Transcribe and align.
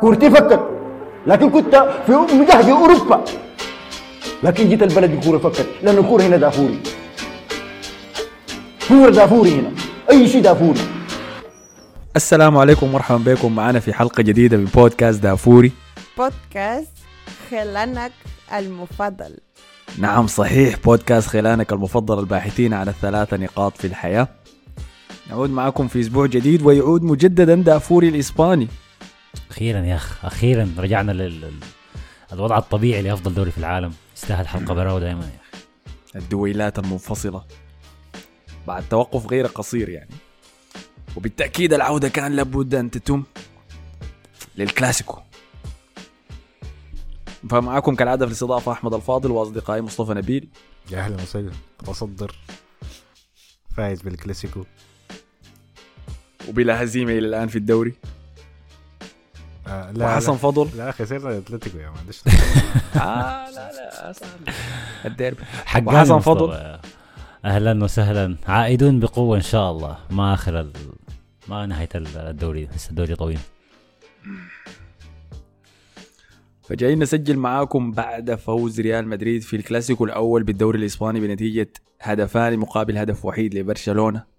كورتي 0.00 0.30
فكت 0.30 0.60
لكن 1.26 1.50
كنت 1.50 1.76
في 2.06 2.12
مجهد 2.12 2.68
أوروبا. 2.68 3.24
لكن 4.42 4.68
جيت 4.68 4.82
البلد 4.82 5.10
الكوره 5.10 5.38
فكت 5.38 5.66
لأن 5.82 5.98
الكورة 5.98 6.22
هنا 6.22 6.36
دافوري. 6.36 6.78
كورة 8.88 9.10
دافوري 9.10 9.50
هنا 9.50 9.70
أي 10.10 10.28
شيء 10.28 10.42
دافوري. 10.42 10.80
السلام 12.16 12.56
عليكم 12.56 12.86
ومرحبا 12.86 13.34
بكم 13.34 13.54
معنا 13.54 13.80
في 13.80 13.92
حلقة 13.92 14.22
جديدة 14.22 14.56
من 14.56 14.64
بودكاست 14.64 15.22
دافوري. 15.22 15.72
بودكاست 16.18 16.92
خلانك 17.50 18.12
المفضل. 18.58 19.36
نعم 19.98 20.26
صحيح 20.26 20.76
بودكاست 20.84 21.28
خلانك 21.28 21.72
المفضل 21.72 22.18
الباحثين 22.18 22.74
عن 22.74 22.88
الثلاثة 22.88 23.36
نقاط 23.36 23.76
في 23.76 23.86
الحياة. 23.86 24.28
نعود 25.30 25.50
معكم 25.50 25.88
في 25.88 26.00
أسبوع 26.00 26.26
جديد 26.26 26.62
ويعود 26.62 27.02
مجددا 27.02 27.54
دافوري 27.54 28.08
الإسباني. 28.08 28.68
أخيرا 29.50 29.80
يا 29.80 29.94
اخ 29.94 30.24
أخيرا 30.24 30.74
رجعنا 30.78 31.12
لل 31.12 31.52
الوضع 32.32 32.58
الطبيعي 32.58 33.02
لأفضل 33.02 33.34
دوري 33.34 33.50
في 33.50 33.58
العالم. 33.58 33.94
يستاهل 34.16 34.48
حلقة 34.48 34.74
براو 34.74 34.98
دائما 34.98 35.24
يا 35.24 35.38
أخي. 35.50 35.64
الدويلات 36.16 36.78
المنفصلة. 36.78 37.44
بعد 38.66 38.88
توقف 38.88 39.26
غير 39.26 39.46
قصير 39.46 39.88
يعني. 39.88 40.14
وبالتأكيد 41.16 41.72
العودة 41.72 42.08
كان 42.08 42.36
لابد 42.36 42.74
أن 42.74 42.90
تتم 42.90 43.24
للكلاسيكو. 44.56 45.18
فمعكم 47.50 47.94
كالعادة 47.94 48.26
في 48.26 48.30
الاستضافة 48.30 48.72
أحمد 48.72 48.94
الفاضل 48.94 49.30
وأصدقائي 49.30 49.82
مصطفى 49.82 50.14
نبيل. 50.14 50.48
يا 50.90 50.98
أهلا 50.98 51.22
وسهلا. 51.22 51.52
متصدر 51.82 52.34
فايز 53.76 54.02
بالكلاسيكو. 54.02 54.64
وبلا 56.48 56.82
هزيمة 56.82 57.12
إلى 57.12 57.26
الآن 57.26 57.48
في 57.48 57.56
الدوري. 57.56 57.94
آه 59.68 59.90
لا 59.92 60.06
وحسن 60.06 60.32
لا, 60.32 60.38
فضل؟ 60.38 60.68
لا 60.76 60.90
خسرنا 60.90 61.38
اتلتيكو 61.38 61.78
يا 61.78 61.90
معلش 61.90 62.22
آه 62.96 63.50
لا 63.50 63.72
لا 63.72 64.12
الديربي. 65.06 65.44
حقنا 65.64 65.92
وحسن 65.92 66.14
مصطفى. 66.14 66.34
فضل. 66.38 66.78
أهلا 67.44 67.84
وسهلا. 67.84 68.36
عائدون 68.48 69.00
بقوة 69.00 69.36
إن 69.36 69.42
شاء 69.42 69.70
الله. 69.70 69.98
ما 70.10 70.34
آخر 70.34 70.60
ال... 70.60 70.72
ما 71.48 71.66
نهاية 71.66 71.88
الدوري. 71.94 72.68
لسه 72.76 72.90
الدوري 72.90 73.14
طويل. 73.14 73.38
فجايين 76.62 76.98
نسجل 76.98 77.36
معاكم 77.36 77.92
بعد 77.92 78.34
فوز 78.34 78.80
ريال 78.80 79.08
مدريد 79.08 79.42
في 79.42 79.56
الكلاسيكو 79.56 80.04
الأول 80.04 80.42
بالدوري 80.42 80.78
الإسباني 80.78 81.20
بنتيجة 81.20 81.72
هدفان 82.00 82.58
مقابل 82.58 82.98
هدف 82.98 83.24
وحيد 83.24 83.54
لبرشلونة. 83.54 84.37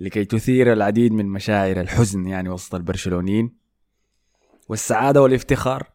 لكي 0.00 0.24
تثير 0.24 0.72
العديد 0.72 1.12
من 1.12 1.26
مشاعر 1.26 1.80
الحزن 1.80 2.26
يعني 2.26 2.48
وسط 2.48 2.74
البرشلونيين 2.74 3.52
والسعادة 4.68 5.22
والافتخار 5.22 5.86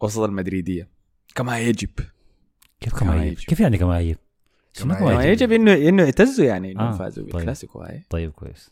وسط 0.00 0.20
المدريدية. 0.20 0.88
كما 1.34 1.58
يجب. 1.58 1.90
كيف 2.80 2.94
كما 2.94 3.00
كما 3.00 3.24
يجب؟ 3.24 3.32
يجب. 3.32 3.48
كيف 3.48 3.60
يعني 3.60 3.78
كما 3.78 4.00
يجب؟ 4.00 4.16
كما 4.74 4.94
كما 4.94 5.24
يجب. 5.24 5.52
انه 5.52 5.74
إنه 5.74 6.02
يعتزوا 6.02 6.44
يعني 6.44 6.72
إنهم 6.72 6.86
آه، 6.86 6.98
فازوا 6.98 7.24
طيب. 7.24 7.32
بالكلاسيكو 7.32 7.80
هاي. 7.80 8.02
طيب 8.10 8.30
كويس. 8.30 8.70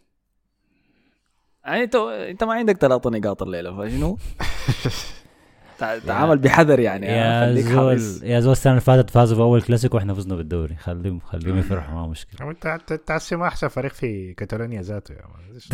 يعني 1.65 1.83
انت 1.83 1.95
أنت 2.31 2.45
ما 2.45 2.53
عندك 2.53 2.77
ثلاثة 2.77 3.11
نقاط 3.11 3.43
الليلة 3.43 3.77
فشنو؟ 3.77 4.19
تع- 5.79 5.99
تعامل 5.99 6.39
بحذر 6.39 6.81
يعني 6.81 7.07
يا 7.07 7.55
زول 7.55 8.01
يا 8.23 8.41
زول 8.41 8.53
السنة 8.53 8.73
اللي 8.73 8.81
فاتت 8.81 9.11
فازوا 9.11 9.39
بأول 9.39 9.63
كلاسيكو 9.63 9.97
وإحنا 9.97 10.15
فزنا 10.15 10.35
بالدوري. 10.37 10.77
خليهم 10.77 11.21
خليهم 11.21 11.59
يفرحوا 11.59 11.95
ما 11.95 12.07
مشكلة. 12.07 12.51
انت 12.51 13.11
السما 13.11 13.47
أحسن 13.49 13.69
فريق 13.69 13.93
في 13.93 14.35
كاتالونيا 14.35 14.83
ذاته 14.83 15.13
يا 15.13 15.23
معلش 15.27 15.69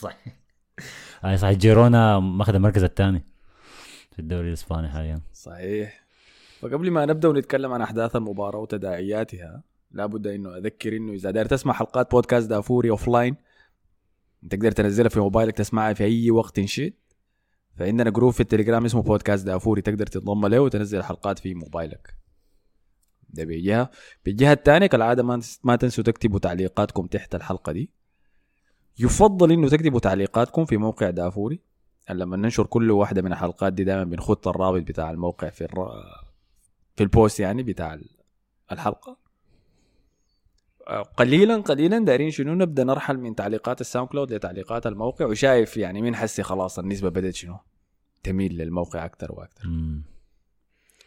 صح 0.00 0.16
هاي 1.22 1.36
صحيح. 1.36 1.58
جيرونا 1.58 2.18
ماخذ 2.18 2.54
المركز 2.54 2.84
الثاني 2.84 3.24
في 4.12 4.18
الدوري 4.18 4.48
الإسباني 4.48 4.88
حاليا. 4.88 5.20
صحيح. 5.32 6.00
فقبل 6.60 6.90
ما 6.90 7.06
نبدأ 7.06 7.28
ونتكلم 7.28 7.72
عن 7.72 7.82
أحداث 7.82 8.16
المباراة 8.16 8.58
وتداعياتها 8.58 9.62
لابد 9.92 10.26
إنه 10.26 10.56
أذكر 10.56 10.96
إنه 10.96 11.12
إذا 11.12 11.30
داير 11.30 11.46
تسمع 11.46 11.72
حلقات 11.72 12.10
بودكاست 12.10 12.50
دافوري 12.50 12.90
offline 12.90 13.36
تقدر 14.50 14.70
تنزلها 14.72 15.08
في 15.08 15.20
موبايلك 15.20 15.54
تسمعها 15.56 15.92
في 15.92 16.04
أي 16.04 16.30
وقت 16.30 16.60
شئت. 16.60 16.94
فعندنا 17.80 18.10
group 18.10 18.32
في 18.32 18.40
التليجرام 18.40 18.84
اسمه 18.84 19.02
بودكاست 19.02 19.46
دافوري 19.46 19.82
تقدر 19.82 20.06
تنضم 20.06 20.46
له 20.46 20.60
وتنزل 20.60 20.98
الحلقات 20.98 21.38
في 21.38 21.54
موبايلك. 21.54 22.14
ده 23.28 23.44
بجهه 23.44 23.90
بالجهة 24.24 24.52
الثانية 24.52 24.86
كالعادة 24.86 25.22
ما 25.22 25.40
ما 25.64 25.76
تنسوا 25.76 26.04
تكتبوا 26.04 26.38
تعليقاتكم 26.38 27.06
تحت 27.06 27.34
الحلقة 27.34 27.72
دي. 27.72 27.90
يفضل 28.98 29.52
إنه 29.52 29.68
تكتبوا 29.68 30.00
تعليقاتكم 30.00 30.64
في 30.64 30.76
موقع 30.76 31.10
دافوري. 31.10 31.60
لما 32.10 32.36
ننشر 32.36 32.66
كل 32.66 32.90
واحدة 32.90 33.22
من 33.22 33.32
الحلقات 33.32 33.72
دي 33.72 33.84
دائما 33.84 34.04
بنخط 34.04 34.48
الرابط 34.48 34.82
بتاع 34.82 35.10
الموقع 35.10 35.50
في 35.50 35.64
الر... 35.64 35.90
في 36.96 37.02
ال 37.02 37.10
post 37.10 37.40
يعني 37.40 37.62
بتاع 37.62 37.94
ال- 37.94 38.10
الحلقة. 38.72 39.16
قليلا 41.16 41.56
قليلا 41.56 41.98
دايرين 41.98 42.30
شنو 42.30 42.54
نبدأ 42.54 42.84
نرحل 42.84 43.18
من 43.18 43.34
تعليقات 43.34 43.80
الساوند 43.80 44.08
كلاود 44.08 44.32
لتعليقات 44.32 44.86
الموقع. 44.86 45.26
وشايف 45.26 45.76
يعني 45.76 46.02
مين 46.02 46.16
حسي 46.16 46.42
خلاص 46.42 46.78
النسبة 46.78 47.08
بدأت 47.08 47.34
شنو. 47.34 47.58
تميل 48.22 48.52
للموقع 48.52 49.04
أكثر 49.04 49.32
وأكثر. 49.32 49.68
مم. 49.68 50.02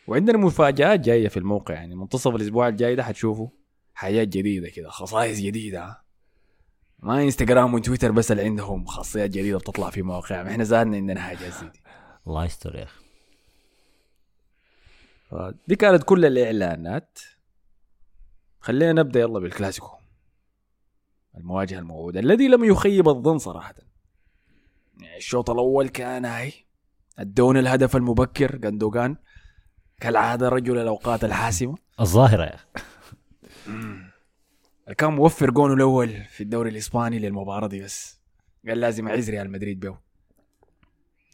وعندنا 0.07 0.38
مفاجآت 0.38 1.00
جاية 1.00 1.28
في 1.28 1.38
الموقع 1.38 1.74
يعني 1.74 1.96
منتصف 1.96 2.35
الأسبوع 2.35 2.68
الجاي 2.68 2.96
ده 2.96 3.03
حتشوفوا 3.03 3.47
حياة 3.94 4.24
جديدة 4.24 4.69
كده 4.69 4.90
خصائص 4.90 5.40
جديدة. 5.40 6.03
ما 7.00 7.24
إنستغرام 7.24 7.74
وتويتر 7.74 8.12
بس 8.12 8.31
اللي 8.31 8.44
عندهم 8.44 8.85
خاصيات 8.85 9.29
جديدة 9.29 9.57
بتطلع 9.57 9.90
في 9.90 10.01
مواقعهم 10.01 10.47
إحنا 10.47 10.63
زادنا 10.63 10.97
عندنا 10.97 11.22
حاجات 11.22 11.53
زي 11.53 11.69
دي 11.69 11.81
الله 12.28 12.46
يستر 12.46 12.75
يا 12.75 12.84
أخي. 12.84 13.03
دي 15.68 15.75
كانت 15.75 16.03
كل 16.03 16.25
الإعلانات. 16.25 17.19
خلينا 18.59 18.94
نبدأ 18.94 19.19
يلا 19.19 19.40
بالكلاسيكو. 19.40 19.97
المواجهة 21.38 21.80
الموعودة. 21.80 22.19
الذي 22.19 22.47
لم 22.47 22.63
يخيب 22.63 23.09
الظن 23.09 23.38
صراحة. 23.38 23.75
يعني 25.01 25.18
الشوط 25.18 25.50
الأول 25.50 25.90
كان 25.90 26.25
هاي. 26.25 26.53
ادونا 27.19 27.59
الهدف 27.59 27.96
المبكر 27.96 28.56
جندوجان. 28.56 29.16
كالعادة 30.00 30.50
رجل 30.50 30.78
الأوقات 30.78 31.24
الحاسمة. 31.24 31.75
الظاهرة 32.00 32.44
يا 32.44 32.56
أخي. 32.56 32.66
كان 34.97 35.13
موفر 35.13 35.51
جونه 35.51 35.74
الأول 35.74 36.24
في 36.24 36.44
الدوري 36.44 36.69
الإسباني 36.69 37.19
للمباراة 37.19 37.68
دي 37.68 37.81
بس. 37.84 38.19
قال 38.68 38.79
لازم 38.79 39.07
اعز 39.07 39.29
ريال 39.29 39.51
مدريد 39.51 39.79
به 39.79 39.97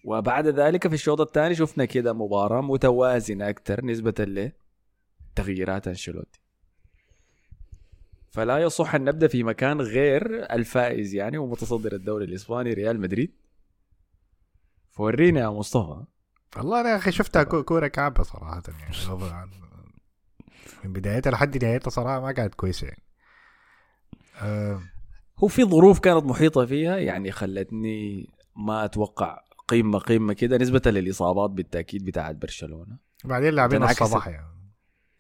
وبعد 0.05 0.47
ذلك 0.47 0.87
في 0.87 0.93
الشوط 0.93 1.21
الثاني 1.21 1.55
شفنا 1.55 1.85
كده 1.85 2.13
مباراة 2.13 2.61
متوازنة 2.61 3.49
أكثر 3.49 3.85
نسبة 3.85 4.51
لتغييرات 5.37 5.87
أنشيلوتي. 5.87 6.39
فلا 8.31 8.57
يصح 8.57 8.95
أن 8.95 9.03
نبدأ 9.03 9.27
في 9.27 9.43
مكان 9.43 9.81
غير 9.81 10.53
الفائز 10.53 11.13
يعني 11.13 11.37
ومتصدر 11.37 11.93
الدوري 11.93 12.25
الإسباني 12.25 12.73
ريال 12.73 12.99
مدريد. 12.99 13.31
فورينا 15.03 15.39
يا 15.39 15.49
مصطفى. 15.49 16.03
والله 16.57 16.81
أنا 16.81 16.89
يا 16.89 16.95
أخي 16.95 17.11
شفتها 17.11 17.43
كو- 17.43 17.63
كورة 17.63 17.87
كعبة 17.87 18.23
صراحة 18.23 18.61
يعني 18.79 18.95
غض 19.07 19.23
عن- 19.23 19.49
من 20.83 20.93
بدايتها 20.93 21.31
لحد 21.31 21.63
نهايتها 21.63 21.89
صراحة 21.89 22.19
ما 22.19 22.31
كانت 22.31 22.55
كويسة 22.55 22.87
يعني. 22.87 23.03
آه 24.41 24.81
هو 25.39 25.47
في 25.47 25.63
ظروف 25.63 25.99
كانت 25.99 26.23
محيطة 26.25 26.65
فيها 26.65 26.97
يعني 26.97 27.31
خلتني 27.31 28.29
ما 28.55 28.85
أتوقع 28.85 29.39
قمة 29.67 29.99
قمة 29.99 30.33
كده 30.33 30.57
نسبة 30.57 30.81
للإصابات 30.85 31.49
بالتأكيد 31.49 32.05
بتاعت 32.05 32.35
برشلونة. 32.35 32.97
بعدين 33.25 33.53
لاعبين 33.53 33.83
الصباح 33.83 34.27
يعني. 34.27 34.47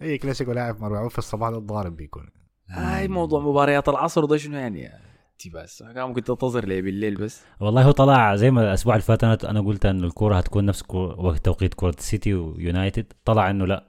أي 0.01 0.17
كلاسيكو 0.17 0.51
لاعب 0.51 0.81
مرعوب 0.81 1.11
في 1.11 1.17
الصباح 1.17 1.49
ده 1.49 1.57
الضارب 1.57 1.95
بيكون. 1.95 2.29
هاي 2.69 3.07
موضوع 3.07 3.39
مباريات 3.41 3.89
العصر 3.89 4.25
ده 4.25 4.37
شنو 4.37 4.57
يعني؟ 4.57 4.81
يا 4.81 5.08
تي 5.39 5.49
بس. 5.49 5.83
كان 5.83 6.07
ممكن 6.07 6.23
تنتظر 6.23 6.65
لي 6.65 6.81
بالليل 6.81 7.15
بس. 7.15 7.43
والله 7.59 7.83
هو 7.83 7.91
طلع 7.91 8.35
زي 8.35 8.51
ما 8.51 8.61
الأسبوع 8.61 8.95
اللي 8.95 9.03
فات 9.03 9.23
أنا 9.23 9.61
قلت 9.61 9.85
ان 9.85 10.03
الكوره 10.03 10.35
هتكون 10.35 10.65
نفس 10.65 10.83
وقت 10.91 11.45
توقيت 11.45 11.73
كرة 11.73 11.95
السيتي 11.97 12.33
ويونايتد. 12.33 13.13
طلع 13.25 13.49
إنه 13.49 13.67
لأ 13.67 13.83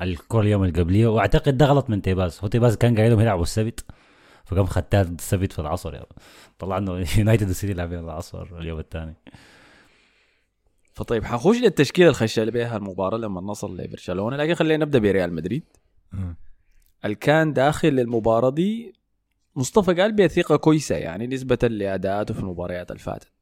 الكوره 0.00 0.42
اليوم 0.42 0.64
القبليه 0.64 1.06
وأعتقد 1.06 1.56
ده 1.56 1.66
غلط 1.66 1.90
من 1.90 2.02
تيباز. 2.02 2.38
هو 2.42 2.48
تيباز 2.48 2.76
كان 2.76 2.96
قايل 2.96 3.10
لهم 3.10 3.20
يلعبوا 3.20 3.42
السبت 3.42 3.84
فقام 4.44 4.64
ضد 4.94 5.18
السبت 5.18 5.52
في 5.52 5.58
العصر. 5.58 5.94
يعني. 5.94 6.06
طلع 6.58 6.78
إنه 6.78 6.92
يونايتد 7.18 7.46
والسيتي 7.46 7.72
لاعبين 7.72 7.98
العصر 7.98 8.58
اليوم 8.58 8.78
الثاني. 8.78 9.14
فطيب 10.94 11.24
حنخش 11.24 11.56
للتشكيلة 11.56 12.08
الخشة 12.08 12.40
اللي 12.40 12.52
بيها 12.52 12.76
المباراة 12.76 13.18
لما 13.18 13.40
نصل 13.40 13.76
لبرشلونة. 13.76 14.36
لكن 14.36 14.54
خلينا 14.54 14.84
نبدأ 14.84 14.98
بريال 14.98 15.32
مدريد. 15.34 15.64
اللي 17.04 17.16
كان 17.16 17.52
داخل 17.52 17.88
المباراة 17.88 18.50
دي 18.50 19.01
مصطفى 19.56 19.94
قال 19.94 20.12
بها 20.12 20.26
ثقة 20.26 20.56
كويسة 20.56 20.94
يعني 20.96 21.26
نسبة 21.26 21.58
لأداءاته 21.62 22.34
في 22.34 22.40
المباريات 22.40 22.90
اللي 22.90 23.02
فاتت 23.02 23.32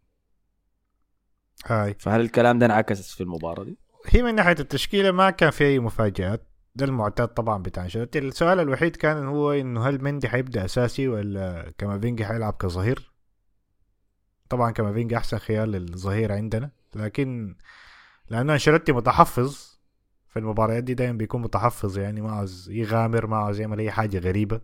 هاي. 1.67 1.95
فهل 1.99 2.21
الكلام 2.21 2.59
ده 2.59 2.67
انعكس 2.67 3.15
في 3.15 3.21
المباراة 3.21 3.65
دي؟ 3.65 3.79
هي 4.07 4.23
من 4.23 4.35
ناحية 4.35 4.57
التشكيلة 4.61 5.11
ما 5.11 5.31
كان 5.31 5.51
في 5.51 5.65
أي 5.65 5.79
مفاجآت. 5.79 6.47
ده 6.75 6.85
المعتاد 6.85 7.29
طبعا 7.29 7.63
بتاع 7.63 7.85
أنشيلوتي. 7.85 8.19
السؤال 8.19 8.61
الوحيد 8.61 8.97
كان 8.97 9.27
هو 9.27 9.53
إنه 9.53 9.89
هل 9.89 10.05
مندي 10.05 10.29
حيبدأ 10.29 10.65
أساسي 10.65 11.09
ولا 11.09 11.73
كامافينجا 11.79 12.27
حيلعب 12.27 12.53
كظهير؟ 12.53 13.13
طبعا 14.49 14.71
كافينجا 14.71 15.17
أحسن 15.17 15.39
خيار 15.39 15.67
للظهير 15.67 16.33
عندنا. 16.33 16.71
لكن 16.95 17.57
لأنه 18.29 18.53
أنشيلوتي 18.53 18.93
متحفظ 18.93 19.79
في 20.29 20.39
المباريات 20.39 20.85
دي 20.85 20.95
دايما 20.95 21.19
بيكون 21.19 21.43
متحفظ 21.43 21.99
يعني 21.99 22.21
ما 22.21 22.33
عاوز 22.33 22.71
يغامر 22.71 23.27
ما 23.27 23.37
عاوز 23.37 23.61
يعمل 23.61 23.79
أي 23.79 23.91
حاجة 23.91 24.19
غريبة. 24.19 24.61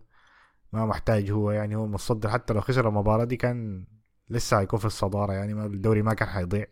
ما 0.73 0.85
محتاج 0.85 1.31
هو 1.31 1.51
يعني 1.51 1.75
هو 1.75 1.87
متصدر 1.87 2.29
حتى 2.29 2.53
لو 2.53 2.61
خسر 2.61 2.89
المباراة 2.89 3.23
دي 3.23 3.37
كان 3.37 3.85
لسه 4.29 4.59
هيكون 4.59 4.79
في 4.79 4.85
الصدارة 4.85 5.33
يعني 5.33 5.53
ما 5.53 5.65
الدوري 5.65 6.01
ما 6.01 6.13
كان 6.13 6.27
حيضيع 6.27 6.65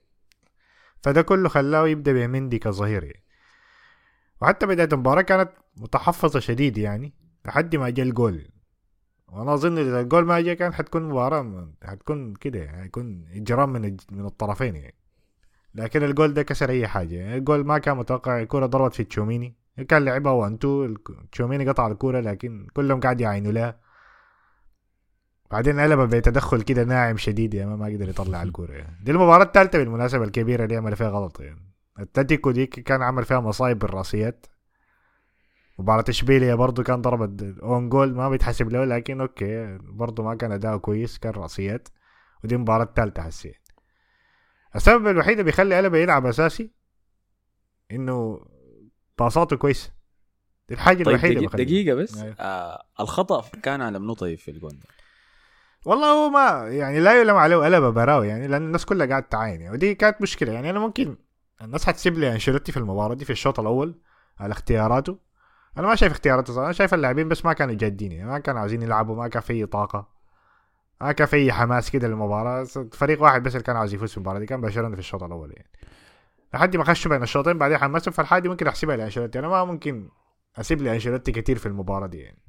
فده 1.03 1.21
كله 1.21 1.50
خلاه 1.50 1.88
يبدأ 1.88 2.13
بمندي 2.13 2.59
كظهير 2.59 3.03
يعني. 3.03 3.24
وحتى 4.42 4.65
بداية 4.65 4.89
المباراة 4.94 5.21
كانت 5.21 5.50
متحفظة 5.77 6.39
شديد 6.39 6.77
يعني 6.77 7.13
لحد 7.45 7.75
ما 7.75 7.89
جاء 7.89 8.06
الجول. 8.06 8.47
وأنا 9.27 9.53
اظن 9.53 9.77
إذا 9.77 10.01
الجول 10.01 10.25
ما 10.25 10.41
جاء 10.41 10.56
كان 10.56 10.74
حتكون 10.74 11.03
مباراة 11.09 11.69
حتكون 11.83 12.33
كده 12.33 12.59
يعني 12.59 12.81
حيكون 12.81 13.25
إجرام 13.31 13.69
من 13.69 13.98
من 14.12 14.25
الطرفين 14.25 14.75
يعني. 14.75 14.95
لكن 15.75 16.03
الجول 16.03 16.33
ده 16.33 16.44
كسر 16.44 16.69
أي 16.69 16.88
حاجة. 16.88 17.15
يعني 17.15 17.38
الجول 17.38 17.65
ما 17.65 17.77
كان 17.77 17.98
متوقع 17.98 18.41
الكوره 18.41 18.65
ضربت 18.65 18.94
في 18.94 19.03
تشوميني. 19.03 19.56
كان 19.88 20.06
لعبها 20.06 20.31
one 20.31 20.59
two 20.59 20.94
تشوميني 21.31 21.69
قطع 21.69 21.88
الكوره 21.88 22.19
لكن 22.19 22.68
كلهم 22.74 23.00
قاعد 23.00 23.21
يعينوا 23.21 23.51
لها. 23.51 23.80
بعدين 25.51 25.80
قلب 25.80 26.00
بتدخل 26.15 26.62
كده 26.62 26.83
ناعم 26.83 27.18
شديد 27.18 27.53
يعني 27.53 27.69
ما- 27.69 27.75
ما 27.75 27.86
قدر 27.86 28.09
يطلع 28.09 28.44
الكورة 28.44 28.71
يعني. 28.74 29.00
دي 29.03 29.12
المباراة 29.12 29.44
الثالثه 29.44 29.80
بالمناسبة 29.80 30.24
الكبيرة 30.24 30.63
اللي 30.63 30.75
عمل 30.75 30.95
فيها 30.95 31.09
غلط 31.09 31.39
يعني. 31.39 31.74
أتلتيكو 31.97 32.51
دي 32.51 32.65
كان 32.65 33.01
عمل 33.01 33.25
فيها 33.25 33.39
مصايب 33.39 33.80
بالرأسيات. 33.80 34.45
مباراة 35.80 36.06
اشبيليا 36.09 36.56
برضو 36.56 36.83
كان 36.83 37.01
ضربت 37.01 37.59
own 37.63 37.89
goal 37.89 38.15
ما 38.15 38.30
بيتحسب 38.30 38.69
له 38.69 38.86
لكن 38.86 39.21
okay 39.21 39.77
برضو 39.81 40.24
ما 40.24 40.36
كان 40.36 40.51
اداؤه 40.51 40.77
كويس 40.77 41.18
كان 41.18 41.33
راسيات 41.33 41.88
ودي 42.44 42.56
المباراة 42.56 42.83
الثالثة 42.83 43.21
حسيت. 43.24 43.56
السبب 44.75 45.07
الوحيد 45.07 45.31
اللي 45.31 45.44
بيخلي 45.44 45.77
ألابا 45.77 45.97
يلعب 45.98 46.25
أساسي 46.25 46.71
إنه 47.91 48.45
باصاته 49.19 49.56
كويسة. 49.56 49.91
دي 50.69 50.74
الحاجة 50.75 50.98
طيب 51.03 51.07
الوحيدة 51.07 51.39
دقيقة. 51.39 51.57
دقيقة 51.57 51.95
بس. 51.95 52.18
أيوة. 52.18 52.36
آه 52.39 52.83
الخطأ 53.00 53.41
كان 53.63 53.81
على 53.81 54.00
منو 54.00 54.13
طيب 54.13 54.39
في 54.39 54.51
الجون 54.51 54.71
ده؟ 54.71 54.86
والله 55.85 56.07
هو 56.07 56.29
ما 56.29 56.67
يعني 56.67 56.99
لا 56.99 57.21
يلام 57.21 57.35
عليه 57.35 57.55
ألابا 57.56 57.89
براهو 57.89 58.27
يعني 58.27 58.47
لأن 58.47 58.61
الناس 58.61 58.85
كلها 58.85 59.07
قاعد 59.07 59.23
تعاين 59.23 59.61
يعني 59.61 59.73
ودي 59.73 59.95
كانت 59.95 60.21
مشكلة. 60.21 60.51
يعني 60.51 60.69
أنا 60.69 60.79
ممكن 60.79 61.17
الناس 61.61 61.85
حتسيب 61.85 62.17
لي 62.17 62.31
أنشيلوتي 62.31 62.71
في 62.71 62.77
المباراة 62.77 63.13
دي 63.13 63.25
في 63.25 63.29
الشوط 63.29 63.59
الأول 63.59 64.01
على 64.39 64.51
اختياراته. 64.51 65.19
أنا 65.77 65.87
ما 65.87 65.95
شايف 65.95 66.11
اختياراته 66.11 66.53
صراحة 66.53 66.65
أنا 66.65 66.73
شايف 66.73 66.93
اللاعبين 66.93 67.29
بس 67.29 67.45
ما 67.45 67.53
كانوا 67.53 67.73
جادين 67.73 68.11
يعني 68.11 68.29
ما 68.29 68.39
كانوا 68.39 68.59
عاوزين 68.59 68.81
يلعبوا 68.81 69.15
ما 69.15 69.27
كان 69.27 69.41
في 69.41 69.65
طاقة 69.65 70.07
ما 71.01 71.11
كان 71.11 71.27
في 71.27 71.51
حماس 71.51 71.91
كده 71.91 72.07
للمباراة. 72.07 72.63
فريق 72.93 73.21
واحد 73.21 73.43
بس 73.43 73.51
اللي 73.51 73.63
كان 73.63 73.75
عاوز 73.75 73.93
يفوز 73.93 74.11
في 74.11 74.17
المباراة 74.17 74.39
دي 74.39 74.45
كان 74.45 74.61
برشلونة 74.61 74.95
في 74.95 74.99
الشوط 74.99 75.23
الأول 75.23 75.53
يعني. 75.55 75.69
لحد 76.53 76.77
ما 76.77 76.83
خشوا 76.83 77.11
بين 77.11 77.23
الشوطين 77.23 77.57
بعدين 77.57 77.77
حمسهم 77.77 78.13
فالحاجه 78.13 78.41
دي 78.41 78.49
ممكن 78.49 78.67
أحسبها 78.67 78.95
لأنشيلوتي. 78.95 79.39
أنا 79.39 79.47
ما 79.47 79.65
ممكن 79.65 80.09
أسيب 80.57 80.81
لي 80.81 80.93
انشيلوتي 80.93 81.31
كتير 81.31 81.57
في 81.57 81.65
المباراة 81.65 82.07
دي 82.07 82.17
يعني. 82.17 82.41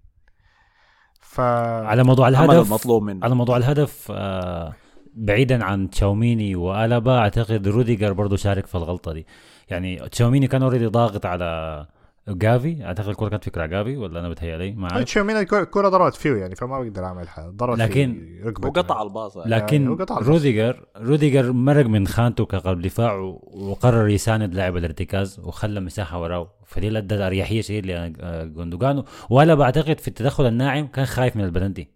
ف 1.20 1.40
على 1.40 2.04
موضوع 2.04 2.28
الهدف 2.28 2.66
المطلوب 2.66 3.02
منه. 3.02 3.20
على 3.24 3.34
موضوع 3.34 3.56
الهدف 3.56 4.08
آه 4.10 4.72
بعيدا 5.14 5.64
عن 5.64 5.90
تشاوميني 5.90 6.56
وألابا 6.56 7.18
أعتقد 7.18 7.68
روديجر 7.68 8.12
برضو 8.12 8.36
شارك 8.36 8.66
في 8.66 8.74
الغلطة 8.74 9.12
دي. 9.12 9.26
يعني 9.68 9.96
تشاوميني 9.96 10.46
كان 10.46 10.62
already 10.62 10.86
ضاغط 10.86 11.26
على 11.26 11.86
جافي؟ 12.28 12.84
أعتقد 12.84 13.08
الكرة 13.08 13.28
كانت 13.28 13.44
فكرة 13.44 13.66
جافي 13.66 13.96
ولا 13.96 14.20
أنا 14.20 14.28
بتهيألي 14.28 14.72
ما 14.72 14.88
عارف 14.92 15.04
تشاوميني 15.04 15.40
الكرة 15.40 15.62
الكرة 15.62 15.88
ضربت 15.88 16.14
فيه 16.14 16.34
يعني 16.36 16.54
فما 16.54 16.80
بقدر 16.80 17.04
اعمل 17.04 17.28
حاجة 17.28 17.48
ضربت 17.48 17.78
لكن 17.78 18.40
وقطع 18.64 19.02
الباص 19.02 19.36
يعني. 19.36 19.50
لكن 19.50 19.92
الباص. 19.92 20.10
روديجر 20.10 20.86
روديجر 20.96 21.52
مرق 21.52 21.86
من 21.86 22.06
خانته 22.06 22.46
كقلب 22.46 22.80
دفاع 22.80 23.14
وقرر 23.14 24.08
يساند 24.08 24.54
لاعب 24.54 24.76
الارتكاز 24.76 25.40
وخلى 25.44 25.80
مساحة 25.80 26.22
وراه. 26.22 26.52
فدي 26.66 26.98
ادت 26.98 27.20
أريحية 27.20 27.60
شديد 27.60 27.86
لجوندوجان 27.86 29.04
وألابا 29.30 29.54
بعتقد 29.54 30.00
في 30.00 30.08
التدخل 30.08 30.46
الناعم 30.46 30.86
كان 30.86 31.04
خايف 31.04 31.36
من 31.36 31.44
البلنتي 31.44 31.88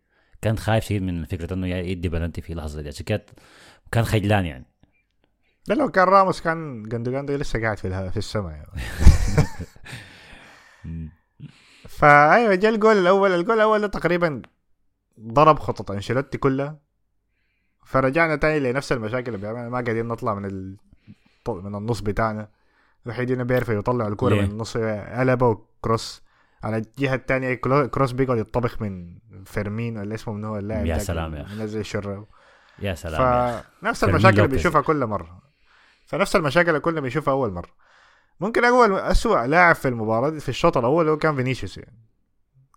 كان 0.43 0.59
خايف 0.59 0.85
شديد 0.85 1.03
من 1.03 1.25
فكرة 1.25 1.55
إنه 1.55 1.67
يدي 1.67 2.09
بلنتي 2.09 2.41
في 2.41 2.55
لحظة 2.55 2.83
دي. 2.83 2.89
عشان 2.89 3.05
كده 3.05 3.27
كان 3.93 4.05
خجلان 4.05 4.47
يعني. 4.47 4.67
ده 5.69 5.75
لو 5.75 5.89
كان 5.89 6.05
راموس 6.05 6.41
كان 6.41 6.83
جندوجان 6.83 7.27
ده 7.27 7.37
لسه 7.37 7.61
قاعد 7.61 7.79
في 7.79 8.11
في 8.11 8.17
السماء. 8.17 8.53
يعني. 8.53 8.67
فأيوة 11.89 12.55
جا 12.55 12.69
الجول 12.69 12.97
الأول. 12.97 13.31
الجول 13.31 13.57
الأول 13.57 13.81
ده 13.81 13.87
تقريبا 13.87 14.43
ضرب 15.21 15.59
خطط 15.59 15.91
أنشيلوتي 15.91 16.39
كلها. 16.39 16.79
فرجعنا 17.85 18.37
تاني 18.37 18.73
لنفس 18.73 18.93
المشاكل 18.93 19.35
اللي 19.35 19.39
بيعملها. 19.39 19.69
ما 19.69 19.81
قاعدين 19.81 20.09
نطلع 20.09 20.35
من 20.35 20.45
ال... 20.45 20.77
من 21.49 21.75
النص 21.75 22.01
بتاعنا. 22.01 22.49
الوحيدين 23.07 23.45
بيعرفوا 23.45 23.75
يطلعوا 23.75 24.11
الكورة 24.11 24.35
ليه؟ 24.35 24.43
من 24.43 24.51
النص. 24.51 24.77
قلبه 24.77 25.47
وكروس. 25.49 26.23
على 26.63 26.77
الجهة 26.77 27.15
الثانية 27.15 27.55
كروس 27.55 28.13
بيقعد 28.13 28.39
يطبخ 28.39 28.83
من 28.83 29.19
فيرمين 29.45 29.99
ولا 29.99 30.15
اسمه 30.15 30.35
من 30.35 30.45
هو 30.45 30.59
اللاعب 30.59 30.87
يا 30.87 30.99
سلام 30.99 31.35
يا 31.35 31.43
أخي. 31.43 31.57
منزل 31.57 31.81
الشرة. 31.81 32.27
يا 32.79 32.95
سلام. 32.95 33.63
فنفس 33.83 34.05
المشاكل 34.05 34.37
اللي. 34.37 34.49
بيشوفها 34.49 34.81
كل 34.81 35.07
مرة. 35.07 35.43
فنفس 36.07 36.37
المشاكل 36.37 36.69
اللي 36.69 36.81
كنا 36.81 37.01
بنشوفها 37.01 37.35
أول 37.35 37.53
مرة. 37.53 37.71
ممكن 38.41 38.65
أول 38.65 38.95
اسوء 38.99 39.45
لاعب 39.47 39.75
في 39.75 39.89
المباراة 39.89 40.29
دي 40.31 40.41
في 40.41 40.49
الشوط 40.49 40.77
الأول 40.77 41.09
هو 41.09 41.17
كان 41.17 41.37
فينيسيوس 41.37 41.79
يعني. 41.79 41.99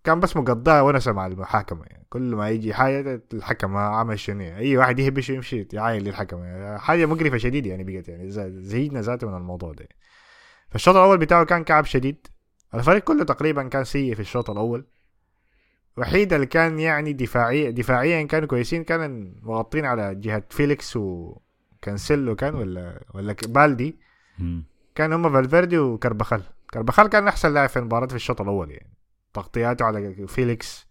كان 0.04 0.20
بس 0.20 0.36
مقضاها 0.36 0.82
ونسه 0.82 1.12
مع 1.12 1.26
المحاكمة 1.26 1.84
يعني. 1.84 2.06
كل 2.08 2.22
ما 2.34 2.48
يجي 2.50 2.74
حاجة 2.74 3.22
الحكم 3.34 3.76
عمل 3.76 4.18
شنو 4.18 4.40
يعني. 4.40 4.58
أي 4.58 4.76
واحد 4.76 4.98
يهبش 4.98 5.30
يمشي 5.30 5.66
يعاين 5.72 6.02
للحكم 6.02 6.44
يعني. 6.44 6.78
حاجة 6.78 7.06
مقرفة 7.06 7.36
شديد 7.36 7.66
يعني 7.66 7.84
بقت 7.84 8.08
يعني. 8.08 8.30
ز- 8.30 8.40
زهقنا 8.40 9.00
ذاته 9.00 9.26
من 9.28 9.36
الموضوع 9.36 9.72
ده. 9.72 9.88
فالشوط 10.70 10.96
الأول 10.96 11.18
بتاعه 11.18 11.44
كان 11.44 11.64
كعب 11.64 11.84
شديد. 11.84 12.26
الفريق 12.74 13.02
كله 13.04 13.24
تقريبا 13.24 13.68
كان 13.68 13.84
سيء 13.84 14.14
في 14.14 14.20
الشوط 14.20 14.50
الأول. 14.50 14.84
وحيد 15.96 16.32
اللي 16.32 16.46
كان 16.46 16.78
يعني 16.78 17.12
دفاعيا 17.12 17.70
دفاعيا 17.70 18.22
كانوا 18.22 18.48
كويسين 18.48 18.84
كان 18.84 19.34
مغطين 19.42 19.84
على 19.84 20.14
جهة 20.14 20.42
فيليكس 20.50 20.96
وكانسيلو 20.96 22.36
كان 22.36 22.54
ولا 22.54 23.00
ولا 23.14 23.36
بالدي. 23.48 23.96
كان 24.94 25.12
هم 25.12 25.32
فالفيردي 25.32 25.78
وكربخال 25.78 26.42
كربخال 26.70 27.06
كان 27.06 27.28
أحسن 27.28 27.54
لاعب 27.54 27.68
في 27.68 27.78
المباراة 27.78 28.06
في 28.06 28.14
الشوط 28.14 28.40
الأول 28.40 28.70
يعني. 28.70 28.96
تغطياته 29.34 29.84
على 29.84 30.26
فيليكس 30.26 30.86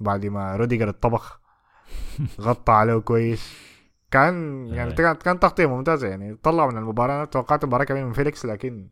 بعد 0.00 0.26
ما 0.26 0.56
روديجر 0.56 0.88
الطبخ 0.88 1.40
غطى 2.40 2.72
عليه 2.72 2.98
كويس. 2.98 3.66
كان 4.10 4.66
يعني 4.66 4.90
أي. 4.90 4.94
كانت 4.96 5.22
كان 5.22 5.40
تغطية 5.40 5.66
ممتازة 5.66 6.08
يعني. 6.08 6.34
طلع 6.34 6.66
من 6.66 6.76
المباراة 6.76 7.16
أنا 7.16 7.24
توقعت 7.24 7.64
المباراة 7.64 7.84
كمان 7.84 8.04
من 8.06 8.12
فيليكس 8.12 8.46
لكن 8.46 8.88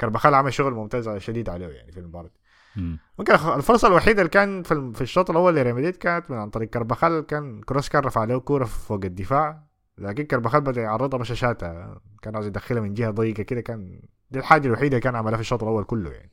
كربخال 0.00 0.34
عمل 0.34 0.52
شغل 0.52 0.74
ممتاز 0.74 1.08
شديد 1.08 1.48
عليه 1.48 1.68
يعني 1.68 1.92
في 1.92 2.00
المباراة. 2.00 2.30
مم. 2.76 2.98
ممكن 3.18 3.34
الفرصة 3.34 3.88
الوحيدة 3.88 4.22
اللي 4.22 4.30
كان 4.30 4.62
في 4.92 5.00
الشوط 5.00 5.30
الأول 5.30 5.56
لريال 5.56 5.74
مدريد 5.74 5.96
كانت 5.96 6.30
من 6.30 6.36
عن 6.36 6.50
طريق 6.50 6.70
كربخال 6.70 7.26
كان 7.26 7.60
كروس 7.60 7.88
كان 7.88 8.02
رفع 8.02 8.24
له 8.24 8.40
كورة 8.40 8.64
فوق 8.64 9.04
الدفاع. 9.04 9.69
لكن 10.00 10.24
كربخال 10.24 10.60
بدأ 10.60 10.80
يعرضها 10.80 11.18
مش 11.20 11.32
شاتها 11.32 12.00
كان 12.22 12.34
عاوز 12.34 12.46
يدخلها 12.46 12.80
من 12.82 12.94
جهة 12.94 13.10
ضيقة 13.10 13.42
كده 13.42 13.60
كان 13.60 14.00
دي 14.30 14.38
الحاجة 14.38 14.66
الوحيدة 14.66 14.88
اللي 14.88 15.00
كان 15.00 15.16
عملها 15.16 15.34
في 15.36 15.40
الشوط 15.40 15.62
الأول 15.62 15.84
كله 15.84 16.10
يعني. 16.12 16.30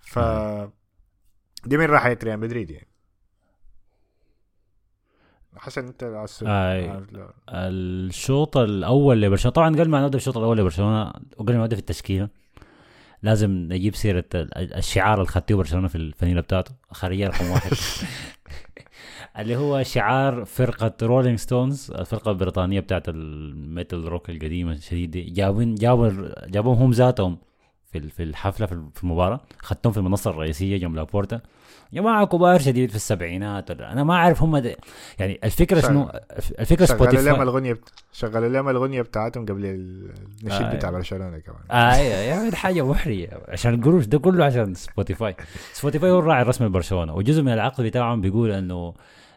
ف 0.00 0.18
دي 1.66 1.76
من 1.76 1.84
راحة 1.84 2.16
ريال 2.24 2.40
مدريد 2.40 2.70
يعني. 2.70 2.88
حسن 5.56 5.86
أنت. 5.86 6.02
عاوز- 6.04 6.42
لا. 6.44 7.32
الشوط 7.48 8.56
الأول 8.56 9.22
لبرشلونة. 9.22 9.54
طبعا 9.54 9.68
قبل 9.68 9.88
ما 9.88 9.98
نبدأ 10.00 10.12
بالشوط 10.12 10.36
الأول 10.36 10.58
لبرشلونة 10.58 11.12
وقبل 11.36 11.56
ما 11.56 11.62
نبدأ 11.62 11.76
في 11.76 11.80
التشكيلة 11.80 12.28
لازم 13.22 13.50
نجيب 13.50 13.94
سيرة 13.94 14.24
ال- 14.34 14.74
الشعار 14.74 15.14
اللي 15.14 15.26
خدته 15.26 15.54
برشلونه 15.56 15.88
في 15.88 15.94
الفانيله 15.94 16.40
بتاعته. 16.40 16.72
خارجيه 16.90 17.26
رقم 17.28 17.50
واحد. 17.50 17.70
اللي 19.38 19.56
هو 19.56 19.82
شعار 19.82 20.44
فرقة 20.44 20.92
Rolling 21.02 21.38
Stones 21.38 21.90
الفرقة 21.90 22.30
البريطانية 22.30 22.80
بتاعت 22.80 23.08
ال 23.08 23.24
metal 23.24 24.04
rock 24.08 24.30
القديمة 24.30 24.72
الشديد 24.72 25.10
دي. 25.10 25.22
جابين 25.22 25.74
جابوا 25.74 26.10
جابوهم 26.48 26.82
هم 26.82 26.90
ذاتهم 26.90 27.38
في 27.92 28.08
في 28.08 28.22
الحفلة 28.22 28.66
في 28.66 29.02
المباراة. 29.02 29.40
خدتهم 29.58 29.92
في 29.92 29.98
المنصة 29.98 30.30
الرئيسية 30.30 30.76
جنب 30.76 30.96
لابورتا. 30.96 31.40
جماعة 31.92 32.26
كبار 32.26 32.58
شديد 32.58 32.90
في 32.90 32.96
السبعينات 32.96 33.70
أنا 33.70 34.04
ما 34.04 34.14
أعرف 34.14 34.42
هم 34.42 34.58
ده 34.58 34.76
يعني 35.18 35.38
الفكرة 35.44 35.80
شغل- 35.80 35.90
شنو 35.90 36.10
الفكرة 36.58 36.84
شغلوا 36.86 37.06
لهم 37.12 37.14
Spotify 37.14 37.72
بت... 37.72 37.88
شغلوا 38.12 38.48
لهم 38.48 38.68
الاغنيه 38.68 39.02
بتاعتهم 39.02 39.46
قبل 39.46 39.64
ال- 39.66 40.10
النشيد 40.42 40.66
آه. 40.66 40.74
بتاع 40.74 40.90
برشلونة 40.90 41.38
كمان. 41.38 41.58
آه 41.70 41.94
يا 41.96 42.22
يا 42.44 42.54
حاجة 42.54 42.86
محرجه 42.86 43.40
عشان 43.48 43.74
القروش 43.74 44.06
ده 44.06 44.18
كله 44.18 44.44
عشان 44.44 44.74
Spotify 44.74 45.36
Spotify 45.72 46.10
هو 46.10 46.18
الراعي 46.18 46.42
الرسمي 46.42 46.66
لبرشلونة 46.66 47.14
وجزء 47.14 47.42
من 47.42 47.52
العقد 47.52 47.84
بتاعهم 47.84 48.20
بيقول 48.20 48.50
إنه 48.52 48.94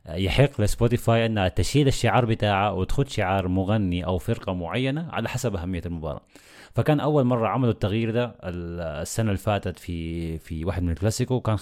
يحق 0.10 0.62
ل 0.61 0.69
Spotify 0.69 1.25
انها 1.25 1.48
تشيل 1.48 1.88
الشعار 1.88 2.25
بتاعها 2.25 2.72
وتخد 2.72 3.10
شعار 3.10 3.48
مغني 3.48 4.05
أو 4.05 4.17
فرقة 4.17 4.53
معينة 4.53 5.10
على 5.12 5.29
حسب 5.29 5.55
أهمية 5.55 5.81
المباراة. 5.86 6.22
فكان 6.75 7.00
أول 7.00 7.24
مرة 7.24 7.48
عملوا 7.48 7.72
التغيير 7.74 8.12
ده 8.12 8.25
ال- 8.25 8.81
السنة 9.01 9.27
اللي 9.27 9.38
فاتت 9.38 9.79
في 9.79 10.38
في 10.38 10.65
واحد 10.65 10.84
من 10.84 10.89
الكلاسيكو 10.89 11.41
كان 11.41 11.58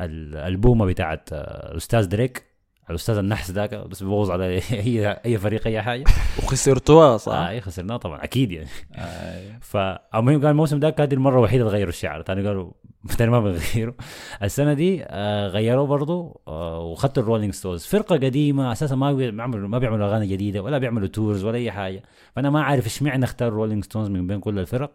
ال- 0.00 0.36
البومة 0.36 0.86
بتاعت 0.86 1.28
آه، 1.32 1.70
الأستاذ 1.72 2.06
دريك. 2.08 2.53
الأستاذ 2.90 3.16
النحس 3.18 3.50
ذاك 3.50 3.74
بس 3.74 4.02
بيبوظ 4.02 4.30
على 4.30 4.44
اي 4.72 5.16
اي 5.26 5.38
فريق 5.38 5.66
أي 5.66 5.82
حاجة. 5.82 6.04
وخسرتوها 6.38 7.16
صح؟ 7.16 7.32
آه 7.32 7.48
أي 7.48 7.60
خسرناه 7.60 7.96
طبعا 7.96 8.24
أكيد 8.24 8.52
يعني. 8.52 8.68
آه. 8.94 9.58
فالمهم 9.60 10.40
قال 10.40 10.46
الموسم 10.50 10.80
ده 10.80 10.90
كانت 10.90 11.12
المرة 11.12 11.38
الوحيدة 11.38 11.64
اللي 11.64 11.72
غيروا 11.76 11.88
الشعار. 11.88 12.22
ثاني 12.22 12.46
قالوا 12.46 12.70
ثاني 13.18 13.30
ما 13.30 13.40
بنغيره 13.40 13.94
السنة 14.42 14.74
دي 14.74 15.04
آه 15.04 15.48
غيروه 15.48 15.86
برضه 15.86 16.40
آه 16.48 16.78
وخدوا 16.80 17.22
ال 17.22 17.26
Rolling 17.26 17.52
Stones 17.52 17.84
فرقة 17.86 18.14
قديمة 18.16 18.72
أساسا 18.72 18.94
ما 18.94 19.12
بيعملوا 19.12 19.68
ما 19.68 19.78
بيعملوا 19.78 20.06
أغاني 20.06 20.26
جديدة 20.26 20.62
ولا 20.62 20.78
بيعملوا 20.78 21.08
tours 21.08 21.44
ولا 21.44 21.58
أي 21.58 21.70
حاجة. 21.70 22.02
فأنا 22.36 22.50
ما 22.50 22.62
عارف 22.62 22.84
إيش 22.84 23.02
معنى 23.02 23.24
اختار 23.24 23.48
ال 23.48 23.52
Rolling 23.52 23.84
Stones 23.84 24.08
من 24.08 24.26
بين 24.26 24.40
كل 24.40 24.58
الفرق. 24.58 24.90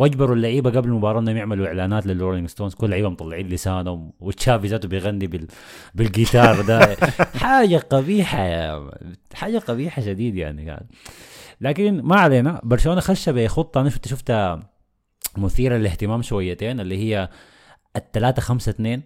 واجبروا 0.00 0.36
اللعيبة 0.36 0.70
قبل 0.70 0.88
المباراة 0.88 1.20
إنهم 1.20 1.36
يعملوا 1.36 1.66
إعلانات 1.66 2.06
لل 2.06 2.15
Rolling 2.15 2.48
Stones 2.48 2.74
كل 2.74 2.90
لعيبة 2.90 3.08
مطلعين 3.08 3.48
لسانهم 3.48 4.12
وتشافي 4.20 4.66
ذاته 4.66 4.88
بيغني 4.88 5.26
بال... 5.26 5.46
بالجيتار 5.94 6.60
ده 6.60 6.96
حاجة 7.44 7.76
قبيحة 7.76 8.42
يا 8.42 8.90
حاجة 9.34 9.58
قبيحة 9.58 10.02
شديد 10.02 10.36
يعني 10.36 10.64
كان 10.64 10.86
لكن 11.60 12.02
ما 12.02 12.20
علينا 12.20 12.60
برشلونة 12.64 13.00
خش 13.00 13.28
بخطة 13.28 13.80
أنا 13.80 13.90
شفت 13.90 14.08
شفتها 14.08 14.60
مثيرة 15.36 15.76
للاهتمام 15.76 16.22
شويتين 16.22 16.80
اللي 16.80 16.98
هي 16.98 17.28
الثلاثة 17.96 18.42
خمسة 18.42 18.70
اثنين 18.70 19.02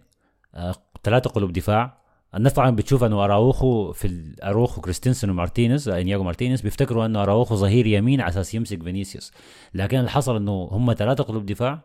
آه، 0.54 0.74
ثلاثة 1.04 1.30
قلوب 1.30 1.52
دفاع 1.52 2.03
الناس 2.36 2.52
طبعا 2.52 2.70
بتشوف 2.70 3.04
إنه 3.04 3.24
أراوخو 3.24 3.92
في 3.92 4.34
أراوخو 4.44 4.80
كريستنسن 4.80 5.30
ومارتينيز 5.30 5.88
آه، 5.88 6.00
إنيجو 6.00 6.22
مارتينيز 6.22 6.60
بيفتكروا 6.60 7.06
إنه 7.06 7.22
أراوخو 7.22 7.54
ظهير 7.56 7.86
يمين 7.86 8.20
على 8.20 8.28
أساس 8.30 8.54
يمسك 8.54 8.82
فينيسيوس. 8.82 9.32
لكن 9.74 9.98
اللي 9.98 10.10
حصل 10.10 10.36
إنه 10.36 10.68
هم 10.72 10.92
ثلاثة 10.94 11.24
قلوب 11.24 11.46
دفاع 11.46 11.80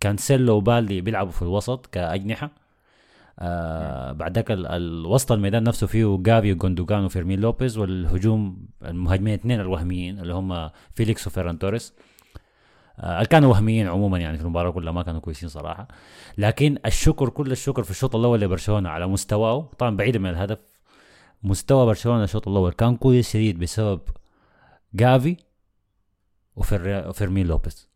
كانسيلو 0.00 0.54
وبالدي 0.56 1.00
بيلعبوا 1.00 1.32
في 1.32 1.42
الوسط 1.42 1.86
كأجنحة 1.86 2.50
آه 3.40 4.12
بعد 4.12 4.34
ذاك 4.34 4.50
ال- 4.50 4.66
الوسط 4.66 5.32
الميدان 5.32 5.62
نفسه 5.64 5.86
فيه 5.86 6.18
جافي 6.22 6.52
وجوندوجان 6.52 7.04
وفيرمين 7.04 7.40
لوبيز 7.40 7.78
والهجوم 7.78 8.66
المهاجمين 8.84 9.34
اثنين 9.34 9.60
الوهميين 9.60 10.18
اللي 10.20 10.34
هم 10.34 10.70
فيليكس 10.94 11.26
وفيران 11.26 11.58
توريس. 11.58 11.94
كانوا 13.30 13.50
وهميين 13.50 13.88
عموما 13.88 14.18
يعني 14.18 14.36
في 14.38 14.44
المباراة 14.44 14.70
كلها 14.70 14.92
ما 14.92 15.02
كانوا 15.02 15.20
كويسين 15.20 15.48
صراحة. 15.48 15.88
لكن 16.38 16.78
الشكر 16.86 17.28
كل 17.28 17.52
الشكر 17.52 17.82
في 17.82 17.90
الشوط 17.90 18.16
الأول 18.16 18.40
لبرشلونة 18.40 18.88
على 18.88 19.06
مستواه 19.06 19.70
طبعا 19.78 19.96
بعيدا 19.96 20.18
من 20.18 20.30
الهدف 20.30 20.58
مستوى 21.42 21.86
برشلونة 21.86 22.24
الشوط 22.24 22.48
الأول 22.48 22.72
كان 22.72 22.96
كويس 22.96 23.32
شديد 23.32 23.58
بسبب 23.58 24.00
جافي 24.94 25.36
وفير 26.56 27.08
وفيرمين 27.08 27.46
لوبيز. 27.46 27.88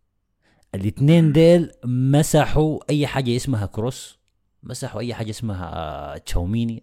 الاثنين 0.75 1.33
ديل 1.33 1.71
مسحوا 1.85 2.79
أي 2.91 3.07
حاجة 3.07 3.37
اسمها 3.37 3.67
كروس 3.67 4.19
مسحوا 4.63 5.01
أي 5.01 5.15
حاجة 5.15 5.31
اسمها 5.31 5.73
آه، 5.75 6.17
تشاوميني. 6.19 6.83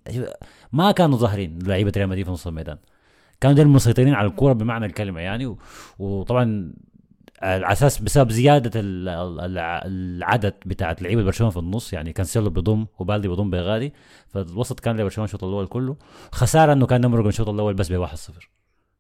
ما 0.72 0.92
كانوا 0.92 1.18
ظاهرين 1.18 1.60
لعيبة 1.64 1.92
ريال 1.98 2.10
مدريد 2.10 2.26
في 2.26 2.32
نص 2.32 2.48
الميدان. 2.48 2.78
كانوا 3.42 3.56
ديل 3.56 3.68
مسيطرين 3.68 4.14
على 4.14 4.28
الكورة 4.28 4.54
بمعنى 4.54 4.86
الكلمة 4.86 5.20
يعني 5.20 5.56
وطبعا 6.00 6.74
على 7.42 7.72
أساس 7.72 7.98
بسبب 8.02 8.32
زيادة 8.32 8.80
ال- 8.80 9.10
ال- 9.10 9.58
العدد 9.86 10.54
بتاعت 10.66 11.02
لعيبة 11.02 11.24
برشلونه 11.24 11.52
في 11.52 11.58
النص 11.60 11.94
يعني 11.94 12.14
كانسيلو 12.14 12.50
بيضم 12.50 12.86
وبالدي 13.00 13.28
بيضم 13.28 13.50
بغادي 13.50 13.94
فالوسط 14.28 14.80
كان 14.80 14.98
لبرشلونه 14.98 15.26
الشوط 15.26 15.44
الأول 15.44 15.68
كله. 15.68 15.98
خسارة 16.32 16.74
إنه 16.74 16.86
كان 16.86 17.02
نمرق 17.02 17.26
الشوط 17.26 17.50
الأول 17.50 17.74
بس 17.74 17.92
ب 17.92 18.06
1-0 18.08 18.50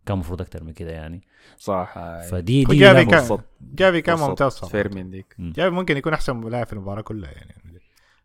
كان 0.06 0.14
المفروض 0.16 0.42
أكثر 0.42 0.64
من 0.64 0.74
كده 0.74 0.92
يعني. 0.92 1.22
صح. 1.58 1.94
فدي 2.32 2.64
دي 2.64 2.72
وجافي 2.76 3.04
لا 3.06 3.12
كان 3.28 3.38
جافي 3.62 4.02
كان 4.02 4.18
ممتاز 4.20 4.52
صراحة. 4.52 4.72
فيرمين 4.72 5.10
ديك. 5.10 5.36
جافي 5.40 5.70
ممكن 5.76 5.98
يكون 5.98 6.14
أحسن 6.14 6.50
لاعب 6.50 6.66
في 6.66 6.74
المباراة 6.74 7.02
كلها 7.02 7.32
يعني. 7.32 7.56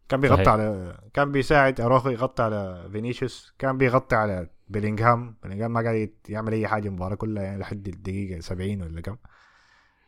كان 0.09 0.21
بيغطي 0.21 0.45
صحيح. 0.45 0.49
على 0.49 0.99
كان 1.15 1.33
بيساعد 1.33 1.81
اروخو 1.81 2.11
يغطي 2.11 2.43
على 2.43 2.89
فينيسيوس. 2.93 3.55
كان 3.59 3.79
بيغطي 3.79 4.17
على 4.17 4.49
بيلينغهام. 4.69 5.37
بيلينغهام 5.43 5.73
ما 5.73 5.81
قاعد 5.83 6.11
يعمل 6.29 6.53
أي 6.53 6.69
حاجة 6.69 6.89
المباراة 6.89 7.15
كلها 7.15 7.43
يعني 7.43 7.61
لحد 7.61 7.89
الدقيقة 7.89 8.41
70 8.41 8.83
ولا 8.83 9.01
كم. 9.01 9.17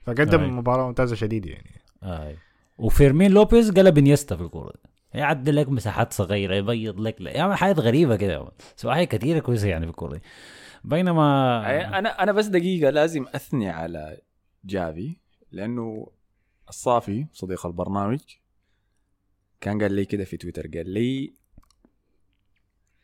فقدم 0.07 0.41
أي. 0.43 0.51
مباراة 0.51 0.87
ممتازة 0.87 1.17
شديد 1.17 1.47
يعني 1.47 1.81
آه. 2.03 2.37
وفيرمين 2.79 3.31
لوبيز 3.31 3.71
قلب 3.71 3.99
انيستا 3.99 4.37
في 4.37 4.43
الكورة 4.43 4.73
دي. 4.73 4.91
يعدل 5.19 5.57
لك 5.57 5.69
مساحات 5.69 6.13
صغيرة 6.13 6.55
يبيض 6.55 7.01
لك 7.01 7.21
لا 7.21 7.31
يعمل 7.31 7.55
حاجات 7.55 7.79
غريبة 7.79 8.17
كده 8.17 8.53
سواء 8.77 8.95
حاجات 8.95 9.09
كثيره 9.09 9.39
كويسة 9.39 9.69
يعني 9.69 9.87
في 9.87 9.91
الكورة 9.91 10.13
دي 10.17 10.23
بينما 10.85 11.99
أنا 11.99 12.23
أنا 12.23 12.33
بس 12.33 12.47
دقيقة 12.47 12.91
لازم 12.91 13.27
أثني 13.35 13.71
على 13.71 14.21
جافي 14.65 15.17
لأنه 15.53 16.11
الصافي 16.69 17.27
صديق 17.33 17.67
البرنامج 17.67 18.21
كان 19.61 19.83
قال 19.83 19.93
لي 19.93 20.05
كده 20.05 20.25
في 20.25 20.37
تويتر 20.37 20.67
قال 20.67 20.91
لي 20.91 21.35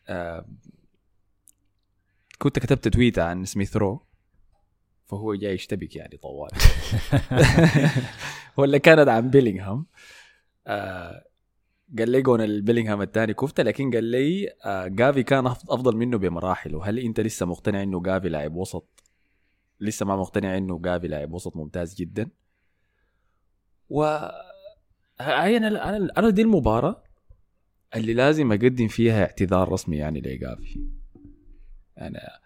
آه 0.07 0.45
كنت 2.37 2.59
كتبت 2.59 2.87
tweet 2.87 3.19
عن 3.19 3.45
سميث 3.45 3.77
رو 3.77 4.05
فهو 5.17 5.35
جاي 5.35 5.53
يشتبك 5.53 5.95
يعني 5.95 6.17
طوال. 6.17 6.49
ولا 8.57 8.77
كانت 8.77 9.07
عن 9.09 9.29
بيلينغهام. 9.29 9.85
آه 10.67 11.23
قال 11.97 12.09
لي 12.09 12.21
جون 12.21 12.41
البيلينغهام 12.41 13.01
الثاني 13.01 13.33
كفته 13.33 13.63
لكن 13.63 13.91
قال 13.91 14.03
لي 14.03 14.49
آه 14.65 14.87
جافي 14.87 15.23
كان 15.23 15.47
أفضل 15.47 15.97
منه 15.97 16.17
بمراحل 16.17 16.75
وهل 16.75 16.99
أنت 16.99 17.19
لسه 17.19 17.45
مقتنع 17.45 17.83
إنه 17.83 18.01
جافي 18.01 18.29
لاعب 18.29 18.55
وسط؟ 18.55 19.03
لسه 19.79 20.05
ما 20.05 20.15
مقتنع 20.15 20.57
إنه 20.57 20.79
جافي 20.79 21.07
لاعب 21.07 21.33
وسط 21.33 21.55
ممتاز 21.55 21.95
جدا. 21.95 22.29
و 23.89 24.03
أنا 25.21 26.17
أنا 26.17 26.29
دي 26.29 26.41
المباراة 26.41 27.03
اللي 27.95 28.13
لازم 28.13 28.51
أقدم 28.51 28.87
فيها 28.87 29.21
اعتذار 29.21 29.71
رسمي 29.71 29.97
يعني 29.97 30.21
لجافي. 30.21 30.79
أنا 31.97 32.39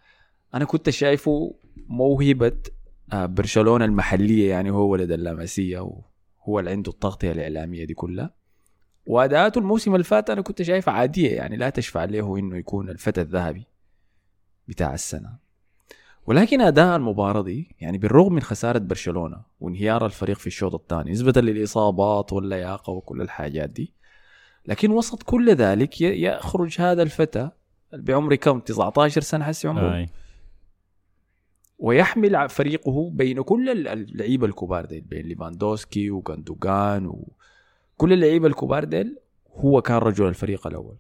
أنا 0.54 0.66
كنت 0.66 0.90
شايفه 0.90 1.56
موهبة 1.88 2.58
آه، 3.14 3.26
برشلونة 3.26 3.86
المحلية 3.86 4.50
يعني 4.50 4.70
هو 4.72 4.90
ولد 4.90 5.12
اللاماسية 5.12 5.80
وهو 5.80 6.60
اللي 6.60 6.72
عنده 6.72 6.92
التغطية 6.92 7.32
الإعلامية 7.32 7.86
دي 7.86 7.94
كلها. 7.94 8.34
وأداءاته 9.08 9.60
الموسم 9.60 9.94
اللي 9.94 10.04
فات 10.04 10.30
أنا 10.30 10.42
كنت 10.42 10.62
شايفها 10.62 10.94
عادية 10.94 11.36
يعني 11.36 11.58
لا 11.58 11.70
تشفع 11.70 12.04
له 12.04 12.38
إنه 12.40 12.58
يكون 12.58 12.90
الفتى 12.90 13.22
الذهبي 13.22 13.64
بتاع 14.68 14.94
السنة. 14.94 15.48
ولكن 16.28 16.62
أداء 16.62 16.96
المباراة 16.96 17.42
دي 17.42 17.76
يعني 17.80 17.98
بالرغم 17.98 18.34
من 18.34 18.42
خسارة 18.42 18.80
برشلونة 18.80 19.42
وانهيار 19.60 20.06
الفريق 20.06 20.38
في 20.38 20.48
الشوط 20.48 20.74
الثاني 20.76 21.12
نسبة 21.12 21.42
للإصابات 21.42 22.34
واللياقة 22.34 22.92
وكل 22.94 23.22
الحاجات 23.22 23.70
دي 23.70 23.94
لكن 24.66 24.92
وسط 24.92 25.24
كل 25.24 25.56
ذلك 25.56 26.02
يخرج 26.02 26.76
هذا 26.82 27.04
الفتى 27.04 27.50
بعمر 27.94 28.36
كم؟ 28.36 28.60
19 28.60 29.22
سنة 29.22 29.46
حسي 29.46 29.68
عمره. 29.68 30.08
ويحمل 31.80 32.50
فريقه 32.50 33.10
بين 33.14 33.42
كل 33.42 33.70
ال- 33.70 33.88
اللعيبة 33.88 34.46
الكبار 34.48 34.86
ديل 34.86 35.02
بين 35.02 35.26
ليفاندوسكي 35.26 36.12
وغاندوغان 36.12 37.06
وكل 37.08 38.14
اللعيبة 38.14 38.48
الكبار 38.48 38.84
ديل 38.84 39.18
هو 39.56 39.82
كان 39.82 39.98
رجل 39.98 40.28
الفريق 40.28 40.68
الأول. 40.68 40.96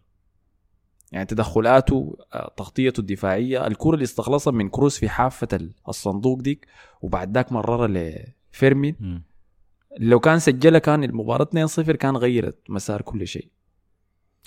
يعني 1.11 1.25
تدخلاته 1.25 2.17
آه، 2.33 2.53
تغطيته 2.57 2.99
الدفاعية 3.01 3.67
الكرة 3.67 3.93
اللي 3.93 4.03
استخلصها 4.03 4.51
من 4.53 4.69
كروس 4.69 4.97
في 4.99 5.09
حافة 5.09 5.47
ال- 5.53 5.73
الصندوق 5.89 6.39
ديك 6.41 6.67
وبعد 7.01 7.33
ذاك 7.35 7.51
مررها 7.51 7.87
لفيرمين. 8.53 8.95
لو 9.99 10.19
كان 10.19 10.39
سجلها 10.39 10.79
كان 10.79 11.03
المباراة 11.03 11.43
2-0 11.43 11.91
كان 11.95 12.17
غيرت 12.17 12.57
مسار 12.69 13.01
كل 13.01 13.27
شيء. 13.27 13.47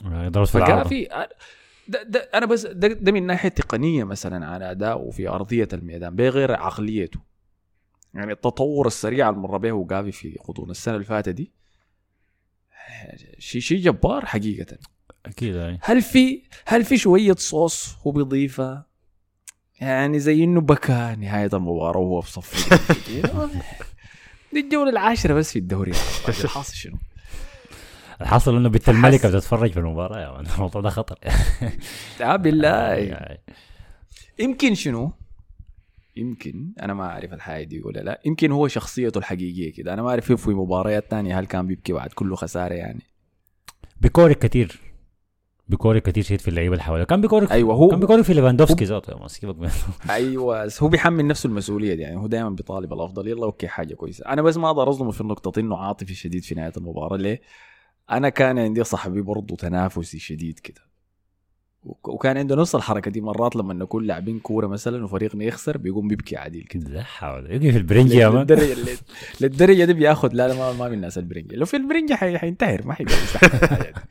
آه، 0.05 0.29
في 0.29 0.53
فكان 0.65 0.85
في 0.89 1.27
ده, 1.91 2.03
ده 2.03 2.31
أنا 2.35 2.47
بس 2.47 2.67
ده, 2.67 2.89
ده 2.89 3.13
من 3.13 3.27
ناحية 3.27 3.49
تقنية 3.49 4.05
مثلا 4.05 4.47
على 4.47 4.71
اداؤه 4.71 5.11
في 5.11 5.29
أرضية 5.29 5.69
الميدان 5.73 6.17
بغير 6.17 6.53
عقليته. 6.53 7.21
يعني 8.15 8.33
التطور 8.33 8.87
السريع 8.87 9.29
اللي 9.29 9.41
مر 9.41 9.57
به 9.57 9.87
جافي 9.91 10.13
في 10.13 10.39
غضون 10.49 10.71
السنة 10.71 10.95
اللي 10.95 11.07
فاتت 11.07 11.29
دي 11.29 11.53
شيء 13.39 13.61
شيء 13.61 13.79
جبار 13.79 14.27
حقيقة. 14.27 14.79
أكيد 15.27 15.57
هاي 15.57 15.79
هل 15.83 16.03
في 16.03 16.43
هل 16.67 16.85
في 16.85 16.97
شوية 16.99 17.35
صوص 17.39 17.97
هو 18.07 18.11
بيضيفها 18.11 18.87
يعني 19.81 20.19
زي 20.19 20.45
إنه 20.45 20.61
بكى 20.61 21.17
نهاية 21.19 21.51
المباراة 21.53 21.99
وهو 21.99 22.21
في 22.21 22.31
صف 22.33 22.75
دي 24.53 24.61
الجولة 24.61 24.91
العاشرة 24.91 25.35
بس 25.35 25.53
في 25.53 25.59
الدوري. 25.59 25.93
الحاصل 26.29 26.75
شنو؟ 26.75 26.99
الحاصل 28.21 28.57
إنه 28.57 28.69
بنت 28.69 28.89
الملكة 28.89 29.29
بتتفرج 29.29 29.73
في 29.73 29.79
المباراة 29.81 30.21
يا 30.21 30.33
مان 30.33 30.47
الموضوع 30.55 30.81
ده 30.83 30.91
خطر. 30.91 31.19
لا 32.21 32.37
بالله. 32.43 32.93
يعني 32.95 33.41
يمكن 34.39 34.75
شنو؟ 34.75 35.13
يمكن 36.17 36.73
أنا 36.83 36.95
ما 36.95 37.05
أعرف 37.05 37.33
الحاجة 37.33 37.65
دي 37.65 37.81
ولا 37.81 38.01
لا. 38.01 38.21
يمكن 38.25 38.53
هو 38.53 38.69
شخصيته 38.69 39.19
الحقيقية 39.19 39.73
كده. 39.73 39.95
أنا 39.95 40.03
ما 40.03 40.11
أعرف 40.11 40.33
في 40.33 40.51
مباريات 40.51 41.11
تانية 41.11 41.39
هل 41.41 41.47
كان 41.47 41.67
بيبكي 41.67 41.93
بعد 41.93 42.13
كله 42.13 42.37
خسارة 42.37 42.75
يعني. 42.75 43.03
بيكورك 44.01 44.39
كثير 44.39 44.81
بيكورك 45.69 46.03
كثير 46.03 46.25
شديد 46.25 46.41
في 46.41 46.49
اللعيبة 46.49 46.73
اللي 46.73 46.83
حواليه. 46.83 47.05
كان 47.05 47.21
بيكورك 47.21 47.53
أيوه 47.53 47.75
هو 47.75 47.89
كان 47.89 48.01
بيكورك 48.01 48.23
في 48.25 48.35
ليفاندوفسكي 48.35 48.85
ذاته 48.85 49.23
يا 49.23 49.29
سيبك 49.29 49.59
منه 49.59 49.71
أيوه 50.11 50.69
هو 50.81 50.89
بيحمل 50.89 51.27
نفسه 51.27 51.47
المسؤولية 51.47 51.95
دي 51.95 52.03
يعني. 52.03 52.17
هو 52.17 52.27
دائما 52.27 52.51
بيطالب 52.51 52.93
الأفضل. 52.93 53.29
يلا 53.29 53.45
okay 53.45 53.69
حاجة 53.69 53.95
كويسة. 53.95 54.27
أنا 54.27 54.43
بس 54.43 54.57
ما 54.57 54.71
أقدر 54.71 54.89
أظلمه 54.89 55.11
في 55.11 55.21
النقطة 55.21 55.61
إنه 55.61 55.77
عاطفي 55.77 56.15
شديد 56.15 56.43
في 56.43 56.55
نهاية 56.55 56.73
المباراة. 56.77 57.17
ليه؟ 57.17 57.41
أنا 58.11 58.29
كان 58.29 58.59
عندي 58.59 58.85
صاحبي 58.85 59.21
برضه 59.23 59.57
تنافسي 59.57 60.19
شديد 60.19 60.59
كده. 60.59 60.81
وك- 61.83 62.09
وكان 62.09 62.37
عنده 62.39 62.57
نفس 62.57 62.75
الحركة 62.75 63.11
دي 63.11 63.21
مرات 63.21 63.57
لما 63.57 63.75
نكون 63.75 64.05
لاعبين 64.05 64.39
كورة 64.39 64.67
مثلا 64.67 65.05
وفريقنا 65.05 65.45
يخسر 65.45 65.79
بيقوم 65.79 66.09
بيبكي 66.09 66.37
عديل 66.37 66.63
كده. 66.65 66.91
لا 66.91 67.03
حول 67.03 67.51
يجي 67.51 67.73
في 67.73 67.79
البرنج 67.79 68.11
يا 68.15 68.29
man 68.29 68.39
للدرجه 68.41 68.77
للدرجة 69.41 69.85
دي 69.85 69.93
بياخذ 69.93 70.29
لا 70.33 70.49
لا 70.49 70.55
ما, 70.55 70.73
ما 70.73 70.89
من 70.89 70.95
الناس 70.95 71.19
البرنجة. 71.19 71.57
لو 71.57 71.67
في 71.67 71.77
البرنجة 71.77 72.15
حي... 72.15 72.39
حينتحر 72.39 72.87
ما 72.87 72.95
حيقدر. 72.95 73.15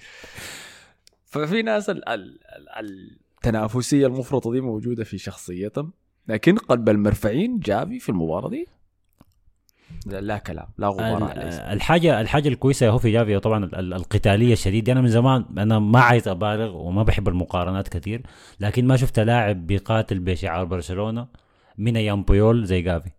ففي 1.25 1.61
ناس 1.61 1.89
ال... 1.89 2.09
ال... 2.09 2.39
ال... 2.79 3.19
التنافسية 3.35 4.07
المفرطة 4.07 4.51
دي 4.51 4.61
موجودة 4.61 5.03
في 5.03 5.17
شخصيتهم. 5.17 5.91
لكن 6.27 6.57
قلب 6.57 6.89
المرفعين 6.89 7.59
جافي 7.59 7.99
في 7.99 8.09
المباراة 8.09 8.49
دي. 8.49 8.67
لا, 10.05 10.21
لا 10.21 10.37
كلام 10.37 10.65
لا 10.77 10.87
غبار 10.87 11.23
عليه. 11.23 11.43
الحاجة 11.73 12.21
الحاجة 12.21 12.47
الكويسة 12.49 12.89
هو 12.89 12.97
في 12.97 13.11
جافي 13.11 13.39
طبعا 13.39 13.65
ال- 13.65 13.75
ال- 13.75 13.93
القتالية 13.93 14.53
الشديده 14.53 14.93
أنا 14.93 15.01
من 15.01 15.07
زمان 15.09 15.45
أنا 15.57 15.79
ما 15.79 15.99
عايز 15.99 16.27
أبالغ 16.27 16.75
وما 16.77 17.03
بحب 17.03 17.27
المقارنات 17.27 17.87
كثير 17.87 18.21
لكن 18.59 18.87
ما 18.87 18.97
شفت 18.97 19.19
لاعب 19.19 19.67
بيقاتل 19.67 20.19
بشعار 20.19 20.65
برشلونة 20.65 21.27
من 21.77 21.97
أيام 21.97 22.23
بويول 22.23 22.65
زي 22.65 22.81
جافي. 22.81 23.09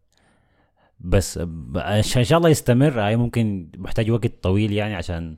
بس 1.00 1.38
إن 1.76 2.02
شاء 2.02 2.38
الله 2.38 2.48
يستمر. 2.48 3.00
هاي 3.00 3.16
ممكن 3.16 3.66
محتاج 3.78 4.10
وقت 4.10 4.32
طويل 4.42 4.72
يعني 4.72 4.94
عشان 4.94 5.36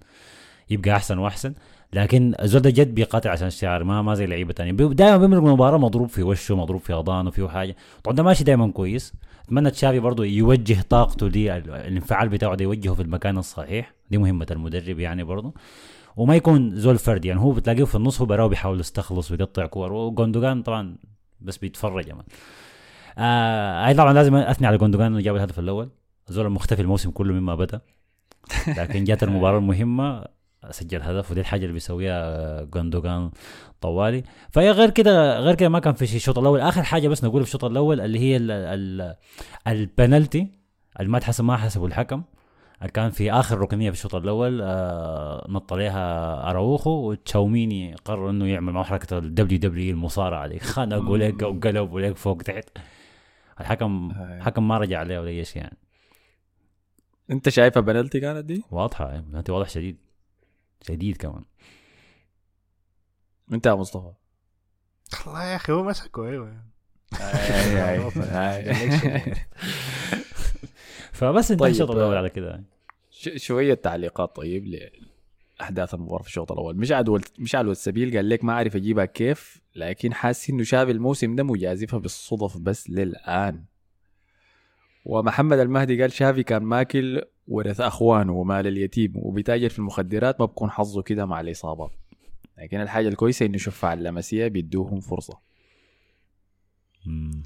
يبقى 0.71 0.91
أحسن 0.97 1.19
وأحسن. 1.19 1.55
لكن 1.95 2.35
الزول 2.43 2.63
ده 2.63 2.71
جد 2.71 2.95
بيقاتل 2.95 3.29
عشان 3.31 3.47
الشعار 3.47 3.85
ما 3.85 4.03
ما 4.03 4.15
زي 4.15 4.27
لعيبة 4.27 4.53
تانية. 4.53 4.73
دائما 4.73 5.17
بيمرق 5.19 5.43
المباراه 5.45 5.79
مضروب 5.79 6.09
في 6.09 6.23
وشه 6.23 6.57
مضروب 6.57 6.81
في 6.81 6.93
أضانه 6.93 7.31
فيه 7.31 7.49
حاجة. 7.49 7.77
طبعا 8.05 8.17
ده 8.17 8.23
ماشي 8.23 8.45
دائما 8.45 8.71
كويس. 8.73 9.13
أتمنى 9.45 9.71
تشافي 9.71 10.01
برضه 10.01 10.25
يوجه 10.25 10.83
طاقته 10.89 11.29
دي 11.29 11.57
ال- 11.57 11.71
الانفعال 11.71 12.29
بتاعه 12.29 12.55
ده 12.55 12.65
يوجهه 12.65 12.95
في 12.95 13.03
المكان 13.03 13.39
الصحيح. 13.39 13.93
دي 14.11 14.19
مهمة 14.19 14.47
المدرب 14.51 14.99
يعني 14.99 15.25
برضه 15.25 15.55
وما 16.17 16.37
يكون 16.37 16.77
زول 16.77 16.99
فردي 16.99 17.29
يعني 17.29 17.41
هو 17.41 17.51
بتلاقيه 17.51 17.85
في 17.85 17.95
النص 17.95 18.21
هو 18.21 18.27
براه 18.27 18.47
بيحاول 18.47 18.81
يستخلص 18.81 19.31
ويقطع 19.31 19.67
كور. 19.67 19.93
وجوندوجان 19.93 20.63
طبعا 20.63 20.97
بس 21.41 21.57
بيتفرج 21.57 22.09
يا 22.09 22.17
آه 23.19 23.93
طبعا 23.93 24.13
لازم 24.13 24.35
أثني 24.35 24.67
على 24.67 24.79
جوندوجان 24.79 25.07
إنه 25.07 25.21
جاب 25.21 25.37
الهدف 25.37 25.59
الأول. 25.59 25.89
الزول 26.29 26.47
المختفي 26.47 26.83
الموسم 26.83 27.11
كله 27.11 27.35
مما 27.35 27.55
بدا. 27.55 27.81
لكن 28.69 29.05
جات 29.05 29.23
المباراة 29.23 29.59
المهمة. 29.59 30.25
سجل 30.71 31.03
هدف 31.03 31.31
ودي 31.31 31.41
الحاجة 31.41 31.63
اللي 31.63 31.73
بيسويها 31.73 32.63
جوندوجان 32.63 33.31
طوالي. 33.81 34.23
فهي 34.51 34.71
غير 34.71 34.91
كده 34.91 35.39
غير 35.41 35.55
كده 35.55 35.69
ما 35.69 35.79
كان 35.79 35.95
في 35.95 36.07
شيء 36.07 36.17
الشوط 36.17 36.39
الأول. 36.39 36.61
آخر 36.61 36.83
حاجة 36.83 37.09
بس 37.09 37.25
نقول 37.25 37.43
في 37.43 37.49
الشوط 37.49 37.65
الأول 37.65 38.01
اللي 38.01 38.19
هي 38.19 38.37
ال 38.37 38.51
ال 38.51 39.15
البنالتي 39.67 40.49
اللي 41.01 41.11
ما 41.11 41.19
تحسب 41.19 41.45
ما 41.45 41.57
حسبه 41.57 41.87
الحكم. 41.87 42.23
كان 42.95 43.11
في 43.11 43.33
آخر 43.33 43.59
ركنية 43.59 43.91
في 43.91 43.97
الشوط 43.97 44.15
الأول 44.15 44.61
آه 44.63 45.47
نط 45.49 45.73
عليها 45.73 46.51
أراوخو 46.51 46.91
وتشاوميني 46.91 47.95
قرر 47.95 48.31
إنه 48.31 48.47
يعمل 48.47 48.73
معه 48.73 48.85
حركة 48.85 49.19
ال 49.19 49.59
W 49.59 49.77
W 49.77 49.95
المصارعة 49.95 50.47
دي. 50.47 50.59
خنق 50.59 51.11
ولك 51.11 51.43
وقلب 51.43 51.93
ولك 51.93 52.17
فوق 52.17 52.37
تحت. 52.37 52.69
الحكم 53.61 54.11
آه. 54.11 54.37
الحكم 54.37 54.69
ما 54.69 54.79
رجع 54.79 54.99
عليه 54.99 55.19
ولا 55.19 55.29
أي 55.29 55.45
شيء 55.45 55.63
يعني. 55.63 55.77
أنت 57.31 57.49
شايفها 57.49 57.81
بنالتي 57.81 58.21
كانت 58.21 58.45
دي؟ 58.45 58.65
واضحة 58.71 59.09
يعني 59.11 59.39
انت 59.39 59.51
واضح 59.51 59.69
شديد. 59.69 59.99
شديد 60.87 61.17
كمان. 61.17 61.45
انت 63.53 63.67
يا 63.67 63.75
مصطفى. 63.75 64.13
والله 65.27 65.45
يا 65.45 65.57
أخي 65.57 65.73
هو 65.73 65.85
مسكه 65.85 66.29
أيوه. 66.29 66.63
فبس 71.13 71.51
انت 71.51 71.61
طيب، 71.61 71.73
الشوط 71.73 71.91
الأول 71.91 72.15
آه. 72.15 72.19
على 72.19 72.31
كده؟ 72.31 72.65
شوية 73.37 73.75
تعليقات 73.75 74.37
طيب 74.37 74.67
لأحداث 75.61 75.95
المباراة 75.95 76.23
في 76.23 76.29
الشوط 76.29 76.53
الأول. 76.53 76.77
مش 76.77 76.93
عدو 76.93 77.19
مش 77.39 77.55
على 77.55 77.71
السبيل 77.71 78.17
قال 78.17 78.29
لك 78.29 78.45
ما 78.45 78.53
أعرف 78.53 78.77
أجيبها 78.77 79.05
كيف 79.05 79.61
لكن 79.75 80.15
حاسس 80.15 80.51
إنه 80.51 80.63
شاف 80.63 80.89
الموسم 80.89 81.37
ده 81.37 81.43
مجازفها 81.43 81.99
بالصدف 81.99 82.59
بس 82.59 82.91
للآن. 82.91 83.65
ومحمد 85.05 85.59
المهدي 85.59 86.03
قال 86.03 86.13
شافي 86.13 86.43
كان 86.43 86.63
ماكل 86.63 87.23
ورث 87.49 87.81
أخوانه 87.81 88.33
ومال 88.33 88.67
اليتيم 88.67 89.13
وبيتاجر 89.17 89.69
في 89.69 89.79
المخدرات 89.79 90.41
ما 90.41 90.47
بكون 90.47 90.71
حظه 90.71 91.03
كده 91.03 91.27
مع 91.27 91.41
الاصابات 91.41 91.91
لكن 92.59 92.81
الحاجة 92.81 93.09
الكويسة 93.09 93.47
إنه 93.47 93.59
شفاع 93.59 93.93
اللمسيه 93.93 94.49
بيدوهم 94.49 95.01
فرصة. 95.01 95.39
مم. 97.07 97.43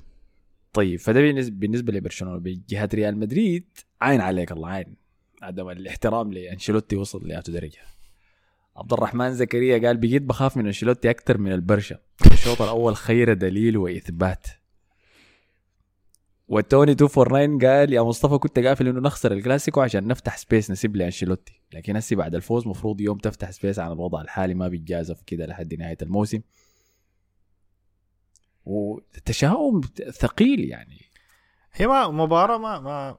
طيب 0.73 1.01
فده 1.01 1.21
بالنسبة 1.49 1.93
لبرشلونة. 1.93 2.39
بجهة 2.39 2.89
ريال 2.95 3.19
مدريد 3.19 3.65
عين 4.01 4.21
عليك 4.21 4.53
الله 4.53 4.69
عين. 4.69 4.97
عدم 5.43 5.69
الاحترام 5.69 6.33
لأنشيلوتي 6.33 6.97
وصل 6.97 7.29
لأتو 7.29 7.53
درجة. 7.53 7.79
عبد 8.77 8.93
الرحمن 8.93 9.35
زكريا 9.35 9.87
قال 9.87 9.97
بقيت 9.97 10.23
بخاف 10.23 10.57
من 10.57 10.67
أنشيلوتي 10.67 11.11
أكثر 11.11 11.39
من 11.39 11.53
البرشا. 11.53 11.99
الشوط 12.33 12.63
الأول 12.63 12.97
خير 12.97 13.33
دليل 13.33 13.77
وإثبات. 13.77 14.47
والتوني 16.49 16.91
249 16.91 17.59
قال 17.59 17.93
يا 17.93 18.03
مصطفى 18.03 18.39
كنت 18.39 18.59
قافل 18.59 18.89
إنه 18.89 19.01
نخسر 19.01 19.33
الكلاسيكو 19.33 19.81
عشان 19.81 20.07
نفتح 20.07 20.37
space 20.37 20.71
نسيب 20.71 20.97
لأنشيلوتي. 20.97 21.63
لكن 21.73 21.97
هسي 21.97 22.15
بعد 22.15 22.35
الفوز 22.35 22.67
مفروض 22.67 23.01
يوم 23.01 23.19
تفتح 23.19 23.51
space 23.51 23.79
عن 23.79 23.93
الوضع 23.93 24.21
الحالي 24.21 24.55
ما 24.55 24.69
بيتجازف 24.69 25.23
كده 25.23 25.47
لحد 25.47 25.75
نهاية 25.75 25.97
الموسم. 26.03 26.41
وتشاؤم 28.65 29.81
ثقيل 30.11 30.65
يعني. 30.65 31.01
هي 31.73 31.87
ما 31.87 32.09
مباراة 32.09 32.59
ما 32.59 32.81
ما 32.81 33.19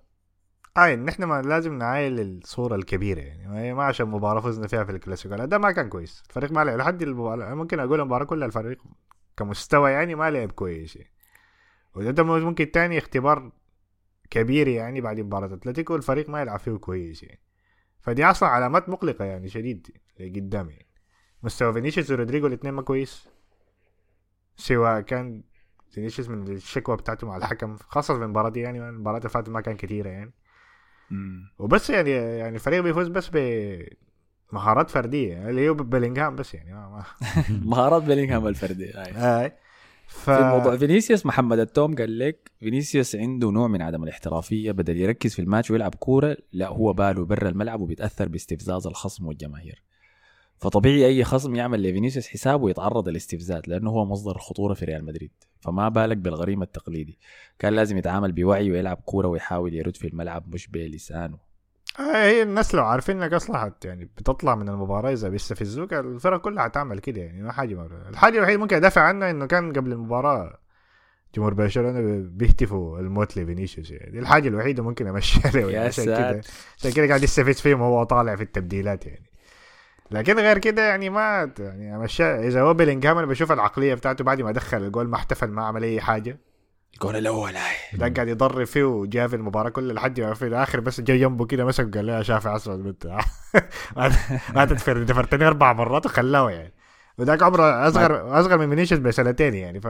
عاين 0.75 1.05
نحن 1.05 1.23
ما 1.23 1.41
لازم 1.41 1.77
نعاين 1.77 2.19
الصورة 2.19 2.75
الكبيرة 2.75 3.19
يعني. 3.21 3.73
ما 3.73 3.83
عشان 3.83 4.07
مباراة 4.07 4.41
فزنا 4.41 4.67
فيها 4.67 4.83
في 4.83 4.91
الكلاسيكو. 4.91 5.35
لا 5.35 5.45
ده 5.45 5.57
ما 5.57 5.71
كان 5.71 5.89
كويس. 5.89 6.23
الفريق 6.29 6.51
ما 6.51 6.63
لعب 6.63 6.77
لحد 6.77 7.01
المباراة 7.01 7.53
ممكن 7.53 7.79
أقول 7.79 7.99
المباراة 7.99 8.25
كلها 8.25 8.47
الفريق 8.47 8.83
كمستوى 9.37 9.91
يعني 9.91 10.15
ما 10.15 10.29
لعب 10.29 10.51
كويس 10.51 10.95
يعني. 10.95 11.16
وده 11.97 12.11
ده 12.11 12.23
ممكن 12.23 12.71
تاني 12.71 12.97
اختبار 12.97 13.51
كبير 14.29 14.67
يعني 14.67 15.01
بعد 15.01 15.19
مباراة 15.19 15.53
أتلتيكو 15.53 15.95
الفريق 15.95 16.29
ما 16.29 16.41
يلعب 16.41 16.59
فيه 16.59 16.71
كويس 16.71 17.23
يعني 17.23 17.39
فدي 18.01 18.25
أصلا 18.25 18.49
علامات 18.49 18.89
مقلقة 18.89 19.25
يعني 19.25 19.49
شديد 19.49 19.87
لقدام 20.19 20.69
يعني 20.69 20.85
مستوى 21.43 21.73
فينيسيوس 21.73 22.11
ورودريجو 22.11 22.47
الاثنين 22.47 22.73
ما 22.73 22.81
كويس 22.81 23.27
سواء 24.55 25.01
كان 25.01 25.43
فينيسيوس 25.91 26.29
من 26.29 26.47
الشكوى 26.47 26.97
بتاعته 26.97 27.27
مع 27.27 27.37
الحكم 27.37 27.75
خاصة 27.77 28.17
في 28.17 28.23
المباراة 28.23 28.49
دي 28.49 28.59
يعني 28.59 28.89
المباراة 28.89 29.17
اللي 29.17 29.29
فاتت 29.29 29.49
ما 29.49 29.61
كان 29.61 29.75
كثيرة 29.77 30.09
يعني 30.09 30.33
وبس 31.59 31.89
يعني 31.89 32.11
يعني 32.11 32.55
الفريق 32.55 32.81
بيفوز 32.83 33.07
بس 33.07 33.31
بمهارات 34.51 34.89
فردية 34.89 35.49
اللي 35.49 35.69
هو 35.69 35.73
بلينغهام 35.73 36.35
بس 36.35 36.53
يعني 36.53 36.73
ما 36.73 36.89
ما 36.89 37.03
مهارات 37.71 38.03
بيلينغهام 38.03 38.47
الفردي 38.47 38.93
هاي. 38.93 39.11
آه. 39.11 39.57
ف... 40.07 40.29
في 40.29 40.43
موضوع 40.43 40.77
فينيسيوس 40.77 41.25
محمد 41.25 41.59
التوم 41.59 41.95
قال 41.95 42.19
لك 42.19 42.51
فينيسيوس 42.59 43.15
عنده 43.15 43.51
نوع 43.51 43.67
من 43.67 43.81
عدم 43.81 44.03
الاحترافية 44.03 44.71
بدل 44.71 44.97
يركز 44.97 45.33
في 45.33 45.41
الماتش 45.41 45.71
ويلعب 45.71 45.95
كورة 45.95 46.37
لا 46.53 46.67
هو 46.67 46.93
باله 46.93 47.25
برا 47.25 47.49
الملعب 47.49 47.81
وبيتأثر 47.81 48.27
باستفزاز 48.27 48.87
الخصم 48.87 49.25
والجماهير. 49.25 49.83
فطبيعي 50.59 51.05
أي 51.05 51.23
خصم 51.23 51.55
يعمل 51.55 51.83
لفينيسيوس 51.83 52.27
حساب 52.27 52.61
ويتعرض 52.61 53.09
للاستفزاز 53.09 53.61
لأنه 53.67 53.89
هو 53.89 54.05
مصدر 54.05 54.35
الخطوره 54.35 54.73
في 54.73 54.85
ريال 54.85 55.05
مدريد. 55.05 55.31
فما 55.59 55.89
بالك 55.89 56.17
بالغريم 56.17 56.61
التقليدي. 56.61 57.17
كان 57.59 57.73
لازم 57.73 57.97
يتعامل 57.97 58.31
بوعي 58.31 58.71
ويلعب 58.71 58.97
كورة 58.97 59.27
ويحاول 59.27 59.73
يرد 59.73 59.95
في 59.95 60.07
الملعب 60.07 60.53
مش 60.53 60.67
بلسانه. 60.67 61.46
هي 61.99 62.41
الناس 62.41 62.75
لو 62.75 62.85
عارفين 62.85 63.23
انك 63.23 63.33
أصلا 63.33 63.73
يعني 63.85 64.05
بتطلع 64.05 64.55
من 64.55 64.69
المباراة 64.69 65.11
إذا 65.11 65.29
بيستفزوك 65.29 65.93
الفرق 65.93 66.41
كلها 66.41 66.63
حتعمل 66.63 66.99
كده 66.99 67.21
يعني 67.21 67.41
ما 67.41 67.51
حاجة 67.51 67.75
ما 67.75 68.09
الحاجة 68.09 68.37
الوحيدة 68.37 68.59
ممكن 68.59 68.75
ادافع 68.75 69.01
عنها 69.01 69.31
إنه 69.31 69.45
كان 69.45 69.73
قبل 69.73 69.91
المباراة 69.91 70.59
جمهور 71.35 71.53
برشلونة 71.53 72.27
بيهتفوا 72.29 72.99
الموت 72.99 73.37
لفينيسيوس 73.37 73.91
يعني. 73.91 74.11
دي 74.11 74.19
الحاجة 74.19 74.47
الوحيدة 74.47 74.83
ممكن 74.83 75.07
امشي 75.07 75.47
عليها 75.47 75.69
يا 75.69 75.87
عشان 75.87 76.05
كده 76.05 76.41
عشان 76.77 76.91
كده 76.91 77.07
قاعد 77.07 77.23
يستفز 77.23 77.61
فيهم 77.61 77.81
وهو 77.81 78.03
طالع 78.03 78.35
في 78.35 78.43
التبديلات 78.43 79.05
يعني. 79.05 79.25
لكن 80.11 80.39
غير 80.39 80.57
كده 80.57 80.87
يعني 80.87 81.09
ما 81.09 81.51
يعني 81.59 81.95
امشي 81.95 82.23
إذا 82.23 82.61
هو 82.61 82.73
بيلينغهام 82.73 83.17
أنا 83.17 83.27
بشوف 83.27 83.51
العقلية 83.51 83.93
بتاعته 83.93 84.23
بعد 84.23 84.41
ما 84.41 84.51
دخل 84.51 84.77
الجول 84.77 85.07
ما 85.07 85.15
احتفل 85.15 85.47
ما 85.47 85.65
عمل 85.65 85.83
أي 85.83 86.01
حاجة. 86.01 86.37
الجول 86.97 87.15
الأول 87.15 87.55
هاي. 87.55 87.75
ده 87.93 88.09
قاعد 88.09 88.27
يضرب 88.27 88.63
فيه 88.63 88.83
وجاء 88.83 89.27
في 89.27 89.35
المباراة 89.35 89.69
كلها 89.69 89.93
لحد 89.93 90.19
ما 90.21 90.33
في 90.33 90.47
الآخر 90.47 90.79
بس 90.79 91.01
جاي 91.01 91.19
جنبه 91.19 91.45
كده 91.45 91.65
مسك 91.65 91.97
قال 91.97 92.07
له 92.07 92.17
يا 92.17 92.23
شافع 92.23 92.55
اسود 92.55 92.83
بنت 92.83 93.19
ما 94.55 94.65
تدفر 94.65 95.03
دفرتني 95.03 95.47
أربع 95.47 95.73
مرات 95.73 96.05
وخلاه 96.05 96.51
يعني. 96.51 96.73
وذاك 97.17 97.43
عمره 97.43 97.87
اصغر 97.87 98.39
أصغر 98.39 98.57
من 98.57 98.69
فينيسيوس 98.69 98.99
بسنتين 99.01 99.53
يعني 99.53 99.81
ف 99.81 99.87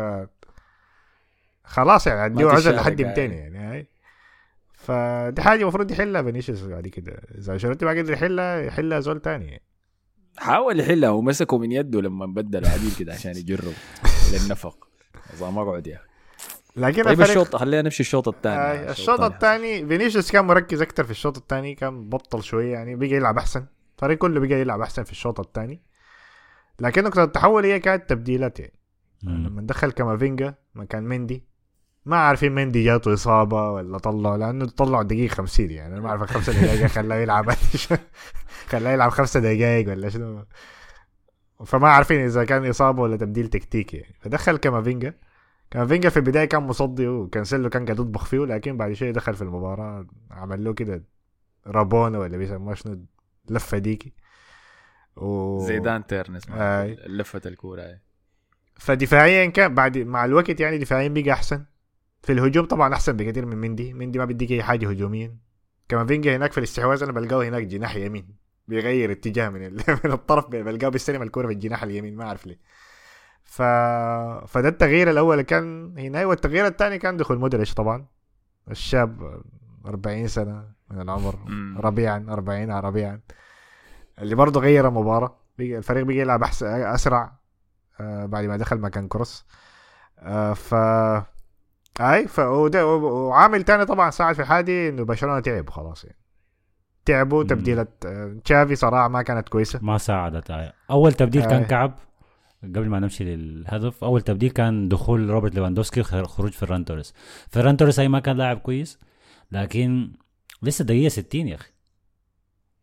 خلاص 1.63 2.07
يعني 2.07 2.25
اديه 2.25 2.47
عزل 2.49 2.75
لحد 2.75 2.99
يعني. 2.99 3.15
تاني 3.15 3.35
يعني 3.35 3.57
هاي. 3.57 3.87
فدي 4.73 5.41
حاجة 5.41 5.61
المفروض 5.61 5.91
يحلها 5.91 6.21
فينيسيوس 6.21 6.61
بعد 6.61 6.87
كده. 6.87 7.21
إذا 7.37 7.53
أنشيلوتي 7.53 7.85
ما 7.85 7.91
قدر 7.91 8.13
يحلها 8.13 8.61
يحلها 8.61 8.99
زول 8.99 9.19
تاني. 9.19 9.45
يعني. 9.45 9.63
حاول 10.37 10.79
يحلها 10.79 11.09
ومسكه 11.09 11.57
من 11.57 11.71
يده 11.71 12.01
لما 12.01 12.25
بدل 12.25 12.65
عديل 12.65 12.91
كده 12.99 13.13
عشان 13.13 13.31
يجري 13.31 13.73
للنفق. 14.33 14.87
نظام 15.33 15.57
أقعد 15.57 15.87
يا 15.87 15.95
أخي. 15.95 16.06
لكن 16.77 17.03
طيب 17.03 17.21
الفريق- 17.21 17.37
الشوط 17.41 17.55
خلينا 17.55 17.81
نمشي 17.81 18.03
الشوط 18.03 18.27
الثاني. 18.27 18.55
آه، 18.57 18.91
الشوط 18.91 19.21
الثاني. 19.21 19.87
فينيسيوس 19.87 20.31
كان 20.31 20.45
مركز 20.45 20.81
أكتر 20.81 21.03
في 21.03 21.11
الشوط 21.11 21.37
الثاني 21.37 21.75
كان 21.75 22.09
بطل 22.09 22.43
شوية 22.43 22.73
يعني 22.73 22.95
بقى 22.95 23.07
يلعب 23.09 23.37
أحسن. 23.37 23.65
الفريق 23.95 24.17
كله 24.17 24.39
بقى 24.39 24.61
يلعب 24.61 24.81
أحسن 24.81 25.03
في 25.03 25.11
الشوط 25.11 25.39
الثاني. 25.39 25.81
لكن 26.79 27.03
نقطه 27.03 27.23
التحول 27.23 27.65
هي 27.65 27.79
كانت 27.79 28.09
تبديلات 28.09 28.59
يعني. 28.59 28.73
مم. 29.23 29.47
لما 29.47 29.61
دخل 29.61 29.91
كامافينجا 29.91 30.55
مكان 30.75 31.03
مندي. 31.03 31.43
ما 32.05 32.17
عارفين 32.17 32.51
مندي 32.55 32.83
جاته 32.83 33.13
إصابة 33.13 33.71
ولا 33.71 33.97
طلعه 33.97 34.35
لأنه 34.35 34.65
طلعوا 34.65 35.03
دقيقة 35.03 35.33
50 35.33 35.71
يعني. 35.71 35.93
أنا 35.93 36.01
ما 36.01 36.09
أعرف 36.09 36.21
الخمسه 36.23 36.53
دقائق 36.61 36.85
خلاه 36.97 37.15
يلعب. 37.15 37.51
خلاه 38.71 38.91
يلعب 38.91 39.09
خمسة 39.11 39.39
دقائق 39.39 39.89
ولا 39.89 40.09
شنو. 40.09 40.45
فما 41.65 41.89
عارفين 41.89 42.25
إذا 42.25 42.43
كان 42.43 42.65
إصابة 42.69 43.01
ولا 43.01 43.17
تبديل 43.17 43.47
تكتيكي 43.47 43.97
يعني. 43.97 44.15
فدخل 44.21 44.57
كامافينجا. 44.57 45.13
كامافينجا 45.71 46.09
في 46.09 46.17
البداية 46.17 46.45
كان 46.45 46.63
مصدي 46.63 47.07
وكانسيلو 47.07 47.69
كان 47.69 47.85
قاعد 47.85 47.99
يطبخ 47.99 48.25
فيه 48.25 48.45
لكن 48.45 48.77
بعد 48.77 48.93
شوية 48.93 49.11
دخل 49.11 49.33
في 49.33 49.41
المباراة 49.41 50.07
عمل 50.31 50.63
له 50.63 50.73
كده 50.73 51.03
رابونا 51.67 52.19
ولا 52.19 52.37
بيسموها 52.37 52.75
شنو 52.75 53.05
لفه 53.49 53.77
ديكي. 53.77 54.13
و... 55.15 55.59
زيدان 55.59 56.07
turns 56.07 56.49
آي. 56.49 56.95
لفه 57.07 57.41
الكورة 57.45 57.81
هاي 57.81 58.01
فدفاعيا 58.75 59.45
كان 59.45 59.75
بعد 59.75 59.97
مع 59.97 60.25
الوقت 60.25 60.59
يعني 60.59 60.77
دفاعيا 60.77 61.09
بقى 61.09 61.31
أحسن. 61.31 61.65
في 62.23 62.31
الهجوم 62.31 62.65
طبعا 62.65 62.93
أحسن 62.93 63.17
بكثير 63.17 63.45
من 63.45 63.57
مندي. 63.57 63.93
مندي 63.93 64.19
ما 64.19 64.25
بيديك 64.25 64.51
أي 64.51 64.63
حاجة 64.63 64.89
هجوميا. 64.89 65.37
كامافينجا 65.89 66.35
هناك 66.35 66.51
في 66.51 66.57
الاستحواذ 66.57 67.03
أنا 67.03 67.11
بلقاه 67.11 67.47
هناك 67.47 67.63
جناح 67.63 67.95
يمين. 67.95 68.35
بيغير 68.67 69.11
اتجاه 69.11 69.49
من, 69.49 69.65
ال... 69.65 69.73
من 70.05 70.11
الطرف 70.11 70.47
بلقاه 70.47 70.89
بيستلم 70.89 71.21
الكورة 71.21 71.47
في 71.47 71.53
الجناح 71.53 71.83
اليمين 71.83 72.15
ما 72.15 72.23
أعرف 72.23 72.47
ليه. 72.47 72.59
ف... 73.47 73.61
فده 74.47 74.69
التغيير 74.69 75.09
الأول 75.09 75.33
اللي 75.33 75.43
كان 75.43 75.97
هنا 75.99 76.25
والتغيير 76.25 76.65
الثاني 76.67 76.97
كان 76.97 77.17
دخول 77.17 77.39
مودريتش 77.39 77.73
طبعا 77.73 78.05
الشاب 78.71 79.41
40 79.85 80.27
سنة 80.27 80.63
من 80.91 81.01
العمر. 81.01 81.35
ربيعا 81.83 82.25
40 82.29 82.71
ربيعا 82.71 83.19
اللي 84.19 84.35
برضه 84.35 84.59
غير 84.61 84.87
المباراه 84.87 85.35
الفريق 85.59 86.03
بقى 86.05 86.15
يلعب. 86.17 86.43
أسرع 86.63 87.31
آه 87.99 88.25
بعد 88.25 88.45
ما 88.45 88.57
دخل 88.57 88.79
مكان 88.79 89.07
كروس 89.07 89.45
آه 90.19 90.53
ف 90.53 90.73
أي 92.01 92.27
ف 92.27 92.39
وعامل 92.39 93.63
تاني 93.63 93.85
طبعا 93.85 94.09
ساعد 94.09 94.35
في 94.35 94.45
حاجة 94.45 94.89
إنه 94.89 95.03
برشلونة 95.05 95.39
تعب 95.39 95.69
خلاص 95.69 96.03
يعني 96.05 96.17
تعبوا 97.05 97.41
مم. 97.43 97.47
تبديله 97.49 97.87
آه، 98.05 98.37
تشافي 98.45 98.75
صراحة 98.75 99.07
ما 99.07 99.21
كانت 99.21 99.49
كويسة 99.49 99.79
ما 99.81 99.97
ساعدت. 99.97 100.71
أول 100.91 101.13
تبديل 101.13 101.45
كان. 101.45 101.63
كعب 101.65 101.93
قبل 102.63 102.85
ما 102.89 102.99
نمشي 102.99 103.23
للهدف 103.23 104.03
أول 104.03 104.21
تبديل 104.21 104.51
كان 104.51 104.89
دخول 104.89 105.29
روبرت 105.29 105.55
ليفاندوسكي 105.55 106.01
وخروج 106.01 106.51
فيران 106.51 106.85
توريس. 106.85 107.13
فيران 107.49 107.77
توريس 107.77 107.99
أي 107.99 108.07
ما 108.07 108.19
كان 108.19 108.37
لاعب 108.37 108.57
كويس 108.57 108.99
لكن 109.51 110.11
لسه 110.61 110.85
دقيقة 110.85 111.09
60 111.09 111.47
يا 111.47 111.55
أخي. 111.55 111.69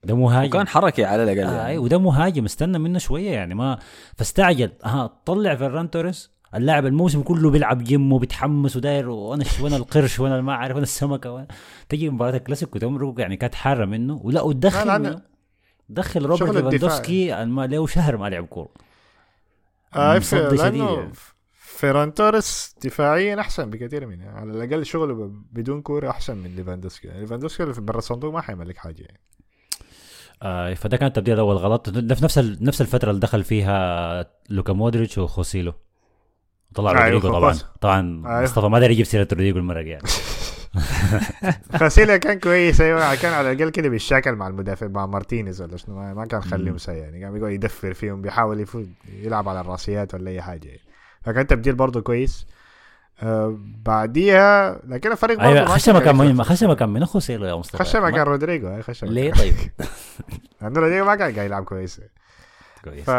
ده 0.05 0.17
مهاجم. 0.17 0.49
وكان 0.49 0.69
حركي 0.69 1.05
على 1.05 1.23
الأقل 1.23 1.49
آه 1.49 1.67
يعني. 1.67 1.79
وده 1.79 1.99
مهاجم 1.99 2.45
استنى 2.45 2.79
منه 2.79 2.99
شوية 2.99 3.31
يعني 3.31 3.55
ما 3.55 3.79
فاستعجل. 4.17 4.71
ها 4.85 5.07
طلع 5.25 5.55
فيران 5.55 5.91
توريس 5.91 6.31
اللاعب 6.55 6.87
الموسم 6.87 7.23
كله 7.23 7.51
بيلعب 7.51 7.85
جيم 7.85 8.13
وبيتحمس 8.13 8.77
وداير 8.77 9.09
وأنا 9.09 9.45
وأنا 9.61 9.77
القرش 9.77 10.21
وأنا 10.21 10.41
ما 10.41 10.55
عارف 10.55 10.75
وأنا 10.75 10.83
السمكة 10.83 11.31
وأنا 11.31 11.47
تجي 11.89 12.11
مباراة 12.11 12.37
الكلاسيكو 12.37 12.79
تمرق 12.79 13.15
يعني 13.21 13.37
كانت 13.37 13.55
حارة 13.55 13.85
منه. 13.85 14.21
ولا 14.23 14.35
لا، 14.35 14.43
ودخل 14.43 15.21
دخل 15.89 16.27
روبرت. 16.27 16.55
ليفاندوفسكي 16.55 17.45
ما 17.45 17.67
له 17.67 17.87
شهر 17.87 18.17
ما 18.17 18.29
لعب 18.29 18.47
كورة. 18.47 18.69
آه 19.97 20.19
لأنه 20.33 20.95
يعني. 20.95 21.13
فيران 21.53 22.15
توريس 22.15 22.75
دفاعيا 22.85 23.41
أحسن 23.41 23.71
بكثير 23.71 24.07
من 24.07 24.23
على 24.23 24.51
الأقل 24.51 24.87
شغله 24.87 25.31
بدون 25.53 25.83
كورة 25.83 26.11
أحسن 26.11 26.37
من 26.37 26.57
ليفاندوسكي. 26.57 27.09
ليفاندوسكي 27.09 27.63
اللي 27.63 27.75
في 27.75 27.81
برا 27.81 27.99
الصندوق 27.99 28.33
ما 28.33 28.41
حيملك 28.41 28.77
حاجة 28.77 29.03
يعني. 29.03 29.21
آه 30.43 30.75
فده 30.75 30.97
كان 30.97 31.07
التبديل 31.07 31.35
الأول 31.35 31.57
غلط. 31.57 31.91
ده 31.91 32.15
في 32.15 32.25
نفس 32.25 32.39
نفس 32.39 32.81
الفترة 32.81 33.11
اللي 33.11 33.21
دخل 33.21 33.45
فيها 33.45 34.27
لوكا 34.51 34.73
مودريتش 34.73 35.19
وخوسيلو. 35.19 35.73
طلع 36.75 36.91
أيوة، 36.91 37.05
رودريجو 37.05 37.29
طبعا. 37.39 37.55
طبعا 37.81 38.23
أيوة. 38.27 38.43
مصطفى 38.43 38.67
ما 38.67 38.81
داري 38.81 38.93
يجيب 38.93 39.07
سيرة 39.07 39.29
رودريجو 39.33 39.59
المرة 39.59 39.81
الجاية. 39.81 39.99
خوسيلو 41.81 42.17
كان 42.17 42.39
كويس 42.39 42.81
أيوه 42.81 43.15
كان 43.15 43.33
على 43.33 43.53
الأقل 43.53 43.71
كده 43.71 43.89
بيتشاكل 43.89 44.33
مع 44.33 44.49
المدافع 44.49 44.87
مع 44.87 45.07
مارتينيز 45.07 45.63
ولا 45.63 45.77
شنو 45.77 46.15
ما 46.15 46.27
كان 46.27 46.43
خليهم. 46.43 46.79
سيء 46.79 46.95
يعني 46.95 47.21
كان 47.21 47.33
بيقعد 47.33 47.53
يدفر 47.53 47.95
فيهم 47.95 48.23
بيحاول 48.23 48.61
يفوز 48.61 48.87
يلعب 49.23 49.49
على 49.49 49.61
الراسيات 49.61 50.15
ولا 50.15 50.31
أي 50.31 50.43
حاجة 50.43 50.69
يعني. 50.69 50.81
فكان 51.23 51.47
تبديل 51.47 51.75
برضه 51.75 52.01
كويس 52.01 52.47
آه 53.23 53.59
بعديها 53.85 54.81
لكن 54.87 55.13
الفريق 55.13 55.37
برضه 55.39 55.51
أيوه 55.51 55.61
ما 55.65 55.75
خشمة 55.75 56.01
كان. 56.01 56.17
من 56.17 56.45
خشمة 56.45 56.75
كان 56.75 56.89
من 56.89 57.05
خوسيلو 57.05 57.47
يا 57.47 57.55
مصطفى 57.55 57.85
خشمة 57.85 58.11
كان 58.11 58.21
رودريجو 58.21 58.83
خشمة 58.83 59.11
ليه. 59.11 59.33
طيب 59.33 59.55
لأنه 60.63 60.81
رودريجو 60.81 61.05
ما 61.05 61.15
كان 61.15 61.35
قاعد 61.35 61.47
يلعب 61.47 61.65
كويس 61.65 62.01
كويس 62.85 63.05
ف 63.05 63.11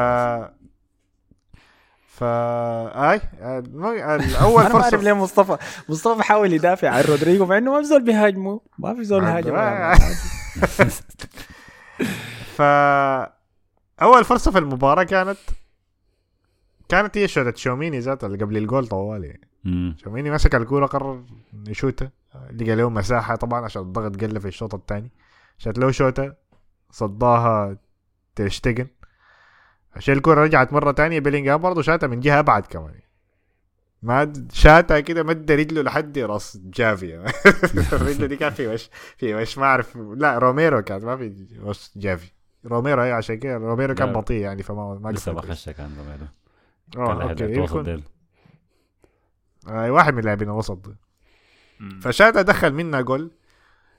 فا 2.17 3.11
آي 3.13 3.21
الأول 3.59 4.63
أنا 4.63 4.73
ما 4.73 4.81
أعرف 4.83 5.01
ليه 5.03 5.13
مصطفى 5.13 5.57
مصطفى 5.89 6.17
بيحاول 6.17 6.53
يدافع 6.53 6.89
عن 6.89 7.01
رودريجو 7.03 7.45
مع 7.45 7.57
إنه 7.57 7.71
ما 7.71 7.81
في 7.81 7.87
زول 7.87 8.03
بيهاجمه. 8.03 8.61
ما 8.79 8.93
في 8.95 9.03
زول 9.03 9.25
عنده- 9.25 9.37
هاجم 9.93 9.99
ف 12.55 12.61
أول 14.01 14.23
فرصة 14.25 14.51
في 14.51 14.57
المباراة 14.57 15.03
كانت 15.03 15.37
كانت 16.89 17.17
هي 17.17 17.27
شوطة 17.27 17.53
شوميني 17.55 17.99
ذاتها 17.99 18.27
اللي 18.27 18.37
قبل 18.45 18.57
الجول 18.57 18.87
طوالي. 18.87 19.37
شوميني 20.03 20.31
مسك 20.31 20.55
الكورة 20.55 20.85
قرر 20.85 21.23
يشوتها 21.67 22.11
لقى 22.51 22.75
له 22.75 22.89
مساحة 22.89 23.35
طبعا 23.35 23.65
عشان 23.65 23.81
الضغط 23.81 24.21
قل 24.23 24.39
في 24.41 24.47
الشوط 24.47 24.73
الثاني. 24.75 25.11
شات 25.57 25.77
له 25.77 25.91
شوطة 25.91 26.33
صداها 26.91 27.77
تشتجن 28.35 28.87
عشان 29.95 30.15
الكوره 30.17 30.43
رجعت 30.43 30.73
مرة 30.73 30.91
تانية 30.91 31.19
بيلينغهام 31.19 31.61
برضه 31.61 31.81
شاتها 31.81 32.07
من 32.07 32.19
جهة 32.19 32.39
أبعد 32.39 32.65
كمان 32.65 32.93
ما 34.03 34.23
د- 34.23 34.51
شاتها 34.51 34.99
كده 34.99 35.23
مد 35.23 35.51
رجله 35.51 35.81
لحد 35.81 36.17
راس 36.19 36.57
جافي 36.63 37.15
الرجله 37.93 38.27
دي 38.27 38.35
كان 38.35 38.51
في 38.53 38.67
وش 38.67 38.89
في 39.17 39.35
وش 39.35 39.57
ما 39.57 39.65
أعرف 39.65 39.97
لا 39.97 40.37
روميرو 40.37 40.81
كانت 40.81 41.03
ما 41.03 41.17
في 41.17 41.47
وش 41.63 41.89
جافي 41.95 42.31
روميرو 42.65 43.03
اي 43.03 43.11
عشان 43.11 43.35
كده 43.35 43.57
روميرو 43.57 43.95
كان. 43.95 44.13
بطيء 44.13 44.41
يعني 44.41 44.63
فما 44.63 44.99
ما 45.01 45.09
لسه 45.09 45.33
ما. 45.33 45.41
خش 45.41 45.69
كان 45.69 45.91
روميرو 45.97 46.25
آه 46.97 47.23
أوكي 47.23 47.43
يكون 47.43 47.83
ديل. 47.83 48.03
آه 49.67 49.91
واحد 49.91 50.13
من 50.13 50.23
لاعبين 50.23 50.49
الوسط. 50.49 50.79
فشاتا 52.01 52.41
دخل 52.41 52.73
منها 52.73 53.01
جول 53.01 53.31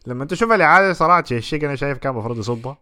لما 0.06 0.24
تشوف 0.24 0.52
الإعادة 0.52 0.92
صراحة 0.92 1.24
الشيء 1.32 1.66
أنا 1.66 1.74
شايف 1.76 1.98
كان 1.98 2.12
المفروض 2.12 2.38
يصدها 2.38 2.78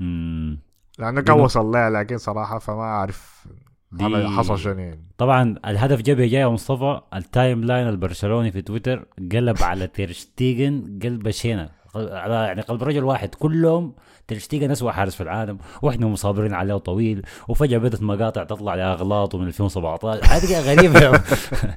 مم. 0.00 0.58
لأنه 0.98 1.20
كان 1.20 1.40
وصل 1.40 1.66
لها 1.66 1.90
لكن 1.90 2.18
صراحة 2.18 2.58
فما 2.58 2.82
أعرف 2.82 3.46
دي- 3.92 4.28
حصل 4.28 4.58
شنو 4.58 4.78
يعني. 4.80 5.08
طبعا 5.18 5.54
الهدف 5.66 6.00
جاب 6.02 6.16
جاي 6.16 6.30
يا 6.40 6.48
مصطفى 6.48 7.00
التايم 7.14 7.64
لاين 7.64 7.88
البرشلوني 7.88 8.50
في 8.50 8.62
تويتر 8.62 9.06
قلب 9.32 9.62
على 9.62 9.86
تيرشتيجن 9.86 10.98
قلب 11.02 11.30
شينا. 11.30 11.70
على 11.96 12.34
يعني 12.34 12.60
قلب 12.60 12.82
رجل 12.82 13.04
واحد. 13.04 13.34
كلهم 13.34 13.94
تيرشتيجن 14.28 14.70
اسوء 14.70 14.90
حارس 14.90 15.14
في 15.14 15.22
العالم 15.22 15.58
وإحنا 15.82 16.06
مصابرين 16.06 16.54
عليه 16.54 16.74
طويل 16.76 17.22
وفجأة 17.48 17.78
بدات 17.78 18.02
مقاطع 18.02 18.44
تطلع 18.44 18.74
لاغلاطه 18.74 19.38
من 19.38 19.46
2017 19.46 20.24
حاجة 20.24 20.60
غريبة 20.60 21.12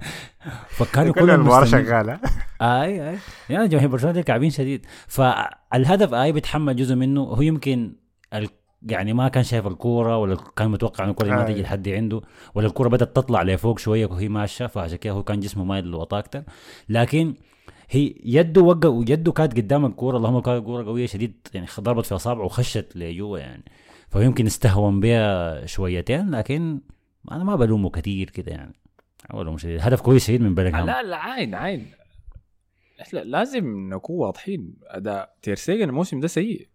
فكانوا 0.78 1.14
كل 1.14 1.30
المباراه. 1.30 1.66
شغالة. 1.66 2.20
إي 2.62 3.10
إي. 3.10 3.18
يعني 3.50 3.68
جماهير 3.68 3.90
برشلونة 3.90 4.22
كعبين 4.22 4.50
شديد. 4.50 4.86
فالهدف 5.08 6.14
اي 6.14 6.32
بيتحمل 6.32 6.76
جزء 6.76 6.96
منه. 6.96 7.22
هو 7.22 7.42
يمكن. 7.42 7.94
يعني 8.88 9.14
ما 9.14 9.28
كان 9.28 9.44
شايف 9.44 9.68
الكورة 9.68 10.18
ولا 10.18 10.36
كان 10.56 10.70
متوقع 10.72 11.04
إنه 11.04 11.12
الكوره 11.12 11.28
دي 11.28 11.36
ما 11.36 11.42
آي. 11.42 11.48
تيجي 11.48 11.62
لحد 11.62 11.90
عنده 11.90 12.22
ولا 12.56 12.68
الكورة 12.68 12.90
بدأت 12.90 13.16
تطلع 13.16 13.44
لفوق 13.44 13.80
شوية 13.80 14.06
وهي 14.06 14.30
ماشية 14.30 14.66
فعشان 14.66 14.98
كده 14.98 15.14
هو 15.14 15.24
كان 15.24 15.40
جسمه 15.40 15.64
مايل 15.64 15.86
للوطا 15.86 16.20
أكتر 16.20 16.44
لكن 16.90 17.34
هي 17.90 18.16
يده 18.24 18.62
وقع 18.62 18.90
ويده 18.90 19.32
كانت 19.32 19.58
قدام 19.58 19.86
الكورة 19.86 20.18
اللهم 20.18 20.40
كانت 20.40 20.66
كورة 20.66 20.84
قوية 20.84 21.06
شديد 21.06 21.48
يعني 21.54 21.68
ضربت 21.80 22.06
في 22.06 22.16
اصابعه 22.16 22.46
وخشت 22.46 22.96
لجوا 22.96 23.40
يعني. 23.40 23.64
فيمكن 24.10 24.46
استهون 24.46 25.00
بها 25.00 25.66
شويتين 25.66 26.30
لكن 26.30 26.82
أنا 27.32 27.44
ما 27.44 27.56
بلومه 27.56 27.90
كثير 27.90 28.30
كده 28.30 28.52
يعني. 28.52 28.74
اولهم 29.34 29.58
شديد. 29.58 29.80
هدف 29.82 30.02
كويس 30.02 30.28
شديد 30.28 30.42
من 30.42 30.56
بيلينغهام. 30.56 30.86
لا 30.86 31.04
لا 31.04 31.18
عين 31.18 31.56
عين. 31.56 31.92
إحنا 33.02 33.20
لازم 33.20 33.90
نكون 33.94 34.18
واضحين. 34.18 34.74
أداء 34.88 35.36
تيرسيجن 35.42 35.90
الموسم 35.90 36.20
ده 36.20 36.28
سيء. 36.28 36.68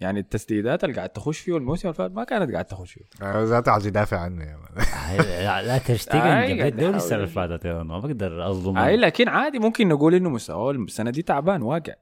يعني 0.00 0.20
التسديدات 0.20 0.84
اللي 0.84 0.96
قاعد 0.96 1.08
تخش 1.08 1.38
فيه 1.38 1.56
الموسم 1.56 1.88
اللي 1.88 1.94
فات 1.98 2.10
ما 2.12 2.24
كانت 2.24 2.52
قاعد 2.52 2.64
تخش 2.64 2.92
فيه. 2.92 3.04
آه، 3.22 3.44
ذاته 3.44 3.72
عايز 3.72 3.86
يدافع 3.86 4.18
عنه 4.18 4.44
يا 4.44 4.56
مان. 4.56 4.86
لا 5.18 5.62
لا 5.62 5.78
تشتيجن 5.78 6.24
جاب 6.24 6.58
قاعد 6.58 6.60
الدوري 6.72 6.96
السنة 6.96 7.18
اللي. 7.18 7.26
فاتت. 7.26 7.66
ما 7.66 7.98
بقدر 7.98 8.50
اظلم 8.50 8.78
اي 8.78 8.96
لكن 8.96 9.28
عادي 9.28 9.58
ممكن 9.58 9.88
نقول 9.88 10.14
إنه 10.14 10.30
مستواه 10.30 10.70
السنة 10.70 11.10
دي 11.10 11.22
تعبان 11.22 11.62
واقع. 11.62 11.94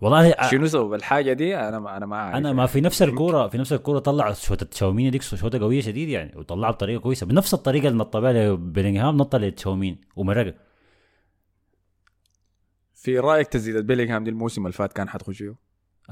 والله 0.00 0.34
شنو 0.50 0.66
سبب 0.66 0.94
الحاجة 0.94 1.32
دي؟ 1.32 1.56
أنا 1.56 1.78
ما 1.78 1.96
أنا 1.96 2.06
ما 2.06 2.16
عارف 2.16 2.36
أنا 2.36 2.52
ما 2.52 2.66
في 2.66 2.80
نفس 2.80 3.02
الكورة 3.02 3.48
في 3.48 3.58
نفس 3.58 3.72
الكورة 3.72 3.98
طلع 3.98 4.32
شوطة 4.32 4.66
شاوميني 4.72 5.10
ديك 5.10 5.22
شوطة 5.22 5.58
قوية 5.58 5.80
شديد 5.80 6.08
يعني 6.08 6.32
وطلعها 6.36 6.70
بطريقة 6.70 7.00
كويسة. 7.00 7.26
بنفس 7.26 7.54
الطريقة 7.54 7.88
اللي 7.88 7.98
نطها 7.98 8.20
بها 8.20 8.54
بيلينغهام 8.54 9.16
نطها 9.16 9.38
لتشاوميني 9.38 10.00
ومرقة. 10.16 10.54
في 12.94 13.18
رأيك 13.18 13.46
تسديده 13.46 13.80
بيلينغهام 13.80 14.24
دي 14.24 14.30
الموسم 14.30 14.62
اللي 14.62 14.72
فات 14.72 14.92
كان 14.92 15.08
حتخش 15.08 15.38
فيه؟ 15.38 15.54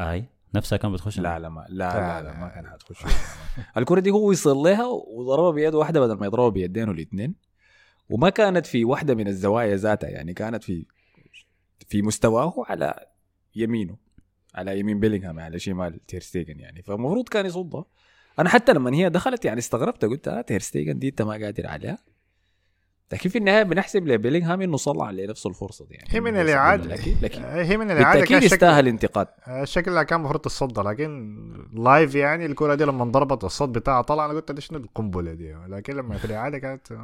أي. 0.00 0.24
نفسها 0.54 0.76
كان 0.76 0.92
بتخش 0.92 1.18
لا 1.20 1.38
لا 1.38 1.48
ما 1.48 1.66
لا 1.68 1.68
لا, 1.68 1.94
لا، 1.94 2.22
لا, 2.22 2.28
لا. 2.28 2.40
ما 2.40 2.48
كان 2.48 2.66
حتخش 2.70 3.04
الكرة 3.76 4.00
دي 4.00 4.10
هو 4.10 4.30
وصل 4.30 4.56
لها 4.56 4.86
وضربها 4.86 5.50
بيد 5.50 5.74
واحدة 5.74 6.00
بدل 6.00 6.14
ما 6.14 6.26
يضربها 6.26 6.48
بيدين 6.48 6.90
الاثنين 6.90 7.34
وما 8.10 8.30
كانت 8.30 8.66
في 8.66 8.84
واحدة 8.84 9.14
من 9.14 9.28
الزوايا 9.28 9.76
ذاتها 9.76 10.10
يعني 10.10 10.34
كانت 10.34 10.64
في 10.64 10.86
في 11.88 12.02
مستواه 12.02 12.54
على 12.68 13.06
يمينه 13.56 13.96
على 14.54 14.78
يمين 14.78 15.00
بيلينغهام 15.00 15.40
على 15.40 15.58
شمال 15.58 16.06
تيرستيجن 16.06 16.60
يعني. 16.60 16.82
فالمفروض 16.82 17.28
كان 17.28 17.46
يصدها. 17.46 17.84
أنا 18.38 18.48
حتى 18.48 18.72
لما 18.72 18.94
هي 18.94 19.10
دخلت 19.10 19.44
يعني 19.44 19.58
استغربت 19.58 20.04
قلت 20.04 20.28
آه 20.28 20.40
تيرستيجن 20.40 20.98
دي 20.98 21.08
انت 21.08 21.22
ما 21.22 21.32
قادر 21.32 21.66
عليها. 21.66 21.98
لكن 23.12 23.30
في 23.30 23.38
النهاية 23.38 23.62
بنحسب 23.62 24.08
لبيلينغهام 24.08 24.62
إنه 24.62 24.76
صلح 24.76 25.08
لنفسه 25.10 25.50
الفرصة 25.50 25.84
دي 25.84 25.94
يعني. 25.94 26.08
هي 26.10 26.20
من 26.20 26.36
الإعادة. 26.36 26.94
يصدها، 26.94 26.96
لكن 26.96 27.16
لكن 27.22 27.44
هي 27.44 27.76
من 27.76 27.90
الإعادة 27.90 28.20
بالتأكيد 28.20 28.42
يستاهل 28.42 28.88
انتقاد. 28.88 29.26
الشكل 29.48 29.90
اللي 29.90 30.04
كان 30.04 30.20
المفروض 30.20 30.40
تصدى 30.40 30.80
لكن 30.80 31.38
لايف 31.72 32.14
يعني 32.14 32.46
الكرة 32.46 32.74
دي 32.74 32.84
لما 32.84 33.04
انضربت 33.04 33.44
الصوت 33.44 33.68
بتاعها 33.68 34.02
طلع 34.02 34.24
أنا 34.26 34.34
قلت 34.34 34.60
شنو 34.60 34.78
القنبله 34.78 35.32
دي؟ 35.32 35.54
لكن 35.68 35.96
لما 35.96 36.16
في 36.16 36.24
الإعادة 36.24 36.58
كانت 36.58 36.92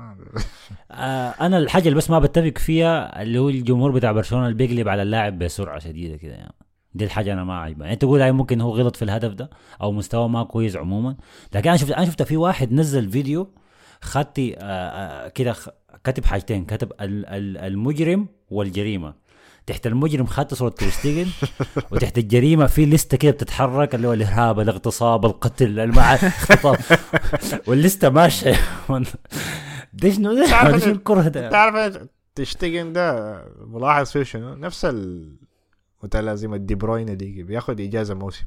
آه 0.91 1.35
أنا 1.41 1.59
الحاجة 1.59 1.85
اللي 1.85 1.97
بس 1.97 2.11
ما 2.11 2.19
بتفق 2.19 2.59
فيها 2.59 3.23
اللي 3.23 3.39
هو 3.39 3.49
الجمهور 3.49 3.91
بتاع 3.91 4.13
برشلونة 4.13 4.45
اللي 4.45 4.57
بيقلب 4.57 4.89
على 4.89 5.03
اللاعب 5.03 5.39
بسرعة 5.39 5.79
شديدة 5.79 6.17
كده 6.17 6.35
يعني. 6.35 6.55
دي 6.95 7.05
الحاجة 7.05 7.33
أنا 7.33 7.45
ما 7.45 7.59
عاجباني 7.59 7.93
أنت 7.93 8.03
تقول 8.03 8.23
هاي 8.23 8.33
ممكن 8.33 8.61
هو 8.61 8.71
غلط 8.71 8.97
في 8.97 9.03
الهدف 9.03 9.33
ده 9.33 9.51
أو 9.83 9.93
مستواه 9.93 10.29
ما 10.29 10.43
كويس 10.45 10.77
عموما. 10.77 11.17
لكن 11.55 11.69
أنا 11.69 11.79
شفت 11.79 11.91
أنا 11.91 12.07
شفت 12.07 12.23
في 12.23 12.37
واحد 12.37 12.73
نزل 12.73 13.11
فيديو 13.11 13.51
خدتي 14.01 14.57
آه 14.59 14.63
آه 14.63 15.29
كده 15.29 15.55
كاتب 16.05 16.25
حاجتين 16.25 16.67
ال- 17.01 17.57
المجرم 17.59 18.29
والجريمة. 18.51 19.15
تحت 19.67 19.87
المجرم 19.87 20.27
خدت 20.27 20.55
صورة 20.55 20.69
تريستيجن 20.71 21.31
وتحت 21.93 22.19
الجريمة 22.19 22.67
في 22.67 22.87
لستة 22.87 23.17
كده 23.17 23.31
بتتحرك 23.33 23.95
اللي 23.95 24.09
هو 24.09 24.13
الإرهاب 24.13 24.61
الاغتصاب 24.61 25.27
القتل 25.27 25.81
المع 25.81 26.15
اختطاف 26.15 27.09
واللستة 27.69 28.09
ماشية. 28.09 28.55
ده 29.93 30.11
شنو 30.11 30.35
ده؟ 30.35 30.47
شنو 30.79 30.93
الكرة 30.93 31.23
ده؟ 31.29 31.51
تعرف 31.51 31.99
تشتغن 32.35 32.93
ده 32.93 33.45
ملاحظ 33.67 34.11
فيه 34.11 34.23
شنو؟ 34.23 34.55
نفس 34.55 34.85
المتلازمه 36.03 36.57
دي 36.57 36.75
بروين 36.75 37.17
دي 37.17 37.43
بياخد 37.43 37.81
إجازة 37.81 38.15
موسم. 38.15 38.45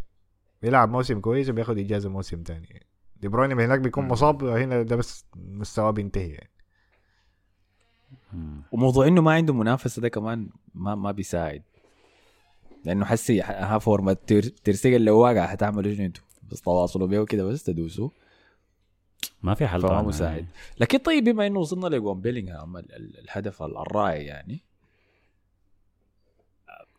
بيلعب 0.61 0.89
موسم 0.91 1.19
كويس 1.19 1.49
وبياخد 1.49 1.77
إجازة 1.77 2.09
موسم 2.09 2.43
تاني. 2.43 2.85
دي 3.21 3.27
بروين 3.27 3.51
هناك 3.51 3.79
بيكون 3.79 4.07
مصاب 4.07 4.43
هنا 4.43 4.81
ده 4.83 4.95
بس 4.95 5.25
مستواه 5.35 5.91
بينتهي 5.91 6.29
يعني. 6.29 6.50
وموضوع 8.71 9.07
إنه 9.07 9.21
ما 9.21 9.33
عنده 9.33 9.53
منافسة 9.53 10.01
ده 10.01 10.09
كمان 10.09 10.49
ما 10.75 10.95
ما 10.95 11.11
بيساعد. 11.11 11.63
لأنه 12.85 13.05
حسي 13.05 13.41
ها 13.41 13.77
فورمة 13.77 14.13
تيرستيجن 14.63 15.01
لو 15.01 15.19
واقع 15.19 15.47
حتعملوا 15.47 15.93
شنو 15.93 16.05
أنتوا؟ 16.05 16.23
بس 16.51 16.61
تواصلوا 16.61 17.07
بيه 17.07 17.23
كده 17.25 17.43
بس 17.43 17.63
تدوسوا 17.63 18.09
ما 19.43 19.53
في 19.53 19.67
حل 19.67 19.81
طبعاً. 19.81 20.01
مساعد. 20.01 20.45
لكن 20.79 20.97
طيب 20.97 21.23
بما 21.23 21.47
إنه 21.47 21.59
وصلنا 21.59 21.87
لجون 21.95 22.21
بيلينغهام 22.21 22.77
ال- 22.77 22.95
ال- 22.95 23.19
الهدف 23.19 23.63
الرائع 23.63 24.15
يعني 24.21 24.59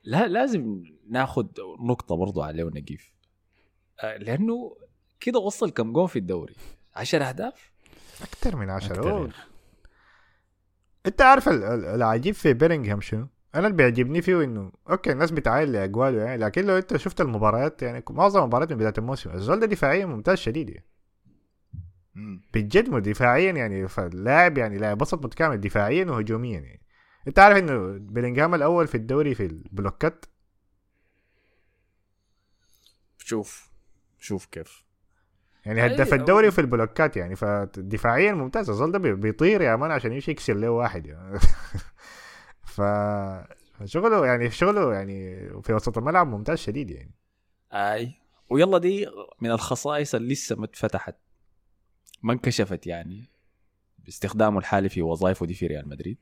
لا 0.05 0.29
لازم 0.29 0.85
ناخذ 1.09 1.47
نقطة 1.81 2.15
برضو 2.17 2.43
عليه 2.43 2.65
ونقيف. 2.65 3.13
آه، 4.01 4.17
لأنه 4.17 4.77
كده 5.21 5.39
وصل 5.39 5.71
كم 5.71 5.93
جون 5.93 6.07
في 6.07 6.19
الدوري؟ 6.19 6.55
10 6.97 7.25
أهداف؟ 7.25 7.71
أكثر 8.23 8.57
من 8.57 8.71
عشرة 8.71 8.95
أكتر. 8.99 9.11
أوه. 9.11 9.21
يعني. 9.21 9.33
انت 11.07 11.23
عارف 11.23 11.49
ال- 11.49 11.65
ال- 11.65 11.85
العجيب 11.85 12.35
في 12.35 12.53
بيلينغهام 12.53 13.01
شنو؟ 13.01 13.29
أنا 13.55 13.67
اللي 13.67 13.77
بيعجبني 13.77 14.23
فيه 14.23 14.45
انه 14.45 14.73
okay 14.91 15.13
الناس 15.13 15.31
بتعاين 15.31 15.73
لاقواله 15.73 16.23
يعني 16.23 16.37
لكن 16.37 16.65
لو 16.67 16.77
انت 16.79 16.97
شفت 16.97 17.21
المباريات 17.21 17.83
يعني 17.83 18.05
معظم 18.11 18.41
المباريات 18.41 18.73
من 18.73 18.79
بداية 18.79 18.95
الموسم 18.99 19.31
الزول 19.31 19.61
ده 19.61 19.67
دفاعيا 19.67 20.07
ممتاز 20.07 20.39
شديد 20.39 20.71
يعني. 20.71 20.87
بجد 22.55 23.03
دفاعيا 23.03 23.53
يعني 23.53 23.89
فاللاعب 23.89 24.59
يعني 24.59 24.79
لاعب 24.79 25.03
وسط 25.03 25.25
متكامل 25.25 25.61
دفاعيا 25.61 26.05
وهجوميا 26.05 26.61
يعني. 26.61 26.81
انت 27.29 27.39
عارف 27.39 27.59
انه 27.59 27.99
بيلينغهام 27.99 28.55
الأول 28.55 28.87
في 28.87 28.95
الدوري 28.95 29.35
في 29.35 29.47
البلوكات؟ 29.47 30.25
شوف 33.19 33.71
شوف 34.19 34.47
كيف. 34.47 34.85
يعني 35.67 35.87
هداف 35.87 36.11
أو- 36.11 36.13
الدوري 36.13 36.51
في 36.51 36.61
البلوكات 36.61 37.17
يعني 37.17 37.37
فدفاعيا 37.37 38.33
ممتاز 38.33 38.71
الزول 38.71 38.93
ده 38.93 38.99
بي- 38.99 39.15
بيطير 39.15 39.61
يا 39.61 39.77
man 39.77 39.91
عشان 39.91 40.13
يمشي 40.13 40.31
يكسر 40.31 40.55
له 40.55 40.71
واحد 40.71 41.07
يعني. 41.07 41.39
ف 42.75 42.81
شغله 43.85 44.27
يعني 44.27 44.51
شغله 44.51 44.95
يعني 44.95 45.49
في 45.63 45.73
وسط 45.73 45.99
الملعب 45.99 46.27
ممتاز 46.27 46.59
شديد 46.59 46.91
يعني. 46.91 47.15
أي. 47.73 48.13
ويلا 48.51 48.79
دي 48.79 49.07
من 49.41 49.51
الخصائص 49.51 50.15
اللي 50.15 50.33
لسه 50.33 50.57
ما 50.57 50.65
اتفتحت 50.65 51.17
ما 52.23 52.33
انكشفت 52.33 52.87
يعني 52.87 53.31
باستخدامه 53.99 54.59
الحالي 54.59 54.89
في 54.89 55.03
وظائفه 55.03 55.47
دي 55.47 55.55
في 55.55 55.67
ريال 55.67 55.89
مدريد. 55.89 56.19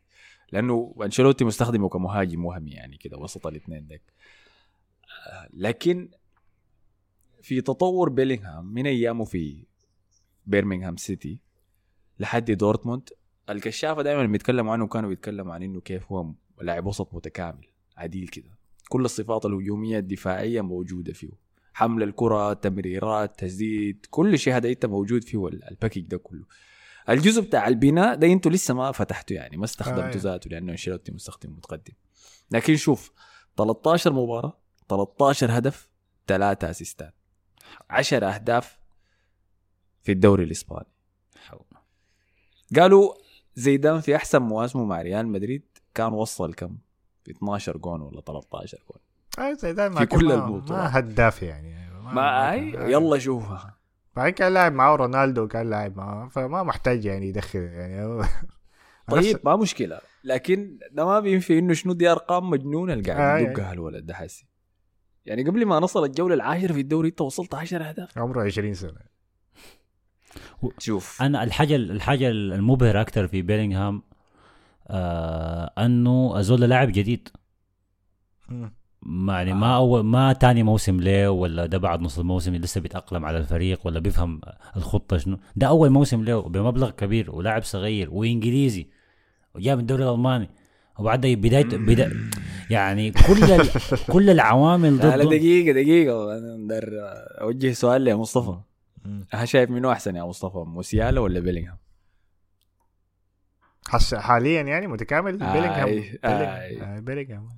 لأنه 0.52 0.94
أنشيلوتي 1.02 1.44
مستخدمه 1.44 1.88
كمهاجم 1.88 2.44
وهمي 2.44 2.70
يعني 2.70 2.96
كده 2.96 3.18
وسط 3.18 3.46
الاثنين 3.46 3.86
ديك. 3.86 4.02
آه، 5.32 5.48
لكن 5.52 6.08
في 7.42 7.60
تطور 7.60 8.08
بيلينغهام 8.08 8.64
من 8.66 8.86
أيامه 8.86 9.24
في 9.24 9.64
بيرمنغهام 10.46 10.96
سيتي 10.96 11.40
لحد 12.18 12.50
دورتموند. 12.50 13.08
الكشافة 13.50 14.02
دائما 14.02 14.26
بيتكلموا 14.26 14.72
عنه 14.72 14.86
كانوا 14.86 15.08
بيتكلموا 15.08 15.54
عن 15.54 15.62
إنه 15.62 15.80
كيف 15.80 16.12
هو 16.12 16.32
لاعب 16.60 16.86
وسط 16.86 17.14
متكامل 17.14 17.66
عديل 17.96 18.28
كده. 18.28 18.50
كل 18.88 19.04
الصفات 19.04 19.46
الهجومية 19.46 19.98
الدفاعية 19.98 20.60
موجودة 20.60 21.12
فيه. 21.12 21.50
حمل 21.72 22.02
الكرة 22.02 22.52
تمريرات 22.52 23.38
تسديد 23.40 24.06
كل 24.10 24.38
شيء 24.38 24.56
هذا 24.56 24.68
إنت 24.68 24.86
موجود 24.86 25.24
فيه 25.24 25.46
ال- 25.48 25.64
الـ 25.70 25.74
package 25.74 26.04
ده 26.06 26.16
كله. 26.16 26.44
الجزء 27.08 27.42
بتاع 27.42 27.68
البناء 27.68 28.14
ده 28.14 28.26
إنتوا 28.26 28.50
لسه 28.52 28.74
ما 28.74 28.92
فتحته 28.92 29.32
يعني 29.32 29.56
ما 29.56 29.62
آه، 29.62 29.64
استخدمته 29.64 30.02
أيوة. 30.04 30.16
ذاته 30.16 30.50
لأنه 30.50 30.72
أنشيلوتي 30.72 31.12
مستخدم 31.12 31.50
متقدم. 31.52 31.92
لكن 32.50 32.76
شوف 32.76 33.12
13 33.56 34.12
مباراة 34.12 34.58
13 34.88 35.58
هدف 35.58 35.88
ثلاثة 36.26 36.70
أسيستات. 36.70 37.14
10 37.90 38.26
أهداف 38.26 38.78
في 40.02 40.12
الدوري 40.12 40.44
الإسباني. 40.44 40.86
قالوا 42.76 43.14
زيدان 43.54 44.00
في 44.00 44.16
أحسن 44.16 44.42
مواسمه 44.42 44.84
مع 44.84 45.02
ريال 45.02 45.28
مدريد 45.28 45.62
كان 45.94 46.12
وصل 46.12 46.54
كم؟ 46.54 46.76
في 47.24 47.30
12 47.30 47.76
جون 47.76 48.00
ولا 48.00 48.20
13 48.20 48.78
جون. 48.90 49.00
آه 49.46 49.52
زي 49.52 49.72
ده 49.72 49.90
في 49.90 50.06
كل 50.06 50.28
ما, 50.28 50.34
البطولات. 50.34 50.70
ما 50.70 50.98
هداف 50.98 51.42
يعني. 51.42 51.90
ما 52.00 52.52
اي 52.52 52.68
يلا 52.92 53.18
شوفها. 53.18 53.76
بعدين 54.16 54.32
كان 54.34 54.54
لاعب 54.54 54.72
معاه 54.72 54.96
رونالدو 54.96 55.48
كان 55.48 55.70
لاعب 55.70 55.96
معاه 55.96 56.28
فما 56.28 56.62
محتاج 56.62 57.04
يعني 57.04 57.28
يدخل 57.28 57.58
يعني. 57.58 58.22
طيب 59.10 59.38
ما 59.44 59.56
مشكلة. 59.56 60.00
لكن 60.24 60.78
ده 60.92 61.04
ما 61.04 61.20
بينفي 61.20 61.58
إنه 61.58 61.72
شنو 61.72 61.92
دي 61.92 62.08
أرقام 62.08 62.50
مجنونة 62.50 62.92
اللي 62.92 63.12
قاعد. 63.12 63.42
يدقها 63.42 63.72
الولد 63.72 64.06
ده 64.06 64.14
حسي. 64.14 64.46
يعني 65.26 65.44
قبل 65.44 65.66
ما 65.66 65.78
نصل 65.80 66.04
الجولة 66.04 66.34
العاشرة 66.34 66.72
في 66.72 66.80
الدوري 66.80 67.08
انت 67.08 67.20
وصلت 67.20 67.54
10 67.54 67.82
أهداف. 67.84 68.18
عمره 68.18 68.42
20 68.42 68.74
سنة. 68.74 69.10
شوف. 70.78 71.22
أنا 71.22 71.42
الحاجة 71.42 71.76
الحاجة 71.76 72.28
المبهرة 72.30 73.00
أكثر 73.00 73.26
في 73.26 73.42
بيلينغهام 73.42 74.02
آه 74.88 75.72
أنه 75.78 76.40
أزول 76.40 76.60
لاعب 76.60 76.92
جديد. 76.92 77.28
ما 79.02 79.32
يعني 79.32 79.52
ما 79.52 79.76
اول 79.76 80.04
ما 80.04 80.32
تاني 80.32 80.62
موسم 80.62 81.00
له 81.00 81.30
ولا 81.30 81.66
ده 81.66 81.78
بعد 81.78 82.00
نص 82.00 82.18
الموسم 82.18 82.54
لسه 82.54 82.80
بيتأقلم 82.80 83.24
على 83.24 83.38
الفريق 83.38 83.86
ولا 83.86 84.00
بيفهم 84.00 84.40
الخطة 84.76 85.18
شنو. 85.18 85.38
ده 85.56 85.66
أول 85.66 85.90
موسم 85.90 86.24
له 86.24 86.42
بمبلغ 86.42 86.90
كبير 86.90 87.30
ولاعب 87.30 87.62
صغير 87.62 88.10
وإنجليزي 88.10 88.86
وجاء 89.54 89.74
من 89.76 89.80
الدوري 89.80 90.04
الألماني. 90.04 90.50
وبعد 91.00 91.26
بدايه 91.26 91.64
بدا 91.64 92.30
يعني 92.70 93.10
كل 93.10 93.44
ال... 93.44 93.68
كل 94.14 94.30
العوامل 94.30 94.96
لا 94.96 95.16
لا 95.16 95.24
ضده. 95.24 95.36
دقيقة 95.36 95.72
دقيقة. 95.72 96.38
أنا 96.38 96.90
أوجه 97.40 97.72
سؤال 97.72 98.04
لمصطفى. 98.04 98.58
ها 99.32 99.44
شايف 99.44 99.70
منو 99.70 99.92
أحسن 99.92 100.16
يا 100.16 100.22
مصطفى 100.22 100.58
موسيالا 100.58 101.20
ولا 101.20 101.40
بيلينغهام؟ 101.40 101.78
حس 103.88 104.14
حاليا 104.14 104.62
يعني 104.62 104.86
متكامل. 104.86 105.42
آي، 105.42 105.52
بيلينغهام. 105.52 105.88
آي. 105.88 106.18
بيلينغهام 106.22 106.82
آه، 106.82 107.00
بيلينغهام. 107.00 107.48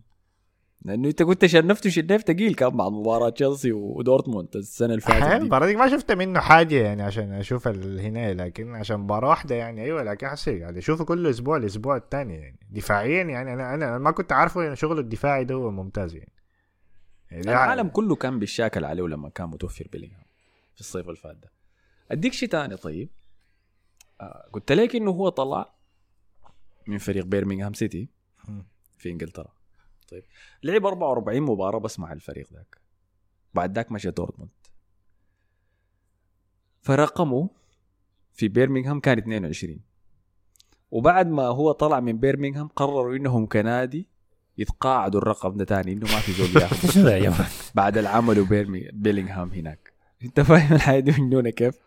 لأنه 0.84 1.08
أنت 1.08 1.22
كنت 1.22 1.46
شنفت 1.46 1.86
وشنف 1.86 2.20
ثقيل 2.22 2.54
كان 2.54 2.68
بعد 2.68 2.92
مباراة 2.92 3.28
تشيلسي 3.30 3.72
ودورتموند 3.72 4.56
السنة 4.56 4.88
اللي 4.88 5.00
فاتت 5.00 5.26
دي. 5.26 5.36
المباراة 5.36 5.66
دي 5.66 5.76
ما 5.76 5.88
شفت 5.90 6.12
منه 6.12 6.40
حاجة 6.40 6.74
يعني 6.82 7.02
عشان 7.02 7.32
أشوف 7.32 7.68
الهنا 7.68 8.34
لكن 8.34 8.74
عشان 8.74 8.96
مباراة 9.00 9.28
واحدة 9.28 9.54
يعني 9.54 9.82
أيوة 9.82 10.02
لكن 10.02 10.28
حسي 10.28 10.58
يعني 10.58 10.78
أشوفه 10.78 11.04
كل 11.04 11.26
أسبوع 11.26 11.56
الأسبوع 11.56 11.96
الثاني 11.96 12.34
يعني. 12.34 12.58
دفاعيا 12.70 13.22
يعني 13.22 13.52
أنا 13.52 13.74
أنا 13.74 13.98
ما 13.98 14.10
كنت 14.10 14.32
عارفه 14.32 14.68
إن 14.68 14.74
شغله 14.74 15.00
الدفاعي 15.00 15.44
ده 15.44 15.54
هو 15.54 15.70
ممتاز 15.70 16.14
يعني, 16.14 16.32
يعني 17.30 17.50
العالم 17.50 17.88
كله 17.88 18.14
كان 18.16 18.38
بيشاكل 18.38 18.84
عليه 18.84 19.02
لما 19.02 19.28
كان 19.28 19.48
متوفر 19.48 19.88
بيلينغهام 19.92 20.24
في 20.74 20.80
الصيف 20.80 21.06
اللي 21.06 21.16
فات 21.16 21.36
ده. 21.36 21.50
أديك 22.10 22.32
شيء 22.32 22.48
ثاني 22.48 22.76
طيب. 22.76 23.08
آه 24.20 24.48
قلت 24.52 24.72
لك 24.72 24.96
إنه 24.96 25.10
هو 25.10 25.28
طلع 25.28 25.74
من 26.86 26.98
فريق 26.98 27.24
بيرمنغهام 27.24 27.72
سيتي. 27.72 28.08
في 28.98 29.10
إنجلترا. 29.10 29.52
طيب. 30.12 30.24
لعب 30.62 30.86
44 30.86 31.40
مباراة 31.40 31.78
بس 31.78 31.98
مع 31.98 32.12
الفريق 32.12 32.52
ذاك. 32.52 32.78
بعد 33.54 33.74
ذاك 33.74 33.92
مشى 33.92 34.10
دورتموند. 34.10 34.50
فرقمه 36.80 37.50
في 38.32 38.48
بيرمنغهام 38.48 39.00
كان 39.00 39.18
22 39.18 39.80
وبعد 40.90 41.28
ما 41.28 41.42
هو 41.42 41.72
طلع 41.72 42.00
من 42.00 42.18
بيرمنغهام 42.18 42.68
قرروا 42.68 43.16
إنهم 43.16 43.46
كنادي 43.46 44.08
يتقاعدوا 44.58 45.20
الرقم 45.20 45.56
ده 45.56 45.64
تاني 45.64 45.92
إنه 45.92 46.06
ما 46.06 46.20
في 46.20 46.32
زول 46.32 46.62
ياخذ؟ 46.62 47.74
بعد 47.74 47.98
العمل 47.98 48.44
بيلينغهام 48.92 49.50
هناك. 49.50 49.92
أنت 50.24 50.40
فاهم 50.40 50.74
الحياة 50.74 51.00
دي؟ 51.00 51.10
مجنونه 51.20 51.50
كيف؟ 51.50 51.78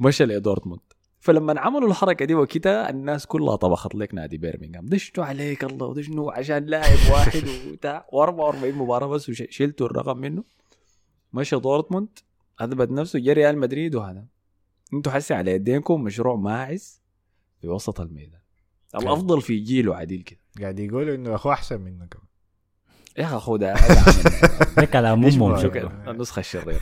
مشى 0.00 0.24
لدورتموند. 0.24 0.80
فلما 1.26 1.60
عملوا 1.60 1.88
الحركة 1.88 2.24
دي 2.24 2.34
وكده 2.34 2.90
الناس 2.90 3.26
كلها 3.26 3.56
طبخت 3.56 3.94
لك 3.94 4.14
نادي 4.14 4.38
بيرمنغهام 4.38 4.86
ده 4.86 4.96
شنو 4.96 5.24
عليك 5.24 5.64
الله 5.64 5.86
وده 5.86 6.02
شنو 6.02 6.30
عشان 6.30 6.66
لاعب 6.66 6.98
واحد 7.12 7.42
وبتاع. 7.68 8.06
و44 8.12 8.64
مباراة 8.64 9.06
بس 9.06 9.28
وشلتوا 9.28 9.86
الرقم 9.86 10.18
منه. 10.18 10.44
مشى 11.32 11.56
دورتموند 11.56 12.08
أثبت 12.60 12.90
نفسه 12.90 13.18
جا 13.18 13.32
ريال 13.32 13.58
مدريد 13.58 13.94
وهذا 13.94 14.24
أنتوا 14.94 15.12
حسي 15.12 15.34
على 15.34 15.50
يدينكم 15.50 16.02
مشروع 16.04 16.36
ماعز 16.36 17.02
في 17.60 17.68
وسط 17.68 18.00
الميدان. 18.00 18.40
الأفضل 18.94 19.40
في 19.42 19.58
جيله 19.58 19.96
عديل 19.96 20.22
كده. 20.22 20.40
قاعد 20.60 20.78
يقولوا 20.78 21.14
إنه 21.14 21.34
أخوه 21.34 21.52
أحسن 21.52 21.80
منه 21.80 22.06
كمان. 22.06 22.26
يا 23.18 23.24
أخي 23.24 23.38
خذ 23.38 23.64
هذا 23.64 24.04
ده 24.76 24.84
كلام 24.84 25.30
شكرا 25.30 26.10
النسخة 26.10 26.40
الشريرة. 26.40 26.80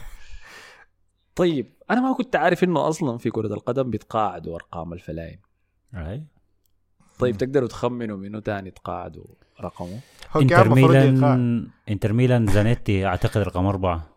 طيب 1.37 1.73
أنا 1.91 2.01
ما 2.01 2.15
كنت 2.15 2.37
عارف 2.37 2.65
إنه 2.65 2.89
أصلا 2.89 3.19
في 3.19 3.31
كرة 3.31 3.55
القدم 3.55 3.91
بيتقاعدوا 3.91 4.55
ارقام 4.55 4.93
الفنايل 4.93 5.39
أي. 5.95 6.23
طيب 7.19 7.37
تقدروا 7.37 7.69
تخمنوا 7.69 8.17
منو 8.17 8.39
تاني 8.39 8.71
تقاعدوا 8.71 9.25
رقمه؟ 9.61 10.01
هو 10.33 10.41
كان 10.47 10.59
انتر 10.61 10.75
ميلان 10.75 11.69
إنتر 11.89 12.13
ميلان 12.13 12.47
زانيتي 12.47 13.07
أعتقد 13.07 13.41
رقم 13.41 13.67
أربعة. 13.67 14.09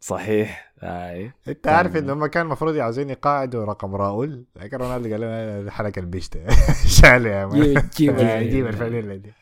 صحيح. 0.00 0.72
أي. 0.82 1.32
أنت 1.48 1.68
عارف 1.68 1.96
ان 1.96 2.10
هم 2.10 2.26
كان 2.26 2.46
المفروض 2.46 2.76
عاوزين 2.76 3.10
يقاعدوا 3.10 3.64
رقم 3.64 3.94
راؤول؟ 3.94 4.44
لكن 4.56 4.76
رونالدو 4.76 5.10
قال 5.10 5.20
لهم 5.20 5.70
حركه 5.70 6.00
البيشتة. 6.00 6.40
شالوا 7.00 7.32
يا 7.32 7.46
man 7.46 7.74
جيب- 7.96 8.66
الفانيلا 8.66 9.16
دي. 9.16 9.32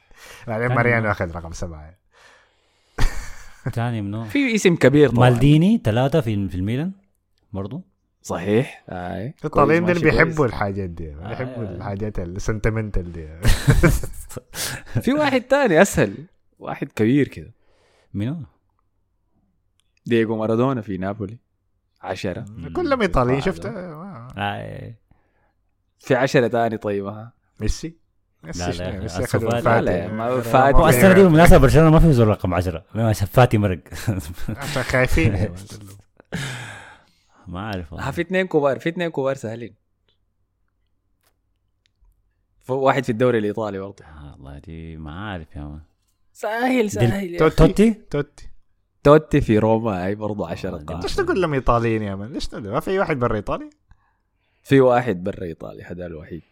بعدين 0.46 0.68
ماريانو 0.68 1.10
أخذ 1.10 1.36
رقم 1.36 1.52
سبعة. 1.52 1.94
ثاني 3.72 4.02
منو؟ 4.02 4.24
في 4.24 4.54
اسم 4.54 4.76
كبير 4.76 5.08
طبعا. 5.10 5.30
مالديني 5.30 5.80
ثلاثة 5.84 6.20
في 6.20 6.48
في 6.48 6.54
الميلان. 6.54 6.92
برضو 7.52 7.82
صحيح 8.22 8.84
آي 8.88 9.34
الطالعين 9.44 9.84
دول 9.86 9.98
بيحبوا. 9.98 10.46
الحاجات 10.46 10.90
دي 10.90 11.06
بيحبوا 11.14 11.64
آه. 11.64 11.70
الحاجات 11.76 12.18
ال 12.18 12.26
sentimental 12.26 13.12
دي 13.12 13.28
في 15.02 15.12
واحد 15.12 15.40
تاني 15.40 15.82
أسهل 15.82 16.14
واحد 16.58 16.92
كبير 16.92 17.28
كده 17.28 17.52
منو؟ 18.14 18.36
دييغو 20.06 20.36
مارادونا 20.36 20.80
في 20.80 20.96
نابولي 20.98 21.38
عشرة 22.02 22.44
كلهم 22.76 23.00
إيطاليين. 23.02 23.40
شفت 23.40 23.66
آه. 23.66 24.28
آه. 24.38 24.94
في 25.98 26.14
عشرة 26.14 26.46
تاني 26.46 26.76
طيب 26.76 27.06
ها 27.06 27.32
ميسي 27.60 27.96
ميسي 28.44 28.70
لا،؟ 28.70 28.90
لا، 28.90 29.00
ميسي 29.00 29.20
لا، 29.20 29.26
فاتي. 29.26 29.80
لا، 29.80 30.08
ما- 30.12 30.26
آه، 30.28 30.40
فاتي. 30.40 30.78
في- 30.82 30.88
السنة 30.88 31.12
دي 31.12 31.22
بالمناسبه 31.22 31.58
برشلونة 31.58 31.90
ما 31.90 31.98
في 31.98 32.12
زول 32.12 32.28
رقم 32.28 32.54
10 32.54 32.84
مش 32.94 33.12
فاتي 33.12 33.58
مرق 33.58 33.80
خايفين. 34.90 35.48
ما 37.46 37.58
أعرف 37.58 37.92
والله. 37.92 38.10
في 38.10 38.20
اثنين 38.20 38.46
كبار 38.46 38.78
في 38.78 38.88
اثنين 38.88 39.08
كبار 39.08 39.34
سهلين. 39.34 39.74
واحد 42.68 43.04
في 43.04 43.12
الدوري 43.12 43.38
الإيطالي 43.38 43.78
برضه. 43.78 44.04
آه، 44.04 44.32
والله 44.32 44.58
دي 44.58 44.96
ما 44.96 45.30
عارف 45.30 45.56
يا 45.56 45.62
man. 45.62 45.80
سهل 46.32 46.90
سهل 46.90 47.38
توتي؟ 47.38 47.94
توتي. 47.94 48.48
توتي 49.02 49.40
في 49.40 49.58
روما 49.58 50.04
هاي 50.04 50.14
برضه 50.14 50.48
10 50.48 50.74
آه، 50.74 50.78
دي 50.78 50.84
قاعدة 50.84 51.02
ليش 51.02 51.20
كلهم 51.20 51.54
إيطاليين 51.54 52.02
يا 52.02 52.14
man؟ 52.14 52.32
ليش 52.32 52.54
ما 52.54 52.80
في 52.80 52.90
اي 52.90 52.98
واحد 52.98 53.18
برا 53.18 53.36
إيطاليا؟ 53.36 53.70
في 54.62 54.80
واحد 54.80 55.24
برا 55.24 55.44
إيطاليا 55.44 55.92
هذا 55.92 56.06
الوحيد. 56.06 56.42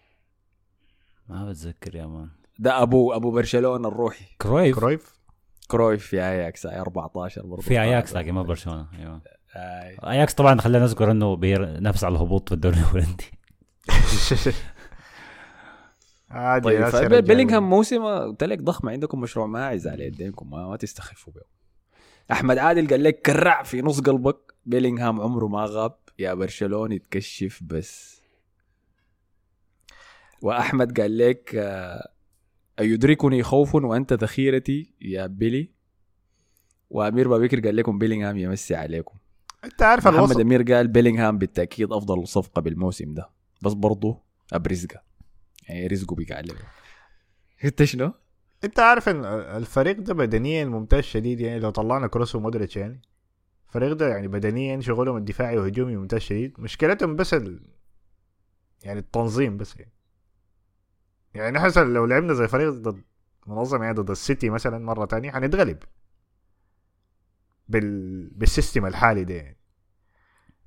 ما 1.29 1.49
بتذكر 1.51 1.97
يا 1.97 2.07
man. 2.07 2.29
ده 2.59 2.83
أبو 2.83 3.13
أبو 3.13 3.31
برشلونة 3.31 3.89
الروحي. 3.89 4.25
كرويف. 4.41 4.79
كرويف 4.79 5.21
كرويف 5.69 6.07
في 6.07 6.17
أياكس 6.17 6.67
هاي 6.67 6.81
14 6.81 7.47
برضه. 7.47 7.63
في 7.63 7.81
أياكس 7.81 8.17
لكن 8.17 8.33
ما 8.33 8.43
برشلونة 8.43 8.87
أيوه. 8.99 9.21
اياكس 9.57 10.35
طبعا 10.35 10.61
خلينا 10.61 10.85
نذكر 10.85 11.11
إنه 11.11 11.37
بينافس 11.37 12.05
على 12.05 12.13
الهبوط 12.13 12.49
في 12.49 12.55
الدوري 12.55 12.77
الهولندي 12.77 13.25
عادي 16.31 16.91
طيب. 16.91 17.25
بيلينغهام 17.25 17.71
موسم 17.71 18.05
قلت 18.05 18.45
لك 18.45 18.63
ضخم 18.63 18.89
عندكم 18.89 19.21
مشروع 19.21 19.47
ماعز 19.47 19.89
على 19.89 20.05
يدينكم 20.05 20.51
ما, 20.51 20.69
ما 20.69 20.77
تستخفوا 20.77 21.33
به 21.33 21.61
أحمد 22.33 22.59
عادل 22.59 22.89
قال 22.89 23.03
لك 23.05 23.21
كرع 23.23 23.63
في 23.63 23.83
نص 23.83 24.01
قلبك. 24.01 24.55
بيلينغهام 24.67 25.21
عمره 25.21 25.47
ما 25.47 25.65
غاب. 25.69 25.97
يا 26.19 26.35
برشلوني 26.35 26.99
تكشف 26.99 27.63
بس. 27.63 28.23
وأحمد 30.43 31.01
قال 31.01 31.19
لك 31.19 31.55
آه، 31.55 32.11
أيدركني 32.81 33.43
خوف 33.43 33.75
وأنت 33.75 34.13
ذخيرتي 34.13 34.95
يا 35.01 35.27
بيلي. 35.27 35.71
وأمير 36.91 37.29
بابكر 37.29 37.61
قال 37.61 37.77
لكم 37.77 37.99
بيلينغهام 37.99 38.39
يمسي 38.39 38.75
عليكم. 38.75 39.19
انت 39.65 39.83
عارف 39.83 40.09
محمد 40.09 40.19
الوسط 40.19 40.41
أمير 40.41 40.73
قال 40.73 40.89
بيلينغهام 40.89 41.39
بالتأكيد 41.39 41.93
أفضل 41.93 42.29
صفقة 42.29 42.63
بالموسم 42.63 43.15
ده. 43.15 43.31
بس 43.63 43.73
برضه 43.73 44.21
أبرزقه 44.53 45.03
يعني 45.69 45.87
رزقه 45.87 46.17
عليه 46.31 46.55
انت 47.65 47.85
شنو؟ 47.85 48.13
انت 48.65 48.81
عارف 48.81 49.09
ان 49.09 49.25
الفريق 49.25 50.01
ده 50.01 50.15
بدنيا 50.15 50.65
ممتاز 50.65 51.05
شديد. 51.05 51.41
يعني 51.41 51.61
لو 51.61 51.71
طلعنا 51.71 52.07
كروس 52.07 52.35
ومودريتش 52.35 52.77
يعني. 52.77 53.03
الفريق 53.69 53.93
ده 53.93 54.09
يعني 54.09 54.29
بدنيا 54.29 54.81
شغلهم 54.81 55.17
الدفاعي 55.17 55.59
وهجومي 55.59 55.97
ممتاز 55.97 56.21
شديد. 56.21 56.55
مشكلتهم 56.59 57.17
بس 57.17 57.35
ال... 57.35 57.61
يعني 58.83 58.99
التنظيم 58.99 59.57
بس 59.57 59.77
يعني. 59.77 59.93
يعني 61.35 61.59
نحن 61.59 61.93
لو 61.93 62.05
لعبنا 62.07 62.35
زي 62.35 62.49
فريق 62.49 62.71
ضد 62.71 63.03
منظم 63.47 63.83
يعني 63.83 63.95
ضد 63.95 64.11
السيتي 64.11 64.51
مثلا 64.51 64.79
مرة 64.79 65.05
تانية 65.05 65.31
حنتغلب 65.31 65.79
بال... 67.71 68.29
بال 68.31 68.45
system 68.45 68.87
الحالي 68.87 69.25
ده 69.25 69.35
يعني 69.35 69.57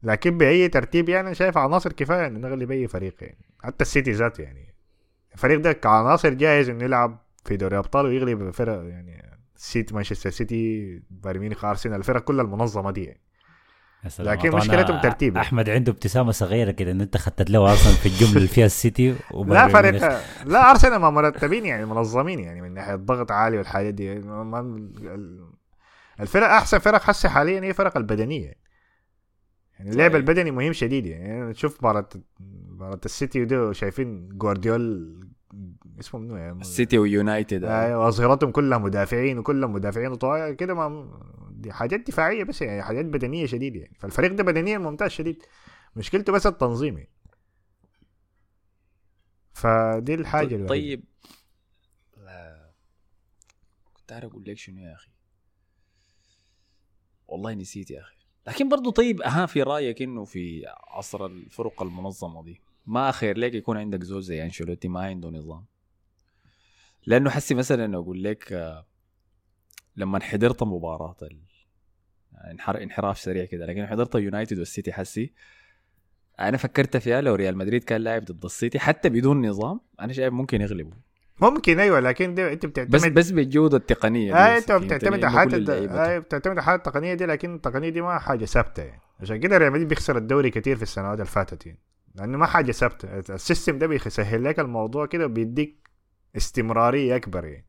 لكن 0.03 0.37
بأي 0.37 0.67
ترتيب 0.67 1.09
يعني 1.09 1.27
أنا 1.27 1.33
شايف 1.33 1.57
عناصر 1.57 1.91
كفاية 1.91 2.27
إنه 2.27 2.39
نغلب 2.39 2.71
أي 2.71 2.87
فريق 2.87 3.15
يعني 3.21 3.45
حتى 3.63 3.81
السيتي 3.81 4.11
ذاته 4.11 4.41
يعني 4.41 4.75
الفريق 5.33 5.59
ده 5.59 5.73
كعناصر 5.73 6.29
جاهز 6.29 6.69
إنه 6.69 6.83
يلعب 6.83 7.25
في 7.45 7.57
دوري 7.57 7.77
أبطال 7.77 8.05
ويغلب 8.05 8.49
فرق 8.49 8.83
يعني 8.83 9.39
سيتي 9.55 9.93
مانشستر 9.93 10.29
سيتي 10.29 11.01
بايرن 11.09 11.39
ميونخ 11.39 11.65
أرسنال 11.65 11.99
الفرق 11.99 12.23
كلها 12.23 12.45
المنظمة 12.45 12.91
دي 12.91 13.03
يعني. 13.03 13.21
لكن 14.19 14.51
مشكلتهم 14.55 15.01
ترتيب. 15.01 15.37
أحمد 15.37 15.69
عنده 15.69 15.91
ابتسامة 15.91 16.31
صغيرة 16.31 16.71
كده 16.71 16.91
إن 16.91 17.01
أنت 17.01 17.17
خدت 17.17 17.49
له 17.49 17.73
أصلا 17.73 17.93
في 17.93 18.05
الجملة 18.05 18.37
اللي 18.37 18.47
فيها 18.47 18.65
السيتي 18.65 19.15
لا 19.45 19.67
فريق. 19.67 20.19
لا 20.45 20.71
أرسنال 20.71 20.95
ما 20.99 21.09
مرتبين 21.09 21.65
يعني 21.65 21.85
منظمين 21.85 22.39
يعني 22.39 22.61
من 22.61 22.73
ناحية 22.73 22.95
ضغط 22.95 23.31
عالي 23.31 23.57
والحاجات 23.57 23.93
دي 23.93 24.21
الفرق 26.19 26.47
أحسن 26.47 26.79
فرق 26.79 27.01
حسي 27.01 27.29
حاليا 27.29 27.61
هي 27.61 27.73
فرق 27.73 27.97
البدنية. 27.97 28.53
يعني 29.79 29.91
اللعب. 29.91 30.15
البدني 30.15 30.51
مهم 30.51 30.73
شديد. 30.73 31.05
يعني 31.05 31.41
نشوف 31.41 31.77
مباراه 31.77 32.09
مباراة 32.39 33.01
السيتي 33.05 33.41
ودو 33.41 33.71
شايفين 33.71 34.29
جوارديول 34.29 35.13
اسمه 35.99 36.19
منو 36.19 36.35
يعني 36.35 36.61
السيتي 36.61 36.97
ويونايتد. 36.97 37.63
أيوه 37.63 38.07
اظهرتهم 38.07 38.51
كلها 38.51 38.77
مدافعين 38.77 39.37
وكلهم 39.37 39.73
مدافعين 39.73 40.11
وطوال 40.11 40.55
كده. 40.55 40.73
ما 40.73 41.19
دي 41.51 41.71
حاجات 41.71 41.99
دفاعية 41.99 42.43
بس 42.43 42.61
يعني 42.61 42.83
حاجات 42.83 43.05
بدنية 43.05 43.45
شديد 43.45 43.75
يعني. 43.75 43.93
فالفريق 43.99 44.31
ده 44.31 44.43
بدنيا 44.43 44.77
ممتاز 44.77 45.11
شديد. 45.11 45.43
مشكلته 45.95 46.33
بس 46.33 46.47
التنظيم 46.47 46.97
يعني. 46.97 47.13
فدي 49.53 50.13
الحاجة 50.13 50.55
الوحيدة. 50.55 50.67
طيب. 50.67 51.03
لا. 52.17 52.71
كنت 53.93 54.11
عارف 54.11 54.31
أقول 54.31 54.43
لك 54.45 54.57
شنو 54.57 54.81
يا 54.81 54.93
أخي. 54.93 55.12
والله 57.27 57.53
نسيت 57.53 57.91
يا 57.91 58.01
أخي. 58.01 58.15
لكن 58.47 58.69
برضو 58.69 58.89
طيب 58.89 59.21
أها 59.21 59.45
في 59.45 59.63
رأيك 59.63 60.01
إنه 60.01 60.25
في 60.25 60.63
عصر 60.87 61.25
الفرق 61.25 61.81
المنظمة 61.81 62.43
دي 62.43 62.61
ما 62.85 63.11
خير 63.11 63.37
لك 63.37 63.53
يكون 63.53 63.77
عندك 63.77 64.03
زول 64.03 64.23
زي 64.23 64.43
أنشيلوتي؟ 64.43 64.87
ما 64.87 65.01
عنده 65.01 65.29
نظام. 65.29 65.65
لأنه 67.05 67.29
حسي 67.29 67.53
مثلا 67.53 67.97
أقول 67.97 68.23
لك 68.23 68.53
آه، 68.53 68.85
لما 69.95 70.19
حضرت 70.19 70.63
مباراة. 70.63 71.15
انحر... 72.51 72.83
انحراف 72.83 73.19
سريع 73.19 73.45
كده 73.45 73.65
لكن 73.65 73.87
حضرت 73.87 74.15
يونايتد 74.15 74.59
والسيتي 74.59 74.93
حسي 74.93 75.33
أنا 76.39 76.57
فكرت 76.57 76.97
فيها 76.97 77.21
لو 77.21 77.35
ريال 77.35 77.57
مدريد 77.57 77.83
كان 77.83 78.01
لاعب 78.01 78.25
ضد 78.25 78.45
السيتي 78.45 78.79
حتى 78.79 79.09
بدون 79.09 79.47
نظام 79.47 79.79
أنا 79.99 80.13
شايف 80.13 80.33
ممكن 80.33 80.61
يغلبوا. 80.61 80.97
ممكن 81.41 81.79
أيوه 81.79 81.99
لكن 81.99 82.35
ده 82.35 82.53
أنت 82.53 82.65
بتعتمد 82.65 82.91
بس 82.91 83.05
بس 83.05 83.31
بالجوده 83.31 83.77
التقنية 83.77 84.35
آه 84.35 84.51
دي 84.51 84.57
أنت 84.57 84.71
بتعتمد؟ 84.71 85.23
على 85.23 85.33
حاجة 85.33 85.85
آه 85.91 86.19
بتعتمد 86.19 86.59
على 86.59 86.75
التقنية 86.75 87.13
دي 87.13 87.25
لكن 87.25 87.55
التقنية 87.55 87.89
دي 87.89 88.01
ما 88.01 88.19
حاجة 88.19 88.45
ثابتة 88.45 88.83
يعني. 88.83 89.01
عشان 89.21 89.37
كده 89.37 89.57
ريال 89.57 89.71
مدريد 89.71 89.87
بيخسر 89.87 90.17
الدوري 90.17 90.49
كتير 90.49 90.75
في 90.75 90.83
السنوات 90.83 91.19
اللي 91.19 91.31
فاتت 91.31 91.65
يعني. 91.65 91.79
لأنه 92.15 92.37
ما 92.37 92.45
حاجة 92.45 92.71
ثابتة. 92.71 93.19
ال 93.35 93.41
system 93.41 93.77
ده 93.77 93.87
بيسهل 93.87 94.43
لك 94.43 94.59
الموضوع 94.59 95.05
كده 95.05 95.25
وبيديك 95.25 95.89
استمرارية 96.37 97.15
أكبر 97.15 97.45
يعني. 97.45 97.65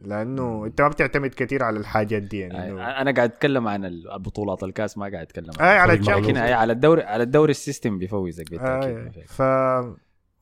لأنه 0.00 0.66
أنت 0.66 0.80
ما 0.80 0.88
بتعتمد 0.88 1.34
كثير 1.34 1.62
على 1.62 1.78
الحاجات 1.78 2.22
دي 2.22 2.38
يعني 2.38 2.80
آه، 2.80 3.00
أنا 3.00 3.12
قاعد 3.12 3.30
أتكلم 3.30 3.68
عن 3.68 3.84
البطولات 3.84 4.62
الكاس 4.62 4.98
ما 4.98 5.04
قاعد 5.04 5.26
أتكلم 5.26 5.50
عن 5.58 5.66
اي 5.66 5.78
على 5.78 5.92
لكن 5.92 6.36
هي 6.36 6.52
على 6.52 6.72
الدوري 6.72 7.02
على 7.02 7.22
الدوري 7.22 7.50
ال 7.50 7.57
system 7.57 7.98
بيفوزك 7.98 8.50
بالتاكيد 8.50 8.96
آه 8.96 9.08
فيك. 9.08 9.26
ف 9.28 9.42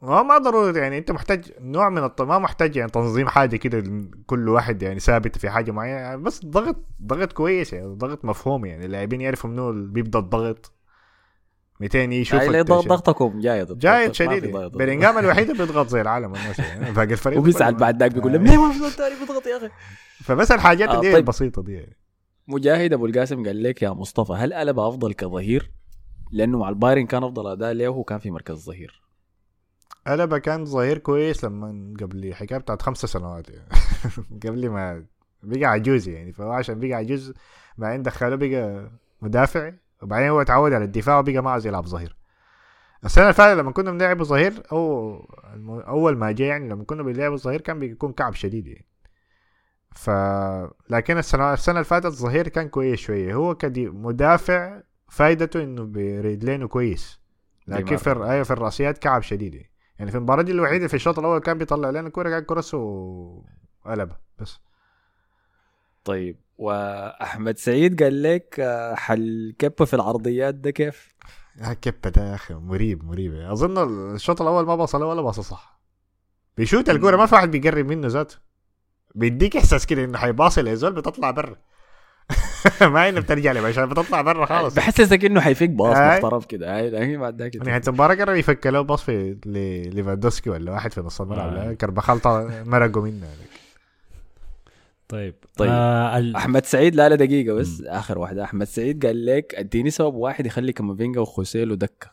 ما 0.03 0.23
ما 0.23 0.39
ضروري 0.39 0.81
يعني 0.81 0.99
انت 0.99 1.11
محتاج 1.11 1.53
نوع 1.61 1.89
من 1.89 2.05
الط... 2.05 2.23
ما 2.23 2.39
محتاج 2.39 2.77
يعني 2.77 2.91
تنظيم 2.91 3.29
حاجة 3.29 3.57
كده 3.57 3.83
كل 4.27 4.49
واحد 4.49 4.83
يعني 4.83 5.01
ثابت 5.01 5.39
في 5.39 5.51
حاجة 5.51 5.71
معينة 5.71 5.97
يعني 5.99 6.23
بس 6.23 6.45
ضغط 6.47 6.77
ضغط 7.03 7.33
كويس 7.33 7.73
يعني 7.73 7.87
ضغط 7.87 8.25
مفهوم 8.25 8.65
يعني 8.65 8.85
اللاعبين 8.87 9.21
يعرفوا 9.21 9.51
منو 9.51 9.73
بيبدأ 9.87 10.19
الضغط. 10.19 10.73
200 11.81 11.99
يشوف 11.99 12.43
ضغ- 12.43 12.63
ضغطكم 12.87 13.41
جاي 13.41 13.63
ضد 13.63 13.79
جاي 13.79 14.07
ضغطك، 14.09 14.23
ما 14.23 14.33
في 14.33 14.39
شديد 14.41 14.53
ضغط. 14.53 14.73
بلينجهام 14.77 15.19
الوحيد 15.19 15.51
اللي 15.51 15.67
بيضغط 15.67 15.89
زي 15.89 16.01
العالم 16.01 16.35
الناس 16.35 16.59
يعني 16.59 16.91
باقي 16.97 17.13
الفريق 17.13 17.39
وبيزعل 17.39 17.75
بعد 17.75 18.01
ذاك 18.03 18.13
بيقول 18.13 18.33
لهم 18.33 18.45
ليه 18.45 18.67
ما 18.67 18.73
في 18.73 18.79
زول 18.79 18.93
تاني 18.93 19.15
بيضغط 19.21 19.47
يا 19.47 19.57
أخي. 19.57 19.69
فبس 20.25 20.53
الحاجات 20.53 20.89
آه، 20.89 21.01
دي 21.01 21.07
طيب. 21.07 21.17
البسيطه 21.17 21.63
دي 21.63 21.73
يعني. 21.73 21.97
مجاهد 22.49 22.93
أبو 22.93 23.07
القاسم 23.07 23.47
قال 23.47 23.63
لك 23.63 23.83
يا 23.83 23.91
مصطفى 23.91 24.33
هل 24.33 24.53
ألبا 24.53 24.89
أفضل 24.89 25.13
كظهير؟ 25.15 25.71
لأنه 26.33 26.59
مع 26.59 26.69
البايرن 26.69 27.07
كان 27.07 27.25
أفضل 27.25 27.47
أداء 27.53 27.73
له 27.73 27.89
وهو 27.89 28.05
كان 28.05 28.19
في 28.19 28.31
مركز 28.31 28.55
الظهير 28.55 29.03
ألبا 30.09 30.39
كان 30.39 30.65
ظهير 30.65 30.99
كويس 30.99 31.45
لما 31.45 31.95
قبل 32.01 32.35
حكاية 32.35 32.59
بتاعت 32.59 32.83
خمسة 32.83 33.09
سنوات 33.09 33.49
يعني. 33.49 33.69
قبل 34.47 34.69
ما 34.71 35.05
بقى 35.43 35.65
عجوز 35.65 36.09
يعني 36.09 36.33
فهو 36.33 36.53
عشان 36.53 36.81
بقى 36.81 36.93
عجوز 36.93 37.35
بعدين 37.79 38.03
دخله 38.03 38.37
بقى 38.37 38.91
مدافع 39.23 39.73
وبعدين 40.03 40.29
هو 40.29 40.41
اتعود 40.41 40.73
على 40.73 40.85
الدفاع 40.85 41.19
وبقى 41.19 41.41
ما 41.43 41.51
عايز 41.51 41.67
يلعب 41.67 41.87
ظهير. 41.87 42.17
السنة 43.05 43.25
اللي 43.25 43.35
فاتت 43.35 43.59
لما 43.59 43.73
كنا 43.73 43.91
بنلعب 43.91 44.23
ظهير 44.23 44.63
أو 44.73 45.15
أول 45.89 46.17
ما 46.17 46.33
جاء 46.33 46.49
يعني 46.49 46.69
لما 46.69 46.85
كنا 46.85 47.03
بنلعب 47.03 47.37
ظهير 47.37 47.61
كان 47.61 47.79
بيكون 47.79 48.13
كعب 48.13 48.35
شديد 48.35 48.67
يعني. 48.67 48.87
ف 49.93 50.11
لكن 50.91 51.19
السنة 51.19 51.53
السنة 51.53 51.75
اللي 51.75 51.85
فاتت 51.85 52.07
الظهير 52.07 52.49
كان 52.49 52.69
كويس 52.69 53.01
شوية. 53.01 53.35
هو 53.35 53.55
كدي 53.55 53.89
مدافع 53.89 54.81
فايدته 55.09 55.63
إنه 55.63 55.85
برجلينه 55.85 56.69
كويس. 56.69 57.21
لكن. 57.67 57.97
في 57.97 58.11
أيوه 58.11 58.43
في 58.43 58.51
الرأسيات 58.51 58.99
كعب 58.99 59.23
شديد 59.23 59.55
يعني. 59.55 59.71
يعني 59.99 60.11
في 60.11 60.17
المباراة 60.17 60.43
دي 60.43 60.53
الوحيده 60.53 60.89
في 60.89 60.95
الشوط 60.95 61.19
الأول 61.19 61.39
كان 61.39 61.59
بيطلع 61.59 61.91
لنا 61.91 62.09
كورة 62.09 62.31
كان 62.31 62.45
كرسه 62.45 62.79
وقلبه 63.85 64.17
بس. 64.39 64.61
طيب 66.05 66.37
وأحمد 66.59 67.59
سعيد 67.59 68.03
قال 68.03 68.23
لك 68.23 68.61
آه، 68.61 68.95
حل 68.95 69.55
كبه 69.59 69.85
في 69.85 69.95
العرضيات 69.95 70.55
ده 70.55 70.71
كيف؟ 70.71 71.15
يا 71.61 71.73
كبه 71.73 72.11
ده 72.11 72.31
يا 72.31 72.35
أخي 72.35 72.55
مريب 72.55 73.05
مريب. 73.05 73.35
أظن 73.35 74.15
الشوط 74.15 74.43
الأول 74.43 74.67
ما 74.67 74.77
بصل 74.77 75.03
ولا 75.03 75.23
باصه 75.23 75.43
صح. 75.43 75.81
بيشوت 76.57 76.91
الكورة 76.91 77.17
ما 77.17 77.27
في 77.27 77.35
واحد 77.35 77.51
بيقرب 77.51 77.87
منه 77.87 78.09
ذاته. 78.09 78.37
بيديك 79.15 79.57
إحساس 79.57 79.87
كده 79.87 80.05
إنه 80.05 80.19
حيباصي 80.19 80.63
لزول 80.63 80.93
بتطلع 80.93 81.31
برا. 81.31 81.57
ما 82.93 83.09
انه 83.09 83.21
بترجع 83.21 83.53
لي 83.53 83.59
عشان 83.59 83.87
بتطلع 83.87 84.21
برا 84.21 84.47
خالص 84.47 84.75
بحسسك 84.75 85.25
إنه 85.25 85.41
حيفيك 85.41 85.71
باص. 85.71 85.97
محترف 85.97 86.47
كده 86.47 86.77
هاي 86.77 86.91
لكن 86.91 87.21
بعد 87.21 87.43
ذاك 87.43 87.55
يعني 87.55 87.73
حتى 87.73 87.91
المباراه 87.91 88.15
قرب 88.15 88.37
يفك 88.37 88.67
له 88.67 88.81
باص 88.81 89.03
في 89.03 89.37
ل- 89.47 89.95
ليفاندوسكي 89.95 90.51
ولا 90.51 90.73
واحد 90.73 90.93
في 90.93 91.01
نص 91.01 91.21
الملعب 91.21 91.53
آه. 91.57 91.73
كربخال 91.73 92.21
مرقوا 92.67 93.03
منه 93.03 93.27
يعني. 93.27 93.49
طيب 95.09 95.35
طيب. 95.57 95.71
آه. 95.73 96.37
أحمد 96.37 96.65
سعيد 96.67 96.95
لا 96.95 97.09
لا 97.09 97.15
دقيقة 97.15 97.55
بس 97.55 97.83
آخر 97.87 98.19
واحدة 98.19 98.45
أحمد 98.45 98.67
سعيد 98.67 99.07
قال 99.07 99.27
لك 99.27 99.55
أديني 99.55 99.91
سبب 99.91 100.15
واحد 100.15 100.47
يخلي 100.47 100.73
كامافينجا 100.73 101.21
وخوسيلو 101.21 101.75
دكة 101.75 102.11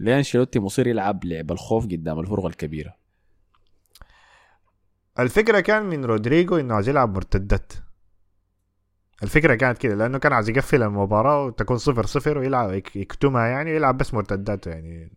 ليه 0.00 0.16
أنشيلوتي 0.18 0.58
مصير 0.60 0.86
يلعب 0.86 1.24
لعب 1.24 1.52
الخوف 1.52 1.84
قدام 1.84 2.20
الفرقة 2.20 2.46
الكبيرة 2.46 2.94
الفكرة 5.18 5.60
كان 5.60 5.82
من 5.82 6.04
رودريجو 6.04 6.56
إنه 6.56 6.74
عايز 6.74 6.88
يلعب 6.88 7.14
مرتدات 7.14 7.72
الفكرة 9.22 9.54
كانت 9.54 9.78
كده 9.78 9.94
لأنه 9.94 10.18
كان 10.18 10.32
عايز 10.32 10.48
يقفل 10.48 10.82
المباراة 10.82 11.44
وتكون 11.44 11.76
صفر 11.78 12.06
صفر 12.06 12.38
ويلعب 12.38 12.72
يك- 12.72 12.96
يكتمها 12.96 13.46
يعني 13.46 13.72
ويلعب 13.72 13.98
بس 13.98 14.14
مرتدات 14.14 14.66
يعني. 14.66 15.12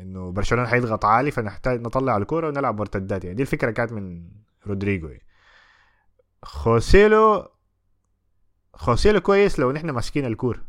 إنه 0.00 0.32
برشلونة 0.32 0.66
حيضغط 0.68 1.04
عالي 1.04 1.30
فنحتاج 1.30 1.80
نطلع 1.80 2.16
الكورة 2.16 2.48
ونلعب 2.48 2.78
مرتدات 2.78 3.24
يعني. 3.24 3.36
دي 3.36 3.42
الفكرة 3.42 3.70
كانت 3.70 3.92
من 3.92 4.28
رودريجو 4.66 5.08
يعني. 5.08 5.22
خوسيلو 6.42 7.48
خوسيلو 8.74 9.20
كويس 9.20 9.58
لو 9.58 9.72
نحن 9.72 9.90
ماسكين 9.90 10.24
الكوره 10.24 10.60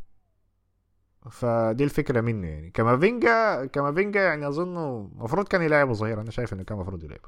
فدي 1.32 1.84
الفكرة 1.84 2.21
منه 2.21 2.47
يعني. 2.47 2.69
كامافينجا 2.69 3.65
كامافينجا 3.65 4.21
يعني 4.21 4.47
أظنه 4.47 5.11
المفروض 5.15 5.47
كان 5.47 5.61
يلعب 5.61 5.93
ظهير 5.93 6.21
أنا 6.21 6.32
شايف 6.32 6.53
إنه 6.53 6.63
كان 6.63 6.78
المفروض 6.78 7.03
يلعب 7.03 7.19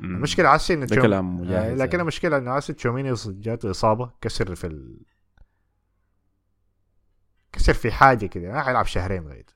المشكلة 0.00 0.48
حسي 0.48 0.74
انه 0.74 0.86
ده 0.86 0.96
كلام 0.96 1.38
آه، 1.38 1.42
مجاهد 1.42 1.78
لكن 1.78 2.00
المشكلة 2.00 2.36
انه 2.36 2.50
حسي 2.50 2.72
تشواميني 2.72 3.14
جاته 3.26 3.70
إصابة 3.70 4.10
كسر 4.20 4.54
في 4.54 4.66
ال... 4.66 5.00
كسر 7.52 7.74
في 7.74 7.90
حاجة 7.90 8.26
كده 8.26 8.48
ما 8.52 8.62
حيلعب 8.62 8.86
شهرين 8.86 9.22
لغايه 9.24 9.46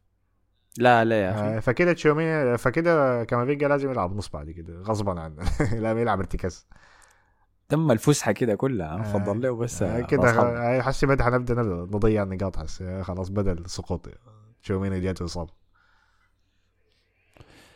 لا 0.79 1.05
لا 1.05 1.23
يا 1.23 1.31
أخي. 1.31 1.57
آه، 1.57 1.61
فكده 1.61 1.93
تشواميني 1.93 2.59
فكده 2.59 3.25
كامافينجا 3.25 3.69
لازم 3.69 3.91
يلعب 3.91 4.17
نص 4.17 4.29
بعد 4.29 4.51
كده 4.51 4.83
غصبا 4.83 5.21
عنه. 5.21 5.43
لازم 5.83 5.99
يلعب 5.99 6.19
ارتكاز. 6.19 6.67
تم 7.69 7.91
الفسحة 7.91 8.33
كده 8.33 8.55
كلها 8.55 8.99
آه. 8.99 9.03
فضل 9.03 9.41
له 9.43 9.57
بس 9.57 9.85
كده 9.85 10.83
حسي 10.83 11.07
بدها 11.07 11.27
حنبدأ 11.27 11.55
نبدا 11.55 11.97
نضيع 11.97 12.23
النقاط 12.23 12.57
حسي. 12.57 13.03
خلاص 13.03 13.29
بدأ 13.29 13.53
السقوط. 13.53 14.09
تشواميني 14.63 15.01
جاته 15.01 15.25
إصابة. 15.25 15.60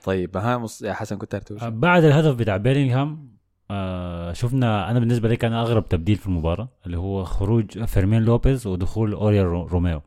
طيب 0.05 0.37
ها 0.37 0.59
مص... 0.59 0.83
يا 0.83 0.93
حسن 0.93 1.17
كنت 1.19 1.35
هتقول 1.35 1.59
آه،؟ 1.61 1.69
بعد 1.69 2.05
الهدف 2.05 2.35
بتاع 2.35 2.57
بيلينغهام 2.57 3.35
آه 3.71 4.33
شفنا 4.33 4.91
أنا 4.91 4.99
بالنسبة 5.01 5.29
لي 5.29 5.37
كان 5.37 5.53
أغرب 5.53 5.89
تبديل 5.89 6.17
في 6.17 6.27
المباراة 6.27 6.69
اللي 6.87 6.97
هو 6.99 7.25
خروج 7.25 7.85
فيرمين 7.85 8.23
لوبيز 8.23 8.67
ودخول 8.67 9.13
اوريول 9.12 9.47
رو- 9.47 9.67
روميو. 9.67 10.03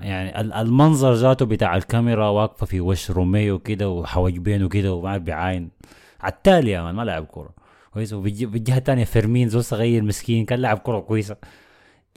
يعني 0.00 0.40
ال- 0.40 0.52
المنظر 0.52 1.12
ذاته 1.14 1.46
بتاع 1.46 1.76
الكاميرا 1.76 2.28
واقفة 2.28 2.66
في 2.66 2.80
وش 2.80 3.10
روميو 3.10 3.58
كده 3.58 3.88
وحواجبين 3.90 4.62
وكده 4.64 4.92
وما 4.92 5.18
بيعاين 5.18 5.70
على 6.20 6.32
التاني 6.32 6.70
يا 6.70 6.82
مان 6.82 6.94
ما 6.94 7.02
لعب 7.02 7.24
كورة. 7.24 7.50
كويس. 7.90 8.12
وبالج- 8.14 8.44
بالجهة 8.44 8.78
الثانية 8.78 9.04
فيرمين 9.04 9.48
زول 9.48 9.64
صغير 9.64 10.02
مسكين 10.02 10.44
كان 10.44 10.58
لاعب 10.58 10.78
كورة 10.78 11.00
كويسة. 11.00 11.36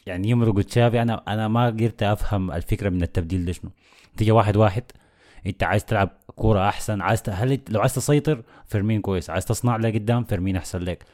يعني 0.05 0.29
يمرق 0.29 0.61
تشافي 0.61 1.01
أنا 1.01 1.23
أنا 1.27 1.47
ما 1.47 1.65
قدرت 1.65 2.03
أفهم 2.03 2.51
الفكرة 2.51 2.89
من 2.89 3.01
التبديل 3.01 3.45
ده 3.45 3.51
شنو. 3.51 3.71
تيجي 4.17 4.31
واحد 4.31 4.57
واحد. 4.57 4.83
أنت 5.47 5.63
عايز 5.63 5.85
تلعب 5.85 6.09
كوره 6.37 6.69
أحسن. 6.69 7.01
عايز 7.01 7.23
هل 7.29 7.59
لو 7.69 7.79
عايز 7.81 7.95
تسيطر 7.95 8.43
فيرمين 8.65 9.01
كويس. 9.01 9.29
عايز 9.29 9.45
تصنع 9.45 9.77
لقدام 9.77 10.23
فيرمين 10.23 10.55
أحسن 10.55 10.79
لك. 10.79 11.05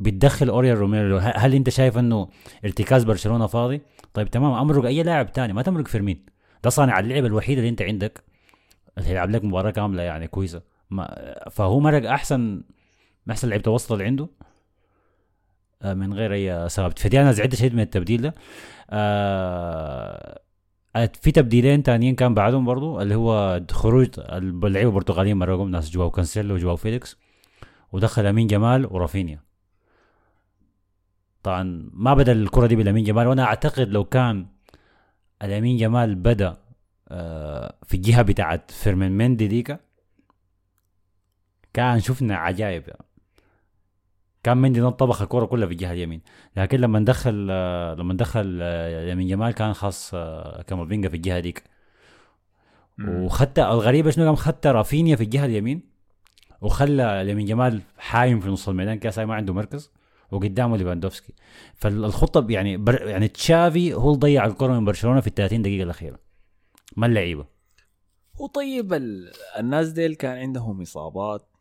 بتدخل 0.00 0.48
اوريول 0.48 0.78
روميو. 0.78 1.18
هل 1.18 1.54
أنت 1.54 1.70
شايف 1.70 1.98
إنه 1.98 2.28
ارتكاز 2.64 3.04
برشلونة 3.04 3.46
فاضي؟ 3.46 3.80
طيب 4.14 4.30
تمام. 4.30 4.52
امرق 4.52 4.84
أي 4.84 5.02
لاعب 5.02 5.32
تاني؟ 5.32 5.52
ما 5.52 5.62
تمرق 5.62 5.88
فيرمين. 5.88 6.26
ده 6.64 6.70
صانع 6.70 6.98
اللعب 6.98 7.24
الوحيد 7.24 7.58
اللي 7.58 7.70
أنت 7.70 7.82
عندك. 7.82 8.24
اللي 8.98 9.08
هيلعب 9.08 9.30
لك 9.30 9.44
مباراة 9.44 9.70
كاملة 9.70 10.02
يعني 10.02 10.28
كويسة. 10.28 10.62
ما 10.90 11.34
فهو 11.50 11.80
مرق 11.80 12.10
أحسن 12.10 12.62
أحسن 13.30 13.48
لعيبة 13.48 13.64
الوسط 13.66 13.92
اللي 13.92 14.04
عنده. 14.04 14.28
آه، 15.82 15.94
من 15.94 16.14
غير 16.14 16.32
أي 16.32 16.68
سبب. 16.68 16.98
فدي 16.98 17.20
أنا 17.20 17.32
زعلت 17.32 17.54
شديد 17.54 17.74
من 17.74 17.80
التبديل 17.80 18.22
ده. 18.22 18.34
آه 18.90 20.40
في 21.04 21.32
تبديلين 21.32 21.82
تانيين 21.82 22.14
كان 22.14 22.34
بعدهم 22.34 22.64
برضو 22.64 23.00
اللي 23.00 23.14
هو 23.14 23.62
خروج 23.70 24.08
اللعيبة 24.18 24.90
البرتغاليين 24.90 25.36
مرقوا 25.36 25.68
ناس 25.68 25.90
جواو 25.90 26.10
كانسيلو 26.10 26.54
وجواو 26.54 26.76
فيليكس 26.76 27.16
ودخل 27.92 28.26
لامين 28.26 28.46
جمال 28.46 28.86
ورافينيا 28.86 29.40
طبعا 31.42 31.90
ما 31.92 32.14
بدأ 32.14 32.32
الكرة 32.32 32.66
دي 32.66 32.76
بلامين 32.76 33.04
جمال 33.04 33.26
وأنا 33.26 33.44
أعتقد 33.44 33.88
لو 33.88 34.04
كان 34.04 34.46
لامين 35.42 35.76
جمال 35.76 36.14
بدأ 36.14 36.56
آه، 37.08 37.74
في 37.86 37.94
الجهة 37.94 38.22
بتاعت 38.22 38.70
فيرمين 38.70 39.12
مندي 39.12 39.48
ديكا 39.48 39.78
كان 41.72 42.00
شفنا 42.00 42.36
عجائب 42.36 42.88
يعني. 42.88 43.05
كان 44.46 44.56
مندي 44.56 44.90
طبخ 44.90 45.22
الكورة 45.22 45.46
كلها 45.46 45.66
في 45.66 45.72
الجهة 45.72 45.92
اليمين. 45.92 46.20
لكن 46.56 46.80
لما 46.80 47.00
دخل 47.00 47.46
لما 47.98 48.14
دخل 48.14 48.58
آه، 48.62 49.10
لامين 49.10 49.28
جمال 49.28 49.52
كان 49.52 49.72
خلاص 49.72 50.10
آه، 50.14 50.62
كامافينجا 50.62 51.08
في 51.08 51.16
الجهة 51.16 51.40
ديك. 51.40 51.62
وخدت 53.08 53.58
الغريبة 53.58 54.10
شنو 54.10 54.24
قام 54.24 54.34
خدت 54.34 54.66
رافينيا 54.66 55.16
في 55.16 55.22
الجهة 55.22 55.44
اليمين 55.44 55.82
وخلى 56.60 57.30
يمين 57.30 57.46
جمال 57.46 57.80
حايم 57.98 58.40
في 58.40 58.48
نص 58.48 58.68
الميدان 58.68 58.98
كاس 58.98 59.18
ما 59.18 59.34
عنده 59.34 59.52
مركز 59.52 59.90
وقدامه 60.30 60.76
ليفاندوفسكي. 60.76 61.34
فالخطة 61.74 62.46
يعني 62.50 62.76
بر 62.76 63.08
يعني 63.08 63.28
تشافي 63.28 63.94
هو 63.94 64.08
اللي 64.08 64.20
ضيع 64.20 64.46
الكره 64.46 64.72
من 64.72 64.84
برشلونة 64.84 65.20
في 65.20 65.26
ال 65.26 65.34
30 65.34 65.62
دقيقة 65.62 65.82
الأخيرة. 65.82 66.18
ما 66.96 67.06
اللعيبة. 67.06 67.46
وطيب 68.38 68.92
ال... 68.92 69.32
الناس 69.58 69.88
ديل 69.88 70.14
كان 70.14 70.38
عندهم 70.38 70.80
إصابات 70.82 71.55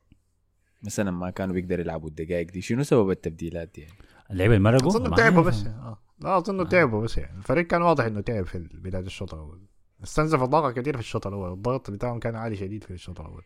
مثلا 0.86 1.11
ما 1.11 1.29
كانوا 1.29 1.53
بيقدروا 1.53 1.81
يلعبوا 1.81 2.09
الدقائق 2.09 2.51
دي. 2.51 2.61
شنو 2.61 2.83
سبب 2.83 3.09
التبديلات 3.09 3.71
دي 3.75 3.81
يعني؟ 3.81 3.93
اللعيبة 4.31 4.55
اللي 4.55 4.63
مرقوا 4.63 4.88
اظن 4.88 5.15
تعبوا. 5.15 5.43
بس 5.43 5.65
آه. 5.65 5.99
لا 6.19 6.38
أظن 6.38 6.69
تعبوا 6.69 7.01
بس 7.01 7.17
يعني. 7.17 7.38
الفريق 7.38 7.67
كان 7.67 7.81
واضح 7.81 8.03
إنه 8.03 8.21
تعب 8.21 8.45
في 8.45 8.59
بداية 8.73 9.05
الشوط 9.05 9.33
الأول. 9.33 9.61
استنزف 10.03 10.43
الضغط 10.43 10.73
كثير 10.73 10.93
في 10.93 10.99
الشوط 10.99 11.27
الأول. 11.27 11.53
الضغط 11.53 11.91
بتاعهم 11.91 12.19
كان 12.19 12.36
عالي 12.36 12.55
شديد 12.55 12.83
في 12.83 12.91
الشوط 12.91 13.21
الأول. 13.21 13.43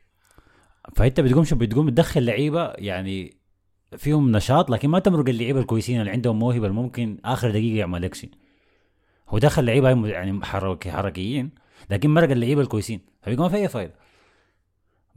فأنت 0.95 1.19
بتقوم 1.19 1.43
شو؟ 1.43 1.55
بتقوم 1.55 1.89
تدخل 1.89 2.25
لعيبة 2.25 2.73
يعني 2.77 3.37
فيهم 3.97 4.31
نشاط 4.31 4.69
لكن 4.69 4.89
ما 4.89 4.99
تمرق 4.99 5.29
اللعيبة 5.29 5.59
الكويسين 5.59 5.99
اللي 5.99 6.11
عندهم 6.11 6.39
موهبة 6.39 6.67
اللي 6.67 6.75
ممكن 6.81 7.17
آخر 7.25 7.49
دقيقة 7.49 7.77
يعمل 7.79 8.01
لك 8.01 8.13
شيء. 8.13 8.31
هو 9.29 9.37
دخل 9.37 9.65
لعيبة 9.65 10.07
يعني 10.07 10.45
حركي 10.45 10.91
حركيين 10.91 11.51
لكن 11.89 12.13
مرق 12.13 12.29
اللعيبة 12.29 12.61
الكويسين. 12.61 13.01
فبيقوم 13.21 13.45
ما 13.45 13.49
في 13.49 13.57
أي 13.57 13.67
فايدة. 13.67 13.93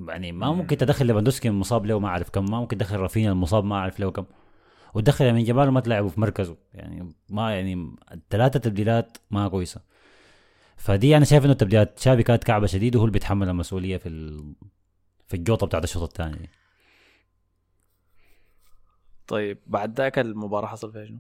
يعني 0.00 0.32
ما 0.32 0.52
ممكن 0.52 0.76
تدخل 0.76 1.06
ليفاندوسكي 1.06 1.48
المصاب 1.48 1.86
له 1.86 1.98
ما 1.98 2.08
أعرف 2.08 2.30
كم. 2.30 2.44
ما 2.50 2.60
ممكن 2.60 2.78
تدخل 2.78 2.96
رافينيا 2.96 3.32
المصاب 3.32 3.64
ما 3.64 3.76
أعرف 3.76 4.00
له 4.00 4.10
كم. 4.10 4.24
وتدخل 4.94 5.32
من 5.32 5.44
جمال 5.44 5.70
ما 5.70 5.80
تلعبه 5.80 6.08
في 6.08 6.20
مركزه. 6.20 6.56
يعني 6.74 7.14
ما 7.30 7.54
يعني 7.54 7.96
الثلاثه 8.12 8.58
تبديلات 8.60 9.16
ما 9.30 9.48
كويسة. 9.48 9.80
فدي 10.76 11.16
أنا 11.16 11.24
شايف 11.24 11.44
إنه 11.44 11.52
تبديلات. 11.52 11.98
شافي 11.98 12.22
كانت 12.22 12.44
كعبة 12.44 12.66
شديد 12.66 12.96
وهو 12.96 13.04
اللي 13.04 13.12
بيتحمل 13.12 13.48
المسؤولية 13.48 13.96
في 13.96 14.08
ال... 14.08 14.54
في 15.28 15.34
الجوطة 15.34 15.66
بتاعت 15.66 15.84
الشوط 15.84 16.02
الثاني 16.02 16.50
طيب 19.26 19.58
بعد 19.66 20.00
ذاك 20.00 20.18
المباراة 20.18 20.66
حصل 20.66 20.92
فيها 20.92 21.04
شنو؟ 21.04 21.18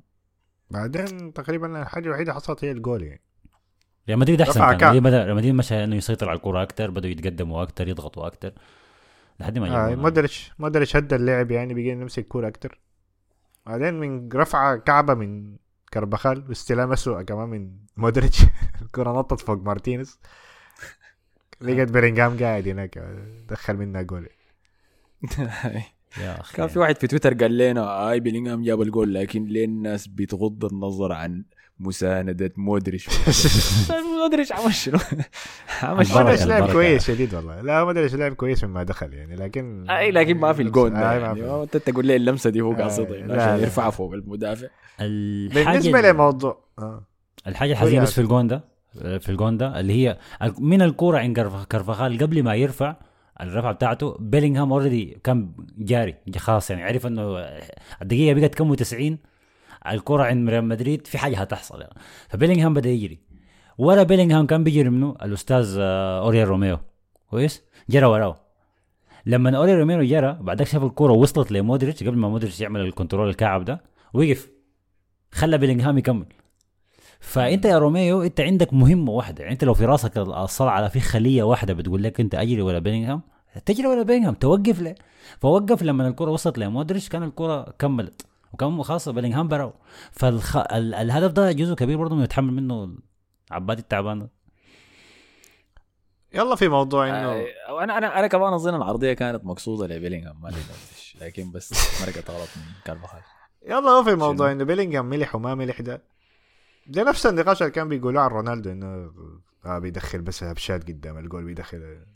بعدين 0.70 1.32
تقريبا 1.32 1.82
الحاجة 1.82 2.06
الوحيدة 2.06 2.32
حصلت 2.32 2.64
هي 2.64 2.70
الجول 2.70 3.02
يعني. 3.02 3.20
ريال 4.08 4.18
مدريد 4.18 4.40
أحسن 4.40 4.60
كان. 4.60 4.76
كعب. 4.78 4.92
ريال 5.06 5.34
مدريد- 5.34 5.54
مشى 5.54 5.84
إنه 5.84 5.96
يسيطر 5.96 6.28
على 6.28 6.36
الكره 6.36 6.62
أكثر 6.62 6.90
بدوا 6.90 7.10
يتقدموا 7.10 7.62
أكثر 7.62 7.88
يضغطوا 7.88 8.26
أكثر 8.26 8.52
لحد 9.40 9.58
ما 9.58 9.90
آه 9.92 9.94
مودريتش 9.94 10.52
مودريتش 10.58 10.96
هدى 10.96 11.14
اللعب 11.14 11.50
يعني 11.50 11.74
بقينا 11.74 11.94
نمسك 12.02 12.26
كوره 12.28 12.48
أكتر. 12.48 12.80
بعدين 13.66 13.94
من 14.00 14.28
رفعة 14.34 14.76
كعبة 14.76 15.14
من 15.14 15.56
كارفخال 15.92 16.44
واستلام 16.48 16.92
اسوء 16.92 17.22
كمان 17.22 17.48
من 17.48 17.70
مودريتش. 17.96 18.42
الكرة 18.82 19.12
نطت 19.18 19.40
فوق 19.40 19.62
مارتينيز. 19.62 20.18
لقيت 21.60 21.90
بيلينغهام 21.90 22.38
قاعد 22.38 22.68
هناك 22.68 22.98
دخل 23.48 23.76
منها 23.76 24.02
جول. 24.02 24.28
يا 26.20 26.40
أخي 26.40 26.56
كان 26.56 26.66
في 26.68 26.78
واحد 26.78 26.96
في 26.98 27.06
تويتر 27.06 27.34
قال 27.34 27.58
لنا 27.58 28.10
أي 28.10 28.20
بيلينغهام 28.20 28.62
جاب 28.62 28.82
الجول 28.82 29.14
لكن 29.14 29.44
ليه 29.44 29.64
الناس 29.64 30.06
بتغض 30.06 30.64
النظر 30.64 31.12
عن 31.12 31.44
مساندة 31.80 32.52
مودريتش 32.56 33.08
مودريتش 34.22 34.52
عمل 34.52 34.74
شنو؟ 34.74 34.98
عمل 35.82 36.06
شنو؟ 36.06 36.18
مودريتش 36.18 36.42
لعب. 36.42 36.72
كويس 36.72 37.06
شديد 37.06 37.34
والله 37.34 37.60
لا 37.60 37.84
مودريتش 37.84 38.14
لعب 38.14 38.32
كويس 38.34 38.64
مما 38.64 38.82
دخل 38.82 39.14
يعني 39.14 39.36
لكن 39.36 39.90
أي 39.90 40.10
لكن 40.10 40.36
ما 40.36 40.52
في 40.52 40.62
الجون 40.62 40.96
آه، 40.96 41.00
ده 41.00 41.12
يعني 41.26 41.62
أنت 41.62 41.76
تقول 41.76 42.06
لي 42.06 42.16
اللمسة 42.16 42.50
دي 42.50 42.60
هو 42.60 42.72
آه، 42.72 42.76
قاصدها 42.76 43.16
يعني 43.16 43.32
عشان 43.32 43.56
لا. 43.56 43.62
يرفعها 43.62 43.90
فوق 43.90 44.12
المدافع 44.12 44.66
الحاجة 45.00 45.64
بالنسبة 45.70 46.00
لموضوع 46.00 46.64
آه. 46.78 47.06
الحاجة 47.46 47.72
الحزينة 47.72 48.02
بس 48.02 48.12
في 48.12 48.20
الجون 48.20 48.46
ده 48.46 48.64
في 49.18 49.28
الجون 49.28 49.56
ده 49.56 49.80
اللي 49.80 49.92
هي 49.92 50.18
من 50.58 50.82
الكورة 50.82 51.18
عند 51.18 51.36
كارف- 51.36 51.64
كارفخال 51.64 52.18
قبل 52.18 52.42
ما 52.42 52.54
يرفع 52.54 52.96
الرفعه 53.40 53.72
بتاعته. 53.72 54.16
بيلينغهام 54.20 54.72
already 54.72 55.18
كان 55.24 55.52
جاري 55.78 56.14
خلاص 56.36 56.70
يعني 56.70 56.82
عرف 56.82 57.06
إنه 57.06 57.38
الدقيقة 58.02 58.40
بقت 58.40 58.54
كم؟ 58.54 58.74
90 58.74 59.18
الكرة 59.88 60.22
عند 60.22 60.50
ريال 60.50 60.64
مدريد 60.64 61.06
في 61.06 61.18
حاجة 61.18 61.38
هتحصل 61.38 61.80
يعني. 61.80 61.94
فبيلينغهام 62.28 62.74
بدأ 62.74 62.88
يجري. 62.90 63.18
ورا 63.78 64.02
بيلينغهام 64.02 64.46
كان 64.46 64.64
بيجري 64.64 64.90
منه 64.90 65.16
الأستاذ 65.22 65.76
آه، 65.80 66.20
اوريول 66.20 66.48
روميو. 66.48 66.78
كويس؟ 67.30 67.62
جرى 67.90 68.06
وراه. 68.06 68.40
لما 69.26 69.56
اوريول 69.56 69.78
روميو 69.78 70.02
جرى 70.02 70.38
بعدك 70.40 70.66
شاف 70.66 70.84
الكرة 70.84 71.12
وصلت 71.12 71.52
لمودريتش 71.52 72.04
قبل 72.04 72.16
ما 72.16 72.28
مودريتش 72.28 72.60
يعمل 72.60 72.80
ال 72.80 72.86
control 72.86 73.28
الكعب 73.28 73.64
ده 73.64 73.82
وقف. 74.14 74.50
خلى 75.32 75.58
بيلينغهام 75.58 75.98
يكمل. 75.98 76.26
فأنت 77.22 77.64
يا 77.64 77.78
روميو 77.78 78.22
أنت 78.22 78.40
عندك 78.40 78.72
مهمة 78.74 79.12
واحدة. 79.12 79.40
يعني 79.42 79.52
أنت 79.52 79.64
لو 79.64 79.74
في 79.74 79.84
راسك 79.84 80.18
الصلعه 80.18 80.88
في 80.88 81.00
خلية 81.00 81.42
واحدة 81.42 81.74
بتقول 81.74 82.02
لك 82.02 82.20
أنت 82.20 82.34
أجري 82.34 82.62
ولا 82.62 82.78
بيلينغهام 82.78 83.22
تجري 83.66 83.86
ولا 83.86 84.02
بيلينغهام 84.02 84.34
توقف 84.34 84.80
ليه 84.80 84.94
فوقف 85.40 85.82
لما 85.82 86.08
الكرة 86.08 86.30
وصلت 86.30 86.58
لمودريتش 86.58 87.08
كان 87.08 87.22
الكرة 87.22 87.74
كملت 87.78 88.26
وكان 88.52 88.82
خاصه 88.82 89.12
بيلينغهام 89.12 89.48
براو 89.48 89.72
فالهدف 90.12 91.32
ده 91.32 91.52
جزء 91.52 91.74
كبير 91.74 91.96
برضه 91.98 92.14
إنه 92.14 92.24
يتحمل 92.24 92.52
منه 92.52 92.94
عباد 93.50 93.78
التعبان 93.78 94.18
ده. 94.18 94.30
يلا 96.34 96.54
في 96.54 96.68
موضوع 96.68 97.08
إنه 97.08 97.32
آه، 97.68 97.84
أنا 97.84 97.98
أنا 97.98 98.18
أنا 98.18 98.26
كمان 98.26 98.52
أظن 98.52 98.74
العرضية 98.74 99.12
كانت 99.12 99.44
مقصودة 99.44 99.94
لبيلينغهام 99.94 100.40
ما 100.42 100.52
لكن 101.20 101.50
بس 101.50 102.02
مرقت 102.02 102.30
غلط 102.30 102.48
من 102.56 102.62
كارفاخال. 102.84 103.20
يلا 103.66 103.90
هو 103.90 104.04
في 104.04 104.14
موضوع؟ 104.14 104.52
إنه 104.52 104.64
بيلينغهام 104.64 105.06
ملح 105.06 105.34
وما 105.34 105.54
ملح 105.54 105.80
ده. 105.80 106.11
ده 106.86 107.02
نفس 107.04 107.26
النقاش 107.26 107.62
اللي 107.62 107.72
كان 107.72 107.88
بيقولوه 107.88 108.22
عن 108.22 108.30
رونالدو 108.30 108.70
إنه 108.70 109.12
آه 109.66 109.78
بيدخل 109.78 110.22
بس 110.22 110.44
هبشات 110.44 110.88
قدام 110.88 111.18
الجول 111.18 111.44
بيدخل 111.44 112.06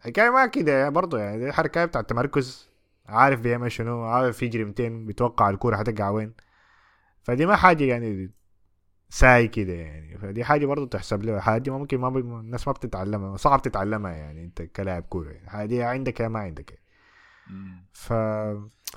حكايه 0.00 0.30
ما 0.30 0.46
كده 0.46 0.72
يعني 0.72 0.90
برضه 0.90 1.18
يعني 1.18 1.44
دي 1.44 1.52
حركه 1.52 1.84
بتاع 1.84 2.00
التمركز 2.00 2.70
عارف 3.06 3.40
بيعمل 3.40 3.72
شنو 3.72 4.04
عارف 4.04 4.42
يجري 4.42 4.64
200 4.64 4.88
بيتوقع 4.88 5.50
الكورة 5.50 5.76
حتقع 5.76 6.10
وين. 6.10 6.34
فدي 7.22 7.46
ما 7.46 7.56
حاجة 7.56 7.84
يعني 7.84 8.30
ساي 9.10 9.48
كده 9.48 9.72
يعني. 9.72 10.18
فدي 10.18 10.44
حاجة 10.44 10.66
برضه 10.66 10.86
تحسب 10.86 11.22
له 11.24 11.40
حاجة 11.40 11.70
ما 11.70 11.78
ممكن 11.78 11.98
ما 11.98 12.08
بي... 12.10 12.20
الناس 12.20 12.68
ما 12.68 12.72
بتتعلمها 12.72 13.36
صعب 13.36 13.62
تتعلمها 13.62 14.12
يعني 14.12 14.44
أنت 14.44 14.62
كلاعب 14.62 15.02
كورة 15.02 15.30
يعني. 15.30 15.50
حاجة 15.50 15.86
عندك 15.88 16.20
يا 16.20 16.28
ما 16.28 16.38
عندك. 16.40 16.78
ف 17.92 18.12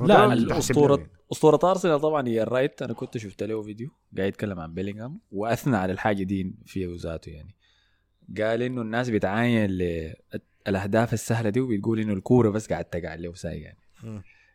لا 0.01 0.33
الأسطورة 0.33 0.97
يعني. 0.97 1.11
أسطورة 1.31 1.59
أرسنال 1.71 1.99
طبعا 1.99 2.27
إيان 2.27 2.41
رايت 2.43 2.81
أنا 2.81 2.93
كنت 2.93 3.17
شفت 3.17 3.43
له 3.43 3.61
فيديو 3.61 3.89
قاعد 4.17 4.27
يتكلم 4.27 4.59
عن 4.59 4.73
بيلينغهام 4.73 5.19
وأثنى 5.31 5.77
على 5.77 5.93
الحاجة 5.93 6.23
دي 6.23 6.55
فيه 6.65 6.95
ذاته 6.99 7.29
يعني. 7.29 7.55
قال 8.37 8.61
إنه 8.61 8.81
الناس 8.81 9.09
بتعاين 9.09 9.69
للاهداف 9.69 11.13
السهلة 11.13 11.49
دي 11.49 11.59
وبتقول 11.59 11.99
إنه 11.99 12.13
الكورة 12.13 12.49
بس 12.49 12.69
قاعد 12.69 12.85
تقع 12.85 13.15
له 13.15 13.33
ساي 13.33 13.61
يعني. 13.61 13.77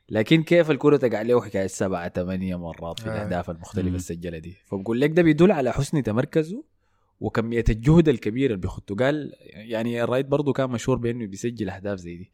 لكن 0.09 0.43
كيف 0.43 0.71
الكورة 0.71 0.97
تقع 0.97 1.23
له؟ 1.23 1.41
حكاية 1.41 1.67
سبعة 1.67 2.09
ثمانية 2.09 2.57
مرات 2.59 3.01
في 3.01 3.11
آه. 3.11 3.13
الأهداف 3.13 3.51
المختلفة. 3.51 3.97
السجلة 3.97 4.39
دي. 4.39 4.57
فبقول 4.67 5.01
لك 5.01 5.11
ده 5.11 5.23
بيدل 5.23 5.53
على 5.53 5.73
حسن 5.73 6.03
تمركزه 6.03 6.65
وكمية 7.21 7.65
الجهد 7.69 8.09
الكبير 8.09 8.51
اللي 8.51 8.61
بيخطه. 8.61 8.95
قال 8.95 9.33
إيان 9.53 10.03
رايت 10.05 10.27
برضه 10.27 10.53
كان 10.53 10.71
مشهور 10.71 10.99
بأنه 10.99 11.27
بيسجل 11.27 11.71
أهداف 11.71 11.99
زي 11.99 12.17
دي. 12.17 12.33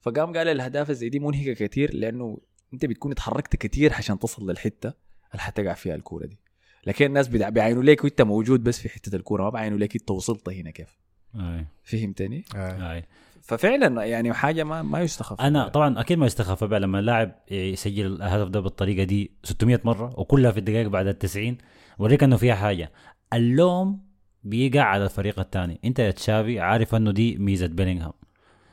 فقام 0.00 0.36
قال 0.36 0.48
الأهداف 0.48 0.92
زي 0.92 1.08
دي 1.08 1.18
منهكة 1.18 1.66
كتير 1.66 1.94
لأنه 1.94 2.38
انت 2.72 2.86
بتكون 2.86 3.12
اتحركت 3.12 3.56
كتير 3.56 3.94
عشان 3.94 4.18
تصل 4.18 4.50
للحتة 4.50 4.92
اللي 5.32 5.42
حتقع 5.42 5.74
فيها 5.74 5.94
الكورة 5.94 6.26
دي. 6.26 6.38
لكن 6.86 7.06
الناس 7.06 7.28
بيعينوا 7.28 7.82
ليك 7.82 8.04
وانت 8.04 8.22
موجود 8.22 8.64
بس 8.64 8.80
في 8.80 8.88
حتة 8.88 9.16
الكورة 9.16 9.42
ما 9.42 9.50
بيعينوا 9.50 9.78
ليك 9.78 9.96
انت 9.96 10.10
وصلت 10.10 10.48
هنا 10.48 10.70
كيف. 10.70 10.98
أي. 11.36 11.66
فهمتني. 11.84 12.44
أي. 12.54 13.04
ففعلا 13.42 14.04
يعني 14.04 14.32
حاجة 14.32 14.64
ما 14.64 14.82
ما 14.82 15.00
يستخف. 15.00 15.40
أنا 15.40 15.68
طبعا 15.68 16.00
أكيد 16.00 16.18
ما 16.18 16.26
يستخف 16.26 16.64
بها 16.64 16.78
لما 16.78 16.98
اللاعب 16.98 17.34
يسجل 17.50 18.06
الهدف 18.06 18.48
ده 18.48 18.60
بالطريقة 18.60 19.04
دي 19.04 19.30
600 19.44 19.80
مرة 19.84 20.20
وكلها 20.20 20.50
في 20.50 20.58
الدقائق 20.58 20.88
بعد 20.88 21.06
ال 21.06 21.18
90 21.18 21.58
وريك 21.98 22.22
إنه 22.22 22.36
فيها 22.36 22.54
حاجة. 22.54 22.92
اللوم 23.32 24.00
بيقع 24.44 24.82
على 24.82 25.04
الفريق 25.04 25.38
الثاني. 25.40 25.80
أنت 25.84 25.98
يا 25.98 26.10
تشافي 26.10 26.60
عارف 26.60 26.94
إنه 26.94 27.12
دي 27.12 27.36
ميزة 27.36 27.66
بيلينغهام. 27.66 28.12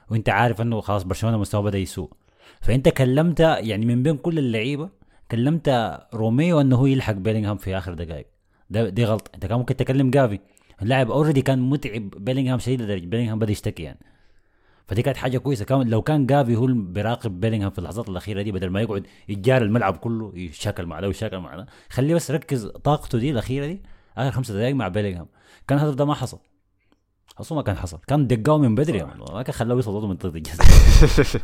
وأنت 0.10 0.30
عارف 0.30 0.62
إنه 0.62 0.82
خلاص 0.82 1.04
برشلونة 1.04 1.38
مستواه 1.38 1.62
بدأ 1.62 1.78
يسوء. 1.78 2.14
فأنت 2.66 2.90
كلمت 2.90 3.40
يعني 3.40 3.86
من 3.86 4.04
بين 4.04 4.18
كل 4.18 4.40
اللعيبة 4.40 4.90
كلمت 5.32 5.98
روميو 6.14 6.62
إنه 6.62 6.76
هو 6.76 6.86
يلحق 6.86 7.14
بيلينغهام 7.14 7.58
في 7.58 7.78
آخر 7.78 7.94
دقائق 7.94 8.26
ده 8.70 8.90
دي 8.90 9.06
غلط. 9.06 9.32
أنت 9.36 9.46
كان 9.46 9.58
ممكن 9.58 9.76
تكلم 9.76 10.12
جافي. 10.12 10.40
اللاعب 10.82 11.12
already 11.12 11.42
كان 11.42 11.60
متعب 11.60 12.10
بيلينغهام 12.10 12.60
شديد 12.60 12.82
لدرجة 12.82 13.06
بيلينغهام 13.06 13.40
بدأ 13.40 13.52
يشتكي 13.52 13.84
يعني. 13.84 14.00
فدي 14.88 15.02
كانت 15.02 15.18
حاجة 15.18 15.38
كويسة. 15.38 15.66
كمان 15.66 15.88
لو 15.90 16.02
كان 16.02 16.26
جافي 16.26 16.56
هو 16.56 16.66
بيراقب 16.66 17.40
بيلينغهام 17.40 17.72
في 17.72 17.80
اللحظات 17.80 18.10
الأخيرة 18.10 18.42
دي 18.42 18.52
بدل 18.52 18.70
ما 18.70 18.82
يقعد 18.82 19.08
يتجارى 19.30 19.66
الملعب 19.66 19.98
كله 19.98 20.32
يشاكل 20.36 20.86
مع 20.86 21.00
ده 21.00 21.08
ويشاكل 21.08 21.38
مع 21.38 21.56
ده. 21.56 21.66
خليه 21.90 22.16
بس 22.16 22.32
ركز 22.32 22.66
طاقته 22.68 23.18
دي 23.18 23.32
الأخيرة 23.32 23.66
دي 23.66 23.82
آخر 24.18 24.32
خمسة 24.32 24.54
دقائق 24.54 24.76
مع 24.76 24.88
بيلينغهام. 24.88 25.28
كان 25.68 25.78
الهدف 25.78 25.96
ده 25.96 26.06
ما 26.06 26.14
حصل. 26.14 26.40
أصلا 27.40 27.56
ما 27.56 27.62
كان 27.64 27.78
حصل. 27.78 28.00
كان 28.08 28.28
دقاه 28.28 28.58
من 28.58 28.76
بدري 28.76 29.04
ما 29.04 29.44
كان 29.44 29.54
خلاه 29.54 29.76
يوصل 29.76 30.04
من 30.04 30.10
منطقه 30.10 30.36
الجزاء 30.36 30.68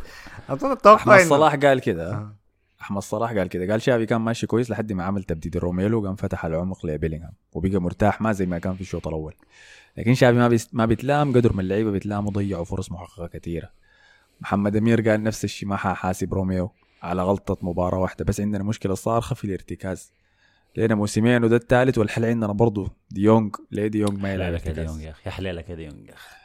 اظن 0.48 0.70
أتوقع 0.70 0.94
أحمد 0.94 1.18
صلاح 1.18 1.54
قال 1.54 1.80
كده. 1.80 2.14
آه. 2.14 2.36
أحمد 2.80 3.02
صلاح 3.02 3.32
قال 3.32 3.46
كده. 3.48 3.72
قال 3.72 3.82
تشافي 3.82 4.06
كان 4.06 4.20
ماشي 4.20 4.46
كويس 4.46 4.70
لحد 4.70 4.92
ما 4.92 5.04
عمل 5.04 5.22
تبديل 5.24 5.56
روميو 5.56 6.06
قام 6.06 6.16
فتح 6.16 6.44
العمق 6.44 6.86
لبيلينغهام. 6.86 7.32
وبقى 7.52 7.78
مرتاح 7.78 8.20
ما 8.20 8.32
زي 8.32 8.46
ما 8.46 8.58
كان 8.58 8.74
في 8.74 8.80
الشوط 8.80 9.08
الأول. 9.08 9.34
لكن 9.96 10.14
تشافي 10.14 10.38
ما 10.38 10.48
بيست 10.48 10.70
ما 10.72 10.86
بيتلام 10.86 11.32
قدر 11.32 11.52
ما 11.52 11.62
اللعيبة 11.62 11.90
بيتلاموا 11.90 12.30
ضيعوا 12.32 12.64
فرص 12.64 12.92
محققة 12.92 13.26
كثيرة. 13.26 13.70
محمد 14.40 14.76
أمير 14.76 15.08
قال 15.08 15.22
نفس 15.22 15.44
الشيء 15.44 15.68
ما 15.68 15.76
حاسب 15.76 16.34
روميو 16.34 16.70
على 17.02 17.22
غلطة 17.22 17.58
مباراة 17.62 17.98
واحدة. 17.98 18.24
بس 18.24 18.40
عندنا 18.40 18.64
مشكلة 18.64 18.94
صارخه 18.94 19.34
في 19.34 19.44
الارتكاز. 19.44 20.12
لقينا 20.76 20.94
موسمين 20.94 21.44
وده 21.44 21.56
الثالث 21.56 21.98
والحل 21.98 22.24
عندنا 22.24 22.52
برضه 22.52 22.90
دي 23.10 23.25
يونج 23.25 23.56
ليه 23.70 23.86
دي 23.86 23.97
يونج 23.97 24.18
ما 24.18 24.34
يلعب؟ 24.34 24.52
ارتكاز 24.52 24.74
دي 24.74 24.83
يونج 24.83 25.02
يا 25.02 25.10
أخي 25.10 25.22
يا 25.26 25.30
حليلك 25.30 25.70
يا 25.70 25.74
دي 25.74 25.85
يونج 25.85 26.08
يا 26.08 26.14
أخي. 26.14 26.36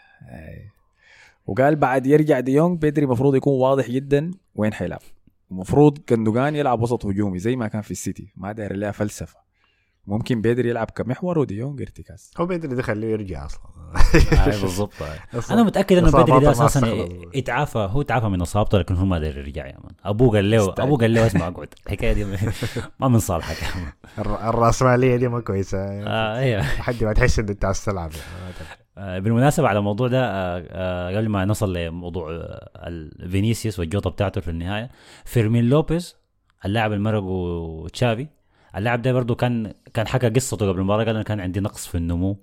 وقال 1.48 1.76
بعد 1.76 2.08
يرجع 2.08 2.40
دي 2.40 2.54
يونج 2.54 2.82
بيدري 2.82 3.06
المفروض 3.06 3.36
يكون 3.36 3.54
واضح 3.54 3.90
جدا 3.90 4.32
وين 4.56 4.74
حيلعب. 4.74 5.02
المفروض 5.52 5.98
غوندوغان 5.98 6.56
يلعب 6.56 6.82
وسط 6.82 7.06
هجومي 7.06 7.40
زي 7.40 7.56
ما 7.56 7.68
كان 7.68 7.82
في 7.82 7.92
السيتي. 7.92 8.28
ما 8.38 8.52
داير 8.52 8.76
لها 8.76 8.92
فلسفة. 8.92 9.47
ممكن 10.08 10.42
بيدري 10.42 10.70
يلعب 10.70 10.90
كمحور 10.90 11.40
ودي 11.40 11.58
يونج 11.58 11.82
ارتكاز 11.82 12.32
هو 12.40 12.46
بيدري 12.46 12.76
ده 12.76 12.82
خليه 12.82 13.08
يرجع 13.08 13.46
أصلا. 13.46 13.62
آه، 14.42 14.46
بالضبط. 14.62 14.92
أنا 15.52 15.64
متأكد 15.64 15.98
إنه 15.98 16.12
بيدري 16.12 16.40
ده 16.40 16.52
أساسا. 16.52 17.08
اتعافى 17.36 17.88
هو 17.92 18.02
اتعافى 18.02 18.26
من 18.28 18.42
إصابته 18.42 18.78
لكن 18.78 18.96
هو 18.96 19.06
ما 19.06 19.16
قدر 19.16 19.38
يرجع 19.38 19.68
يا 19.68 19.78
مان. 19.84 19.94
أبوه 20.06 20.32
قال 20.36 20.52
له. 20.52 20.74
أبوه 20.78 20.98
قال 20.98 21.14
له 21.14 21.26
اسمع 21.28 21.48
اقعد. 21.48 21.68
الحكاية 21.88 22.14
دي 22.14 22.26
ما 23.00 23.08
من 23.10 23.20
صالحك 23.20 23.62
يا 23.64 23.82
مان 23.82 23.92
الر- 24.20 24.50
الرأسمالية 24.50 25.16
دي 25.16 25.28
ما 25.28 25.40
كويسة. 25.42 25.78
آه، 26.08 26.38
أيوه. 26.40 26.62
لحد 26.62 27.04
ما 27.04 27.14
تحس 27.14 27.40
إنه 27.40 27.50
أنت 27.52 27.66
عايز 27.66 27.86
تلعب. 27.86 28.12
آه، 28.98 29.20
بالمناسبة 29.20 29.68
على 29.68 29.80
الموضوع 29.80 30.08
ده 30.08 30.56
قبل 31.18 31.30
ما 31.30 31.46
نصل 31.46 31.74
لموضوع 31.78 32.28
فينيسيوس 32.76 33.80
والجوطة 33.80 34.10
بتاعته 34.10 34.42
في 34.42 34.48
النهاية 34.52 34.90
فيرمين 35.26 35.64
لوبيز 35.70 36.16
اللاعب 36.66 36.94
المرق 36.94 37.24
وتشافي 37.24 38.28
اللاعب 38.78 39.02
ده 39.02 39.14
برضه 39.14 39.36
كان 39.36 39.74
كان 39.94 40.08
حكى 40.08 40.30
قصته 40.30 40.70
قبل 40.70 40.80
المباراة 40.80 41.04
قال 41.06 41.10
أنا 41.16 41.24
كان 41.24 41.40
عندي 41.40 41.60
نقص 41.60 41.88
في 41.88 41.96
النمو 41.96 42.38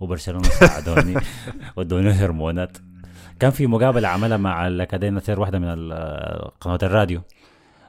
وبرشلونة 0.00 0.42
ساعدوني 0.48 1.14
ودوني 1.76 2.10
هرمونات. 2.10 2.78
كان 3.40 3.50
في 3.50 3.66
مقابلة 3.66 4.08
عملها 4.08 4.36
مع 4.36 4.66
الأكاديمية 4.66 5.16
نصير 5.16 5.40
واحدة 5.40 5.58
من 5.58 5.92
قنوات 6.60 6.84
الراديو. 6.84 7.20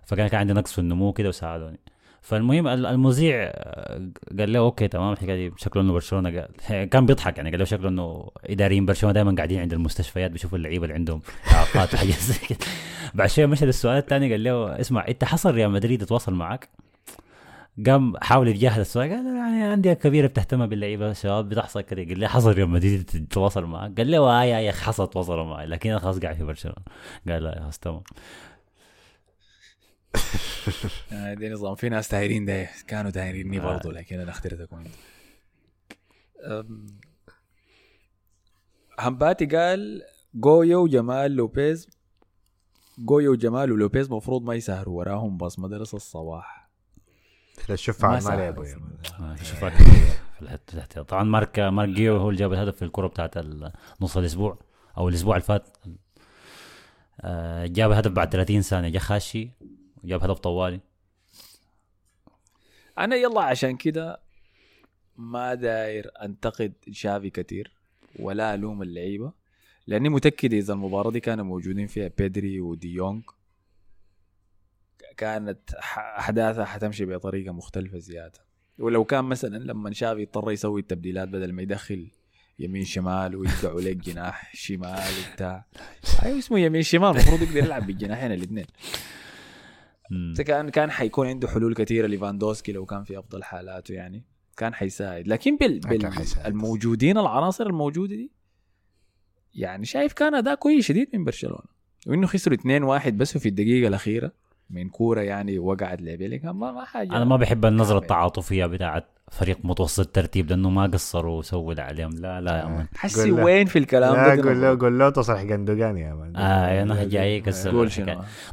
فكان 0.05 0.27
كان 0.27 0.39
عندي 0.39 0.53
نقص 0.53 0.73
في 0.73 0.79
النمو 0.79 1.13
كده 1.13 1.29
وساعدوني. 1.29 1.79
فالمهم 2.21 2.67
ال- 2.67 2.85
المذيع 2.85 3.35
آه، 3.37 4.09
قال 4.39 4.53
له 4.53 4.59
okay 4.59 4.87
تمام 4.87 5.13
الحكاية 5.13 5.49
دي 5.49 5.55
شكله 5.57 5.83
إنه 5.83 5.93
برشلونة 5.93 6.29
قال 6.69 6.85
كان 6.91 7.05
بيضحك 7.05 7.37
يعني 7.37 7.49
قال 7.49 7.59
له 7.59 7.65
شكله 7.65 7.89
إنه 7.89 8.29
إداريين 8.45 8.85
برشلونة 8.85 9.13
دائما 9.13 9.35
قاعدين 9.35 9.59
عند 9.59 9.73
المستشفيات 9.73 10.31
بيشوفوا 10.31 10.57
اللعيبة 10.57 10.83
اللي 10.83 10.93
عندهم 10.95 11.21
إعاقات 11.51 11.93
وحاجات 11.93 12.19
زي 12.19 12.47
كده. 12.49 12.57
بعد 13.13 13.29
شوية 13.29 13.45
مشى 13.45 13.65
للسؤال 13.65 13.97
الثاني 13.97 14.31
قال 14.31 14.43
له 14.43 14.79
اسمع 14.81 15.05
أنت 15.07 15.23
حصل 15.23 15.53
ريال 15.55 15.71
مدريد 15.71 16.01
يتواصل 16.01 16.33
معك؟ 16.33 16.69
قام 17.87 18.17
حاول 18.17 18.47
يتجاهل 18.47 18.81
السؤال 18.81 19.09
قال 19.09 19.25
يعني 19.25 19.73
انديه 19.73 19.93
كبيرة 19.93 20.27
بتهتم 20.27 20.65
باللعيبة 20.65 21.13
شباب 21.13 21.49
بتحصل 21.49 21.81
كده 21.81 22.03
قال 22.03 22.19
لي 22.19 22.27
حصل 22.27 22.51
ريال 22.51 22.69
مدريد 22.69 23.05
تتواصل 23.05 23.63
معك. 23.65 23.97
قال 23.97 24.11
له 24.11 24.17
آه 24.17 24.43
يا 24.43 24.69
أخي 24.69 24.81
حصل 24.85 25.09
تواصلوا 25.09 25.43
معي 25.43 25.65
لكن 25.65 25.89
أنا 25.89 25.99
خلاص 25.99 26.19
قاعد 26.19 26.35
في 26.35 26.43
برشلونة. 26.43 26.77
قال 27.27 27.43
لا 27.43 27.55
يا 27.55 27.61
خلاص 27.61 27.79
تمام. 27.79 28.01
آه، 31.13 31.33
دي 31.33 31.49
نظام. 31.49 31.75
في 31.75 31.89
ناس 31.89 32.07
تايرين 32.07 32.45
ده 32.45 32.69
كانوا 32.87 33.11
تايريني 33.11 33.59
آه. 33.59 33.63
برضه 33.63 33.91
لكن 33.91 34.19
أنا 34.19 34.31
أخترت 34.31 34.59
أكون. 34.61 34.83
همباتي 38.99 39.45
قال 39.45 40.01
جويو 40.35 40.83
وجمال 40.83 41.31
لوبيز 41.31 41.89
جويو 42.99 43.31
وجمال 43.31 43.71
ولوبيز 43.71 44.11
مفروض 44.11 44.43
ما 44.43 44.55
يسهروا 44.55 44.97
وراهم 44.97 45.37
بس 45.37 45.59
مدرسة 45.59 45.95
الصباح. 45.95 46.64
الشفعة 47.69 48.19
ما. 48.19 48.29
لعبوا. 48.29 48.65
آه، 49.19 49.35
الحتة 50.41 50.77
تحت. 50.77 50.99
طبعا 50.99 51.23
مارك 51.23 51.59
مارك 51.59 51.89
جيو 51.89 52.17
هو 52.17 52.29
اللي 52.29 52.39
جاب 52.39 52.53
الهدف 52.53 52.75
في 52.75 52.85
الكرة 52.85 53.07
بتاعت 53.07 53.37
نص 54.01 54.17
الأسبوع 54.17 54.59
أو 54.97 55.09
الأسبوع 55.09 55.35
اللي 55.35 55.45
فات. 55.45 55.77
آه، 57.21 57.65
جاب 57.65 57.91
هدف 57.91 58.11
بعد 58.11 58.29
30 58.29 58.61
ثانية. 58.61 58.89
جا 58.89 58.99
خاشي 58.99 59.49
وجاب 60.03 60.23
هدف 60.23 60.39
طوالي. 60.39 60.79
أنا 62.97 63.15
يلا 63.15 63.41
عشان 63.41 63.77
كده 63.77 64.19
ما 65.17 65.53
داير 65.53 66.11
أنتقد 66.21 66.73
شافي 66.91 67.29
كتير 67.29 67.71
ولا 68.19 68.53
ألوم 68.53 68.81
اللعيبة 68.81 69.31
لأني 69.87 70.09
متأكد 70.09 70.53
إذا 70.53 70.73
المباراة 70.73 71.11
دي 71.11 71.19
كانوا 71.19 71.45
موجودين 71.45 71.87
فيها 71.87 72.11
بيدري 72.17 72.59
وديونج 72.59 73.23
كانت 75.17 75.73
أحداثها 76.17 76.65
حتمشي 76.65 77.05
بطريقة 77.05 77.51
مختلفة 77.51 77.97
زيادة. 77.97 78.39
ولو 78.79 79.03
كان 79.03 79.25
مثلا 79.25 79.57
لما 79.57 79.93
شافي 79.93 80.23
اضطر 80.23 80.51
يسوي 80.51 80.81
التبديلات 80.81 81.27
بدل 81.27 81.53
ما 81.53 81.61
يدخل 81.61 82.11
يمين 82.59 82.85
شمال 82.85 83.35
ويدعوا 83.35 83.81
لك 83.81 83.95
جناح 83.95 84.55
شمال 84.55 85.09
وبتاع. 85.31 85.65
أيوه 86.23 86.39
اسمه 86.39 86.59
يمين 86.59 86.81
شمال 86.81 87.09
المفروض 87.09 87.41
يقدر 87.41 87.57
يلعب 87.57 87.87
بالجناحين 87.87 88.31
الاثنين. 88.31 88.65
كان 90.45 90.69
كان 90.69 90.91
حيكون 90.91 91.27
عنده 91.27 91.47
حلول 91.47 91.73
كثيرة 91.73 92.07
ليفاندوسكي 92.07 92.71
لو 92.71 92.85
كان 92.85 93.03
في 93.03 93.19
أفضل 93.19 93.43
حالاته 93.43 93.93
يعني. 93.93 94.23
كان 94.57 94.73
حيساعد. 94.73 95.27
لكن 95.27 95.57
بال, 95.57 95.79
بال. 95.79 96.11
الموجودين 96.45 97.17
العناصر 97.17 97.67
الموجودة 97.67 98.15
دي 98.15 98.31
يعني 99.53 99.85
شايف 99.85 100.13
كان 100.13 100.35
أداء 100.35 100.55
كويس 100.55 100.85
شديد 100.85 101.09
من 101.13 101.23
برشلونة. 101.23 101.75
وإنه 102.07 102.27
خسروا 102.27 102.57
2-1 102.57 103.09
بس 103.09 103.37
في 103.37 103.49
الدقيقة 103.49 103.87
الأخيرة. 103.87 104.31
من 104.69 104.89
كورة 104.89 105.21
يعني 105.21 105.59
وقعت 105.59 106.01
لبيلينغهام 106.01 106.59
ما, 106.59 106.71
ما 106.71 106.85
حاجة 106.85 107.09
أنا 107.17 107.25
ما 107.25 107.37
بحب 107.37 107.65
النظرة 107.65 107.93
كامل. 107.93 108.03
التعاطفية 108.03 108.65
بتاعت 108.65 109.05
فريق 109.31 109.57
متوسط 109.63 110.07
ترتيب 110.07 110.49
لأنه 110.49 110.69
ما 110.69 110.83
قصروا 110.87 111.39
وسووا 111.39 111.71
اللي 111.71 111.81
عليهم 111.81 112.09
لا 112.11 112.41
لا 112.41 112.57
يا 112.57 112.65
man 112.65 112.87
حسي. 112.95 113.31
وين 113.31 113.65
في 113.65 113.79
الكلام 113.79 114.13
لا 114.15 114.35
ده 114.35 114.43
قول 114.49 114.61
له 114.61 114.79
قول 114.79 114.99
له 114.99 115.09
تصرح 115.09 115.43
جندوجان 115.43 115.97
يا 115.97 116.13
man 116.13 116.35
آه، 116.35 116.81
أنا 116.83 117.03
جايك 117.03 117.47
هسه. 117.49 117.71
قول 117.71 117.89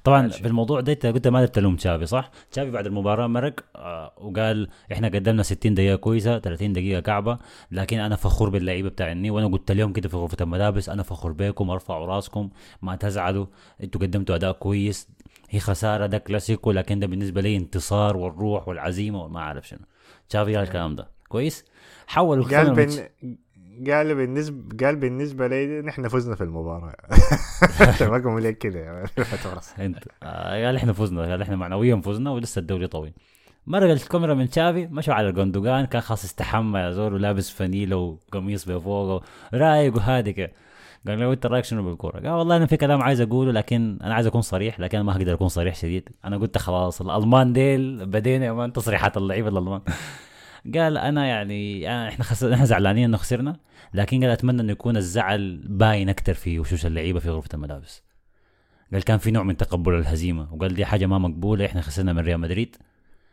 طبعا. 0.04 0.28
في 0.28 0.46
الموضوع 0.46 0.80
ده 0.80 0.92
أنت 0.92 1.06
قلت 1.06 1.28
ما 1.28 1.46
تلوم 1.46 1.76
تشافي 1.76 2.06
صح؟ 2.06 2.30
تشافي 2.50 2.70
بعد 2.70 2.86
المباراة 2.86 3.26
مرق 3.26 3.54
آه 3.76 4.12
وقال 4.16 4.68
إحنا 4.92 5.08
قدمنا 5.08 5.42
60 5.42 5.74
دقيقة 5.74 5.96
كويسة 5.96 6.38
30 6.38 6.72
دقيقة 6.72 7.00
كعبة 7.00 7.38
لكن 7.70 7.98
أنا 8.00 8.16
فخور 8.16 8.48
باللعيبة 8.50 8.88
بتاعيني 8.88 9.30
وأنا 9.30 9.46
قلت 9.46 9.72
لهم 9.72 9.92
كده 9.92 10.08
في 10.08 10.16
غرفة 10.16 10.36
الملابس 10.40 10.88
أنا 10.88 11.02
فخور 11.02 11.32
بكم 11.32 11.70
أرفعوا 11.70 12.06
راسكم 12.06 12.48
ما 12.82 12.96
تزعلوا 12.96 13.46
أنتوا 13.82 14.00
قدمتوا 14.00 14.34
أداء 14.34 14.52
كويس 14.52 15.08
هي 15.52 15.60
خسارة 15.60 16.06
ده 16.06 16.18
كلاسيكو 16.18 16.72
لكن 16.72 17.00
ده 17.00 17.06
بالنسبة 17.06 17.40
لي 17.40 17.56
انتصار 17.56 18.16
والروح 18.16 18.68
والعزيمة 18.68 19.22
وما 19.24 19.40
أعرف 19.40 19.68
شنو. 19.68 19.80
تشافي 20.28 20.56
قال 20.56 20.64
الكلام 20.64 20.94
ده. 20.94 21.10
كويس؟ 21.28 21.64
حول 22.06 22.44
قال 22.44 22.74
بن... 22.74 22.90
قال 23.90 24.14
بالنسبة 24.14 24.86
قال 24.86 24.96
بالنسبة 24.96 25.46
لي 25.46 25.80
نحن 25.82 26.08
فزنا 26.08 26.34
في 26.34 26.44
المباراة. 26.44 26.94
ما 28.10 28.22
قوم 28.24 28.38
لك 28.38 28.58
كده. 28.58 29.04
انت 29.78 29.98
آه 30.22 30.66
قال 30.66 30.76
إحنا 30.76 30.92
فزنا 30.92 31.22
قال 31.22 31.42
إحنا 31.42 31.56
معنويا 31.56 31.96
فزنا 31.96 32.30
ولسه 32.30 32.58
الدوري 32.58 32.86
طويل. 32.86 33.12
مرق 33.66 33.90
الكاميرا 33.90 34.34
من 34.34 34.50
تشافي 34.50 34.86
مشوا 34.86 35.14
على 35.14 35.28
الجندوجان 35.28 35.84
كان 35.84 36.00
خلاص 36.00 36.24
استحمى 36.24 36.80
يا 36.80 36.90
زول 36.90 37.14
ولابس 37.14 37.50
فانيلا 37.50 37.96
وقميص 37.96 38.64
بفوقه 38.64 39.24
رايق 39.54 39.96
وهادي 39.96 40.32
كده. 40.32 40.52
قال 41.06 41.20
له 41.20 41.32
انت 41.32 41.46
رايك 41.46 41.64
شنو 41.64 41.82
بالكورة؟ 41.82 42.20
قال 42.20 42.28
والله 42.28 42.56
أنا 42.56 42.66
في 42.66 42.76
كلام 42.76 43.02
عايز 43.02 43.20
أقوله 43.20 43.52
لكن 43.52 43.98
أنا 44.02 44.14
عايز 44.14 44.26
أكون 44.26 44.40
صريح 44.40 44.80
لكن 44.80 44.98
أنا 44.98 45.06
ما 45.06 45.12
هقدر 45.16 45.34
أكون 45.34 45.48
صريح 45.48 45.74
شديد. 45.74 46.08
أنا 46.24 46.36
قلت 46.36 46.58
خلاص 46.58 47.00
الألمان 47.00 47.52
ديل 47.52 48.06
بدينا 48.06 48.68
تصريحات 48.68 49.16
اللعيبة 49.16 49.48
الألمان. 49.48 49.80
قال 50.74 50.98
أنا 50.98 51.26
يعني 51.26 51.90
أنا 51.90 52.08
إحنا 52.08 52.24
خسر 52.24 52.54
إحنا 52.54 52.64
زعلانين 52.64 53.04
إنه 53.04 53.16
خسرنا 53.16 53.56
لكن 53.94 54.20
قال 54.20 54.30
أتمنى 54.30 54.62
إنه 54.62 54.72
يكون 54.72 54.96
الزعل 54.96 55.62
باين 55.68 56.08
أكثر 56.08 56.34
في 56.34 56.58
وشوش 56.58 56.86
اللعيبة 56.86 57.20
في 57.20 57.30
غرفة 57.30 57.48
الملابس. 57.54 58.02
قال 58.92 59.02
كان 59.02 59.18
في 59.18 59.30
نوع 59.30 59.42
من 59.42 59.56
تقبل 59.56 59.94
الهزيمة. 59.94 60.54
وقال 60.54 60.74
دي 60.74 60.84
حاجة 60.84 61.06
ما 61.06 61.18
مقبولة 61.18 61.66
إحنا 61.66 61.80
خسرنا 61.80 62.12
من 62.12 62.18
ريال 62.18 62.40
مدريد 62.40 62.76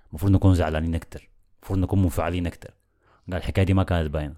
المفروض 0.09 0.31
نكون 0.31 0.55
زعلانين 0.55 0.95
أكثر 0.95 1.29
المفروض 1.59 1.79
نكون 1.79 2.01
منفعلين 2.01 2.47
أكثر 2.47 2.69
قال 3.27 3.37
الحكاية 3.37 3.65
دي 3.65 3.73
ما 3.73 3.83
كانت 3.83 4.11
باينة. 4.11 4.35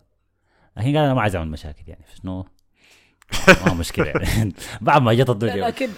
لكن 0.77 0.87
قال 0.87 0.97
أنا 0.97 1.13
ما 1.13 1.21
عايز 1.21 1.35
أعمل 1.35 1.51
مشاكل 1.51 1.83
يعني 1.87 2.05
شنو؟ 2.21 2.45
ما 3.67 3.73
مشكلة. 3.73 4.05
يعني 4.05 4.53
بعد 4.81 5.01
ما 5.01 5.13
جت 5.13 5.29
الدنيا. 5.29 5.67
لكن 5.67 5.89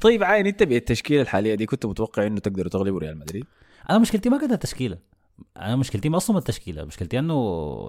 طيب 0.00 0.24
عاين 0.24 0.46
انت 0.46 0.62
بالتشكيلة 0.62 1.22
الحالية 1.22 1.54
دي 1.54 1.66
كنت 1.66 1.86
متوقع 1.86 2.26
إنه 2.26 2.40
تقدروا 2.40 2.70
تغلبوا 2.70 3.00
ريال 3.00 3.18
مدريد؟ 3.18 3.44
أنا 3.90 3.98
مشكلتي 3.98 4.28
ما 4.28 4.38
كانت 4.38 4.52
التشكيلة. 4.52 4.98
أنا 5.56 5.76
مشكلتي 5.76 6.08
ما 6.08 6.16
أصلا 6.16 6.38
التشكيلة. 6.38 6.84
مشكلتي 6.84 7.18
إنه 7.18 7.34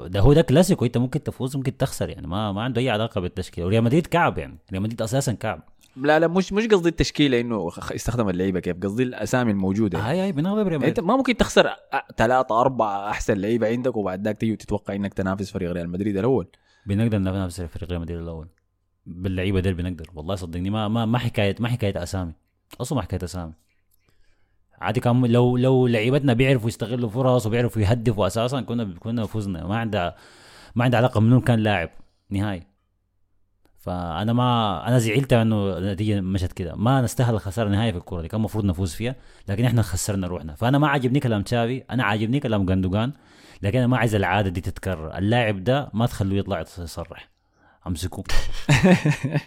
ده 0.07 0.20
هو 0.20 0.34
ده 0.34 0.41
كلاسيكو. 0.41 0.86
أنت 0.86 0.97
ممكن 0.97 1.24
تفوز 1.24 1.57
ممكن 1.57 1.78
تخسر 1.78 2.09
يعني. 2.09 2.28
ما 2.28 2.51
ما 2.51 2.61
عنده 2.61 2.82
أي 2.82 2.89
علاقة 2.89 3.22
بالتشكيلة. 3.22 3.68
وريال 3.68 3.84
مدريد 3.84 4.07
كعب 4.07 4.38
يعني. 4.38 4.57
ريال 4.72 4.82
مدريد 4.84 5.01
أساسا 5.01 5.34
كعب. 5.34 5.63
لا 5.95 6.20
لا 6.20 6.28
مش 6.28 6.53
مش 6.53 6.68
قصدي 6.68 6.89
التشكيلة 6.89 7.39
إنه 7.39 7.70
استخدم 7.78 8.30
اللعيبة 8.30 8.59
كيف 8.59 8.78
قصدي 8.84 9.03
الأسامي 9.03 9.51
الموجودة. 9.51 9.99
هاي 9.99 10.20
هاي 10.20 10.32
بنغلب 10.32 10.68
ريال 10.68 10.84
أنت 10.84 10.99
مدريد. 10.99 11.07
ما 11.07 11.18
ممكن 11.18 11.38
تخسر 11.38 11.70
ثلاثة 12.18 12.61
أربعة 12.61 13.09
أحسن 13.09 13.38
لعيبة 13.38 13.68
عندك 13.68 13.97
وبعد 13.97 14.24
ذاك 14.26 14.38
تيجي 14.38 14.55
تتوقع 14.55 14.95
إنك 14.95 15.13
تنافس 15.13 15.51
فريق 15.51 15.72
ريال 15.72 15.89
مدريد 15.89 16.18
الأول. 16.18 16.47
بنقدر 16.86 17.18
ننافس 17.18 17.61
فريق 17.61 17.89
ريال 17.89 18.01
مدريد 18.01 18.20
الأول. 18.20 18.47
باللعيبة 19.07 19.59
ديل 19.59 19.73
بنقدر 19.73 20.09
والله 20.15 20.35
صدقني 20.35 20.69
ما 20.69 20.87
ما 20.87 21.05
ما 21.05 21.17
حكايه 21.17 21.55
ما 21.59 21.67
حكاية 21.67 22.03
أسامي. 22.03 22.33
أصلا 22.81 22.95
ما 22.95 23.01
حكاية 23.01 23.23
أسامي. 23.23 23.53
عادي 24.81 24.99
كان 24.99 25.25
لو 25.25 25.57
لو 25.57 25.87
لعيبتنا 25.87 26.33
بيعرفوا 26.33 26.67
يستغلوا 26.67 27.09
فرص 27.09 27.45
وبيعرفوا 27.45 27.81
يهدفوا 27.81 28.27
أساسا 28.27 28.61
كنا 28.61 28.95
كنا 28.99 29.25
فزنا. 29.25 29.67
ما 29.67 29.77
عندها 29.77 30.15
ما 30.75 30.83
عندها 30.83 30.97
علاقة 30.99 31.19
منو 31.19 31.41
كان 31.41 31.59
لاعب 31.59 31.89
نهائي. 32.29 32.67
فأنا 33.77 34.33
ما 34.33 34.87
أنا 34.87 34.97
زعلت 34.99 35.33
إنه 35.33 35.77
النتيجة 35.77 36.21
مشت 36.21 36.53
كده. 36.53 36.75
ما 36.75 37.01
نستاهل 37.01 37.33
الخسارة 37.33 37.69
نهائي 37.69 37.91
في 37.91 37.97
الكورة 37.97 38.21
دي. 38.21 38.27
كان 38.27 38.39
المفروض 38.39 38.65
نفوز 38.65 38.93
فيها 38.93 39.15
لكن 39.47 39.65
إحنا 39.65 39.81
خسرنا 39.81 40.27
روحنا. 40.27 40.55
فأنا 40.55 40.77
ما 40.77 40.87
عجبني 40.87 41.19
كلام 41.19 41.41
تشافي. 41.41 41.83
أنا 41.91 42.03
عاجبني 42.03 42.39
كلام 42.39 42.65
جندوجان 42.65 43.13
لكن 43.61 43.77
أنا 43.77 43.87
ما 43.87 43.97
عايز 43.97 44.15
العادة 44.15 44.49
دي 44.49 44.61
تتكرر. 44.61 45.17
اللاعب 45.17 45.63
ده 45.63 45.89
ما 45.93 46.05
تخلوه 46.05 46.37
يطلع 46.37 46.59
يصرح 46.61 47.36
امسكوه 47.88 48.25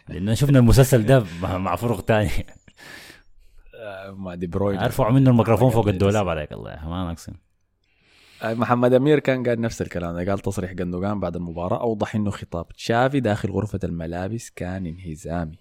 لأنه 0.09 0.35
شفنا 0.35 0.59
المسلسل 0.59 1.07
ده 1.07 1.25
مع 1.43 1.77
فرق 1.77 2.01
تاني. 2.01 2.31
مع 4.09 4.35
دي 4.35 4.47
بروين. 4.47 4.79
ارفعوا 4.79 5.13
منه 5.13 5.31
الميكروفون 5.31 5.71
فوق 5.71 5.89
الدولاب 5.89 6.29
عليك 6.29 6.53
الله 6.53 6.89
ما 6.89 7.05
ناقصين 7.05 7.35
آه، 8.43 8.55
محمد 8.55 8.93
أمير 8.93 9.19
كان 9.19 9.49
قال 9.49 9.61
نفس 9.61 9.83
الكلام 9.83 10.17
ده 10.17 10.31
قال 10.31 10.39
تصريح 10.39 10.73
جندوجان 10.73 11.21
بعد 11.21 11.37
المباراة 11.37 11.81
أوضح 11.81 12.15
إنه 12.15 12.31
خطاب. 12.31 12.69
تشافي 12.69 13.21
داخل 13.21 13.51
غرفة 13.51 13.81
الملابس 13.85 14.51
كان 14.51 14.87
انهزامي. 14.87 15.59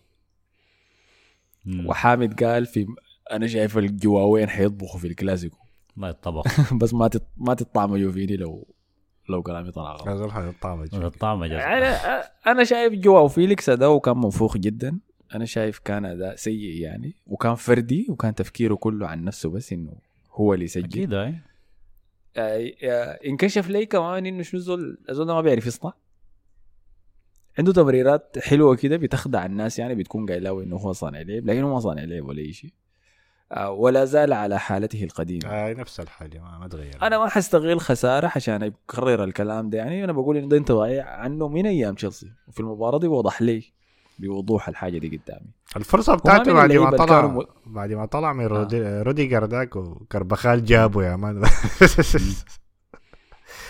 وحامد 1.85 2.43
قال 2.43 2.65
في 2.65 2.87
أنا 3.31 3.47
شايف 3.47 3.77
الجواوين 3.77 4.49
حيطبخوا 4.49 4.99
في 4.99 5.07
الكلاسيكو. 5.07 5.57
ما 5.95 6.09
يتطبخ. 6.09 6.73
بس 6.81 6.93
ما 6.93 7.07
تط... 7.07 7.27
ما 7.37 7.53
تطعموا 7.53 8.11
فيني 8.11 8.37
لو 8.37 8.67
لو 9.29 9.43
كلامي 9.43 9.71
طلع 9.71 9.91
غلط. 9.93 10.07
هذا 10.07 10.25
الحاجة 10.25 10.49
الطعم 10.49 10.83
الطعم 10.83 11.45
جاز 11.45 11.59
يعني 11.59 11.85
أنا 12.47 12.63
شايف 12.63 12.93
جواو 12.93 13.27
فيليكس 13.27 13.69
أداؤه 13.69 13.99
كان 13.99 14.17
منفوخ 14.17 14.57
جدا. 14.57 14.99
أنا 15.35 15.45
شايف 15.45 15.79
كان 15.79 16.05
أداء 16.05 16.35
سيء 16.35 16.81
يعني. 16.81 17.15
وكان 17.27 17.55
فردي 17.55 18.05
وكان 18.09 18.35
تفكيره 18.35 18.75
كله 18.75 19.07
عن 19.07 19.23
نفسه 19.23 19.49
بس 19.49 19.73
إنه 19.73 19.93
هو 20.31 20.53
اللي 20.53 20.65
يسجل. 20.65 20.85
أكيد 20.85 21.39
أي. 22.37 22.75
انكشف 23.25 23.69
لي 23.69 23.85
كمان 23.85 24.25
إنه 24.25 24.43
شنو 24.43 24.59
زول 24.59 24.97
الزول 25.09 25.27
ده 25.27 25.33
ما 25.33 25.41
بيعرف 25.41 25.67
يصنع. 25.67 25.93
عنده 27.59 27.73
تمريرات 27.73 28.39
حلوة 28.39 28.75
كده 28.75 28.97
بتخدع 28.97 29.45
الناس 29.45 29.79
يعني 29.79 29.95
بتكون 29.95 30.25
قايله 30.25 30.63
إنه 30.63 30.75
هو 30.75 30.91
صانع 30.91 31.21
لعب 31.21 31.45
لكنه 31.45 31.73
ما 31.73 31.79
صانع 31.79 32.03
لعب 32.03 32.25
ولا 32.25 32.39
اي 32.39 32.53
شيء 32.53 32.71
ولا 33.57 34.05
زال 34.05 34.33
على 34.33 34.59
حالته 34.59 35.03
القديمة. 35.03 35.47
آه 35.49 35.73
نفس 35.73 35.99
الحاجة 35.99 36.39
ما, 36.39 36.57
ما 36.59 36.67
تغير. 36.67 36.97
أنا 37.01 37.17
ما 37.17 37.27
حستغل 37.29 37.79
خسارة 37.81 38.31
عشان 38.35 38.63
أكرر 38.89 39.23
الكلام 39.23 39.69
ده. 39.69 39.77
يعني 39.77 40.03
أنا 40.03 40.11
بقول 40.11 40.37
انه 40.37 40.47
ده 40.49 40.57
انت 40.57 40.71
ضايع 40.71 41.09
عنه 41.09 41.47
من 41.47 41.65
أيام 41.65 41.95
تشيلسي. 41.95 42.31
وفي 42.47 42.59
المباراة 42.59 42.99
دي 42.99 43.07
وضح 43.07 43.41
لي 43.41 43.63
بوضوح 44.19 44.67
الحاجة 44.69 44.97
دي 44.97 45.07
قدامي. 45.17 45.47
الفرصة 45.77 46.15
بتاعته 46.15 46.53
بعد 46.53 46.71
ما 46.71 46.89
طلع 46.97 47.27
م- 47.27 47.45
بعد 47.65 47.91
ما 47.93 48.05
طلع 48.05 48.33
من 48.33 48.45
رودي 48.45 48.81
روديجر 49.01 49.45
ذاك 49.45 49.75
وكربخال 49.75 50.65
جابه 50.65 51.03
يا 51.05 51.15
man. 51.15 51.43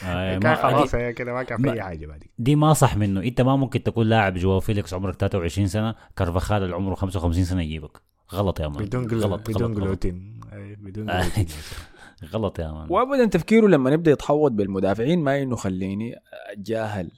آه، 0.05 0.37
كان 0.39 0.43
ما- 0.51 0.55
خلاص 0.55 0.95
هي 0.95 1.13
كده 1.13 1.33
ما 1.33 1.43
كان 1.43 1.57
في 1.61 1.71
أي 1.71 1.81
حاجة 1.81 2.05
بعد 2.07 2.23
دي 2.39 2.55
ما 2.55 2.73
صح 2.73 2.97
منه. 2.97 3.23
أنت 3.23 3.41
ما 3.41 3.55
ممكن 3.55 3.83
تكون 3.83 4.05
لاعب 4.07 4.33
جواو 4.33 4.59
فيليكس 4.59 4.93
عمرك 4.93 5.15
23 5.15 5.67
سنة 5.67 5.95
كارفاخال 6.17 6.63
اللي 6.63 6.75
عمره 6.75 6.95
55 6.95 7.43
سنة 7.43 7.61
يجيبك. 7.61 8.01
غلط 8.33 8.59
يا 8.59 8.67
man 8.67 8.85
بدون 8.85 9.07
غلط 9.07 9.49
بدون 9.49 9.61
غلط 9.63 9.71
غلط, 9.77 9.79
جلوتين. 9.85 10.39
أي، 10.53 10.75
بدون 10.75 11.09
آه. 11.09 11.21
جلوتين. 11.21 11.47
غلط 12.33 12.59
يا 12.59 12.71
مان 12.71 12.87
وابدا 12.89 13.25
تفكيره 13.25 13.67
لما 13.67 13.89
نبدأ 13.89 14.11
يتحوط 14.11 14.51
بالمدافعين 14.51 15.19
ما 15.19 15.41
إنه 15.41 15.55
خليني 15.55 16.15
اتجاهل 16.51 17.11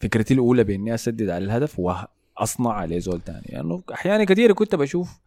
فكرتي 0.00 0.34
الأولى 0.34 0.64
بإني 0.64 0.94
أسدد 0.94 1.28
على 1.28 1.44
الهدف 1.44 1.78
وأصنع 1.78 2.70
عليه 2.72 2.98
زول 2.98 3.20
تاني. 3.20 3.46
لأنه 3.48 3.70
يعني 3.74 3.82
أحيانا 3.92 4.24
كثيره 4.24 4.52
كنت 4.52 4.74
بشوف 4.74 5.20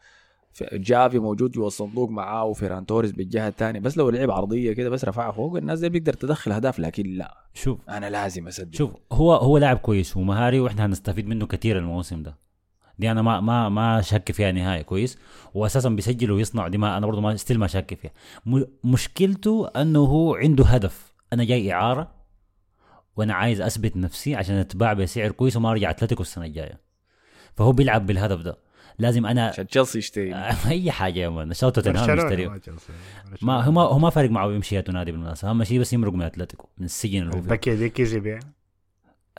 في- 0.53 0.69
جافي 0.73 1.19
موجود 1.19 1.51
جوا 1.51 1.67
الصندوق 1.67 2.09
معاه 2.09 2.43
وفيران 2.45 2.85
توريس 2.85 3.11
بالجهة 3.11 3.47
الثانية 3.47 3.79
بس 3.79 3.97
لو 3.97 4.09
لعب 4.09 4.31
عرضية 4.31 4.73
كده 4.73 4.89
بس 4.89 5.05
رفعها 5.05 5.31
فوق 5.31 5.57
الناس 5.57 5.79
دي 5.79 5.89
بيقدر 5.89 6.13
تدخل 6.13 6.51
اهداف 6.51 6.79
لكن 6.79 7.03
لا. 7.03 7.37
شوف. 7.53 7.89
أنا 7.89 8.09
لازم 8.09 8.47
أسدد. 8.47 8.75
شوف 8.75 8.91
هو 9.11 9.33
هو 9.33 9.57
لاعب 9.57 9.77
كويس 9.77 10.17
ومهاري 10.17 10.59
وإحنا 10.59 10.85
هنستفيد 10.85 11.27
منه 11.27 11.45
كثير 11.45 11.77
الموسم 11.77 12.23
ده. 12.23 12.37
دي 13.01 13.11
أنا 13.11 13.21
ما 13.21 13.39
ما 13.39 13.69
ما 13.69 14.01
شك 14.01 14.31
فيها 14.31 14.51
نهائي 14.51 14.83
كويس؟ 14.83 15.17
واساسا 15.53 15.89
بيسجل 15.89 16.31
ويصنع 16.31 16.67
دي 16.67 16.77
ما 16.77 16.97
أنا 16.97 17.07
برضه 17.07 17.21
ما 17.21 17.35
still 17.35 17.59
ما 17.59 17.67
شك 17.67 17.93
فيها. 17.93 18.11
مشكلته 18.83 19.67
أنه 19.67 19.99
هو 19.99 20.35
عنده 20.35 20.65
هدف. 20.65 21.13
أنا 21.33 21.43
جاي 21.43 21.73
إعارة 21.73 22.11
وأنا 23.15 23.33
عايز 23.33 23.61
أثبت 23.61 23.97
نفسي 23.97 24.35
عشان 24.35 24.55
أتباع 24.55 24.93
بسعر 24.93 25.31
كويس 25.31 25.57
وما 25.57 25.71
أرجع 25.71 25.89
أتلتيكو 25.89 26.21
السنة 26.21 26.45
الجاية. 26.45 26.79
فهو 27.55 27.71
بيلعب 27.71 28.05
بالهدف 28.05 28.41
ده. 28.41 28.57
لازم 28.99 29.25
أنا 29.25 29.47
عشان 29.47 29.67
تشيلسي 29.67 29.97
يشتري. 29.97 30.35
أي 30.67 30.91
حاجة 30.91 31.19
يا 31.19 31.29
man. 31.29 31.53
شاوت 31.53 31.75
توتنهام 31.75 32.17
يشتريه 32.17 32.61
ما 33.41 33.63
هو 33.63 33.71
ما 33.71 33.81
هو 33.81 33.99
ما 33.99 34.09
فارق 34.09 34.29
معه 34.29 34.51
يمشي 34.51 34.75
يا 34.75 34.83
نادي 34.89 35.11
بالمناسبة. 35.11 35.49
اهم 35.49 35.63
شيء 35.63 35.79
بس 35.79 35.93
يمرق 35.93 36.13
من 36.13 36.21
أتلتيكو 36.21 36.67
من 36.77 36.85
السجن 36.85 37.21
اللي 37.21 37.29
هو 37.29 37.31
فيه 37.31 37.39
البكي 37.39 37.75
دي 37.75 37.89
كذب 37.89 38.25
يعني 38.25 38.60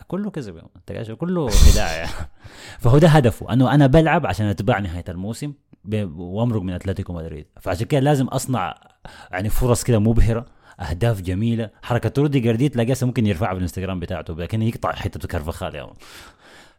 كله 0.06 0.30
كذب. 0.30 0.56
انت 0.56 1.10
كله 1.10 1.48
خداع 1.48 1.92
يعني. 1.92 2.10
فهو 2.80 2.98
ده 2.98 3.08
هدفه 3.08 3.52
انه 3.52 3.74
أنا 3.74 3.86
بلعب 3.86 4.26
عشان 4.26 4.46
أتباع 4.46 4.78
نهاية 4.78 5.04
الموسم 5.08 5.52
وأمرق 6.04 6.62
من 6.62 6.72
أتلتيكو 6.72 7.12
مدريد 7.12 7.46
فعشان 7.60 7.86
كده 7.86 8.00
لازم 8.00 8.26
أصنع 8.26 8.74
يعني 9.30 9.48
فرص 9.48 9.84
كده 9.84 9.98
مبهرة 9.98 10.46
أهداف 10.80 11.20
جميلة 11.20 11.70
حركة 11.82 12.22
روديجر 12.22 12.54
دي 12.56 12.68
تلاقيها 12.68 12.96
ممكن 13.02 13.26
يرفعها 13.26 13.52
بالإنستغرام 13.54 14.00
بتاعته 14.00 14.34
لكن 14.34 14.62
يقطع 14.62 14.92
حتة 14.92 15.28
كرفخال 15.28 15.74
يا. 15.74 15.90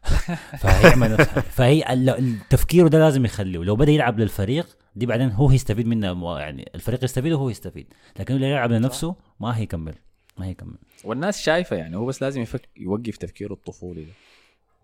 فهيعمل 0.60 1.24
فهي 1.24 1.92
ال- 1.92 2.08
التفكير 2.10 2.88
ده 2.88 2.98
لازم 2.98 3.24
يخليه 3.24 3.58
ولو 3.58 3.76
بدأ 3.76 3.92
يلعب 3.92 4.18
للفريق 4.18 4.66
دي 4.96 5.06
بعدين 5.06 5.30
هو 5.30 5.50
يستفيد 5.50 5.86
منها 5.86 6.40
يعني 6.40 6.70
الفريق 6.74 7.04
يستفيد 7.04 7.32
وهو 7.32 7.48
يستفيد 7.50 7.94
لكن 8.18 8.36
لو 8.36 8.46
يلعب 8.46 8.72
لنفسه 8.72 9.14
ما 9.40 9.58
هيكمل 9.58 9.94
ما 10.38 10.46
هيكمل 10.46 10.74
والناس 11.04 11.40
شايفة 11.42 11.76
يعني 11.76 11.96
هو 11.96 12.06
بس 12.06 12.22
لازم 12.22 12.40
يفك 12.40 12.68
يوقف 12.76 13.16
تفكيره 13.16 13.52
الطفولي 13.52 14.04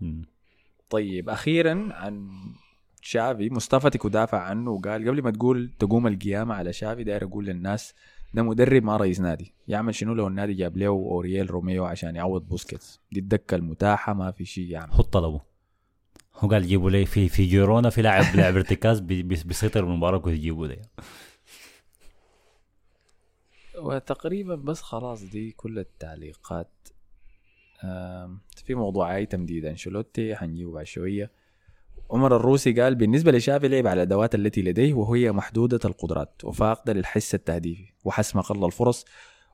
ده. 0.01 0.11
طيب 0.91 1.29
أخيرا 1.29 1.89
عن 1.93 2.29
شافي 3.03 3.51
مصطفى 3.55 3.91
تيكو 3.91 4.09
دافع 4.09 4.39
عنه 4.41 4.71
وقال 4.71 5.09
قبل 5.09 5.23
ما 5.23 5.31
تقول 5.31 5.71
تقوم 5.79 6.07
القيامة 6.07 6.55
على 6.55 6.73
شافي 6.73 7.05
داير 7.05 7.25
أقول 7.25 7.47
للناس 7.47 7.95
ده 8.35 8.43
مدرب 8.43 8.83
ما 8.85 8.97
رئيس 8.97 9.21
نادي 9.21 9.53
يعمل 9.69 9.95
شنو 9.95 10.15
لو 10.15 10.27
النادي 10.27 10.55
جاب 10.55 10.77
له 10.77 10.87
أورييل 10.87 11.51
روميو 11.51 11.85
عشان 11.85 12.17
يعوض 12.17 12.49
بوسكيتس؟ 12.49 13.01
دي 13.13 13.21
الدكه 13.21 13.55
المتاحة 13.55 14.13
ما 14.15 14.31
في 14.31 14.45
شيء 14.45 14.65
يعمل. 14.71 14.93
حط 14.93 15.13
طلبه. 15.13 15.41
هو 16.37 16.49
قال 16.49 16.67
جيبوا 16.67 16.91
لي 16.91 17.07
في 17.07 17.29
في 17.29 17.45
جيرونا 17.47 17.91
في 17.91 18.03
لاعب 18.03 18.37
لاعب 18.37 18.57
ارتكاز 18.57 19.01
بي- 19.01 19.23
بي- 19.23 19.43
بيسيطر 19.45 19.85
بالمباراه 19.85 20.19
كويس 20.19 20.39
يجيبوا 20.39 20.67
لي. 20.67 20.79
وتقريبا 23.81 24.55
بس 24.55 24.83
خلاص 24.83 25.23
دي 25.23 25.51
كل 25.51 25.79
التعليقات. 25.79 26.89
في 28.65 28.75
موضوع 28.75 29.17
أي 29.17 29.27
تمديد 29.27 29.65
أنشيلوتي 29.65 30.37
حنجيبه 30.37 30.73
بعد 30.73 30.87
شوية. 30.87 31.31
عمر 32.11 32.37
الروسي 32.37 32.73
قال 32.73 32.95
بالنسبة 32.95 33.33
لشافي 33.33 33.69
لعب 33.69 33.87
على 33.87 34.03
الادوات 34.03 34.35
التي 34.35 34.63
لديه 34.63 34.95
وهي 34.95 35.33
محدودة 35.33 35.81
القدرات 35.85 36.45
وفاقدة 36.45 36.93
للحس 36.93 37.35
التهديفي 37.35 37.93
وحسم 38.05 38.39
أقل 38.39 38.65
الفرص 38.65 39.05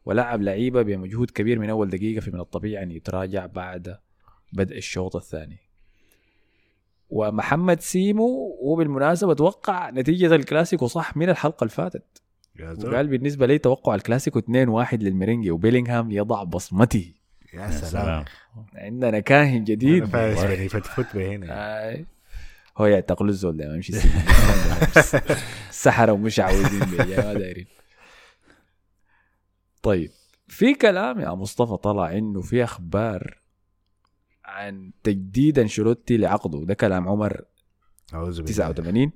ولعب 0.04 0.42
لعيبة 0.42 0.82
بمجهود 0.82 1.30
كبير 1.30 1.58
من 1.58 1.70
أول 1.70 1.90
دقيقة 1.90 2.20
فمن 2.20 2.40
الطبيعي 2.40 2.82
أن 2.82 2.90
يتراجع 2.90 3.46
بعد 3.46 3.98
بدء 4.52 4.76
الشوط 4.76 5.16
الثاني. 5.16 5.58
ومحمد 7.10 7.80
سيمو 7.80 8.58
وبالمناسبة 8.60 9.34
توقع 9.34 9.90
نتيجة 9.90 10.34
الكلاسيكو 10.34 10.86
صح 10.86 11.16
من 11.16 11.28
الحلقة 11.28 11.64
اللي 11.64 11.74
فاتت. 11.74 12.22
وقال 12.60 13.06
بالنسبة 13.08 13.46
لي 13.46 13.58
توقع 13.58 13.94
الكلاسيكو 13.94 14.40
2-1 14.40 14.44
للميرينجي 14.94 15.50
وبيلينغهام 15.50 16.10
يضع 16.10 16.42
بصمته 16.42 17.12
يا 17.54 17.70
سلام. 17.70 18.24
عندنا 18.74 19.20
كاهن 19.20 19.64
جديد. 19.64 20.04
فايز 20.04 20.44
بني 20.44 20.68
فتفوت 20.68 21.06
بهنا 21.14 21.88
آي. 21.88 22.06
هو 22.78 22.86
يعتقلوا 22.86 23.30
الزول 23.30 23.56
ده 23.56 23.68
ما 23.68 23.74
يمشي 23.74 23.92
سحرة 25.70 26.12
ومش 26.12 26.40
عاوزين 26.40 26.78
ما 26.78 27.34
دايرين 27.34 27.66
طيب 29.82 30.10
في 30.48 30.74
كلام 30.74 31.20
يا 31.20 31.30
مصطفى 31.30 31.76
طلع 31.76 32.12
إنه 32.18 32.40
في 32.40 32.64
أخبار 32.64 33.38
عن 34.44 34.90
تجديد 35.02 35.58
أنشيلوتي 35.58 36.16
لعقده. 36.16 36.64
ده 36.64 36.74
كلام 36.74 37.08
عمر 37.08 37.40
أعوذ 38.14 38.42
بالله. 38.42 38.70
89 38.72 39.12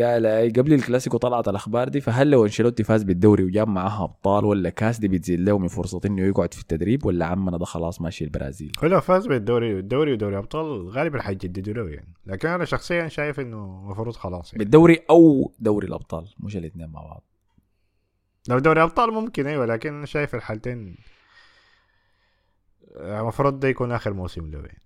قال 0.00 0.26
أي 0.26 0.50
قبل 0.50 0.72
الكلاسيكو 0.72 1.16
طلعت 1.16 1.48
الأخبار 1.48 1.88
دي 1.88 2.00
فهل 2.00 2.30
لو 2.30 2.44
أنشيلوتي 2.44 2.84
فاز 2.84 3.02
بالدوري 3.02 3.44
وجاب 3.44 3.68
معاها 3.68 4.04
أبطال 4.04 4.44
ولا 4.44 4.70
كاس 4.70 4.98
دي 4.98 5.08
بتزيد 5.08 5.40
له 5.40 5.58
من 5.58 5.68
فرصة 5.68 6.00
إنه 6.04 6.22
يقعد 6.22 6.54
في 6.54 6.60
التدريب 6.60 7.06
ولا 7.06 7.26
عمنا 7.26 7.58
ده 7.58 7.64
خلاص 7.64 8.00
ماشي 8.00 8.24
البرازيل؟ 8.24 8.72
هو 8.84 8.88
لو 8.88 9.00
فاز 9.00 9.26
بالدوري 9.26 9.78
الدوري 9.78 10.12
ودوري 10.12 10.38
أبطال 10.38 10.88
غالبا 10.88 11.22
حيجددوا 11.22 11.74
له 11.74 11.90
يعني. 11.90 12.12
لكن 12.26 12.48
أنا 12.48 12.64
شخصيا 12.64 13.08
شايف 13.08 13.40
إنه 13.40 13.82
المفروض 13.84 14.14
خلاص 14.16 14.52
يعني. 14.52 14.64
بالدوري 14.64 14.98
أو 15.10 15.52
دوري 15.60 15.86
الأبطال 15.86 16.28
مش 16.40 16.56
الاثنين 16.56 16.88
مع 16.88 17.00
بعض. 17.00 17.24
لو 18.48 18.58
دوري 18.58 18.82
أبطال 18.82 19.10
ممكن 19.12 19.46
أيوه 19.46 19.66
لكن 19.66 19.94
أنا 19.94 20.06
شايف 20.06 20.34
الحالتين 20.34 20.96
آه، 22.96 23.20
المفروض 23.20 23.60
ده 23.60 23.68
يكون 23.68 23.92
آخر 23.92 24.12
موسم 24.12 24.50
له 24.50 24.58
يعني. 24.58 24.82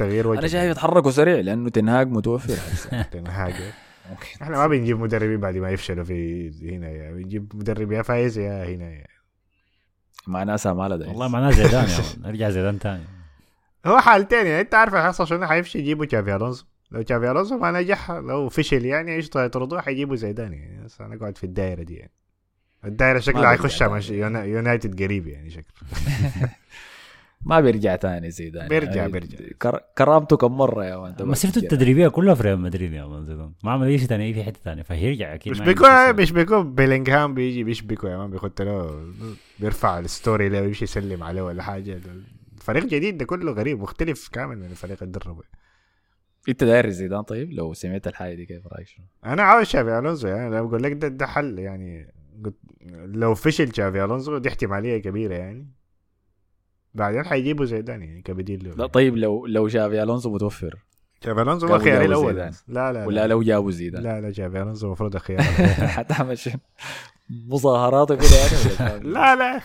تغيير 0.00 0.28
وجه 0.28 0.38
أنا 0.38 0.48
شايف 0.48 0.70
يتحركوا 0.70 1.10
سريع 1.10 1.40
لأنه 1.40 1.68
تنهاج 1.68 2.08
متوفر. 2.08 2.54
تنهاج 3.12 3.54
إحنا 4.42 4.56
ما 4.56 4.66
بنجيب 4.66 5.00
مدربين 5.00 5.40
بعد 5.40 5.56
ما 5.56 5.70
يفشلوا 5.70 6.04
في 6.04 6.50
هنا 6.76 6.88
يعني 6.88 7.14
بنجيب 7.14 7.52
مدرب 7.54 7.92
يا 7.92 8.02
فايز 8.02 8.38
يا 8.38 8.64
هنا 8.64 8.84
يعني. 8.84 9.08
مع 10.26 10.42
ناسها 10.42 10.72
ما 10.72 10.88
لها 10.88 11.08
والله 11.08 11.28
معناه 11.28 11.50
زيدان 11.50 11.88
يا. 11.88 12.02
نرجع 12.28 12.50
زيدان 12.50 12.78
تاني. 12.78 13.04
هو 13.86 13.98
حالتين 13.98 14.46
يعني 14.46 14.60
أنت 14.60 14.74
عارف 14.74 14.94
هيحصل 14.94 15.26
شنو؟ 15.26 15.46
حيمشي 15.46 15.78
يجيبوا 15.78 16.04
تشافي 16.04 16.36
ألونسو. 16.36 16.64
لو 16.90 17.02
تشافي 17.02 17.30
ألونسو 17.30 17.58
ما 17.58 17.70
نجح 17.70 18.10
لو 18.10 18.48
فشل 18.48 18.84
يعني 18.84 19.14
إيش 19.14 19.26
يطردوه 19.36 19.80
حيجيبوا 19.80 20.16
زيدان 20.16 20.52
يعني. 20.52 20.84
بس 20.84 21.00
أنا 21.00 21.18
قاعد 21.18 21.38
في 21.38 21.44
الدائره 21.44 21.82
دي 21.82 21.94
يعني. 21.94 22.12
الدائره 22.84 23.18
شكلها 23.18 23.48
حيخشها 23.48 23.98
يونايتد 24.44 25.02
قريب 25.02 25.26
يعني 25.26 25.50
شكله 25.50 25.74
ما 27.44 27.60
بيرجع 27.60 27.96
تاني 27.96 28.30
زيدان. 28.30 28.68
بيرجع- 28.68 28.94
يعني 28.96 29.12
بيرجع. 29.12 29.36
كر... 29.58 29.80
كرامته 29.98 30.36
كم 30.36 30.56
مرة 30.58 30.84
يا 30.84 30.96
man 30.96 31.14
مسيرته 31.20 31.58
التدريبية 31.58 32.08
كلها 32.08 32.34
في 32.34 32.42
ريال 32.42 32.58
مدريد 32.60 32.92
يا 32.92 33.04
man 33.06 33.26
زيدان. 33.26 33.52
ما 33.64 33.70
عمل 33.72 33.86
أي 33.86 33.98
شيء 33.98 34.08
ثاني 34.08 34.34
في 34.34 34.42
حتة 34.44 34.60
ثانية 34.64 34.82
فهيرجع 34.82 35.34
أكيد 35.34 35.52
مش 35.52 35.60
بيكون 35.60 36.12
مش 36.16 36.32
بيكون 36.32 36.74
بيلينغهام 36.74 37.34
بيجي 37.34 37.64
بيشبكه 37.64 38.08
يا 38.10 38.16
man 38.16 38.30
بيخط 38.30 38.62
له 38.62 39.04
بيرفع 39.60 39.98
ال 39.98 40.06
story 40.06 40.48
له 40.48 40.60
ويمشي 40.62 40.84
يسلم 40.84 41.22
عليه 41.22 41.42
ولا 41.42 41.62
حاجة. 41.62 42.00
الفريق 42.56 42.84
جديد 42.84 43.18
ده 43.18 43.24
كله 43.24 43.52
غريب 43.52 43.80
مختلف 43.80 44.28
كامل 44.28 44.58
من 44.58 44.64
الفريق 44.66 45.02
اللي 45.02 45.12
دربه 45.18 45.42
أنت 46.48 46.64
داير 46.64 46.90
زيدان 46.90 47.22
طيب؟ 47.22 47.52
لو 47.52 47.72
سمعت 47.74 48.06
الحاجة 48.06 48.34
دي 48.34 48.46
كيف 48.46 48.66
رأيك 48.66 48.86
شنو؟ 48.86 49.04
أنا 49.24 49.42
عاوز 49.42 49.66
شافي 49.66 49.98
ألونزو 49.98 50.28
يعني 50.28 50.46
أنا 50.48 50.62
بقول 50.62 50.82
لك 50.82 50.92
ده, 50.92 51.08
ده 51.08 51.26
حل 51.26 51.58
يعني 51.58 52.12
قلت 52.44 52.56
لو 53.04 53.34
فشل 53.34 53.74
شافي 53.74 54.04
ألونزو 54.04 54.38
دي 54.38 54.48
احتمالية 54.48 54.98
كبيرة 54.98 55.34
يعني. 55.34 55.68
بعدين 56.94 57.24
حيجيبوا 57.24 57.64
زيدان 57.64 58.02
يعني 58.02 58.22
كبديل 58.22 58.64
له 58.68 58.74
لا 58.76 58.86
طيب 58.86 59.16
لو 59.16 59.46
لو 59.46 59.68
شافي 59.68 60.02
ألونسو 60.02 60.30
متوفر. 60.34 60.78
شافي 61.24 61.42
الونزو 61.42 61.66
هو 61.66 61.78
خياري 61.78 62.04
الأول. 62.06 62.36
لا 62.68 62.92
لا 62.92 63.06
ولا 63.06 63.26
لو 63.26 63.42
جابوا 63.42 63.70
زيدان. 63.70 64.02
لا 64.02 64.20
لا 64.20 64.32
شافي 64.32 64.62
الونزو 64.62 64.86
المفروض 64.86 65.14
الخيار 65.14 65.42
حتعمل 65.96 66.38
شنو؟ 66.38 66.54
مظاهرات 67.48 68.10
وكده 68.10 68.26
يعني 68.80 69.04
لا 69.14 69.36
لا. 69.36 69.60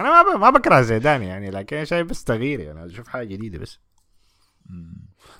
أنا 0.00 0.22
ما 0.22 0.36
ما 0.36 0.50
بكره 0.50 0.80
زيدان 0.80 1.22
يعني 1.22 1.50
لكن 1.50 1.84
شايف 1.84 2.06
بس 2.06 2.24
تغيير 2.24 2.60
يعني 2.60 2.86
أشوف 2.86 3.08
حاجة 3.08 3.26
جديدة 3.26 3.58
بس. 3.58 3.78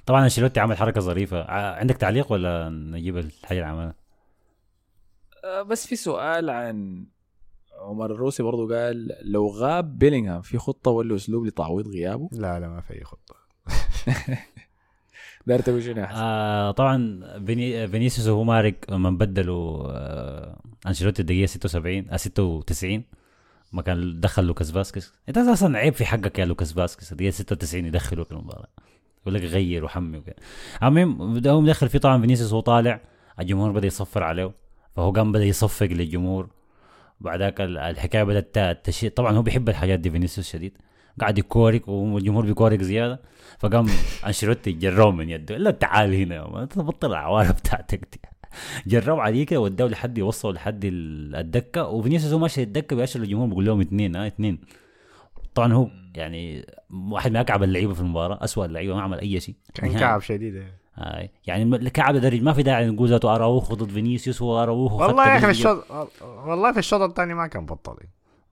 طبعا 0.07 0.25
أنشيلوتي 0.25 0.61
عمل 0.61 0.77
حركة 0.77 1.01
ظريفة. 1.01 1.45
عندك 1.51 1.97
تعليق 1.97 2.33
ولا 2.33 2.69
نجيب 2.69 3.17
الحاجة 3.19 3.59
اللي 3.59 3.69
عملها 3.71 3.95
آه، 5.45 5.63
بس 5.63 5.87
في 5.87 5.97
سؤال 5.97 6.51
عن 6.51 7.07
عمر 7.81 8.11
الروسي 8.11 8.43
برضو 8.43 8.75
قال 8.75 9.17
لو 9.23 9.49
غاب 9.49 9.99
بيلينغهام 9.99 10.43
في 10.43 10.59
خطة 10.59 10.91
ولا 10.91 11.15
أسلوب 11.15 11.47
لتعويض 11.47 11.89
غيابه؟ 11.89 12.29
لا 12.33 12.61
لا 12.61 12.69
ما 12.69 12.81
في 12.81 12.95
أي 12.95 13.05
خطة. 13.05 13.35
داير 15.47 15.61
تقول 15.61 15.83
شنو؟ 15.83 16.07
آه 16.11 16.71
طبعا 16.71 17.21
فيني 17.47 17.89
فينيسيوس 17.89 18.29
وهو 18.29 18.45
مارك 18.45 18.93
من 18.93 19.19
بدلوا 19.19 19.87
آه 19.89 20.61
أنشيلوتي 20.87 21.23
الدقيقة 21.23 21.47
76 21.47 22.11
آه 22.11 22.17
96 22.17 23.05
ما 23.73 23.83
كان 23.83 24.21
دخل 24.21 24.45
لوكاس 24.45 24.71
فاسكيز. 24.71 25.13
انت 25.29 25.39
أصلا 25.39 25.79
عيب 25.79 25.95
في 25.95 26.05
حقك 26.05 26.39
يا 26.39 26.45
لوكاس 26.45 26.73
فاسكيز. 26.73 27.11
الدقيقة 27.13 27.31
96 27.31 27.85
يدخلوا 27.85 28.25
في 28.25 28.33
المباراة. 28.33 28.69
يقول 29.23 29.35
لك 29.35 29.43
غير 29.43 29.85
وحمي 29.85 30.19
وكده. 30.19 30.37
المهم 30.83 31.47
هو 31.47 31.61
مدخل 31.61 31.89
فيه 31.89 31.99
طبعا 31.99 32.21
فينيسيوس 32.21 32.53
وهو 32.53 32.61
طالع 32.61 33.01
الجمهور 33.41 33.73
بدأ 33.73 33.87
يصفر 33.87 34.23
عليه. 34.23 34.53
فهو 34.97 35.13
قام 35.13 35.33
بدأ 35.33 35.45
يصفق 35.45 35.87
للجمهور. 35.87 36.49
بعدك 37.21 37.61
ال- 37.61 37.79
الحكاية 37.79 38.23
بدأت 38.23 38.87
تشيء. 38.87 39.11
طبعا 39.11 39.33
هو 39.37 39.43
بيحب 39.43 39.69
الحاجات 39.69 39.99
دي 40.01 40.11
فينيسيوس 40.11 40.51
شديد. 40.53 40.79
قاعد 41.21 41.39
يكورك 41.39 41.89
والجمهور 41.89 42.47
بيكورك 42.47 42.83
زيادة. 42.83 43.21
فقام 43.59 43.87
أنشيلوتي 44.27 44.73
جروه 44.73 45.11
من 45.11 45.31
يده. 45.31 45.57
لا 45.57 45.71
تعال 45.71 46.15
هنا 46.15 46.35
يا 46.35 46.47
man، 46.49 46.63
أنت 46.63 46.79
بطل 46.79 47.09
العوارة 47.11 47.51
بتاعتك 47.53 48.01
دي. 48.13 48.21
جروه 48.87 49.21
عليه 49.23 49.47
كده 49.47 49.61
وداه 49.61 49.87
لحد 49.87 50.19
يوصلوا 50.19 50.53
لحد 50.53 50.85
ال- 50.85 51.37
الدكة. 51.37 51.87
وفينيسيوس 51.87 52.33
هو 52.33 52.39
ماشي 52.39 52.63
الدكة 52.63 52.97
بيشر 52.97 53.21
الجمهور 53.21 53.49
بيقول 53.49 53.65
لهم 53.67 53.81
اثنين 53.81 54.17
ها 54.17 54.27
اثنين 54.27 54.61
طبعا 55.55 55.73
هو 55.73 55.89
يعني 56.17 56.67
واحد 56.91 57.31
من 57.31 57.37
أكعب 57.37 57.63
اللعيبة 57.63 57.95
في 57.95 58.01
المباراة 58.01 58.45
اسوء 58.45 58.65
اللعيبة 58.65 58.95
ما 58.95 59.03
عمل 59.03 59.21
أي 59.21 59.41
شيء. 59.41 59.55
كان. 59.75 59.99
كعب 59.99 60.21
شديد 60.21 60.55
يعني. 60.55 60.73
هاي 61.01 61.31
يعني 61.47 61.77
الكعب 61.77 62.15
ده 62.15 62.21
درج 62.21 62.43
ما 62.43 62.53
في 62.53 62.63
داعي 62.63 62.87
نقول 62.91 63.09
ذاته 63.09 63.35
اراوخو 63.35 63.75
ضد 63.75 63.91
فينيسيوس 63.91 64.43
هو 64.43 64.63
اراوخو 64.63 65.03
والله 65.03 65.29
يا 65.29 65.37
أخي 65.37 65.45
في 65.47 65.51
الشوط 65.51 65.85
والله 66.47 66.73
في 66.73 66.79
الشوط 66.79 67.01
الثاني 67.01 67.35
ما 67.35 67.47
كان 67.47 67.67
بطل. 67.67 67.97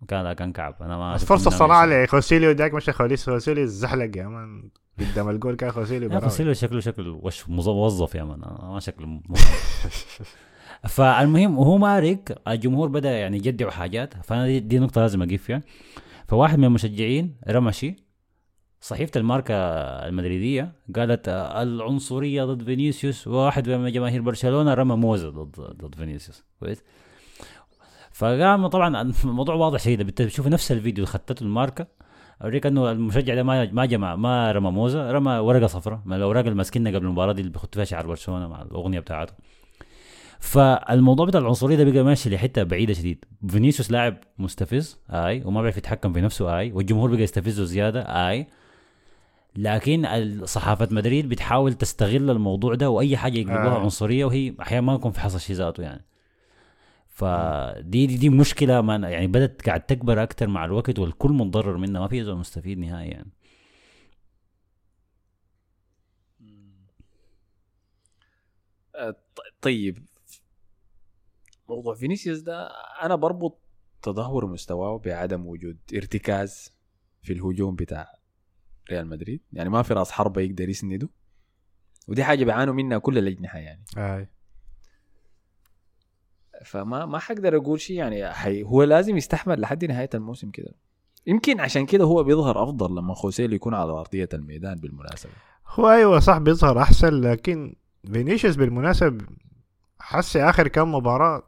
كان 0.09 0.25
لا 0.25 0.33
كان 0.33 0.53
كعب. 0.53 0.75
أنا 0.81 0.99
ما 0.99 1.15
بس 1.15 1.25
فرصة 1.25 1.51
صراحة. 1.51 1.87
لخوسيليو 1.87 2.53
داك 2.53 2.75
مش 2.75 2.91
خوسيليو 2.91 3.17
خوسيليو 3.17 3.65
الزحلق 3.65 4.17
يا 4.17 4.27
man 4.29 4.71
قدام 4.99 5.29
الجول 5.29 5.55
كان 5.57 5.71
خوسيليو. 5.73 6.21
خوسيلو 6.21 6.53
شكله 6.53 6.81
شكله 6.81 7.21
وش 7.23 7.43
موظ- 7.45 7.49
موظف 7.69 8.15
يا 8.15 8.25
man 8.25 8.39
ما 8.63 8.81
شكله 8.81 9.21
فالمهم 10.89 11.59
وهو 11.59 11.79
مارك 11.79 12.39
الجمهور 12.49 12.89
بدأ 12.89 13.11
يعني 13.11 13.37
يجدعوا 13.37 13.71
حاجات. 13.71 14.15
فأنا 14.25 14.47
دي, 14.47 14.61
دي 14.61 14.79
نقطة 14.79 15.01
لازم 15.01 15.23
أقف 15.23 15.43
فيها. 15.43 15.63
فواحد 16.29 16.59
من 16.59 16.65
المشجعين 16.65 17.37
رمى 17.49 17.73
شيء 18.81 18.89
صحيفة 18.97 19.21
الماركة 19.21 19.55
المدريدية 20.09 20.73
قالت 20.97 21.29
آه، 21.29 21.63
العنصرية 21.63 22.45
ضد 22.45 22.63
فينيسيوس 22.63 23.27
وواحد 23.27 23.69
من 23.69 23.93
جماهير 23.93 24.23
برشلونة 24.23 24.75
رمى 24.75 24.97
موزة 24.97 25.31
ضد 25.31 25.61
ضد 25.61 25.95
فينيسيوس. 25.95 26.45
كويس. 26.61 26.83
فقام 28.13 28.67
طبعا 28.67 29.13
الموضوع 29.25 29.55
واضح 29.55 29.81
شديد. 29.81 30.03
بتشوف 30.03 30.47
نفس 30.47 30.73
الفيديو 30.73 31.05
اللي 31.05 31.13
خدته 31.13 31.43
الماركة 31.43 31.87
اوريك 32.43 32.67
إنه 32.67 32.91
المشجع 32.91 33.35
ده 33.35 33.43
ما 33.43 33.73
ما 33.73 33.87
جمع 33.87 34.17
ما 34.17 34.53
رمى 34.53 34.71
موزة 34.71 35.11
رمى 35.13 35.33
ورقة 35.33 35.67
صفراء 35.67 36.01
من 36.05 36.17
الأوراق 36.17 36.45
اللي 36.45 36.55
ماسكينها 36.55 36.93
قبل 36.93 37.07
المباراة 37.07 37.33
دي 37.33 37.41
اللي 37.41 37.53
بيخط 37.53 37.75
فيها 37.75 37.85
شعار 37.85 38.07
برشلونة 38.07 38.49
مع 38.49 38.63
الأغنية 38.63 39.01
بتاعته. 39.01 39.33
فالموضوع 40.41 41.27
بتاع 41.27 41.41
العنصرية 41.41 41.77
ده 41.77 41.85
بقى 41.85 42.03
ماشي 42.03 42.31
لحتة 42.31 42.63
بعيدة 42.63 42.93
شديد. 42.95 43.25
فينيسيوس 43.49 43.91
لاعب 43.91 44.17
مستفز 44.39 44.99
آي 45.11 45.43
وما 45.45 45.61
بيعرف 45.61 45.77
يتحكم 45.77 46.13
في 46.13 46.21
نفسه 46.21 46.59
آي 46.59 46.73
والجمهور 46.73 47.11
بقى 47.11 47.23
يستفزه 47.23 47.65
زيادة 47.65 48.01
آي. 48.03 48.47
لكن 49.59 50.07
صحافه 50.45 50.89
مدريد 50.91 51.29
بتحاول 51.29 51.75
تستغل 51.75 52.31
الموضوع 52.31 52.75
ده 52.75 52.91
وأي 52.91 53.17
حاجة 53.17 53.39
يقلبوها 53.39 53.77
آه. 53.77 53.81
عنصرية 53.81 54.25
وهي 54.25 54.55
أحيانا 54.61 54.87
ما 54.87 54.95
يكون 54.95 55.13
في 55.13 55.21
حصل 55.21 55.41
شيء 55.41 55.57
ذاته 55.57 55.83
يعني. 55.83 56.05
فدي 57.09 58.07
دي, 58.07 58.17
دي 58.17 58.29
مشكلة 58.29 58.81
ما 58.81 58.97
يعني 58.97 59.27
بدأت 59.27 59.63
قاعد 59.67 59.87
تكبر 59.87 60.23
أكثر 60.23 60.47
مع 60.47 60.65
الوقت 60.65 60.99
والكل 60.99 61.31
متضرر 61.31 61.77
منها 61.77 62.01
ما 62.01 62.09
في 62.09 62.25
زول 62.25 62.37
مستفيد 62.37 62.79
نهائي 62.79 63.09
يعني. 63.09 63.31
آه، 68.95 69.17
طيب. 69.63 69.99
موضوع 71.69 71.95
فينيسيوس 71.95 72.39
ده 72.39 72.69
أنا 73.03 73.15
بربط 73.15 73.59
تدهور 74.03 74.47
مستواه 74.47 74.99
بعدم 74.99 75.47
وجود 75.47 75.79
ارتكاز 75.95 76.73
في 77.23 77.33
الهجوم 77.33 77.75
بتاع 77.77 78.18
ريال 78.91 79.07
مدريد. 79.07 79.41
يعني 79.53 79.69
ما 79.71 79.83
في 79.83 79.95
راس 79.95 80.11
حربة 80.11 80.41
يقدر 80.41 80.69
يسنده. 80.69 81.09
ودي 82.09 82.25
حاجة 82.25 82.45
بيعانوا 82.45 82.75
منها 82.75 82.99
كل 82.99 83.19
الأجنحة 83.19 83.59
يعني. 83.59 83.85
آي. 83.97 84.29
فما 86.65 87.07
ما 87.07 87.19
حقدر 87.19 87.57
أقول 87.57 87.81
شيء 87.81 87.97
يعني 87.97 88.33
حي 88.33 88.63
هو 88.63 88.83
لازم 88.83 89.17
يستحمل 89.17 89.61
لحد 89.61 89.85
نهاية 89.85 90.11
الموسم 90.15 90.51
كده. 90.51 90.75
يمكن 91.27 91.61
عشان 91.61 91.87
كده 91.87 92.05
هو 92.05 92.25
بيظهر 92.25 92.63
أفضل 92.63 92.97
لما 92.97 93.15
خوسيل 93.15 93.53
يكون 93.53 93.75
على 93.75 93.91
أرضية 93.93 94.29
الميدان 94.35 94.75
بالمناسبة. 94.75 95.33
هو 95.69 95.91
أيوه 95.91 96.19
صح 96.21 96.39
بيظهر 96.39 96.79
أحسن 96.83 97.21
لكن 97.21 97.75
فينيسيوس 98.13 98.57
بالمناسب 98.57 99.21
حس 99.99 100.37
آخر 100.37 100.69
كم 100.69 100.95
مباراة 100.95 101.43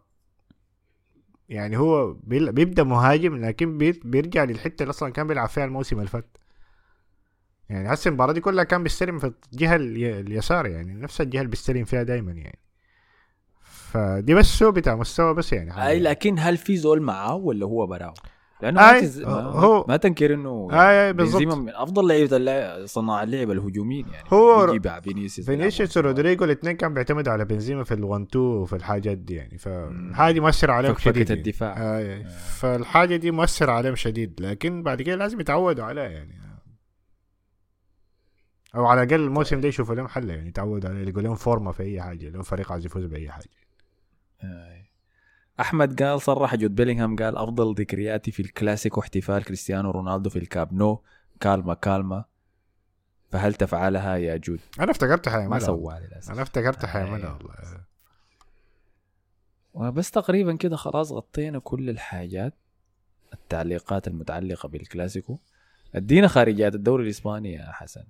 يعني 1.49 1.77
هو 1.77 2.13
بيبدأ 2.25 2.83
مهاجم 2.83 3.37
لكن 3.37 3.79
بي- 3.79 4.01
بيرجع 4.05 4.45
للحتة 4.45 4.83
اللي 4.83 4.91
أصلا 4.91 5.13
كان 5.13 5.27
بيلعب 5.27 5.49
فيها 5.49 5.65
الموسم 5.65 5.97
اللي 5.99 6.09
فات. 6.09 6.37
يعني 7.71 7.95
هسه 7.95 8.09
المباراة 8.09 8.33
دي 8.33 8.41
كلها 8.41 8.65
كان 8.65 8.83
بيستلم 8.83 9.19
في 9.19 9.33
الجهة 9.53 9.77
الي- 9.77 10.21
اليسار 10.21 10.67
يعني 10.67 10.95
نفس 10.95 11.21
الجهة 11.21 11.39
اللي 11.41 11.51
بيستلم 11.51 11.85
فيها 11.85 12.03
دايما 12.03 12.33
يعني. 12.33 12.59
فدي 13.63 14.35
بس 14.35 14.47
سوء 14.47 14.71
بتاع 14.71 14.95
مستوى 14.97 15.35
بس 15.35 15.53
يعني. 15.53 15.87
أي 15.87 16.01
لكن 16.01 16.39
هل 16.39 16.57
في 16.57 16.77
زول 16.77 17.03
معاه 17.03 17.35
ولا 17.35 17.67
هو 17.67 17.87
براو؟ 17.87 18.15
لأنه 18.63 18.81
أي، 18.91 18.95
ما, 18.95 19.01
تز... 19.01 19.23
هو- 19.25 19.85
ما 19.89 19.97
تنكر 19.97 20.35
إنه 20.35 20.69
أي 20.73 21.07
أي 21.07 21.13
بالضبط. 21.13 21.43
بنزيما 21.43 21.55
من 21.63 21.69
أفضل 21.75 22.09
لعيبة 22.09 22.87
صناع 22.87 23.23
اللعب 23.23 23.51
الهجوميين 23.51 24.07
يعني. 24.13 24.29
هو 24.33 24.79
فينيسيوس 25.05 25.47
فينيسيوس 25.47 25.97
ورودريجو 25.97 26.45
الاثنين 26.45 26.77
كانوا 26.77 26.95
بيعتمدوا 26.95 27.33
على 27.33 27.45
بنزيما 27.45 27.85
في 27.85 27.95
ال1 27.95 28.29
2 28.29 28.45
وفي 28.45 28.77
الحاجات 28.77 29.19
دي 29.19 29.35
يعني. 29.35 29.59
فهذه 29.59 30.41
مؤثرة 30.41 30.73
عليهم 30.73 30.97
شديد 30.99 31.29
يعني. 31.31 31.41
الدفاع. 31.41 31.75
آه. 31.79 32.23
فالحاجة 32.59 33.17
دي 33.17 33.31
مؤثرة 33.31 33.73
عليهم 33.73 33.95
شديد 33.97 34.41
لكن 34.41 34.83
بعد 34.83 35.03
كده 35.03 35.17
لازم 35.17 35.41
يتعودوا 35.41 35.85
عليها 35.85 36.05
يعني. 36.09 36.35
أو 38.75 38.87
على 38.87 39.03
الأقل 39.03 39.21
الموسم 39.21 39.61
ده 39.61 39.69
يشوفوا 39.69 39.95
لهم 39.95 40.09
حل 40.09 40.31
يعني 40.31 40.49
يتعودوا 40.49 40.91
عليه 40.91 41.01
يلقوا 41.01 41.23
لهم 41.23 41.35
فورمة 41.35 41.73
في 41.73 41.83
أي 41.83 42.03
حاجة 42.03 42.29
لو 42.29 42.43
فريق 42.43 42.73
عايز 42.73 42.87
يفوز 42.87 43.05
بأي 43.05 43.31
حاجة. 43.31 43.51
أحمد 45.61 46.03
قال 46.03 46.21
صرح 46.21 46.55
جود 46.55 46.75
بيلينغهام 46.75 47.17
قال 47.17 47.37
أفضل 47.37 47.75
ذكرياتي 47.75 48.31
في 48.31 48.43
الكلاسيكو 48.43 49.01
احتفال 49.01 49.45
كريستيانو 49.45 49.91
رونالدو 49.91 50.31
في 50.31 50.39
الكامب 50.39 50.75
نو. 50.75 51.03
calma 51.41 51.75
calma. 51.75 52.25
فهل 53.31 53.55
تفعلها 53.55 54.17
يا 54.17 54.37
جود؟ 54.37 54.61
أنا 54.81 54.91
افتكرت 54.91 55.29
ما 55.29 55.35
حيعملها 55.35 55.59
سوى 55.59 56.01
للأسف. 56.01 56.31
أنا 56.31 56.43
افتكرت 56.43 56.85
آه، 56.85 56.89
حيعملها 56.89 57.29
أيوة. 57.29 57.37
والله. 57.37 57.81
وبس 59.75 60.11
تقريبا 60.11 60.57
كده 60.57 60.77
خلاص 60.77 61.13
غطينا 61.13 61.59
كل 61.59 61.91
الحاجات 61.91 62.55
التعليقات 63.33 64.09
المتعلقة 64.09 64.69
بالكلاسيكو. 64.69 65.39
أدينا 65.95 66.29
خارجيات 66.29 66.75
الدوري 66.75 67.05
الإسباني 67.05 67.53
يا 67.53 67.73
حسن. 67.73 68.05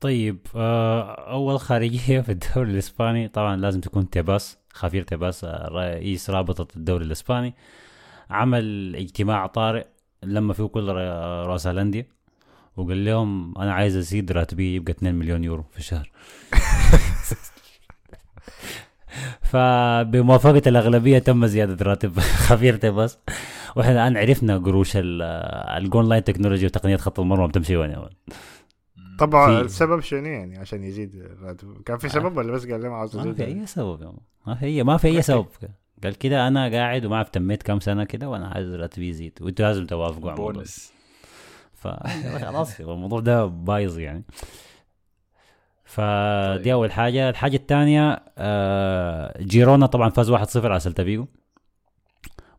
طيب 0.00 0.46
آه، 0.56 1.30
أول 1.32 1.60
خارجية 1.60 2.20
في 2.26 2.32
الدوري 2.32 2.70
الإسباني 2.70 3.28
طبعا 3.28 3.56
لازم 3.56 3.80
تكون 3.80 4.10
تيباس 4.10 4.58
خافير 4.72 5.02
تيباس 5.02 5.44
رئيس 5.44 6.30
رابطة 6.30 6.66
الدوري 6.76 7.04
الإسباني. 7.04 7.54
عمل 8.30 8.96
اجتماع 8.96 9.46
طارئ 9.46 9.86
لم 10.22 10.52
فيه 10.54 10.64
كل 10.64 10.88
رؤساء 11.46 11.72
الانديه 11.72 12.08
وقال 12.76 13.04
لهم 13.04 13.58
أنا 13.58 13.72
عايز 13.74 13.96
أزيد 13.96 14.32
راتبي 14.32 14.74
يبقى 14.74 14.92
2 14.92 15.14
مليون 15.14 15.44
يورو 15.44 15.64
في 15.72 15.78
الشهر. 15.78 16.10
فبموافقة 19.42 20.62
الأغلبية 20.66 21.18
تم 21.18 21.46
زيادة 21.46 21.84
راتب 21.84 22.20
خافيير 22.46 22.76
تيباس 22.76 23.18
وإحنا 23.76 23.92
الآن 23.92 24.16
عرفنا 24.16 24.58
قروش 24.58 24.96
ال- 24.96 25.22
ال 25.82 25.87
goal 25.87 26.08
line 26.08 26.24
technology 26.24 26.66
وتقنية 26.66 26.96
خط 26.96 27.20
المرمى 27.20 27.48
بتمشي 27.48 27.76
وين. 27.76 27.96
طبعا 29.20 29.56
في- 29.58 29.64
السبب 29.64 30.00
شنو 30.00 30.26
يعني 30.26 30.58
عشان 30.58 30.84
يزيد 30.84 31.14
الراتب. 31.14 31.82
كان 31.82 31.98
في 31.98 32.08
سبب 32.08 32.36
ولا 32.36 32.52
بس 32.52 32.66
قال 32.66 32.82
لهم 32.82 32.92
عاوز 32.92 33.16
ما 33.16 33.32
في 33.34 33.44
أي 33.44 33.66
سبب 33.66 34.02
يا. 34.02 34.12
ما 34.46 34.54
في 34.54 34.66
أي 34.66 34.82
ما 34.82 34.96
في 34.96 35.08
أي 35.08 35.22
سبب. 35.22 35.46
قال 36.04 36.18
كده 36.18 36.48
أنا 36.48 36.68
قاعد 36.70 37.04
وما 37.04 37.20
اهتميت 37.20 37.62
كام 37.62 37.80
سنة 37.80 38.04
كده 38.04 38.28
وأنا 38.28 38.48
عايز 38.48 38.74
راتبي 38.74 39.08
يزيد. 39.08 39.38
وأنتوا 39.40 39.66
لازم 39.66 39.86
توافقوا 39.86 40.30
على 40.30 40.38
الموضوع 40.40 40.64
فخلاص 41.74 42.80
الموضوع 42.80 43.20
ده 43.20 43.44
بايظ 43.46 43.98
يعني. 43.98 44.24
فدي 45.84 46.72
أول 46.72 46.92
حاجة. 46.92 47.28
الحاجة 47.30 47.56
الثانية 47.56 48.22
آه 48.38 49.42
جيرونا 49.42 49.86
طبعا 49.86 50.10
فاز 50.10 50.30
1-0 50.30 50.36
على 50.70 50.80
سلتا 50.80 51.04
فيجو. 51.04 51.26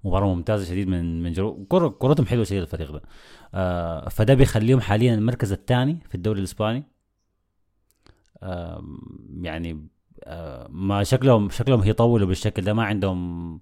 مباراة 0.04 0.36
ممتازة 0.36 0.66
شديد 0.66 0.88
من 0.88 1.24
من 1.24 1.34
كرة 1.70 1.88
كرتهم 1.88 2.26
حلوة 2.26 2.44
شديد 2.44 2.62
الفريق 2.62 2.92
ده. 2.92 3.02
آه 3.54 4.10
فده 4.10 4.34
بيخليهم 4.34 4.82
حاليا 4.82 5.16
المركز 5.16 5.52
الثاني 5.52 6.00
في 6.10 6.16
الدوري 6.16 6.40
الإسباني. 6.40 6.84
آه 8.44 8.84
يعني 9.42 9.88
آه 10.24 10.68
ما 10.70 11.04
شكلهم 11.04 11.50
شكلهم 11.50 11.82
هيطولوا 11.82 12.28
بالشكل 12.28 12.62
ده. 12.62 12.74
ما 12.74 12.84
عندهم 12.84 13.60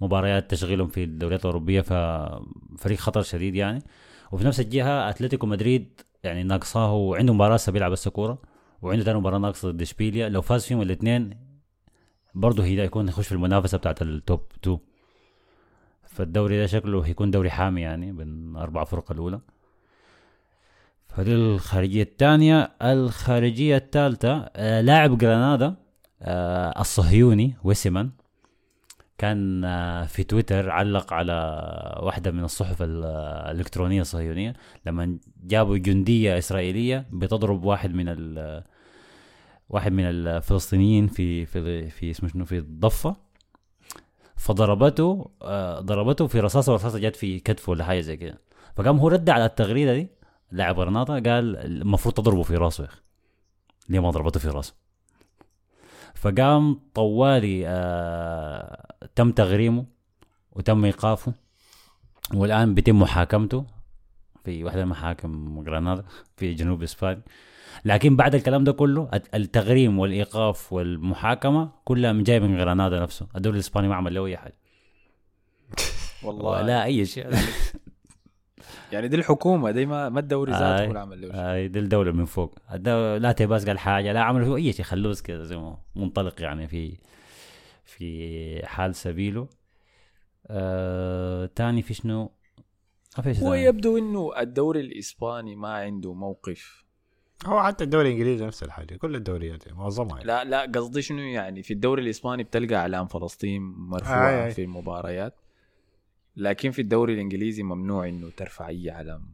مباريات 0.00 0.50
تشغيلهم 0.50 0.88
في 0.88 1.04
الدوريات 1.04 1.40
الأوروبية 1.40 1.80
ففريق 1.80 2.98
خطر 2.98 3.22
شديد 3.22 3.54
يعني. 3.54 3.82
وفي 4.32 4.44
نفس 4.44 4.60
الجهة 4.60 5.10
أتلتيكو 5.10 5.46
مدريد 5.46 6.00
يعني 6.24 6.42
ناقصاه 6.42 6.94
وعنده 6.94 7.34
مباراة 7.34 7.54
هسه 7.54 7.72
بيلعب 7.72 7.90
بس 7.92 8.08
كورة 8.08 8.38
وعنده 8.82 9.04
ثاني 9.04 9.18
مباراة 9.18 9.38
ناقصة 9.38 9.70
ضد 9.70 9.82
إشبيليا. 9.82 10.28
لو 10.28 10.42
فاز 10.42 10.64
فيهم 10.64 10.82
الاثنين 10.82 11.48
برضه 12.34 12.64
هي 12.64 12.84
يكون 12.84 13.08
يخش 13.08 13.26
في 13.26 13.32
المنافسة 13.32 13.78
بتاعت 13.78 14.02
التوب 14.02 14.40
2 14.60 14.78
فالدوري 16.18 16.58
ده 16.58 16.66
شكله 16.66 17.00
هيكون 17.06 17.30
دوري 17.30 17.50
حامي 17.50 17.80
يعني 17.80 18.12
بين 18.12 18.56
أربع 18.56 18.84
فرق 18.84 19.12
الأولى. 19.12 19.40
فدي 21.08 21.34
الخارجيه 21.34 22.02
الثانية 22.02 22.70
الخارجية 22.82 23.76
الثالثة 23.76 24.50
آه 24.56 24.80
لاعب 24.80 25.18
جرانادا 25.18 25.74
آه 26.22 26.80
الصهيوني 26.80 27.54
ويسمان 27.64 28.10
كان 29.18 29.64
آه، 29.64 30.04
في 30.04 30.24
تويتر 30.24 30.70
علق 30.70 31.12
على 31.12 31.32
واحدة 32.02 32.30
من 32.30 32.44
الصحف 32.44 32.82
ال- 32.82 33.04
الإلكترونية 33.50 34.00
الصهيونية. 34.00 34.54
لما 34.86 35.18
جابوا 35.44 35.76
جندية 35.76 36.38
إسرائيلية 36.38 37.06
بتضرب 37.12 37.64
واحد 37.64 37.94
من 37.94 38.04
ال 38.08 38.62
واحد 39.68 39.92
من 39.92 40.04
الفلسطينيين 40.04 41.06
في 41.06 41.46
في 41.46 41.90
في 41.90 42.10
اسمه 42.10 42.28
شنو 42.28 42.44
في 42.44 42.58
الضفة. 42.58 43.16
فضربته 44.38 45.30
آه، 45.42 45.80
ضربته 45.80 46.26
في 46.26 46.40
رصاصة 46.40 46.72
ورصاصة 46.72 46.98
جت 46.98 47.16
في 47.16 47.38
كتفه 47.40 47.70
ولا 47.70 47.84
حاجة 47.84 48.00
زي 48.00 48.16
كده. 48.16 48.38
فقام 48.76 48.98
هو 48.98 49.08
رد 49.08 49.30
على 49.30 49.44
التغريدة 49.44 49.94
دي 49.94 50.08
لاعب 50.52 50.78
غرناطة 50.78 51.12
قال 51.12 51.56
المفروض 51.56 52.14
تضربه 52.14 52.42
في 52.42 52.56
راسه 52.56 52.84
يا 52.84 52.88
أخي. 52.88 53.00
ليه 53.88 54.00
ما 54.00 54.10
ضربته 54.10 54.40
في 54.40 54.48
راسه؟ 54.48 54.74
فقام 56.14 56.80
طوالي 56.94 57.62
آه 57.66 58.94
تم 59.14 59.32
تغريمه 59.32 59.84
وتم 60.52 60.84
إيقافه 60.84 61.32
والآن 62.34 62.74
بيتم 62.74 62.98
محاكمته 62.98 63.64
في 64.44 64.64
واحدة 64.64 64.84
من 64.84 64.90
محاكم 64.90 65.58
غرناطة 65.66 66.04
في 66.36 66.54
جنوب 66.54 66.82
إسبانيا. 66.82 67.22
لكن 67.84 68.16
بعد 68.16 68.34
الكلام 68.34 68.64
ده 68.64 68.72
كله 68.72 69.08
الت- 69.14 69.34
التغريم 69.34 69.98
والإيقاف 69.98 70.72
والمحاكمة 70.72 71.70
كلها 71.84 72.12
من 72.12 72.22
جاي 72.22 72.40
من 72.40 72.60
غرناطه 72.60 73.00
نفسه. 73.02 73.26
الدوري 73.36 73.54
الاسباني 73.54 73.88
ما 73.88 73.94
عمل 73.94 74.14
له 74.14 74.26
أي 74.26 74.36
حاجة. 74.36 74.56
والله. 76.22 76.44
ولا 76.50 76.84
أي 76.84 77.06
شيء. 77.06 77.26
يعني 78.92 79.08
دي 79.08 79.16
الحكومة 79.16 79.70
دي 79.70 79.86
ما 79.86 80.08
ما 80.08 80.20
الدوري 80.20 80.52
ذاته 80.52 80.76
آي. 80.78 80.84
هو 80.84 80.88
اللي 80.88 80.98
عمل 81.00 81.20
له 81.20 81.28
شيء. 81.28 81.40
هاي 81.40 81.68
دي 81.68 81.78
الدولة 81.78 82.12
من 82.12 82.24
فوق. 82.24 82.58
لا 83.18 83.32
تيباس 83.32 83.66
قال 83.66 83.78
حاجة 83.78 84.12
لا 84.12 84.20
عملوا 84.20 84.56
فيه 84.56 84.66
أي 84.66 84.72
شيء 84.72 84.84
خلوه 84.84 85.16
كده 85.24 85.44
زي 85.44 85.56
ما 85.56 85.78
منطلق 85.96 86.42
يعني 86.42 86.68
في 86.68 86.98
في 87.84 88.66
حال 88.66 88.94
سبيله. 88.94 89.48
آه 90.46 91.46
تاني 91.46 91.82
في 91.82 91.94
شنو؟ 91.94 92.32
ما 93.18 93.22
في 93.32 93.44
هو. 93.44 93.54
يبدو 93.54 93.98
إنه 93.98 94.30
الدوري 94.40 94.80
الإسباني 94.80 95.56
ما 95.56 95.68
عنده 95.74 96.14
موقف. 96.14 96.84
هو 97.46 97.62
حتى 97.62 97.84
الدوري 97.84 98.08
الإنجليزي 98.08 98.46
نفس 98.46 98.62
الحاجة 98.62 98.96
كل 98.96 99.16
الدوريات 99.16 99.66
يعني 99.66 99.78
معظمها 99.78 100.16
يعني. 100.16 100.26
لا 100.26 100.44
لا 100.44 100.72
قصدي 100.80 101.02
شنو 101.02 101.18
يعني 101.18 101.62
في 101.62 101.72
الدوري 101.74 102.02
الإسباني 102.02 102.42
بتلقى 102.42 102.74
أعلام 102.74 103.06
فلسطين 103.06 103.62
مرفوعه 103.62 104.28
آي 104.28 104.44
آي. 104.44 104.50
في 104.50 104.62
المباريات 104.64 105.34
لكن 106.36 106.70
في 106.70 106.82
الدوري 106.82 107.14
الإنجليزي 107.14 107.62
ممنوع 107.62 108.08
إنه 108.08 108.30
ترفع 108.30 108.68
أي 108.68 108.90
علم 108.90 109.28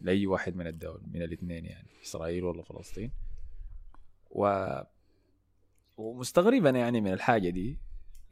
لأي 0.00 0.26
واحد 0.26 0.56
من 0.56 0.66
الدول 0.66 1.00
من 1.12 1.22
الاثنين 1.22 1.64
يعني 1.64 1.88
إسرائيل 2.02 2.44
ولا 2.44 2.62
فلسطين 2.62 3.10
و 4.30 4.66
ومستغرب 5.96 6.66
أنا 6.66 6.78
يعني 6.78 7.00
من 7.00 7.12
الحاجة 7.12 7.50
دي 7.50 7.78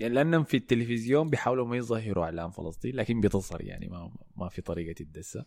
يعني 0.01 0.14
لأنهم 0.14 0.45
في 0.45 0.57
التلفزيون 0.57 1.30
بيحاولوا 1.30 1.66
ما 1.66 1.76
يظهروا 1.76 2.24
إعلام 2.24 2.51
فلسطين 2.51 2.97
لكن 2.97 3.20
بتصر 3.20 3.62
يعني 3.62 3.89
ما 3.89 4.12
ما 4.37 4.49
في 4.49 4.62
طريقة 4.62 5.03
الدسة 5.03 5.45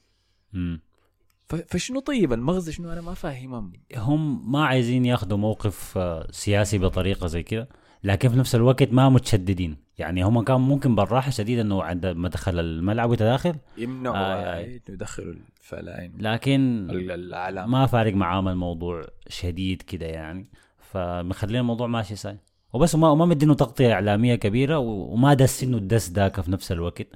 فشنو 1.68 2.00
طيب؟ 2.00 2.34
المغزى 2.34 2.72
شنو؟ 2.72 2.92
أنا 2.92 3.02
ما 3.02 3.14
فاهمهم. 3.14 3.74
هم 3.96 4.52
ما 4.52 4.66
عايزين 4.66 5.06
ياخذوا 5.06 5.38
موقف 5.38 5.98
آه، 5.98 6.28
سياسي 6.32 6.78
بطريقة 6.78 7.28
زي 7.28 7.44
كده 7.44 7.70
لكن 8.04 8.30
في 8.30 8.38
نفس 8.38 8.56
الوقت 8.56 8.94
ما 8.94 9.10
متشددين. 9.10 9.78
يعني 9.98 10.24
هم 10.24 10.44
كان 10.44 10.62
ممكن 10.62 10.96
بالراحة 10.96 11.32
شديدة 11.32 11.62
إنه 11.62 11.84
عند 11.84 12.06
ما 12.06 12.30
دخل 12.30 12.60
الملعب 12.60 13.10
وتداخل. 13.10 13.56
يمنعوا. 13.78 14.16
انه 14.16 14.80
يدخلوا 14.90 15.34
الفلاين 15.62 16.14
لكن 16.20 16.88
الاعلام 16.92 17.72
ما 17.72 17.86
فارق 17.86 18.14
معاهم 18.14 18.48
الموضوع 18.48 19.06
شديد 19.28 19.82
كده 19.82 20.06
يعني. 20.06 20.50
فمخلين 20.80 21.60
الموضوع 21.60 21.88
ماشي 21.88 22.16
ساي 22.16 22.38
وبس 22.74 22.96
ما 22.96 23.16
ما 23.16 23.26
مدينه 23.26 23.54
تغطية 23.54 23.94
إعلامية 23.94 24.36
كبيرة 24.36 24.78
وما 24.78 25.34
دس 25.34 25.64
انه 25.64 25.78
الدس 25.78 26.12
ذاك 26.12 26.42
في 26.42 26.52
نفس 26.52 26.72
الوقت. 26.72 27.08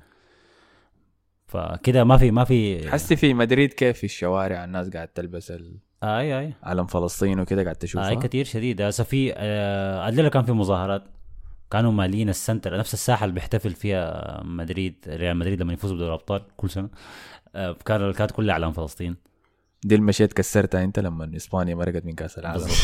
فكده 1.49 2.03
ما 2.03 2.17
في 2.17 2.31
ما 2.31 2.43
في 2.43 2.89
حسي 2.91 3.15
في 3.15 3.33
مدريد 3.33 3.73
كيف 3.73 3.97
في 3.97 4.03
الشوارع؟ 4.03 4.63
الناس 4.63 4.89
قاعد 4.89 5.07
تلبس 5.07 5.53
اي 6.03 6.39
أي. 6.39 6.53
علم 6.63 6.85
فلسطين 6.85 7.39
وكده 7.39 7.63
قاعد 7.63 7.75
تشوفها؟ 7.75 8.09
اي 8.09 8.15
كثير 8.15 8.45
شديد. 8.45 8.81
هسه 8.81 9.03
في 9.03 9.33
آه 9.35 10.09
الليلة 10.09 10.29
كان 10.29 10.43
في 10.43 10.51
مظاهرات. 10.51 11.03
كانوا 11.71 11.91
مالين 11.91 12.29
ال 12.29 12.36
center 12.36 12.77
نفس 12.77 12.93
الساحة 12.93 13.23
اللي 13.23 13.35
بيحتفل 13.35 13.71
فيها 13.71 14.41
مدريد 14.43 14.95
ريال 15.07 15.37
مدريد 15.37 15.61
لما 15.61 15.73
يفوز 15.73 15.91
بدوري 15.91 16.07
الأبطال 16.07 16.41
كل 16.57 16.69
سنة. 16.69 16.89
آه 17.55 17.75
كان 17.85 18.13
كانت 18.13 18.31
كلها 18.31 18.53
اعلام 18.53 18.71
فلسطين. 18.71 19.15
دي 19.83 19.95
المشيت 19.95 20.33
كسرتها 20.33 20.83
انت 20.83 20.99
لما 20.99 21.31
إسبانيا 21.35 21.75
مرقت 21.75 22.05
من 22.05 22.13
كأس 22.13 22.39
العالم. 22.39 22.67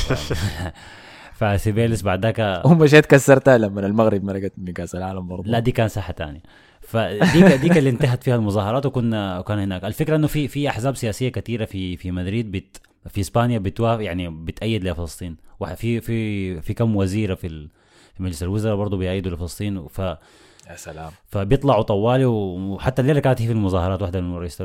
في 1.34 1.51
سيبيلس 1.51 2.02
بعد 2.02 2.26
ذاك 2.26 2.66
ومشيت 2.66 3.06
كسرتها 3.06 3.58
لما 3.58 3.86
المغرب 3.86 4.24
مرقت 4.24 4.54
من 4.58 4.74
كأس 4.74 4.96
العالم 4.96 5.28
برضه 5.28 5.52
لا 5.52 5.60
دي 5.60 5.72
كان 5.72 5.88
ساحة 5.88 6.14
تانية. 6.14 6.42
فديك 6.88 7.46
ديك 7.46 7.78
اللي 7.78 7.90
انتهت 7.90 8.24
فيها 8.24 8.36
المظاهرات 8.36 8.86
وكنا 8.86 9.40
وكان 9.40 9.60
هناك. 9.60 9.86
الفكرة 9.86 10.16
إنه 10.16 10.28
في 10.28 10.48
في 10.48 10.70
أحزاب 10.70 10.96
سياسية 10.96 11.30
كثيرة 11.30 11.66
في 11.66 11.98
في 11.98 12.12
مدريد 12.12 12.52
بت 12.52 12.82
في 13.10 13.22
إسبانيا 13.22 13.60
بتوافق 13.60 14.04
يعني 14.04 14.30
بتأيد 14.30 14.84
لفلسطين. 14.84 15.38
واحد 15.60 15.78
في 15.78 16.02
في 16.02 16.62
في 16.62 16.74
كم 16.74 16.96
وزيرة 16.96 17.36
في 17.36 17.48
ال- 17.48 17.70
في 18.18 18.24
مجلس 18.24 18.44
الوزراء 18.44 18.76
برضه 18.76 18.98
بيأيدوا 18.98 19.32
لفلسطين. 19.32 19.88
ف 19.88 20.00
يا 20.00 20.76
سلام. 20.76 21.12
فبيطلعوا 21.28 21.84
طوالي 21.84 22.26
وحتى 22.26 23.02
الليلة 23.02 23.20
كانت 23.20 23.42
هي 23.42 23.46
في 23.48 23.54
المظاهرات 23.54 24.02
واحدة 24.02 24.22
من 24.22 24.36
رئيس 24.36 24.62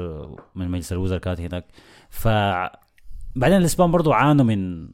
من 0.54 0.68
مجلس 0.68 0.92
الوزراء 0.92 1.20
كانت 1.20 1.40
هناك. 1.40 1.64
ف 2.10 2.28
بعدين 3.36 3.56
الإسبان 3.58 3.90
برضو 3.90 4.12
عانوا 4.12 4.44
من 4.44 4.88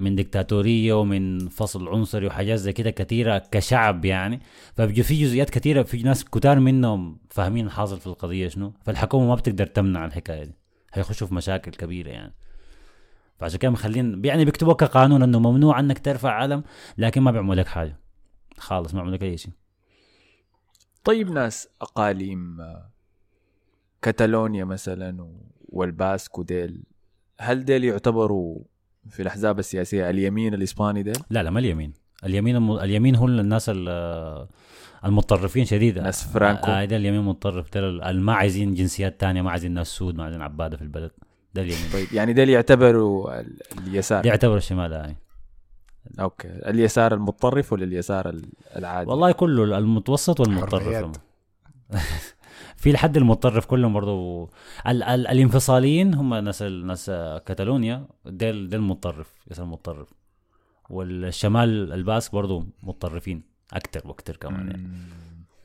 من 0.00 0.14
ديكتاتوريه 0.14 0.92
ومن 0.92 1.48
فصل 1.48 1.88
عنصري 1.88 2.26
وحاجات 2.26 2.58
زي 2.58 2.72
كده 2.72 2.90
كثيره 2.90 3.38
كشعب 3.38 4.04
يعني. 4.04 4.40
فبيجوا 4.74 5.04
في 5.04 5.22
جزئيات 5.22 5.50
كثيره 5.50 5.82
في 5.82 6.02
ناس 6.02 6.24
كتار 6.24 6.60
منهم 6.60 7.18
فاهمين 7.30 7.66
الحاصل 7.66 8.00
في 8.00 8.06
القضية 8.06 8.48
شنو. 8.48 8.72
فالحكومة 8.84 9.28
ما 9.28 9.34
بتقدر 9.34 9.66
تمنع 9.66 10.04
الحكاية 10.04 10.44
دي. 10.44 10.54
هيخشوا 10.92 11.26
في 11.26 11.34
مشاكل 11.34 11.70
كبيرة 11.70 12.10
يعني. 12.10 12.34
فعشان 13.38 13.58
كده 13.58 13.70
مخلين 13.70 14.24
يعني 14.24 14.44
بيكتبوا 14.44 14.74
كقانون 14.74 15.22
إنه 15.22 15.38
ممنوع 15.38 15.80
إنك 15.80 15.98
ترفع 15.98 16.30
علم 16.30 16.64
لكن 16.98 17.20
ما 17.20 17.30
بيعملوا 17.30 17.54
لك 17.54 17.66
حاجة. 17.66 17.96
خالص 18.58 18.94
ما 18.94 19.00
بيعملوا 19.00 19.16
لك 19.16 19.22
أي 19.22 19.36
شيء. 19.36 19.52
طيب 21.04 21.30
ناس 21.30 21.68
أقاليم 21.80 22.58
كتالونيا 24.02 24.64
مثلا 24.64 25.28
والباسكو 25.68 26.42
ديل 26.42 26.82
هل 27.40 27.64
ديل 27.64 27.84
يعتبروا 27.84 28.58
في 29.08 29.22
الأحزاب 29.22 29.58
السياسية 29.58 30.10
اليمين 30.10 30.54
الإسباني 30.54 31.02
ديل؟ 31.02 31.16
لا 31.30 31.42
لا 31.42 31.50
ما 31.50 31.58
اليمين. 31.60 31.92
اليمين 32.24 32.56
الم... 32.56 32.72
اليمين 32.72 33.16
هو 33.16 33.26
الناس 33.26 33.68
ال- 33.74 34.46
المتطرفين 35.04 35.64
شديد 35.64 35.98
ناس 35.98 36.24
فرانكو. 36.28 36.66
آه 36.66 36.84
ده 36.84 36.96
اليمين 36.96 37.20
متطرف. 37.22 37.70
ده 37.74 38.12
ما 38.12 38.32
عايزين 38.34 38.74
جنسيات 38.74 39.20
تانية 39.20 39.42
ما 39.42 39.50
عايزين 39.50 39.74
ناس 39.74 39.88
سود 39.88 40.14
ما 40.16 40.24
عايزين 40.24 40.42
عباده 40.42 40.76
في 40.76 40.82
البلد. 40.82 41.10
ده 41.54 41.62
اليمين. 41.62 41.84
طيب 41.92 42.06
يعني 42.12 42.32
ده 42.32 42.42
اللي 42.42 42.52
يعتبروا 42.54 43.40
ال- 43.40 43.58
اليسار. 43.86 44.22
ده 44.22 44.28
يعتبر 44.30 44.56
الشمال 44.56 44.92
هاي 44.92 45.16
okay. 46.20 46.48
اليسار 46.48 47.14
المتطرف 47.14 47.72
ولا 47.72 47.84
اليسار 47.84 48.28
ال- 48.28 48.52
العادي؟ 48.76 49.10
والله 49.10 49.32
كله 49.32 49.78
المتوسط 49.78 50.40
والمتطرف. 50.40 51.10
في 52.82 52.90
الحد 52.90 53.16
المتطرف 53.16 53.66
كلهم 53.66 53.92
برضو 53.92 54.44
ال 54.86 55.02
ال 55.02 55.26
الانفصاليين 55.26 56.14
هم 56.14 56.34
ناس 56.34 56.62
ال- 56.62 56.86
ناس 56.86 57.06
كاتالونيا 57.46 58.06
ده 58.24 58.50
ال- 58.50 58.68
ده 58.68 58.76
المتطرف 58.76 59.34
يسار 59.50 59.64
المتطرف 59.64 60.08
والشمال 60.90 61.92
الباسك 61.92 62.32
برضو 62.32 62.64
متطرفين 62.82 63.42
أكتر 63.72 64.00
وأكتر 64.08 64.36
كمان 64.36 64.66
يعني. 64.70 64.88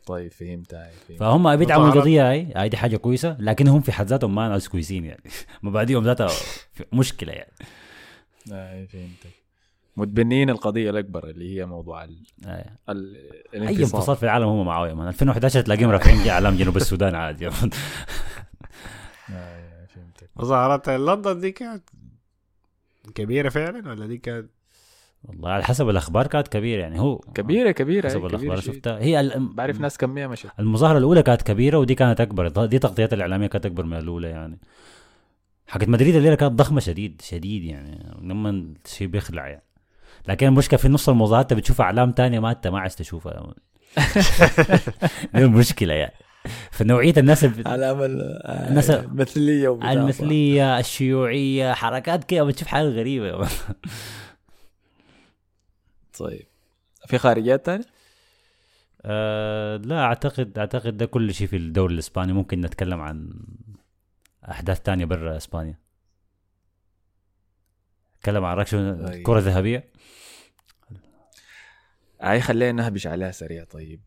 طيب 0.05 0.31
فهمت 0.31 0.73
هاي 0.73 0.91
فهمت. 1.07 1.19
فهم 1.19 1.55
بيدعموا. 1.55 1.87
القضية 1.93 2.29
هاي 2.29 2.53
هاي 2.55 2.69
دي 2.69 2.77
حاجة 2.77 2.97
كويسة 2.97 3.37
لكنهم 3.39 3.81
في 3.81 3.91
حد 3.91 4.05
ذاتهم 4.05 4.35
ما 4.35 4.49
ناس 4.49 4.69
كويسين 4.69 5.05
يعني 5.05 5.23
مبادئهم 5.63 6.03
ذاتها 6.03 6.29
مشكلة 6.93 7.33
يعني 7.33 7.51
هاي 8.51 8.87
فهمتك 8.87 9.46
متبنين 9.97 10.49
القضية 10.49 10.89
الأكبر 10.89 11.29
اللي 11.29 11.55
هي 11.57 11.65
موضوع 11.65 12.03
ال... 12.03 12.23
آه. 12.45 12.65
ال... 12.89 13.17
أي 13.53 13.79
انفصال 13.79 14.15
في 14.15 14.23
العالم 14.23 14.45
هم 14.47 14.65
معاويه 14.65 14.93
من 14.93 15.07
2011 15.07 15.61
تلاقيهم 15.61 15.89
رافعين 15.89 16.29
إعلام 16.29 16.55
جنوب 16.55 16.77
السودان 16.77 17.15
عادي. 17.15 17.49
مظاهرات 20.35 20.89
لندن 20.89 21.39
دي 21.39 21.51
كانت 21.51 21.89
كبيرة 23.15 23.49
فعلا 23.49 23.89
ولا 23.91 24.05
دي 24.05 24.17
كانت؟ 24.17 24.49
والله 25.23 25.49
على 25.49 25.63
حسب 25.63 25.89
الأخبار 25.89 26.27
كانت 26.27 26.47
كبيرة 26.47 26.81
يعني 26.81 26.99
هو 26.99 27.17
كبيرة 27.17 27.71
كبيرة 27.71 28.07
حسب 28.09 28.17
كبيرة 28.17 28.35
الأخبار. 28.35 28.59
شفتها. 28.59 28.99
هي 28.99 29.19
ال- 29.19 29.53
بعرف 29.53 29.79
ناس 29.79 29.97
كمية 29.97 30.27
مشت 30.27 30.47
المظاهرة 30.59 30.97
الأولى 30.97 31.23
كانت 31.23 31.41
كبيرة 31.41 31.77
ودي 31.77 31.95
كانت 31.95 32.21
أكبر 32.21 32.65
دي 32.65 32.79
تغطيات 32.79 33.13
الإعلامية 33.13 33.47
كانت 33.47 33.65
أكبر 33.65 33.83
من 33.85 33.97
الأولى 33.97 34.29
يعني. 34.29 34.59
حقت 35.67 35.87
مدريد 35.89 36.15
الليلة 36.15 36.35
كانت 36.35 36.51
ضخمة 36.53 36.79
شديد 36.79 37.21
شديد 37.21 37.63
يعني 37.63 38.13
لما 38.21 38.73
شيء 38.85 39.07
بيخلع 39.07 39.47
يعني. 39.47 39.63
لكن 40.27 40.47
المشكلة 40.47 40.79
في 40.79 40.87
نص 40.87 41.09
المظاهرات 41.09 41.51
أنت 41.51 41.59
بتشوف 41.59 41.81
أعلام 41.81 42.11
تانية 42.11 42.39
ما 42.39 42.51
أنت 42.51 42.67
ما 42.67 42.79
عايز 42.79 42.95
تشوفها. 42.95 43.53
دي 45.33 45.43
المشكلة 45.45 45.93
يعني. 45.93 46.13
فنوعية 46.71 47.13
الناس 47.17 47.45
علامة 47.65 48.05
الناس- 48.05 48.89
المثلية 48.89 49.67
وبتاع. 49.69 49.93
المثلية 49.93 50.79
الشيوعية 50.79 51.73
حركات 51.73 52.23
كده 52.23 52.43
بتشوف 52.43 52.67
حاجات 52.67 52.93
غريبة. 52.93 53.47
طيب. 56.19 56.45
في 57.07 57.17
خارجيات 57.17 57.65
تانية؟ 57.65 57.85
أه 59.01 59.77
لا 59.77 59.99
أعتقد 60.03 60.59
أعتقد 60.59 60.97
ده 60.97 61.05
كل 61.05 61.33
شيء 61.33 61.47
في 61.47 61.55
الدوري 61.55 61.93
الإسباني. 61.93 62.33
ممكن 62.33 62.61
نتكلم 62.61 63.01
عن 63.01 63.29
أحداث 64.51 64.79
تانية 64.81 65.05
برا 65.05 65.37
إسبانيا. 65.37 65.79
نتكلم 68.17 68.45
عن 68.45 68.59
الكرة 68.73 69.37
الذهبية 69.37 69.89
هاي 72.21 72.41
خلينا 72.41 72.71
نهبش 72.83 73.07
عليها 73.07 73.31
سريع 73.31 73.63
طيب. 73.63 73.99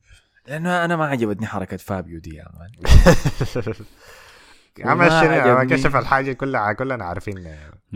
لأنه 0.49 0.85
أنا 0.85 0.97
ما 0.97 1.05
عجبتني 1.07 1.47
حركة 1.47 1.77
فابيو 1.77 2.19
دي 2.21 2.35
يا 2.37 2.45
man. 2.59 2.70
عمل 4.85 5.07
وما 5.07 5.21
شنو؟ 5.23 5.31
عجبني. 5.31 5.77
كشف 5.77 5.97
الحاجة 5.97 6.33
كلها 6.33 6.73
كلنا 6.73 7.05
عارفين. 7.05 7.49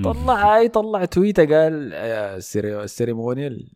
طلع 0.04 0.54
هاي 0.56 0.68
طلع 0.68 1.04
تويتة 1.04 1.42
قال 1.42 1.90
آه، 1.94 2.36
ال 2.36 2.44
cere- 2.44 2.82
ال 2.84 2.92
ceremonial 2.92 3.68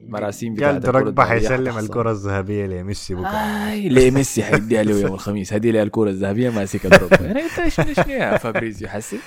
المراسيم 0.00 0.54
بتاعت 0.54 0.68
قال 0.68 0.76
الكرة 0.76 0.92
دروجبا 0.92 1.22
الذهبية 1.22 1.40
حيسلم. 1.48 1.78
الكرة 1.78 2.10
الذهبية 2.10 2.66
لميسي 2.66 3.14
بكرة. 3.14 3.26
هاي 3.28 3.88
ليه 3.88 4.10
ميسي 4.10 4.42
حيديها 4.44 4.82
له 4.82 4.96
يوم 5.00 5.14
الخميس؟ 5.14 5.52
هدي 5.52 5.72
لي 5.72 5.82
الكرة 5.82 6.10
الذهبية 6.10 6.50
ماسكة 6.50 6.88
دروجبا 6.88 7.26
يعني 7.26 7.40
انت 7.40 7.68
شنو 7.68 7.92
شنو 7.92 8.14
يا 8.14 8.36
فابريزيو؟ 8.36 8.88
حسي 8.88 9.18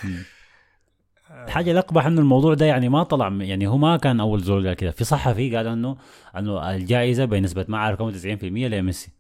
الحاجة 1.45 1.71
الأقبح 1.71 2.05
إنه 2.05 2.21
الموضوع 2.21 2.53
ده 2.53 2.65
يعني 2.65 2.89
ما 2.89 3.03
طلع 3.03 3.27
يعني 3.39 3.67
هو 3.67 3.77
ما 3.77 3.97
كان 3.97 4.19
أول 4.19 4.41
زول 4.41 4.67
قال 4.67 4.75
كده. 4.75 4.91
في 4.91 5.03
صحفي 5.03 5.55
قال 5.55 5.67
إنه 5.67 5.97
إنه 6.37 6.71
الجائزة 6.75 7.25
بنسبة 7.25 7.65
ما 7.67 7.77
أعرف 7.77 7.99
كم 7.99 8.11
90% 8.11 8.43
لميسي 8.43 9.11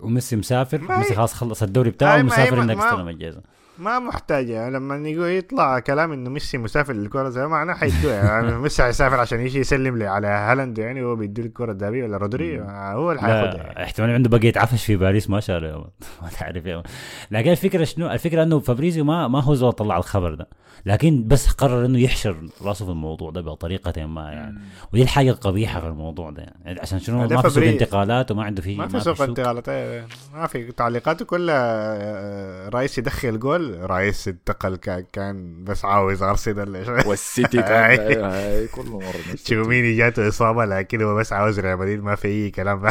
وميسي 0.00 0.36
مسافر 0.36 0.80
ميسي 0.98 1.14
خلاص 1.14 1.34
خلص 1.34 1.62
الدوري 1.62 1.90
بتاعه 1.90 2.20
ومسافر 2.20 2.62
إنك 2.62 2.78
تستلم 2.78 3.08
الجائزة. 3.08 3.40
ما 3.78 3.98
محتاجة 3.98 4.52
يعني 4.52 4.74
لما 4.74 5.08
يقول 5.08 5.28
يطلع 5.30 5.78
كلام 5.78 6.12
إنه 6.12 6.30
ميسي 6.30 6.58
مسافر 6.58 6.92
للكرة 6.92 7.28
الذهبية 7.28 7.46
معناه 7.48 7.74
حيدوها 7.74 8.14
يعني. 8.24 8.58
ميسي 8.58 8.82
حيسافر 8.82 9.20
عشان 9.20 9.40
يجي 9.40 9.58
يسلم 9.58 9.98
لي 9.98 10.06
على 10.06 10.26
هالاند 10.26 10.78
يعني 10.78 11.02
هو 11.02 11.16
بيدوا 11.16 11.44
الكرة 11.44 11.72
الذهبية 11.72 12.04
ولا 12.04 12.16
رودري؟ 12.16 12.60
هو 12.70 13.10
اللي 13.10 13.22
حياخدها 13.22 13.62
يعني. 13.62 13.82
احتمال 13.84 14.10
عنده 14.10 14.28
بقى 14.28 14.46
يتعفش 14.48 14.84
في 14.84 14.96
باريس 14.96 15.30
ما 15.30 15.40
شاء 15.40 15.58
الله. 15.58 15.84
ما 16.22 16.28
تعرف 16.40 16.66
يا. 16.66 16.82
لكن 17.30 17.50
الفكرة 17.50 17.84
شنو؟ 17.84 18.10
الفكرة 18.10 18.42
إنه 18.42 18.58
فابريزيو 18.58 19.04
ما 19.04 19.28
ما 19.28 19.42
هو 19.42 19.54
زول 19.54 19.72
طلع 19.72 19.96
الخبر 19.98 20.34
ده. 20.34 20.48
لكن 20.86 21.28
بس 21.28 21.50
قرر 21.50 21.84
إنه 21.86 21.98
يحشر 21.98 22.36
راسه 22.62 22.84
في 22.84 22.90
الموضوع 22.90 23.30
ده 23.30 23.40
بطريقة 23.40 24.06
ما 24.06 24.32
يعني. 24.32 24.58
ودي 24.92 25.02
الحاجة 25.02 25.30
القبيحة 25.30 25.80
في 25.80 25.86
الموضوع 25.86 26.30
ده. 26.30 26.46
يعني 26.64 26.80
عشان 26.80 26.98
شنو؟ 27.00 27.28
ما 27.28 27.42
في 27.42 27.50
سوق 27.50 27.64
انتقالات 27.64 28.30
وما 28.30 28.44
عنده 28.44 28.62
في 28.62 28.76
ما 28.76 28.88
في 28.88 29.00
سوق 29.00 29.22
انتقالات 29.22 29.68
إيه، 29.68 30.06
ما 30.34 30.46
في 30.46 30.72
تعليقاته 30.72 31.24
كلها 31.24 31.56
آه، 32.00 32.68
رئيس 32.68 32.98
يدخل 32.98 33.38
جول 33.38 33.90
رئيس 33.90 34.28
انتقل 34.28 34.76
كان, 34.76 35.04
كان 35.12 35.64
بس 35.64 35.84
عاوز 35.84 36.22
ارسنال 36.22 37.02
والسيتي 37.06 37.62
كان. 37.70 38.00
هاي 38.24 38.66
كل 38.66 38.80
التويت. 38.80 39.40
تشوميني 39.44 39.96
جاته 39.96 40.28
إصابة 40.28 40.64
لكن 40.64 41.02
هو 41.02 41.14
بس 41.16 41.32
عاوز 41.32 41.60
ريال 41.60 41.78
مدريد 41.78 42.02
ما 42.04 42.14
في 42.14 42.28
أي 42.28 42.50
كلام. 42.50 42.82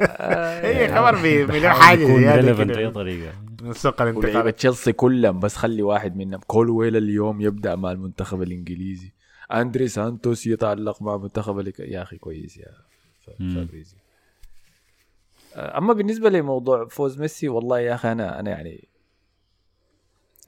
هي 0.00 0.94
خبر 0.94 1.22
بي- 1.22 1.46
مليون 1.46 1.72
حاجة 1.72 2.04
زيادة 2.06 2.54
relevant 2.54 2.66
بأي 2.66 2.90
طريقة. 2.90 3.32
ولعيبة 3.64 4.20
الانتقالات 4.20 4.58
تشيلسي 4.58 4.92
كلهم 4.92 5.40
بس 5.40 5.56
خلي 5.56 5.82
واحد 5.82 6.16
منهم. 6.16 6.40
كولويل 6.40 6.96
اليوم 6.96 7.40
يبدأ 7.40 7.74
مع 7.74 7.92
المنتخب 7.92 8.42
الإنجليزي. 8.42 9.12
أندري 9.52 9.88
سانتوس 9.88 10.46
يتعلق 10.46 11.02
مع 11.02 11.16
منتخب 11.16 11.58
الك... 11.58 11.80
يا 11.80 12.02
أخي 12.02 12.18
كويس 12.18 12.56
يا. 12.56 12.74
فابريزي. 13.38 13.96
آه، 15.54 15.78
أما 15.78 15.92
بالنسبة 15.92 16.30
لموضوع 16.30 16.88
فوز 16.88 17.18
ميسي 17.18 17.48
والله 17.48 17.80
يا 17.80 17.94
أخي 17.94 18.12
أنا 18.12 18.40
أنا 18.40 18.50
يعني 18.50 18.88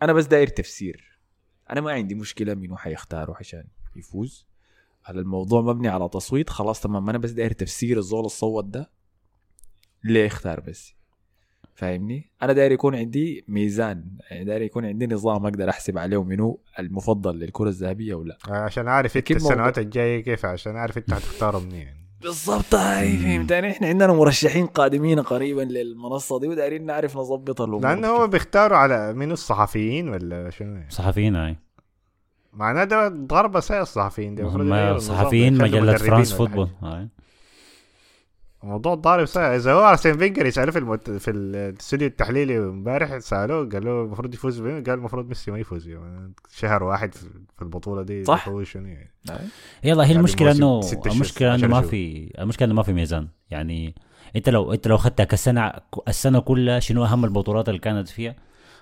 أنا 0.03 0.13
بس 0.13 0.27
داير 0.27 0.47
تفسير. 0.47 1.19
أنا 1.71 1.81
ما 1.81 1.93
عندي 1.93 2.15
مشكلة 2.15 2.55
منو 2.55 2.77
حيختاروا 2.77 3.37
عشان 3.37 3.65
يفوز. 3.97 4.47
هل 5.03 5.19
الموضوع 5.19 5.61
مبني 5.61 5.89
على 5.89 6.09
تصويت 6.09 6.51
خلاص 6.51 6.81
تمام. 6.81 7.09
أنا 7.11 7.19
بس 7.19 7.31
داير 7.31 7.53
تفسير 7.53 7.99
الزول 7.99 8.25
الصوت 8.25 8.65
ده 8.65 8.91
ليه 10.05 10.27
اختار 10.27 10.63
ميسي. 10.67 10.96
فاهمني؟ 11.77 12.31
أنا 12.43 12.53
داير 12.53 12.73
يكون 12.73 12.95
عندي 12.95 13.45
ميزان 13.49 14.05
يعني 14.31 14.45
داير 14.45 14.63
يكون 14.63 14.85
عندي 14.85 15.07
نظام 15.07 15.47
أقدر 15.47 15.71
أحسب 15.71 15.99
عليه 15.99 16.23
منو 16.23 16.61
المفضل 16.79 17.39
للكرة 17.39 17.69
الذهبية 17.69 18.15
ولا 18.15 18.39
عشان 18.49 18.89
أعرف 18.89 19.17
أنت. 19.17 19.31
السنوات 19.31 19.79
الجاية 19.79 20.25
كيف 20.25 20.47
عشان 20.47 20.77
أعرف 20.77 20.99
أنت 20.99 21.13
هتختاره 21.13 21.59
منين. 21.59 21.89
بالضبط 22.23 22.75
هاي 22.75 23.17
فهمتني. 23.17 23.71
إحنا 23.71 23.87
عندنا 23.89 24.13
مرشحين 24.13 24.67
قادمين 24.67 25.21
قريبا 25.21 25.61
للمنصة 25.61 26.41
دي 26.41 26.49
ودايرين 26.49 26.87
نعرف 26.87 27.17
نظبط 27.17 27.61
الأمور. 27.61 27.83
لأنه 27.83 28.09
هو 28.09 28.27
بيختاروا 28.27 28.79
على 28.79 29.13
من 29.13 29.33
الصحفيين 29.33 30.09
ولا 30.09 30.51
شنو؟ 30.51 30.81
صحفيين 30.89 31.37
هاي 31.37 31.57
معناه 32.53 32.85
ده 32.85 33.09
ضربة 33.09 33.61
سيئة 33.61 33.83
الصحفيين 33.83 34.35
دي 34.35 34.43
المفروض 34.43 34.67
يغيروا 34.67 34.87
هم 34.87 34.91
النظام، 34.91 35.17
صحفيين 35.17 35.55
يخلوا 35.55 35.69
مجلة 35.69 35.97
فرانس 35.97 36.33
فوتبول. 36.35 36.69
هاي 36.83 37.09
موضوع 38.67 38.95
ضارب 38.95 39.25
سيء 39.25 39.43
إذا 39.43 39.73
هو 39.73 39.89
أرسن 39.89 40.19
فينجر 40.19 40.47
يسألوه 40.47 40.71
في 40.71 40.79
المت... 40.79 41.11
في 41.11 41.31
الاستوديو 41.31 42.09
التحليلي 42.09 42.59
امبارح 42.59 43.19
سألوه 43.19 43.69
قال 43.69 43.85
له 43.85 44.03
المفروض 44.03 44.35
يفوز 44.35 44.61
بين 44.61 44.85
قال 44.85 44.95
المفروض 44.95 45.29
ميسي 45.29 45.51
ما 45.51 45.59
يفوز 45.59 45.89
يعني 45.89 46.33
شهر 46.53 46.83
واحد 46.83 47.15
في 47.15 47.63
البطولة 47.63 48.03
دي 48.03 48.25
صح. 48.25 48.49
هو 48.49 48.65
شنو 48.65 48.87
يعني 48.87 49.11
هاي. 49.31 49.39
يلا 49.85 50.07
هي 50.07 50.13
المشكلة 50.13 50.53
انه 50.53 50.81
المشكلة 51.07 51.55
إنه 51.55 51.67
ما. 51.67 51.81
في 51.81 52.31
المشكلة 52.39 52.67
إنه 52.67 52.75
ما 52.75 52.83
في 52.83 52.93
ميزان 52.93 53.29
يعني 53.51 53.95
أنت 54.37 54.49
لو 54.49 54.73
أنت 54.73 54.89
لو 54.89 54.97
اخذتها 54.97 55.25
كالسنه 55.25 55.73
السنة 56.09 56.41
كلها 56.41 56.81
شنو 56.81 57.05
أهم 57.05 57.25
البطولات 57.25 57.69
اللي 57.69 57.81
كانت 57.81 58.09
فيها 58.09 58.35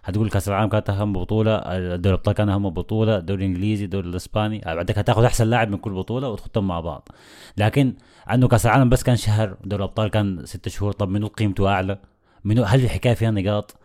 هتقول 0.04 0.30
كأس 0.30 0.48
العالم 0.48 0.68
كانت 0.68 0.90
أهم 0.90 1.12
بطولة 1.12 1.58
دوري 1.96 2.14
الأبطال 2.14 2.34
كان 2.34 2.48
أهم 2.48 2.70
بطولة 2.70 3.16
الدوري 3.18 3.44
الإنجليزي 3.44 3.84
الدوري 3.84 4.08
الإسباني 4.08 4.60
بعدك 4.66 4.98
هتاخذ 4.98 5.24
أحسن 5.24 5.46
لاعب 5.46 5.70
من 5.70 5.76
كل 5.76 5.92
بطولة 5.92 6.28
وتحطهم 6.28 6.66
مع 6.66 6.80
بعض. 6.80 7.08
لكن 7.56 7.94
انه 8.32 8.48
كأس 8.48 8.66
العالم 8.66 8.88
بس 8.88 9.02
كان 9.02 9.16
شهر 9.16 9.56
دوري 9.64 9.84
الأبطال 9.84 10.08
كان 10.08 10.46
ست 10.46 10.68
شهور. 10.68 10.92
طب 10.92 11.08
منو 11.08 11.26
قيمته 11.26 11.68
أعلى؟ 11.68 11.98
منو 12.44 12.62
هل 12.62 12.84
الحكاية 12.84 13.14
فيها 13.14 13.30
نقاط؟ 13.30 13.76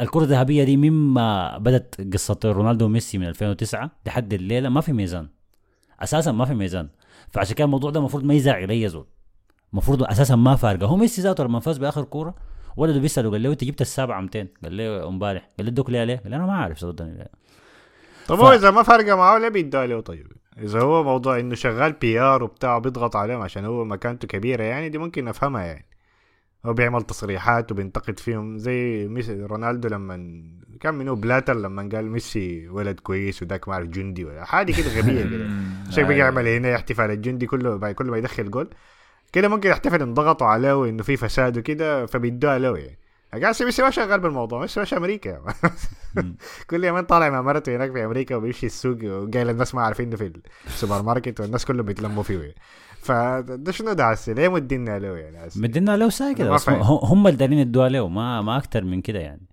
الكرة 0.00 0.22
الذهبية 0.22 0.64
دي 0.64 0.76
مما 0.76 1.58
بدت 1.58 2.12
قصة 2.14 2.38
رونالدو 2.44 2.84
وميسي 2.84 3.18
من 3.18 3.26
2009 3.26 3.90
لحد 4.06 4.32
الليلة 4.34 4.68
ما 4.68 4.80
في 4.80 4.92
ميزان. 4.92 5.28
أساسا 6.00 6.32
ما 6.32 6.44
في 6.44 6.54
ميزان. 6.54 6.88
فعشان 7.30 7.54
كده 7.54 7.64
الموضوع 7.64 7.90
ده 7.90 8.00
المفروض 8.00 8.24
ما 8.24 8.34
يزعل 8.34 8.70
اي 8.70 8.88
زول. 8.88 9.06
المفروض 9.72 10.02
أساسا 10.02 10.36
ما 10.36 10.56
فارقة. 10.56 10.86
هو 10.86 10.96
ميسي 10.96 11.22
ذاته 11.22 11.44
لما 11.44 11.60
فاز 11.60 11.78
بآخر 11.78 12.04
كورة 12.04 12.34
ولده 12.76 13.00
بيسأله 13.00 13.30
قال 13.30 13.42
له 13.42 13.52
أنت 13.52 13.64
جبت 13.64 13.80
السابعة 13.80 14.20
200 14.20 14.46
قال 14.62 14.76
له 14.76 15.08
امبارح. 15.08 15.48
قال 15.58 15.66
له 15.66 15.72
ادوك 15.72 15.90
ليه 15.90 16.04
ليه؟ 16.04 16.16
قال 16.16 16.30
له 16.30 16.36
أنا 16.36 16.46
ما 16.46 16.52
عارف 16.52 16.78
صدقني 16.78 17.14
ليه 17.18 17.30
طب 18.28 18.40
هو 18.40 18.52
إذا 18.52 18.70
ما 18.70 18.82
فارقه 18.82 19.16
معاه 19.16 19.38
ليه 19.38 19.48
بيدوها 19.48 19.86
له 19.86 20.00
طيب؟ 20.00 20.32
إذا 20.58 20.80
هو 20.80 21.04
موضوع 21.04 21.38
إنه 21.40 21.54
شغال 21.54 21.92
PR 21.92 22.42
وبتاع 22.42 22.78
بيضغط 22.78 23.16
عليهم 23.16 23.40
عشان 23.40 23.64
هو 23.64 23.84
مكانته 23.84 24.28
كبيرة 24.28 24.62
يعني 24.62 24.88
دي 24.88 24.98
ممكن 24.98 25.28
افهمها 25.28 25.62
يعني. 25.64 25.86
هو 26.66 26.72
بيعمل 26.72 27.02
تصريحات 27.02 27.72
وبينتقد 27.72 28.18
فيهم 28.18 28.58
زي 28.58 29.08
ميسي 29.08 29.42
رونالدو 29.42 29.88
لما 29.88 30.14
كان 30.80 30.94
منو؟ 30.94 31.14
بلاتر 31.14 31.54
لما 31.56 31.88
قال 31.92 32.10
ميسي 32.10 32.68
ولد 32.68 33.00
كويس 33.00 33.42
وذاك 33.42 33.68
ما 33.68 33.74
أعرف 33.74 33.88
جندي 33.88 34.24
ولا 34.24 34.44
حاجة 34.44 34.72
كده 34.72 35.00
غبية 35.00 35.22
كده. 35.22 35.48
عشان 35.88 36.04
بيجي 36.04 36.20
يعمل 36.20 36.48
هنا 36.48 36.74
احتفال 36.74 37.10
الجندي 37.10 37.46
كله 37.46 37.92
كل 37.92 38.06
ما 38.06 38.18
يدخل 38.18 38.50
جول. 38.50 38.68
كده 39.34 39.48
ممكن 39.48 39.70
يحتفل 39.70 40.02
ان 40.02 40.14
ضغطوا 40.14 40.46
عليه 40.46 40.80
وانه 40.80 41.02
في 41.02 41.16
فساد 41.16 41.58
وكده 41.58 42.06
فبيدوها 42.06 42.58
له 42.58 42.78
يعني 42.78 42.98
قاعد 43.42 43.62
ميسي 43.62 43.82
ما 43.82 43.90
شغال 43.90 44.20
بالموضوع 44.20 44.60
ميسي 44.60 44.80
مش 44.80 44.94
أمريكا 44.94 45.40
كل 46.70 46.84
يومين 46.84 47.02
طالع 47.02 47.30
مع 47.30 47.42
مرته 47.42 47.76
هناك 47.76 47.92
في 47.92 48.04
أمريكا 48.04 48.36
وبيمشي 48.36 48.66
السوق 48.66 48.98
وقايل 49.04 49.50
الناس 49.50 49.74
ما 49.74 49.82
عارفينه 49.82 50.16
في 50.16 50.32
السوبر 50.66 51.02
ماركت 51.02 51.40
والناس 51.40 51.64
كلهم 51.64 51.86
بيتلموا 51.86 52.22
فيه 52.22 52.38
يعني. 52.38 52.54
فده 52.98 53.72
شنو 53.72 53.92
ده 53.92 54.10
هسه 54.10 54.32
ليه 54.32 54.48
مدينا 54.48 54.98
له 54.98 55.16
يعني 55.16 55.46
هسه؟ 55.46 55.60
مدينا 55.60 55.96
له 55.96 56.08
ساي 56.08 56.34
كده 56.34 56.50
بس. 56.50 56.68
هم 56.68 57.26
اللي 57.26 57.38
دارين 57.38 57.58
يدوها 57.58 57.88
له 57.88 58.08
ما 58.08 58.42
ما 58.42 58.56
أكثر 58.56 58.84
من 58.84 59.00
كده 59.00 59.18
يعني 59.18 59.46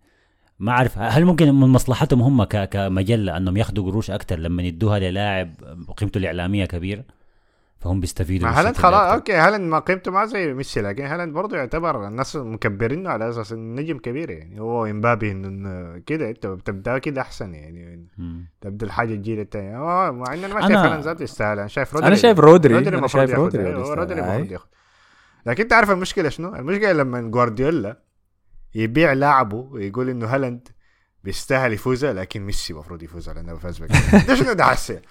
ما 0.60 0.72
أعرف 0.72 0.98
هل 0.98 1.26
ممكن 1.26 1.54
من 1.54 1.68
مصلحتهم 1.68 2.22
هم 2.22 2.44
كمجلة 2.44 3.38
أنهم 3.38 3.58
ياخذوا 3.58 3.86
قروش 3.86 4.12
أكثر 4.12 4.40
لما 4.40 4.64
يدوها 4.64 5.00
للاعب 5.00 5.54
قيمته 5.98 6.18
الإعلامية 6.18 6.66
كبيرة 6.66 7.04
فهم 7.82 8.00
بيستفيدوا 8.00 8.48
ما 8.48 8.60
هالاند 8.60 8.78
خلاص. 8.78 9.14
okay 9.14 9.34
هالاند 9.34 9.70
ما 9.72 9.80
قيمته 9.80 10.12
ما 10.12 10.26
زي 10.26 10.54
ميسي 10.54 10.82
لكن 10.82 11.06
هالاند 11.06 11.34
برضه 11.34 11.58
يعتبر 11.58 12.08
الناس 12.08 12.36
مكبرينه 12.36 13.10
على 13.10 13.30
أساس 13.30 13.52
إنه 13.52 13.82
نجم 13.82 13.98
كبير 13.98 14.30
يعني 14.30 14.60
هو 14.60 14.86
إمبابي 14.86 15.32
كده 16.06 16.30
أنت 16.30 16.48
بتبدأ 16.48 16.98
كده 16.98 17.22
أحسن 17.22 17.54
يعني. 17.54 18.08
تبدأ 18.62 18.86
الحاجة 18.86 19.14
الجيل 19.14 19.40
الثاني 19.40 19.78
هو 19.78 20.12
مع 20.12 20.34
ان 20.34 20.44
أنا 20.44 20.54
ما 20.54 20.60
أنا- 20.62 20.68
شايف 20.68 20.78
هالاند 20.78 21.04
ذاته 21.04 21.24
يستاهل 21.24 21.60
أنا 21.60 21.68
شايف 21.68 21.94
رودري 21.94 22.08
أنا 22.08 22.16
شايف 22.16 22.40
رودري 22.40 22.74
رودري 22.74 22.90
أنا 22.90 22.98
المفروض 22.98 23.26
شايف 23.26 23.40
رودري 23.40 23.68
أيوة، 23.68 23.94
رودري. 23.94 24.20
المفروض 24.20 24.48
أي. 24.48 24.54
ياخد 24.54 24.68
لكن 25.46 25.64
انت 25.64 25.74
عارف 25.74 25.92
المشكلة 25.92 26.30
شنو؟ 26.30 26.56
المشكلة 26.56 26.92
لما 26.92 27.22
جوارديولا 27.22 28.02
يبيع 28.76 29.14
لاعبه 29.14 29.58
ويقول 29.58 30.10
إنه 30.10 30.26
هالاند 30.28 30.68
بيستاهل 31.24 31.74
يفوز 31.74 32.06
لكن 32.06 32.42
ميسي 32.42 32.74
المفروض 32.74 33.04
يفوز 33.04 33.30
لأنه 33.30 33.58
فاز 33.58 33.78
بك 33.78 33.92
ده 34.28 34.36
شنو 34.36 34.54
ده 34.54 34.64
هسه؟ 34.64 35.02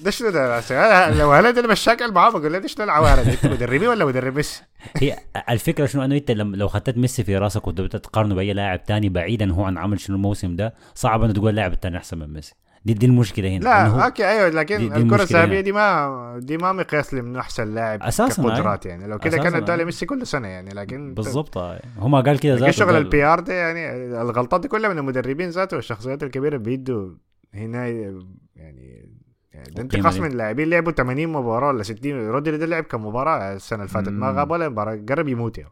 ده 0.00 0.10
شنو 0.10 0.30
ده؟ 0.30 0.58
أنا 0.70 1.14
لو 1.14 1.32
هالاند 1.32 1.58
اللي 1.58 1.70
مشاكل 1.70 2.12
معاه 2.12 2.30
بقول 2.30 2.52
له 2.52 2.58
ده 2.58 2.68
شنو 2.68 2.84
العوارة 2.84 3.22
دي؟ 3.22 3.30
أنت 3.30 3.46
مدربي 3.46 3.88
ولا 3.88 4.04
مدرب 4.04 4.36
ميسي؟ 4.36 4.62
هي 4.96 5.18
الفكرة 5.48 5.86
شنو 5.86 6.04
أنه 6.04 6.16
أنت 6.16 6.30
لو 6.30 6.68
خطيت 6.68 6.98
ميسي 6.98 7.24
في 7.24 7.36
راسك 7.36 7.66
وتبدا 7.66 7.98
تقارنه 7.98 8.34
بأي 8.34 8.52
لاعب 8.52 8.84
تاني 8.84 9.08
بعيدا 9.08 9.52
هو 9.52 9.64
عن 9.64 9.78
عمل 9.78 10.00
شنو 10.00 10.16
الموسم 10.16 10.56
ده 10.56 10.74
صعب 10.94 11.22
أنه 11.22 11.32
تقول 11.32 11.50
اللاعب 11.50 11.72
الثاني 11.72 11.96
أحسن 11.96 12.18
من 12.18 12.32
ميسي 12.32 12.54
دي 12.84 12.94
دي 12.94 13.06
المشكلة 13.06 13.48
هنا 13.48 13.64
لا 13.64 14.04
okay 14.06 14.28
أيوه 14.28 14.48
لكن 14.48 14.78
دي- 14.78 14.88
دي 14.88 14.96
الكرة 14.96 15.22
الذهبية. 15.22 15.60
دي 15.60 15.72
ما 15.72 16.34
دي 16.42 16.56
ما 16.56 16.72
مقياس 16.72 17.14
لمنه 17.14 17.40
أحسن 17.40 17.74
لاعب 17.74 18.02
أساساً، 18.02 18.42
كقدرات 18.42 18.86
يعني 18.86 19.06
لو 19.06 19.18
كده 19.18 19.36
كان 19.38 19.54
اداها 19.54 19.76
أي. 19.76 19.82
لميسي 19.82 20.06
كل 20.06 20.26
سنة 20.26 20.48
يعني 20.48 20.70
لكن 20.70 21.14
بالضبط 21.14 21.58
آه. 21.58 21.80
هم 21.98 22.14
قال 22.22 22.38
كده 22.40 22.54
ذاته 22.54 22.70
شغل 22.70 22.96
البي 22.96 23.24
ار 23.24 23.40
ده 23.40 23.54
يعني 23.54 23.96
الغلطات 24.22 24.60
دي 24.60 24.68
كلها 24.68 24.90
من 24.90 24.98
المدربين 24.98 25.48
ذاته 25.48 25.76
والشخصيات 25.76 26.22
الكبيرة 26.22 26.56
بيدوا 26.56 27.10
هنا 27.54 27.86
يعني 27.88 29.18
يعني 29.52 29.70
ده 29.74 29.82
انت 29.82 29.96
خاص. 30.00 30.18
من 30.18 30.30
اللاعبين 30.32 30.70
لعبوا 30.70 30.92
80 30.92 31.28
مباراة 31.28 31.68
ولا 31.68 31.82
60 31.82 32.28
رودري 32.28 32.56
ده 32.58 32.66
لعب 32.66 32.84
كم 32.84 33.06
مباراه 33.06 33.52
السنة 33.54 33.78
اللي 33.78 33.88
فاتت 33.88 34.08
ما. 34.08 34.30
غاب 34.30 34.50
ولا 34.50 34.68
مباراة 34.68 35.00
قرب 35.08 35.28
يموت 35.28 35.58
يعني 35.58 35.70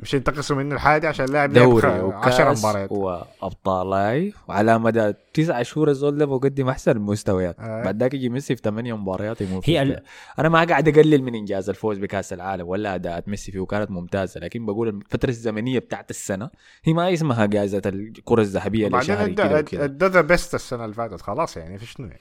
مش 0.00 0.14
ينتقصوا 0.14 0.56
منه 0.56 0.74
الحاجة 0.74 1.00
دي 1.00 1.06
عشان 1.06 1.26
لاعب 1.26 1.52
دوري 1.52 1.86
10 1.86 2.04
وكاس 2.04 2.64
مباريات. 2.64 2.92
وابطالاي 2.92 4.32
وعلى 4.48 4.78
مدى 4.78 5.12
تسعة 5.34 5.62
شهور 5.62 5.90
الزول 5.90 6.18
ده 6.18 6.24
بقدم 6.24 6.68
أحسن 6.68 6.90
المستويات 6.90 7.56
آه. 7.60 7.82
بعد 7.84 8.00
ذاك 8.02 8.14
يجي 8.14 8.28
ميسي 8.28 8.56
في 8.56 8.62
ثمانية 8.64 8.96
مباريات 8.96 9.40
يموت 9.40 9.68
هي. 9.70 9.82
ال- 9.82 10.02
أنا 10.38 10.48
ما 10.48 10.64
قاعد 10.64 10.88
أقلل 10.88 11.22
من 11.22 11.34
إنجاز 11.34 11.68
الفوز 11.68 11.98
بكأس 11.98 12.32
العالم 12.32 12.68
ولا 12.68 12.94
أداءات 12.94 13.28
ميسي 13.28 13.52
فيه 13.52 13.64
كانت 13.66 13.90
ممتازة. 13.90 14.40
لكن 14.40 14.66
بقول 14.66 14.88
الفترة 14.88 15.30
الزمنية 15.30 15.78
بتاعت 15.78 16.10
السنة 16.10 16.50
هي 16.84 16.92
ما 16.92 17.12
اسمها 17.12 17.46
جائزة 17.46 17.82
الكرة 17.86 18.40
الذهبية 18.40 18.86
وبعدين 18.86 19.14
لشهري 19.14 19.34
كده 19.34 19.58
وكده. 19.58 19.84
أدى 19.84 20.06
The 20.06 20.20
Best 20.20 20.54
السنة 20.54 20.84
اللي 20.84 20.94
فاتت. 20.94 21.20
خلاص 21.20 21.56
يعني 21.56 21.78
في 21.78 21.86
شنو 21.86 22.06
يعني؟ 22.06 22.20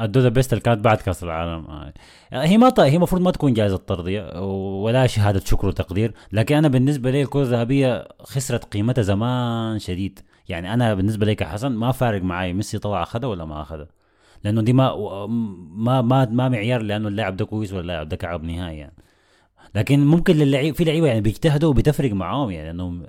ادوا 0.00 0.22
The 0.22 0.28
Best 0.28 0.52
اللي 0.52 0.62
كانت 0.62 0.84
بعد 0.84 0.96
كأس 0.96 1.22
العالم. 1.24 1.66
آه. 1.66 1.92
هي 2.32 2.58
ما 2.58 2.72
هي 2.78 2.96
المفروض 2.96 3.22
ما 3.22 3.30
تكون 3.30 3.54
جائزه 3.54 3.76
ترضيه 3.76 4.40
ولا 4.82 5.06
شهادة 5.06 5.40
شكر 5.40 5.66
وتقدير 5.66 6.14
لكن 6.32 6.56
أنا 6.56 6.68
بالنسبة 6.68 7.10
لي 7.10 7.22
الكرة 7.22 7.42
الذهبية 7.42 8.08
خسرت 8.20 8.64
قيمتها 8.64 9.02
زمان 9.02 9.78
شديد. 9.78 10.20
يعني 10.48 10.74
أنا 10.74 10.94
بالنسبة 10.94 11.26
لي 11.26 11.34
كحسن 11.34 11.72
ما 11.72 11.92
فارق 11.92 12.22
معي 12.22 12.52
ميسي 12.52 12.78
طلع 12.78 13.02
أخذها 13.02 13.28
ولا 13.28 13.44
ما 13.44 13.62
أخذها. 13.62 13.88
لأنه 14.44 14.62
دي 14.62 14.72
ما 14.72 14.96
ما 15.76 16.02
ما 16.02 16.24
ما 16.24 16.48
معيار 16.48 16.82
لأنه 16.82 17.08
اللاعب 17.08 17.36
ده 17.36 17.44
كويس 17.44 17.72
ولا 17.72 17.80
اللاعب 17.80 18.08
ده 18.08 18.16
كعب 18.16 18.44
نهائي 18.44 18.78
يعني. 18.78 18.94
لكن 19.74 20.06
ممكن 20.06 20.36
للعيب 20.36 20.74
في 20.74 20.84
لعيبة 20.84 21.06
يعني 21.06 21.20
بيجتهدوا 21.20 21.70
وبتفرق 21.70 22.12
معاهم 22.12 22.50
يعني 22.50 22.70
انهم 22.70 23.06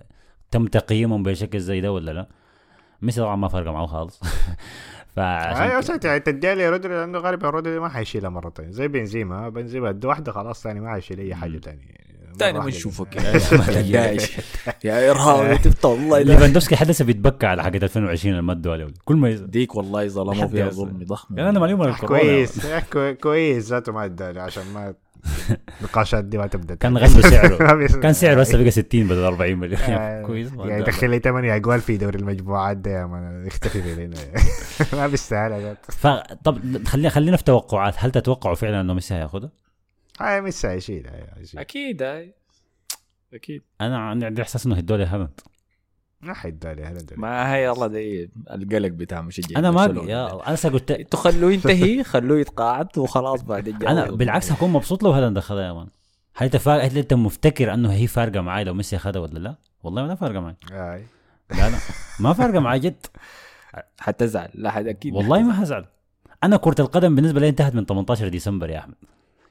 تم 0.51 0.67
تقييمهم 0.67 1.23
بشكل 1.23 1.59
زي 1.59 1.81
ده 1.81 1.91
ولا 1.91 2.11
لا. 2.11 2.27
ميسي 3.01 3.21
طبعا 3.21 3.35
ما 3.35 3.47
فرق 3.47 3.71
معه 3.71 3.85
خالص. 3.85 4.21
فعشان 5.15 5.61
أيوه 5.61 5.71
كده- 5.73 5.81
ساعتها 5.81 6.17
تديها 6.17 6.55
لي 6.55 6.69
رودري 6.69 6.93
لأنه 6.93 7.19
غالبا 7.19 7.49
رودري 7.49 7.79
ما 7.79 7.89
حيشيلها 7.89 8.29
مرة 8.29 8.49
ثانية 8.49 8.71
زي 8.71 8.87
بنزيما. 8.87 9.49
بنزيما 9.49 9.89
ادى 9.89 10.07
واحدة 10.07 10.31
خلاص 10.31 10.63
ثاني 10.63 10.79
ما 10.79 10.91
حيشيل 10.91 11.19
أي 11.19 11.35
حاجة 11.35 11.57
ثانية 11.57 11.95
تاني 12.39 12.59
ما 12.59 12.65
نشوفك 12.65 13.15
يا 13.15 14.17
يا 14.91 15.11
ارهاب 15.11 15.61
تفتح 15.61 15.85
والله. 15.89 16.21
ليفاندوفسكي 16.21 16.75
حدث 16.75 17.01
بيتبكى 17.01 17.45
على 17.47 17.63
حاجة 17.63 17.83
2020 17.83 18.35
المد 18.35 18.67
عليه 18.67 18.87
كل 19.05 19.15
ما 19.15 19.29
يز... 19.29 19.41
ديك 19.41 19.75
والله 19.75 20.07
ظلموا 20.07 20.47
فيها. 20.47 20.69
ظلم 20.69 20.99
ضخم. 21.03 21.37
يعني 21.37 21.49
أنا 21.49 21.59
مالي 21.59 21.73
من 21.73 21.81
الكورونا 21.89 22.19
كويس 22.21 22.67
كويس. 23.21 23.69
ذاته 23.69 23.91
ما 23.91 24.05
ادالي 24.05 24.39
عشان 24.41 24.63
ما 24.73 24.93
النقاشات 25.79 26.25
دي 26.25 26.37
ما 26.37 26.47
تبدأ. 26.47 26.75
كان 26.75 26.97
غلوا 26.97 27.21
سعره. 27.21 27.87
كان 28.03 28.13
سعره 28.13 28.41
هسه 28.41 28.61
بقى 28.61 28.71
60 28.71 29.07
بدل 29.07 29.23
40 29.23 29.55
مليون. 29.57 29.81
آه، 29.81 30.21
كويس. 30.27 30.51
يعني. 30.53 30.83
دخل 30.83 31.09
لي 31.09 31.19
8 31.19 31.55
اجوال 31.55 31.81
في 31.81 31.97
دوري 31.97 32.19
المجموعات 32.19 32.77
ده 32.77 32.91
يا 32.91 33.05
مان 33.05 33.47
اختفي 33.47 33.81
من 33.81 33.99
هنا 33.99 34.15
ما 34.93 35.07
بيستاهل 35.07 35.77
فطب 35.89 36.87
خلينا 36.87 37.09
خلينا 37.09 37.37
في 37.37 37.43
توقعات. 37.43 37.95
هل 37.97 38.11
تتوقعوا 38.11 38.55
فعلا 38.55 38.81
إنه 38.81 38.93
ميسي 38.93 39.13
هياخدها؟ 39.13 39.51
هاي 40.19 40.41
ميسي 40.41 40.67
هيشيل 40.67 41.07
هاي 41.07 41.23
هيشيل. 41.37 41.59
أكيد 41.59 42.03
هاي. 42.03 42.33
أكيد. 43.33 43.61
أنا 43.81 43.97
عندي 43.97 44.41
إحساس 44.41 44.65
إنه 44.65 44.75
حيدوا 44.75 44.97
لي 44.97 45.05
هالاند. 45.05 45.39
ما 46.25 46.33
حيدوا 46.33 46.67
لي 46.67 46.83
هالاند 46.83 47.13
ما 47.17 47.53
هي 47.53 47.69
الله 47.69 47.87
دي 47.87 48.29
القلق 48.51 48.87
بتاع 48.89 49.21
مشجع 49.21 49.59
أنا 49.59 49.71
ما. 49.71 50.03
يا 50.07 50.47
أنا 50.47 50.73
قلت 50.73 50.91
أنتوا 50.91 51.19
خلوه 51.19 51.51
ينتهي 51.51 52.03
خلوه 52.03 52.39
يتقاعد 52.39 52.97
وخلاص 52.97 53.41
بعد 53.41 53.83
أنا 53.83 54.11
بالعكس 54.11 54.51
هكون 54.51 54.69
مبسوط 54.69 55.03
لو 55.03 55.11
هالاند 55.11 55.37
اخذها 55.37 55.63
يا 55.67 55.73
man. 55.73 55.87
هل 56.35 56.45
أنت 56.45 56.57
فا... 56.57 56.85
هل 56.87 56.97
أنت 56.97 57.13
مفتكر 57.13 57.73
أنه 57.73 57.93
هي 57.93 58.07
فارقة 58.07 58.41
معي 58.41 58.63
لو 58.63 58.73
ميسي 58.73 58.95
أخذها 58.95 59.21
ولا 59.21 59.39
لا؟ 59.39 59.55
والله 59.83 60.03
ما 60.03 60.15
فارقة 60.15 60.39
معي 60.39 60.55
هاي 60.71 61.03
لا 61.51 61.69
لا 61.69 61.77
ما 62.19 62.33
فارقة 62.33 62.59
معي 62.59 62.79
جد. 62.79 63.05
حتزعل 63.99 64.49
لا 64.53 64.71
حد 64.71 64.87
أكيد. 64.87 65.13
والله 65.13 65.43
ما 65.43 65.63
هزعل 65.63 65.85
أنا 66.43 66.57
كرة 66.57 66.75
القدم 66.81 67.15
بالنسبة 67.15 67.39
لي 67.39 67.49
انتهت 67.49 67.75
من 67.75 67.85
18 67.85 68.27
ديسمبر 68.27 68.69
يا 68.69 68.79
أحمد. 68.79 68.95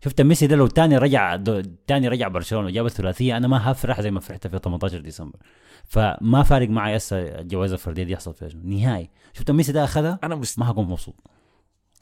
شفت 0.05 0.21
ميسي 0.21 0.47
ده 0.47 0.57
لو 0.57 0.67
تاني 0.67 0.99
رجع 0.99 1.37
دو 1.37 1.63
تاني 1.87 2.09
رجع 2.09 2.29
برشلونة 2.29 2.67
وجاب 2.67 2.87
الثلاثية 2.87 3.37
أنا 3.37 3.49
ما 3.49 3.71
هفرح 3.73 4.01
زي 4.01 4.11
ما 4.11 4.21
فرحت 4.21 4.47
في 4.47 4.59
18 4.59 4.99
ديسمبر. 5.01 5.39
فما 5.85 6.43
فارق 6.43 6.69
معي 6.69 6.97
هسه 6.97 7.19
الجوائز 7.19 7.73
الفردية 7.73 8.03
دي 8.03 8.13
يحصل 8.13 8.35
فيها 8.35 8.49
شنو. 8.49 8.63
نهائي. 8.65 9.11
شفت 9.33 9.51
ميسي 9.51 9.73
ده 9.73 9.85
أخذها؟ 9.85 10.19
أنا 10.25 10.35
مست... 10.35 10.59
ما 10.59 10.71
هكون 10.71 10.85
مبسوط. 10.89 11.15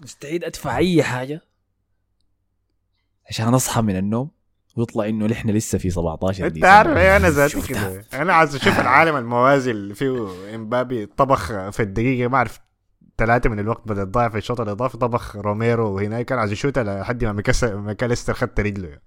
مستعد 0.03 0.45
أدفع 0.45 0.77
أي 0.77 1.03
حاجة؟ 1.03 1.41
عشان 3.29 3.55
أصحى 3.55 3.83
من 3.83 3.97
النوم 3.97 4.31
ويطلع 4.77 5.09
إنه 5.09 5.27
نحن 5.27 5.51
لسه 5.51 5.79
في 5.79 5.91
17 5.91 6.47
أنت 6.47 6.53
ديسمبر. 6.55 6.69
عارف 6.73 6.97
إيه؟ 6.97 7.17
أنا 7.17 7.31
ذاتي. 7.31 7.69
كده. 7.69 8.05
أنا 8.13 8.33
عايز 8.33 8.55
أشوف 8.55 8.81
العالم 8.81 9.17
الموازي 9.17 9.71
اللي 9.71 9.95
فيه 9.95 10.29
إمبابي 10.55 11.07
طبخ 11.07 11.47
في 11.71 11.81
الدقيقة 11.81 12.29
ما 12.29 12.37
أعرف 12.37 12.61
ثلاثة 13.27 13.51
من 13.51 13.59
الوقت 13.59 13.83
بدأ 13.87 14.05
تضيع 14.05 14.29
في 14.29 14.39
الشوط 14.39 14.61
الإضافي 14.61 14.99
طبخ 14.99 15.37
روميرو 15.37 15.95
وهناك 15.95 16.25
كان 16.25 16.39
عايز 16.39 16.53
يشوتها 16.53 16.83
لحد 17.03 17.25
ما 17.25 17.33
مكس- 17.33 17.65
ماكاليستر 17.65 18.35
خدت 18.35 18.61
رجله 18.61 18.99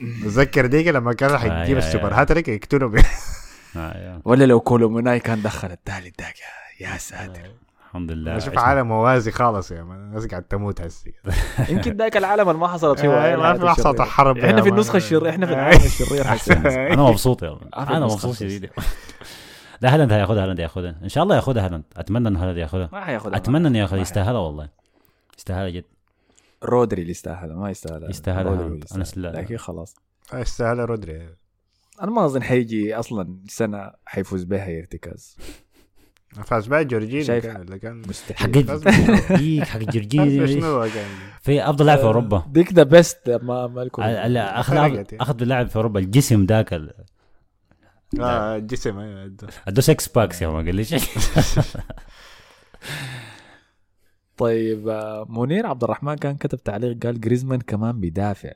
بتذكر 0.00 0.66
ديجا 0.66 0.92
لما 0.92 1.12
كان 1.12 1.30
راح 1.30 1.44
آه، 1.44 1.62
يجيب 1.62 1.76
السوبر. 1.78 2.14
هاتريك 2.14 2.48
يقتلوا 2.48 2.88
بيه 2.90 3.02
آه. 3.76 4.20
ولا 4.24 4.44
لو 4.44 4.60
كولوموناي 4.60 5.20
كان 5.20 5.42
دخل 5.42 5.70
الثالث 5.70 6.14
داك 6.18 6.34
يا- 6.80 6.96
ساتر 6.96 7.40
الحمد 7.88 8.12
لله 8.12 8.36
أشوف. 8.36 8.58
عالم 8.58 8.88
موازي 8.88 9.30
خالص 9.30 9.70
يا 9.70 9.82
مان 9.82 9.96
الناس 9.98 10.26
قاعد 10.26 10.42
تموت 10.42 10.80
هسي 10.80 11.12
يمكن 11.68 11.96
ذاك 11.96 12.16
العالم 12.16 12.48
اللي 12.48 12.60
ما 12.60 12.68
حصلت 12.68 13.00
فيه 13.00 13.08
آه، 13.08 13.36
ما 13.36 13.52
في 13.74 13.80
الشريرة. 13.80 14.04
حرب 14.04 14.38
إحنا 14.38 14.62
في. 14.62 14.68
النسخة 14.68 14.96
الشريره 14.96 15.30
إحنا 15.30 15.46
في 15.46 15.52
آه. 15.52 15.56
العالم 15.56 15.80
الشرير 15.84 16.24
أنا 16.92 17.02
مبسوط 17.02 17.42
يا 17.42 17.58
أنا. 17.76 18.00
مبسوط 18.00 18.34
شديد 18.34 18.70
لا 19.80 19.94
هالاند 19.94 20.12
هياخدها 20.12 20.42
هالاند 20.44 20.60
هياخدها. 20.60 20.94
إن 21.02 21.08
شاء 21.08 21.24
الله 21.24 21.36
ياخدها 21.36 21.66
هالاند. 21.66 21.84
أتمنى 21.96 22.28
إنه 22.28 22.42
هالاند 22.42 22.58
ياخدها. 22.58 22.88
ما 22.92 23.04
حياخدها 23.04 23.36
أتمنى 23.36 23.68
إنه 23.68 23.78
ياخذ 23.78 23.96
يستاهلها 23.98 24.40
والله. 24.40 24.68
يستاهلها 25.38 25.68
جد. 25.70 25.84
رودري 26.64 27.00
اللي 27.02 27.10
يستاهل 27.10 27.52
ما 27.52 27.70
يستاهل 27.70 28.10
يستاهل 28.10 28.46
رودري 28.46 28.64
هالاند. 28.64 28.82
اللي 28.82 28.94
أنا 28.94 29.02
يستاهل. 29.02 29.22
لا- 29.22 29.40
لكن 29.40 29.56
خلاص. 29.56 29.94
يستاهل 30.34 30.78
رودري. 30.78 31.28
أنا 32.02 32.10
ما 32.10 32.24
أظن 32.24 32.42
حيجي 32.42 32.94
أصلا 32.94 33.36
سنة 33.48 33.90
حيفوز 34.06 34.44
بها 34.44 34.78
ارتكاز 34.78 35.36
فاز 36.44 36.66
بقى 36.66 36.84
جورجيني 36.84 37.24
شايف 37.24 37.46
كان 37.46 37.60
ولا 37.60 37.76
كان 37.76 38.02
مستحيل. 38.08 38.36
حق 38.36 38.46
ديك 38.46 39.64
حق 39.64 39.78
كان؟ 40.88 41.04
في 41.42 41.62
أفضل 41.70 41.86
لاعب 41.86 41.98
في 41.98 42.04
أوروبا. 42.04 42.44
ديك 42.48 42.72
the 42.72 42.82
best 42.82 43.30
ما 43.42 43.66
ما 43.66 43.80
لكم 43.80 44.02
ال- 44.02 44.08
ال- 44.08 44.36
اخذ 44.36 44.74
يعني. 44.74 45.06
أخذ 45.20 45.44
لاعب 45.44 45.68
في 45.68 45.76
أوروبا. 45.76 46.00
الجسم 46.00 46.44
ذاك 46.44 46.72
آه 48.20 48.56
الجسم 48.56 48.98
أيوه 48.98 49.32
عنده 49.66 49.80
six 49.82 50.08
packs 50.08 50.42
يا 50.42 50.48
ما 50.48 50.56
قال 50.56 50.74
لي 50.74 50.84
شيء 50.84 51.00
طيب 54.36 54.88
آه، 54.88 55.26
منير 55.28 55.66
عبد 55.66 55.84
الرحمن 55.84 56.14
كان 56.14 56.36
كتب 56.36 56.58
تعليق 56.62 56.98
قال 57.06 57.20
جريزمان 57.20 57.60
كمان 57.60 58.00
بيدافع. 58.00 58.52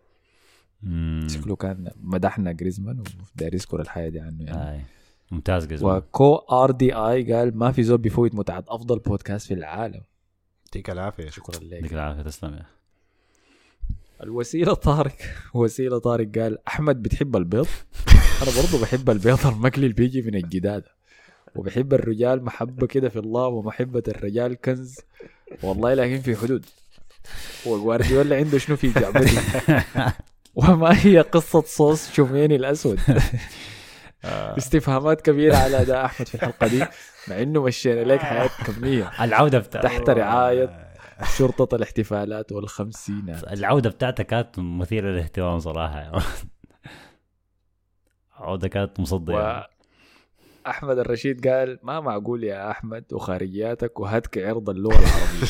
شكله 1.27 1.57
كان 1.57 1.91
مدحنا 2.01 2.53
جريزمان 2.53 3.03
وداير 3.37 3.55
يذكر 3.55 3.81
الحياة 3.81 4.09
دي 4.09 4.21
عنه 4.21 4.45
يعني. 4.45 4.71
آي. 4.77 4.81
ممتاز 5.31 5.67
قزم 5.73 5.87
وكو 5.87 6.35
آر 6.35 6.71
دي 6.71 6.95
آي 6.95 7.33
قال 7.33 7.59
ما 7.59 7.73
في 7.73 7.83
زول 7.83 7.99
بيفوت 7.99 8.35
متعة 8.35 8.65
أفضل 8.69 8.99
بودكاست 8.99 9.47
في 9.49 9.55
العالم. 9.55 10.03
يعطيك 10.67 10.91
العافية 10.91 11.31
شكرا 11.31 11.61
لك. 11.65 11.93
العافية 11.93 12.23
تسلم 12.23 12.55
يا. 12.55 12.67
الوسيلة 14.23 14.75
طارق 14.75 15.17
وسيلة 15.55 15.99
طارق 15.99 16.39
قال 16.39 16.69
أحمد 16.69 17.03
بتحب 17.03 17.37
البيض؟ 17.37 17.67
أنا 18.43 18.51
برضو 18.63 18.79
بحب 18.83 19.11
البيض 19.11 19.47
المقلي 19.47 19.87
اللي 19.87 19.95
بيجي 19.95 20.23
من 20.23 20.35
الجداد. 20.35 20.85
وبحب 21.57 21.95
الرجال 21.95 22.45
محبة 22.45 22.87
كده 22.87 23.09
في 23.09 23.19
الله 23.19 23.47
ومحبة 23.47 24.03
الرجال 24.09 24.61
كنز. 24.61 24.97
والله 25.63 25.95
لكن 25.95 26.21
في 26.21 26.37
حدود. 26.37 26.67
وجوارديولا 27.67 28.37
عنده 28.37 28.59
شنو 28.59 28.77
في 28.77 28.93
جعبتي؟ 28.93 29.39
وما 30.55 31.07
هي 31.07 31.21
قصة 31.21 31.63
صوص 31.67 32.13
شوميني 32.13 32.57
الأسود؟ 32.57 33.01
استفهامات 34.25 35.21
كبيرة 35.21 35.57
على 35.57 35.83
أداء 35.83 36.05
أحمد 36.05 36.29
في 36.29 36.35
الحلقة 36.35 36.67
دي 36.67 36.85
مع 37.29 37.43
إنه 37.43 37.63
مشينا 37.63 38.01
لك 38.01 38.21
حياة 38.21 38.51
كمية. 38.67 39.11
العودة 39.21 39.59
بتاع 39.59 39.81
تحت 39.81 40.11
رعاية 40.11 40.91
شرطة 41.39 41.77
الاحتفالات 41.77 42.53
والخمسينات. 42.53 43.53
العودة 43.53 43.91
بتاعتها 43.91 44.23
كانت 44.23 44.59
مثيرة 44.59 45.09
للاهتمام 45.11 45.59
صراحة. 45.59 46.23
عوده 48.41 48.69
كانت 48.69 49.01
مصديه 49.01 49.67
وأحمد 50.67 50.99
الرشيد 50.99 51.49
قال 51.49 51.79
ما 51.83 52.01
معقول 52.01 52.45
يا 52.45 52.71
أحمد 52.71 53.05
وخارجياتك 53.13 54.01
وهتك 54.01 54.39
عرض 54.39 54.71
اللغة 54.71 54.99
العربية. 54.99 55.47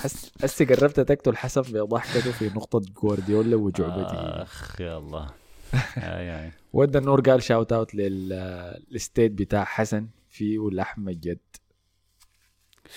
حس 0.42 0.62
قربت 0.62 1.00
تقتل 1.00 1.36
حسن 1.36 1.62
بضحكته 1.62 2.32
في 2.32 2.46
نقطة 2.46 2.80
جوارديولا 3.02 3.56
وجعبتي 3.56 4.16
آخ 4.16 4.80
يا 4.80 4.98
الله 5.02 5.30
يا 5.96 6.02
يعني 6.02 6.52
ودى 6.72 6.98
النور 6.98 7.20
قال 7.20 7.42
شاوت 7.42 7.72
اوت 7.72 7.94
للستيت 7.94 9.32
بتاع 9.32 9.64
حسن 9.64 10.08
في 10.28 10.58
ولحمة 10.58 11.12
جد. 11.12 11.38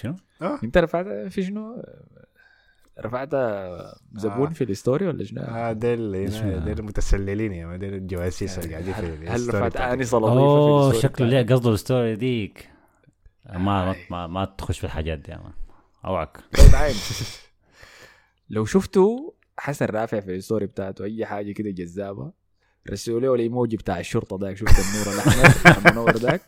شنو؟ 0.02 0.16
انت 0.42 0.78
رفعت 0.78 1.06
في 1.06 1.44
شنو؟ 1.44 1.84
رفعت 3.00 3.30
زبون 4.16 4.48
آه. 4.48 4.54
في 4.54 4.64
ال 4.64 4.71
story 4.71 5.08
ولا 5.08 5.24
شنو؟ 5.24 5.42
آه 5.42 5.72
ديل 5.72 6.12
ديل 6.66 6.80
المتسللين 6.80 7.54
يا 7.54 7.66
man، 7.66 7.80
ديل 7.80 7.94
الجواسيس 7.94 8.60
اللي 8.60 8.72
قاعدين 8.72 8.94
في 8.94 9.00
هل 9.02 9.28
هل 9.28 9.36
ال 9.36 9.39
story 9.39 9.58
رفعت. 9.68 9.78
انسه 9.78 10.18
لطيفه 10.18 10.32
اوه 10.40 10.90
في 10.90 10.96
ال 10.96 10.99
story 10.99 11.14
شكله؟ 11.14 11.28
ليه 11.28 11.42
قصده 11.56 11.74
ال 11.74 11.81
story 11.81 12.16
ديك 12.16 12.70
ما 13.54 13.60
ما 13.60 13.96
ما, 14.10 14.28
ما 14.28 14.46
تخش 14.46 14.80
في 14.80 14.84
الحاجات 14.84 15.20
دي 15.20 15.36
أوعك. 16.06 16.38
طيب 16.58 16.96
لو 18.50 18.66
شفتوا 18.66 19.32
حسن 19.58 19.86
رافع 19.86 20.20
في 20.20 20.36
ال 20.36 20.41
story 20.41 20.66
بتاعته 20.66 21.06
أي 21.06 21.26
حاجة 21.26 21.52
كده 21.52 21.70
جذابة 21.70 22.32
رسلوا 22.92 23.20
له 23.20 23.36
الايموجي 23.36 23.78
بتاع 23.78 24.00
الشرطة 24.00 24.38
ذاك 24.42 24.58
شفت 24.58 24.70
النور 24.80 25.14
الأحمر؟ 25.16 25.52
المنور 25.90 26.12
ذاك. 26.18 26.42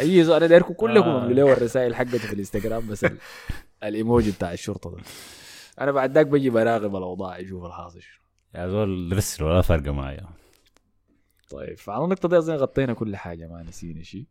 أي 0.00 0.24
زول 0.24 0.36
أنا 0.36 0.46
دايركم 0.46 0.74
كلكم 0.74 1.08
آه. 1.08 1.24
املوا 1.24 1.46
له 1.48 1.52
الرسائل 1.52 1.94
حقته 1.94 2.18
في 2.18 2.32
الإنستغرام 2.32 2.86
بس 2.88 3.04
ال- 3.04 3.18
الإيموجي 3.84 4.30
بتاع 4.30 4.52
الشرطة 4.52 4.90
ده. 4.90 4.96
أنا 5.80 5.92
بعد 5.92 6.12
ذاك 6.12 6.26
بجي 6.26 6.50
براقب 6.50 6.96
الأوضاع 6.96 7.40
أشوف 7.40 7.64
الحاصل 7.64 8.02
شنو. 8.02 8.22
يا 8.54 8.68
زول 8.68 9.16
رسل 9.16 9.44
ولا 9.44 9.62
فرق 9.62 9.88
معايا. 9.88 10.28
طيب 11.50 11.78
فعلى 11.78 12.04
النقطة 12.04 12.28
دي 12.28 12.38
أظن 12.38 12.54
غطينا 12.54 12.92
كل 12.92 13.16
حاجة 13.16 13.48
ما 13.48 13.62
نسينا 13.62 14.02
شيء 14.02 14.26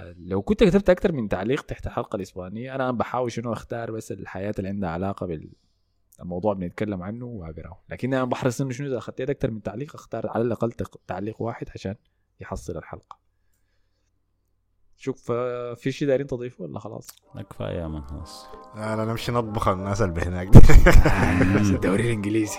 لو 0.00 0.42
كنت 0.42 0.64
كتبت 0.64 0.90
أكثر 0.90 1.12
من 1.12 1.28
تعليق 1.28 1.62
تحت 1.62 1.86
الحلقة 1.86 2.16
الإسبانية 2.16 2.74
أنا 2.74 2.90
بحاول 2.90 3.32
شنو 3.32 3.52
أختار 3.52 3.90
بس 3.90 4.12
الحياة 4.12 4.54
اللي 4.58 4.68
عندها 4.68 4.90
علاقة 4.90 5.26
بالموضوع 6.18 6.54
بنتكلم 6.54 7.02
عنه 7.02 7.26
وأقرأه. 7.26 7.82
لكن 7.88 8.14
أنا 8.14 8.24
بحرص 8.24 8.60
إنه 8.60 8.70
شنو 8.70 8.86
إذا 8.86 8.98
أخذت 8.98 9.20
أكثر 9.20 9.50
من 9.50 9.62
تعليق 9.62 9.94
أختار 9.94 10.28
على 10.28 10.42
الأقل 10.42 10.72
تعليق 11.06 11.42
واحد 11.42 11.66
عشان 11.74 11.94
يحصل 12.40 12.76
الحلقة. 12.76 13.18
شوف 14.98 15.30
آه، 15.30 15.74
في 15.74 15.92
شيء 15.92 16.08
دايرين 16.08 16.26
تضيفه 16.26 16.64
ولا 16.64 16.78
خلاص؟ 16.78 17.06
لا 17.34 17.42
كفاية 17.42 17.78
يا 17.78 17.86
man 17.88 18.02
خلاص. 18.02 18.46
لا 18.76 18.96
لا 18.96 19.04
نمشي 19.04 19.32
نطبخ 19.32 19.68
الناس 19.68 20.02
اللي 20.02 20.20
هناك 20.20 20.48
الدوري 21.56 22.02
الإنجليزي. 22.06 22.58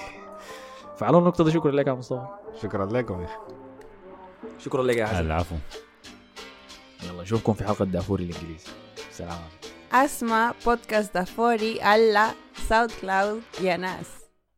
فعلى 0.98 1.18
النقطة 1.18 1.44
دي 1.44 1.52
شكرا 1.52 1.72
لك 1.72 1.88
يا 1.88 1.94
مصطفى. 1.94 2.28
شكرا 2.62 2.86
لكم 2.86 3.22
يا 3.22 3.26
أخي 3.26 3.38
شكرا 4.60 4.84
لك 4.84 4.98
يا 4.98 5.06
حسن 5.06 5.20
العفو. 5.20 5.56
يلا 7.04 7.22
نشوفكم 7.22 7.54
في 7.54 7.64
حلقة 7.64 7.86
دافوري 7.86 8.24
الإنجليزي. 8.24 8.68
سلام. 9.12 9.40
أسمع 9.92 10.54
بودكاست 10.66 11.14
دافوري 11.14 11.82
على 11.82 12.28
ساوند 12.68 12.92
كلاود 13.02 13.42
يا 13.62 13.78
ناس. 13.78 14.19